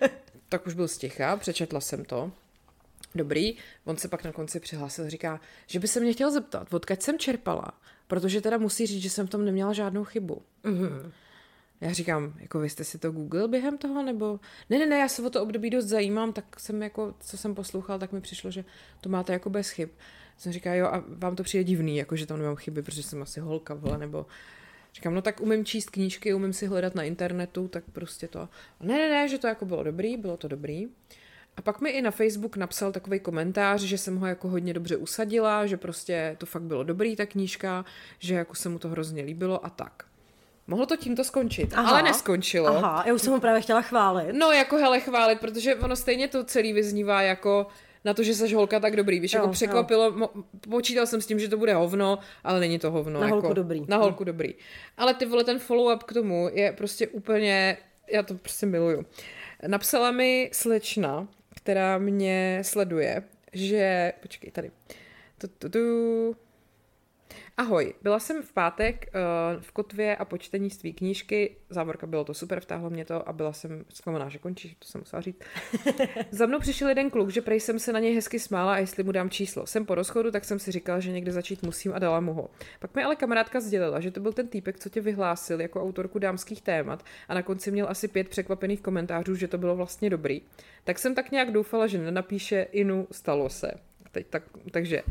tak 0.48 0.66
už 0.66 0.74
byl 0.74 0.88
sticha, 0.88 1.36
přečetla 1.36 1.80
jsem 1.80 2.04
to. 2.04 2.32
Dobrý, 3.14 3.56
on 3.84 3.96
se 3.96 4.08
pak 4.08 4.24
na 4.24 4.32
konci 4.32 4.60
přihlásil, 4.60 5.10
říká, 5.10 5.40
že 5.66 5.78
by 5.78 5.88
se 5.88 6.00
mě 6.00 6.12
chtěl 6.12 6.30
zeptat, 6.30 6.74
odkud 6.74 7.02
jsem 7.02 7.18
čerpala, 7.18 7.72
protože 8.06 8.40
teda 8.40 8.58
musí 8.58 8.86
říct, 8.86 9.02
že 9.02 9.10
jsem 9.10 9.26
v 9.26 9.30
tom 9.30 9.44
neměla 9.44 9.72
žádnou 9.72 10.04
chybu. 10.04 10.42
Mm-hmm. 10.64 11.10
Já 11.80 11.92
říkám, 11.92 12.34
jako 12.40 12.58
vy 12.58 12.70
jste 12.70 12.84
si 12.84 12.98
to 12.98 13.12
Google 13.12 13.48
během 13.48 13.78
toho, 13.78 14.02
nebo... 14.02 14.40
Ne, 14.70 14.78
ne, 14.78 14.86
ne, 14.86 14.98
já 14.98 15.08
se 15.08 15.22
o 15.22 15.30
to 15.30 15.42
období 15.42 15.70
dost 15.70 15.84
zajímám, 15.84 16.32
tak 16.32 16.60
jsem 16.60 16.82
jako, 16.82 17.14
co 17.20 17.38
jsem 17.38 17.54
poslouchal, 17.54 17.98
tak 17.98 18.12
mi 18.12 18.20
přišlo, 18.20 18.50
že 18.50 18.64
to 19.00 19.08
máte 19.08 19.32
jako 19.32 19.50
bez 19.50 19.70
chyb 19.70 19.88
jsem 20.36 20.52
říká, 20.52 20.74
jo, 20.74 20.86
a 20.86 21.04
vám 21.08 21.36
to 21.36 21.42
přijde 21.42 21.64
divný, 21.64 21.96
jako 21.96 22.16
že 22.16 22.26
tam 22.26 22.38
nemám 22.38 22.56
chyby, 22.56 22.82
protože 22.82 23.02
jsem 23.02 23.22
asi 23.22 23.40
holka, 23.40 23.74
vole, 23.74 23.98
nebo 23.98 24.26
Říkám, 24.94 25.14
no 25.14 25.22
tak 25.22 25.40
umím 25.40 25.64
číst 25.64 25.90
knížky, 25.90 26.34
umím 26.34 26.52
si 26.52 26.66
hledat 26.66 26.94
na 26.94 27.02
internetu, 27.02 27.68
tak 27.68 27.84
prostě 27.92 28.28
to. 28.28 28.48
Ne, 28.80 28.94
ne, 28.98 29.08
ne, 29.08 29.28
že 29.28 29.38
to 29.38 29.46
jako 29.46 29.64
bylo 29.66 29.82
dobrý, 29.82 30.16
bylo 30.16 30.36
to 30.36 30.48
dobrý. 30.48 30.88
A 31.56 31.62
pak 31.62 31.80
mi 31.80 31.90
i 31.90 32.02
na 32.02 32.10
Facebook 32.10 32.56
napsal 32.56 32.92
takový 32.92 33.20
komentář, 33.20 33.80
že 33.80 33.98
jsem 33.98 34.16
ho 34.16 34.26
jako 34.26 34.48
hodně 34.48 34.74
dobře 34.74 34.96
usadila, 34.96 35.66
že 35.66 35.76
prostě 35.76 36.36
to 36.38 36.46
fakt 36.46 36.62
bylo 36.62 36.84
dobrý, 36.84 37.16
ta 37.16 37.26
knížka, 37.26 37.84
že 38.18 38.34
jako 38.34 38.54
se 38.54 38.68
mu 38.68 38.78
to 38.78 38.88
hrozně 38.88 39.22
líbilo 39.22 39.66
a 39.66 39.70
tak. 39.70 40.04
Mohlo 40.66 40.86
to 40.86 40.96
tímto 40.96 41.24
skončit, 41.24 41.74
aha, 41.74 41.90
ale 41.90 42.02
neskončilo. 42.02 42.68
Aha, 42.68 43.04
já 43.06 43.14
už 43.14 43.22
jsem 43.22 43.32
ho 43.32 43.40
právě 43.40 43.60
chtěla 43.60 43.82
chválit. 43.82 44.32
No, 44.32 44.52
jako 44.52 44.76
hele 44.76 45.00
chválit, 45.00 45.40
protože 45.40 45.74
ono 45.74 45.96
stejně 45.96 46.28
to 46.28 46.44
celý 46.44 46.72
vyznívá 46.72 47.22
jako 47.22 47.66
na 48.04 48.14
to, 48.14 48.22
že 48.22 48.34
jsi 48.34 48.54
holka 48.54 48.80
tak 48.80 48.96
dobrý. 48.96 49.20
Víš, 49.20 49.32
jo, 49.32 49.38
jako 49.38 49.52
překvapilo, 49.52 50.12
mo, 50.12 50.30
počítal 50.70 51.06
jsem 51.06 51.20
s 51.20 51.26
tím, 51.26 51.38
že 51.38 51.48
to 51.48 51.56
bude 51.56 51.74
hovno, 51.74 52.18
ale 52.44 52.60
není 52.60 52.78
to 52.78 52.90
hovno. 52.90 53.20
Na 53.20 53.26
jako, 53.26 53.40
holku 53.40 53.54
dobrý. 53.54 53.84
Na 53.88 53.96
holku 53.96 54.24
dobrý. 54.24 54.54
Ale 54.96 55.14
ty 55.14 55.26
vole, 55.26 55.44
ten 55.44 55.56
follow-up 55.56 55.98
k 55.98 56.12
tomu 56.12 56.50
je 56.52 56.72
prostě 56.72 57.08
úplně, 57.08 57.76
já 58.12 58.22
to 58.22 58.34
prostě 58.34 58.66
miluju. 58.66 59.04
Napsala 59.66 60.10
mi 60.10 60.50
slečna, 60.52 61.28
která 61.64 61.98
mě 61.98 62.58
sleduje, 62.62 63.22
že, 63.52 64.12
počkej, 64.20 64.50
tady. 64.50 64.70
Tu, 65.38 65.48
tu, 65.48 65.68
tu. 65.68 66.36
Ahoj, 67.56 67.94
byla 68.02 68.18
jsem 68.18 68.42
v 68.42 68.52
pátek 68.52 69.06
uh, 69.14 69.62
v 69.62 69.72
Kotvě 69.72 70.16
a 70.16 70.24
po 70.24 70.38
čtení 70.38 70.70
své 70.70 70.90
knížky, 70.90 71.56
závorka 71.70 72.06
bylo 72.06 72.24
to 72.24 72.34
super, 72.34 72.60
vtáhlo 72.60 72.90
mě 72.90 73.04
to 73.04 73.28
a 73.28 73.32
byla 73.32 73.52
jsem 73.52 73.84
zklamaná, 73.88 74.28
že 74.28 74.38
končí, 74.38 74.76
to 74.78 74.88
jsem 74.88 75.00
musela 75.00 75.22
říct. 75.22 75.38
Za 76.30 76.46
mnou 76.46 76.58
přišel 76.58 76.88
jeden 76.88 77.10
kluk, 77.10 77.30
že 77.30 77.42
prej 77.42 77.60
jsem 77.60 77.78
se 77.78 77.92
na 77.92 78.00
něj 78.00 78.14
hezky 78.14 78.38
smála 78.38 78.74
a 78.74 78.78
jestli 78.78 79.04
mu 79.04 79.12
dám 79.12 79.30
číslo. 79.30 79.66
Jsem 79.66 79.86
po 79.86 79.94
rozchodu, 79.94 80.30
tak 80.30 80.44
jsem 80.44 80.58
si 80.58 80.72
říkala, 80.72 81.00
že 81.00 81.12
někde 81.12 81.32
začít 81.32 81.62
musím 81.62 81.92
a 81.94 81.98
dala 81.98 82.20
mu 82.20 82.32
ho. 82.32 82.50
Pak 82.78 82.94
mi 82.94 83.04
ale 83.04 83.16
kamarádka 83.16 83.60
sdělila, 83.60 84.00
že 84.00 84.10
to 84.10 84.20
byl 84.20 84.32
ten 84.32 84.48
týpek, 84.48 84.78
co 84.78 84.88
tě 84.88 85.00
vyhlásil 85.00 85.60
jako 85.60 85.82
autorku 85.82 86.18
dámských 86.18 86.62
témat 86.62 87.04
a 87.28 87.34
na 87.34 87.42
konci 87.42 87.70
měl 87.70 87.86
asi 87.88 88.08
pět 88.08 88.28
překvapených 88.28 88.80
komentářů, 88.80 89.34
že 89.34 89.48
to 89.48 89.58
bylo 89.58 89.76
vlastně 89.76 90.10
dobrý. 90.10 90.42
Tak 90.84 90.98
jsem 90.98 91.14
tak 91.14 91.30
nějak 91.30 91.52
doufala, 91.52 91.86
že 91.86 91.98
nenapíše 91.98 92.66
Inu, 92.72 93.06
stalo 93.10 93.50
se. 93.50 93.70
Teď, 94.12 94.26
tak, 94.30 94.42
takže 94.70 95.02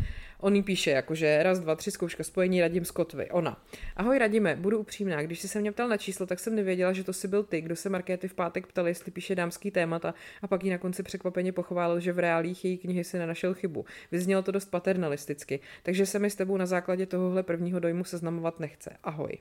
On 0.43 0.55
jí 0.55 0.63
píše, 0.63 0.91
jakože 0.91 1.43
raz, 1.43 1.59
dva, 1.59 1.75
tři, 1.75 1.91
zkouška 1.91 2.23
spojení, 2.23 2.61
radím 2.61 2.85
z 2.85 2.91
kotvy. 2.91 3.29
Ona. 3.31 3.63
Ahoj, 3.95 4.17
radíme, 4.17 4.55
budu 4.55 4.79
upřímná. 4.79 5.21
Když 5.21 5.39
jsi 5.39 5.47
se 5.47 5.59
mě 5.59 5.71
ptal 5.71 5.87
na 5.87 5.97
číslo, 5.97 6.25
tak 6.25 6.39
jsem 6.39 6.55
nevěděla, 6.55 6.93
že 6.93 7.03
to 7.03 7.13
si 7.13 7.27
byl 7.27 7.43
ty, 7.43 7.61
kdo 7.61 7.75
se 7.75 7.89
Markéty 7.89 8.27
v 8.27 8.33
pátek 8.33 8.67
ptal, 8.67 8.87
jestli 8.87 9.11
píše 9.11 9.35
dámský 9.35 9.71
témata 9.71 10.13
a 10.41 10.47
pak 10.47 10.63
jí 10.63 10.69
na 10.69 10.77
konci 10.77 11.03
překvapeně 11.03 11.51
pochválil, 11.51 11.99
že 11.99 12.13
v 12.13 12.19
reálích 12.19 12.65
její 12.65 12.77
knihy 12.77 13.03
si 13.03 13.19
nenašel 13.19 13.53
chybu. 13.53 13.85
Vyznělo 14.11 14.41
to 14.41 14.51
dost 14.51 14.65
paternalisticky, 14.65 15.59
takže 15.83 16.05
se 16.05 16.19
mi 16.19 16.29
s 16.29 16.35
tebou 16.35 16.57
na 16.57 16.65
základě 16.65 17.05
tohohle 17.05 17.43
prvního 17.43 17.79
dojmu 17.79 18.03
seznamovat 18.03 18.59
nechce. 18.59 18.97
Ahoj. 19.03 19.37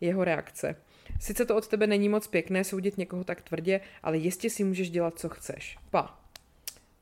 Jeho 0.00 0.24
reakce. 0.24 0.76
Sice 1.20 1.44
to 1.44 1.56
od 1.56 1.68
tebe 1.68 1.86
není 1.86 2.08
moc 2.08 2.26
pěkné 2.26 2.64
soudit 2.64 2.98
někoho 2.98 3.24
tak 3.24 3.42
tvrdě, 3.42 3.80
ale 4.02 4.16
jistě 4.18 4.50
si 4.50 4.64
můžeš 4.64 4.90
dělat, 4.90 5.18
co 5.18 5.28
chceš. 5.28 5.78
Pa. 5.90 6.20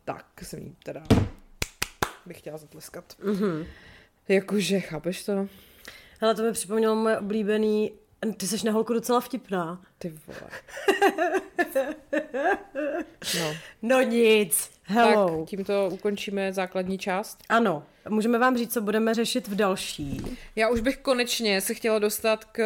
Tak 0.05 0.27
jsem 0.43 0.63
jí 0.63 0.77
teda 0.85 1.03
bych 2.27 2.39
chtěla 2.39 2.59
zatleskat. 2.59 3.17
Mm-hmm. 3.25 3.67
Jakože, 4.29 4.81
chápeš 4.81 5.25
to? 5.25 5.49
Hele, 6.21 6.35
to 6.35 6.43
mi 6.43 6.53
připomnělo 6.53 6.97
moje 6.97 7.19
oblíbený, 7.19 7.93
ty 8.37 8.47
seš 8.47 8.63
na 8.63 8.73
holku 8.73 8.93
docela 8.93 9.21
vtipná. 9.21 9.83
Ty 9.99 10.13
vole. 10.27 10.51
No. 13.41 13.55
No 13.83 14.01
nic. 14.03 14.71
Hello. 14.83 15.39
Tak 15.41 15.49
tímto 15.49 15.89
ukončíme 15.93 16.53
základní 16.53 16.99
část. 16.99 17.39
Ano, 17.49 17.83
můžeme 18.09 18.39
vám 18.39 18.57
říct, 18.57 18.73
co 18.73 18.81
budeme 18.81 19.15
řešit 19.15 19.49
v 19.49 19.55
další. 19.55 20.37
Já 20.57 20.69
už 20.69 20.81
bych 20.81 20.97
konečně 20.99 21.61
se 21.61 21.75
chtěla 21.75 21.99
dostat 21.99 22.45
k 22.45 22.63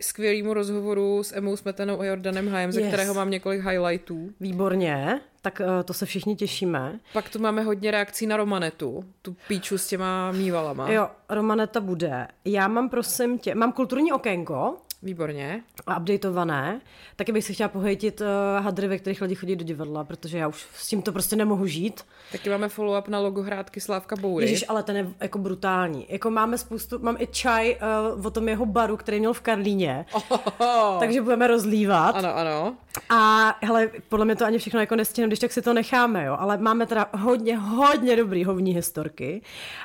skvělému 0.00 0.54
rozhovoru 0.54 1.22
s 1.22 1.36
Emou 1.36 1.56
Smetanou 1.56 2.00
a 2.00 2.04
Jordanem 2.04 2.48
Hajem, 2.48 2.72
ze 2.72 2.80
Yes. 2.80 2.88
kterého 2.88 3.14
mám 3.14 3.30
několik 3.30 3.60
highlightů. 3.64 4.30
Výborně, 4.40 5.20
tak 5.42 5.60
eh, 5.60 5.84
to 5.84 5.94
se 5.94 6.06
všichni 6.06 6.36
těšíme. 6.36 6.98
Pak 7.12 7.28
tu 7.28 7.38
máme 7.38 7.62
hodně 7.62 7.90
reakcí 7.90 8.26
na 8.26 8.36
Romanetu, 8.36 9.04
tu 9.22 9.36
píču 9.48 9.78
s 9.78 9.86
těma 9.86 10.32
mývalama. 10.32 10.90
Jo, 10.90 11.08
Romaneta 11.28 11.80
bude. 11.80 12.28
Já 12.44 12.68
mám 12.68 12.88
prosím 12.88 13.38
tě, 13.38 13.54
mám 13.54 13.72
kulturní 13.72 14.12
okénko, 14.12 14.76
Výborně. 15.02 15.62
a 15.86 15.98
updateované, 15.98 16.80
taky 17.16 17.32
bych 17.32 17.44
si 17.44 17.54
chtěla 17.54 17.68
pohejtit 17.68 18.20
uh, 18.20 18.26
hadry, 18.64 18.88
ve 18.88 18.98
kterých 18.98 19.22
lidi 19.22 19.34
chodí 19.34 19.56
do 19.56 19.64
divadla, 19.64 20.04
protože 20.04 20.38
já 20.38 20.48
už 20.48 20.66
s 20.74 20.88
tím 20.88 21.02
to 21.02 21.12
prostě 21.12 21.36
nemohu 21.36 21.66
žít. 21.66 22.04
Taky 22.32 22.50
máme 22.50 22.68
follow-up 22.68 23.08
na 23.08 23.20
logohrádky 23.20 23.80
Slávka 23.80 24.16
Boury. 24.16 24.44
Ježíš, 24.44 24.64
ale 24.68 24.82
ten 24.82 24.96
je 24.96 25.06
jako 25.20 25.38
brutální. 25.38 26.06
Jako 26.08 26.30
máme 26.30 26.58
spoustu, 26.58 26.98
mám 26.98 27.16
i 27.18 27.26
čaj 27.26 27.76
uh, 28.16 28.26
o 28.26 28.30
tom 28.30 28.48
jeho 28.48 28.66
baru, 28.66 28.96
který 28.96 29.18
měl 29.18 29.32
v 29.32 29.40
Karlíně, 29.40 30.06
Ohoho. 30.12 30.96
takže 31.00 31.22
budeme 31.22 31.46
rozlívat. 31.46 32.16
Ano, 32.16 32.36
ano. 32.36 32.76
A 33.08 33.58
hele, 33.62 33.90
podle 34.08 34.24
mě 34.24 34.36
to 34.36 34.44
ani 34.44 34.58
všechno 34.58 34.80
jako 34.80 34.96
nestihneme, 34.96 35.28
když 35.28 35.38
tak 35.38 35.52
si 35.52 35.62
to 35.62 35.74
necháme, 35.74 36.24
jo. 36.24 36.36
Ale 36.38 36.58
máme 36.58 36.86
teda 36.86 37.10
hodně, 37.16 37.56
hodně 37.56 38.16
dobrý 38.16 38.44
hovní 38.44 38.74
historky. 38.74 39.42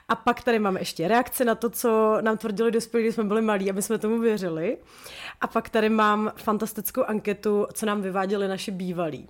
A 0.09 0.15
pak 0.15 0.43
tady 0.43 0.59
máme 0.59 0.81
ještě 0.81 1.07
reakce 1.07 1.45
na 1.45 1.55
to, 1.55 1.69
co 1.69 2.17
nám 2.21 2.37
tvrdili 2.37 2.71
dospělí, 2.71 3.03
když 3.03 3.15
jsme 3.15 3.23
byli 3.23 3.41
malí, 3.41 3.69
aby 3.69 3.81
jsme 3.81 3.97
tomu 3.97 4.19
věřili. 4.19 4.77
A 5.41 5.47
pak 5.47 5.69
tady 5.69 5.89
mám 5.89 6.31
fantastickou 6.35 7.03
anketu, 7.03 7.67
co 7.73 7.85
nám 7.85 8.01
vyváděli 8.01 8.47
naši 8.47 8.71
bývalí. 8.71 9.29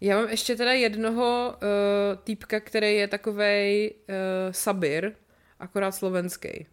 Já 0.00 0.16
mám 0.20 0.28
ještě 0.28 0.56
teda 0.56 0.72
jednoho 0.72 1.54
uh, 1.54 2.18
týpka, 2.24 2.60
který 2.60 2.94
je 2.94 3.08
takovej 3.08 3.94
uh, 3.94 4.14
sabir, 4.52 5.12
akorát 5.60 5.92
slovenský. 5.92 6.66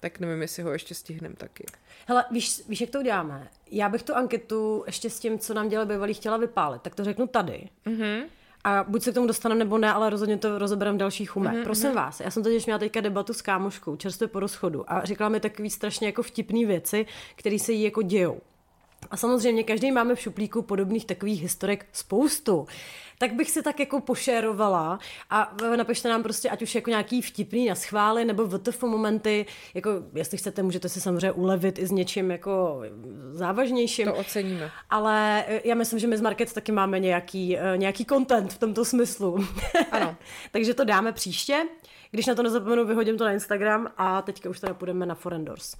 Tak 0.00 0.20
nevím, 0.20 0.42
jestli 0.42 0.62
ho 0.62 0.72
ještě 0.72 0.94
stihnem 0.94 1.34
taky. 1.34 1.64
Hele, 2.06 2.24
víš, 2.30 2.62
víš, 2.68 2.80
jak 2.80 2.90
to 2.90 2.98
uděláme? 2.98 3.48
Já 3.70 3.88
bych 3.88 4.02
tu 4.02 4.14
anketu 4.14 4.82
ještě 4.86 5.10
s 5.10 5.20
tím, 5.20 5.38
co 5.38 5.54
nám 5.54 5.68
dělali 5.68 5.88
bývalí, 5.88 6.14
chtěla 6.14 6.36
vypálit, 6.36 6.82
tak 6.82 6.94
to 6.94 7.04
řeknu 7.04 7.26
tady. 7.26 7.68
Mm-hmm. 7.86 8.22
A 8.64 8.84
buď 8.88 9.02
se 9.02 9.10
k 9.10 9.14
tomu 9.14 9.26
dostaneme 9.26 9.58
nebo 9.58 9.78
ne, 9.78 9.92
ale 9.92 10.10
rozhodně 10.10 10.38
to 10.38 10.58
rozebereme 10.58 10.96
v 10.96 10.98
dalších. 10.98 11.36
Mm-hmm. 11.36 11.62
Prosím 11.62 11.94
vás, 11.94 12.20
já 12.20 12.30
jsem 12.30 12.42
totiž 12.42 12.66
měla 12.66 12.78
teďka 12.78 13.00
debatu 13.00 13.32
s 13.32 13.42
kámoškou, 13.42 13.96
čerstvě 13.96 14.28
po 14.28 14.40
rozchodu, 14.40 14.92
a 14.92 15.04
říkala 15.04 15.28
mi 15.28 15.40
takový 15.40 15.70
strašně 15.70 16.06
jako 16.06 16.22
vtipný 16.22 16.66
věci, 16.66 17.06
které 17.36 17.58
se 17.58 17.72
jí 17.72 17.82
jako 17.82 18.02
dějou. 18.02 18.40
A 19.10 19.16
samozřejmě 19.16 19.64
každý 19.64 19.92
máme 19.92 20.14
v 20.14 20.20
šuplíku 20.20 20.62
podobných 20.62 21.06
takových 21.06 21.42
historek 21.42 21.86
spoustu. 21.92 22.66
Tak 23.18 23.32
bych 23.32 23.50
si 23.50 23.62
tak 23.62 23.80
jako 23.80 24.00
pošérovala 24.00 24.98
a 25.30 25.56
napište 25.76 26.08
nám 26.08 26.22
prostě, 26.22 26.50
ať 26.50 26.62
už 26.62 26.74
jako 26.74 26.90
nějaký 26.90 27.22
vtipný 27.22 27.68
na 27.68 27.74
schvály 27.74 28.24
nebo 28.24 28.46
VTF 28.46 28.82
momenty, 28.82 29.46
jako 29.74 29.90
jestli 30.14 30.38
chcete, 30.38 30.62
můžete 30.62 30.88
si 30.88 31.00
samozřejmě 31.00 31.32
ulevit 31.32 31.78
i 31.78 31.86
s 31.86 31.90
něčím 31.90 32.30
jako 32.30 32.82
závažnějším. 33.30 34.06
To 34.06 34.14
oceníme. 34.14 34.70
Ale 34.90 35.44
e, 35.48 35.60
já 35.64 35.74
myslím, 35.74 35.98
že 35.98 36.06
my 36.06 36.16
z 36.16 36.20
Market 36.20 36.52
taky 36.52 36.72
máme 36.72 37.00
nějaký, 37.00 37.58
e, 37.58 37.76
nějaký 37.76 38.04
content 38.04 38.52
v 38.52 38.58
tomto 38.58 38.84
smyslu. 38.84 39.46
Ano. 39.90 40.16
Takže 40.50 40.74
to 40.74 40.84
dáme 40.84 41.12
příště. 41.12 41.62
Když 42.10 42.26
na 42.26 42.34
to 42.34 42.42
nezapomenu, 42.42 42.86
vyhodím 42.86 43.18
to 43.18 43.24
na 43.24 43.32
Instagram 43.32 43.88
a 43.96 44.22
teďka 44.22 44.50
už 44.50 44.60
teda 44.60 44.74
půjdeme 44.74 45.06
na 45.06 45.14
Forendors. 45.14 45.74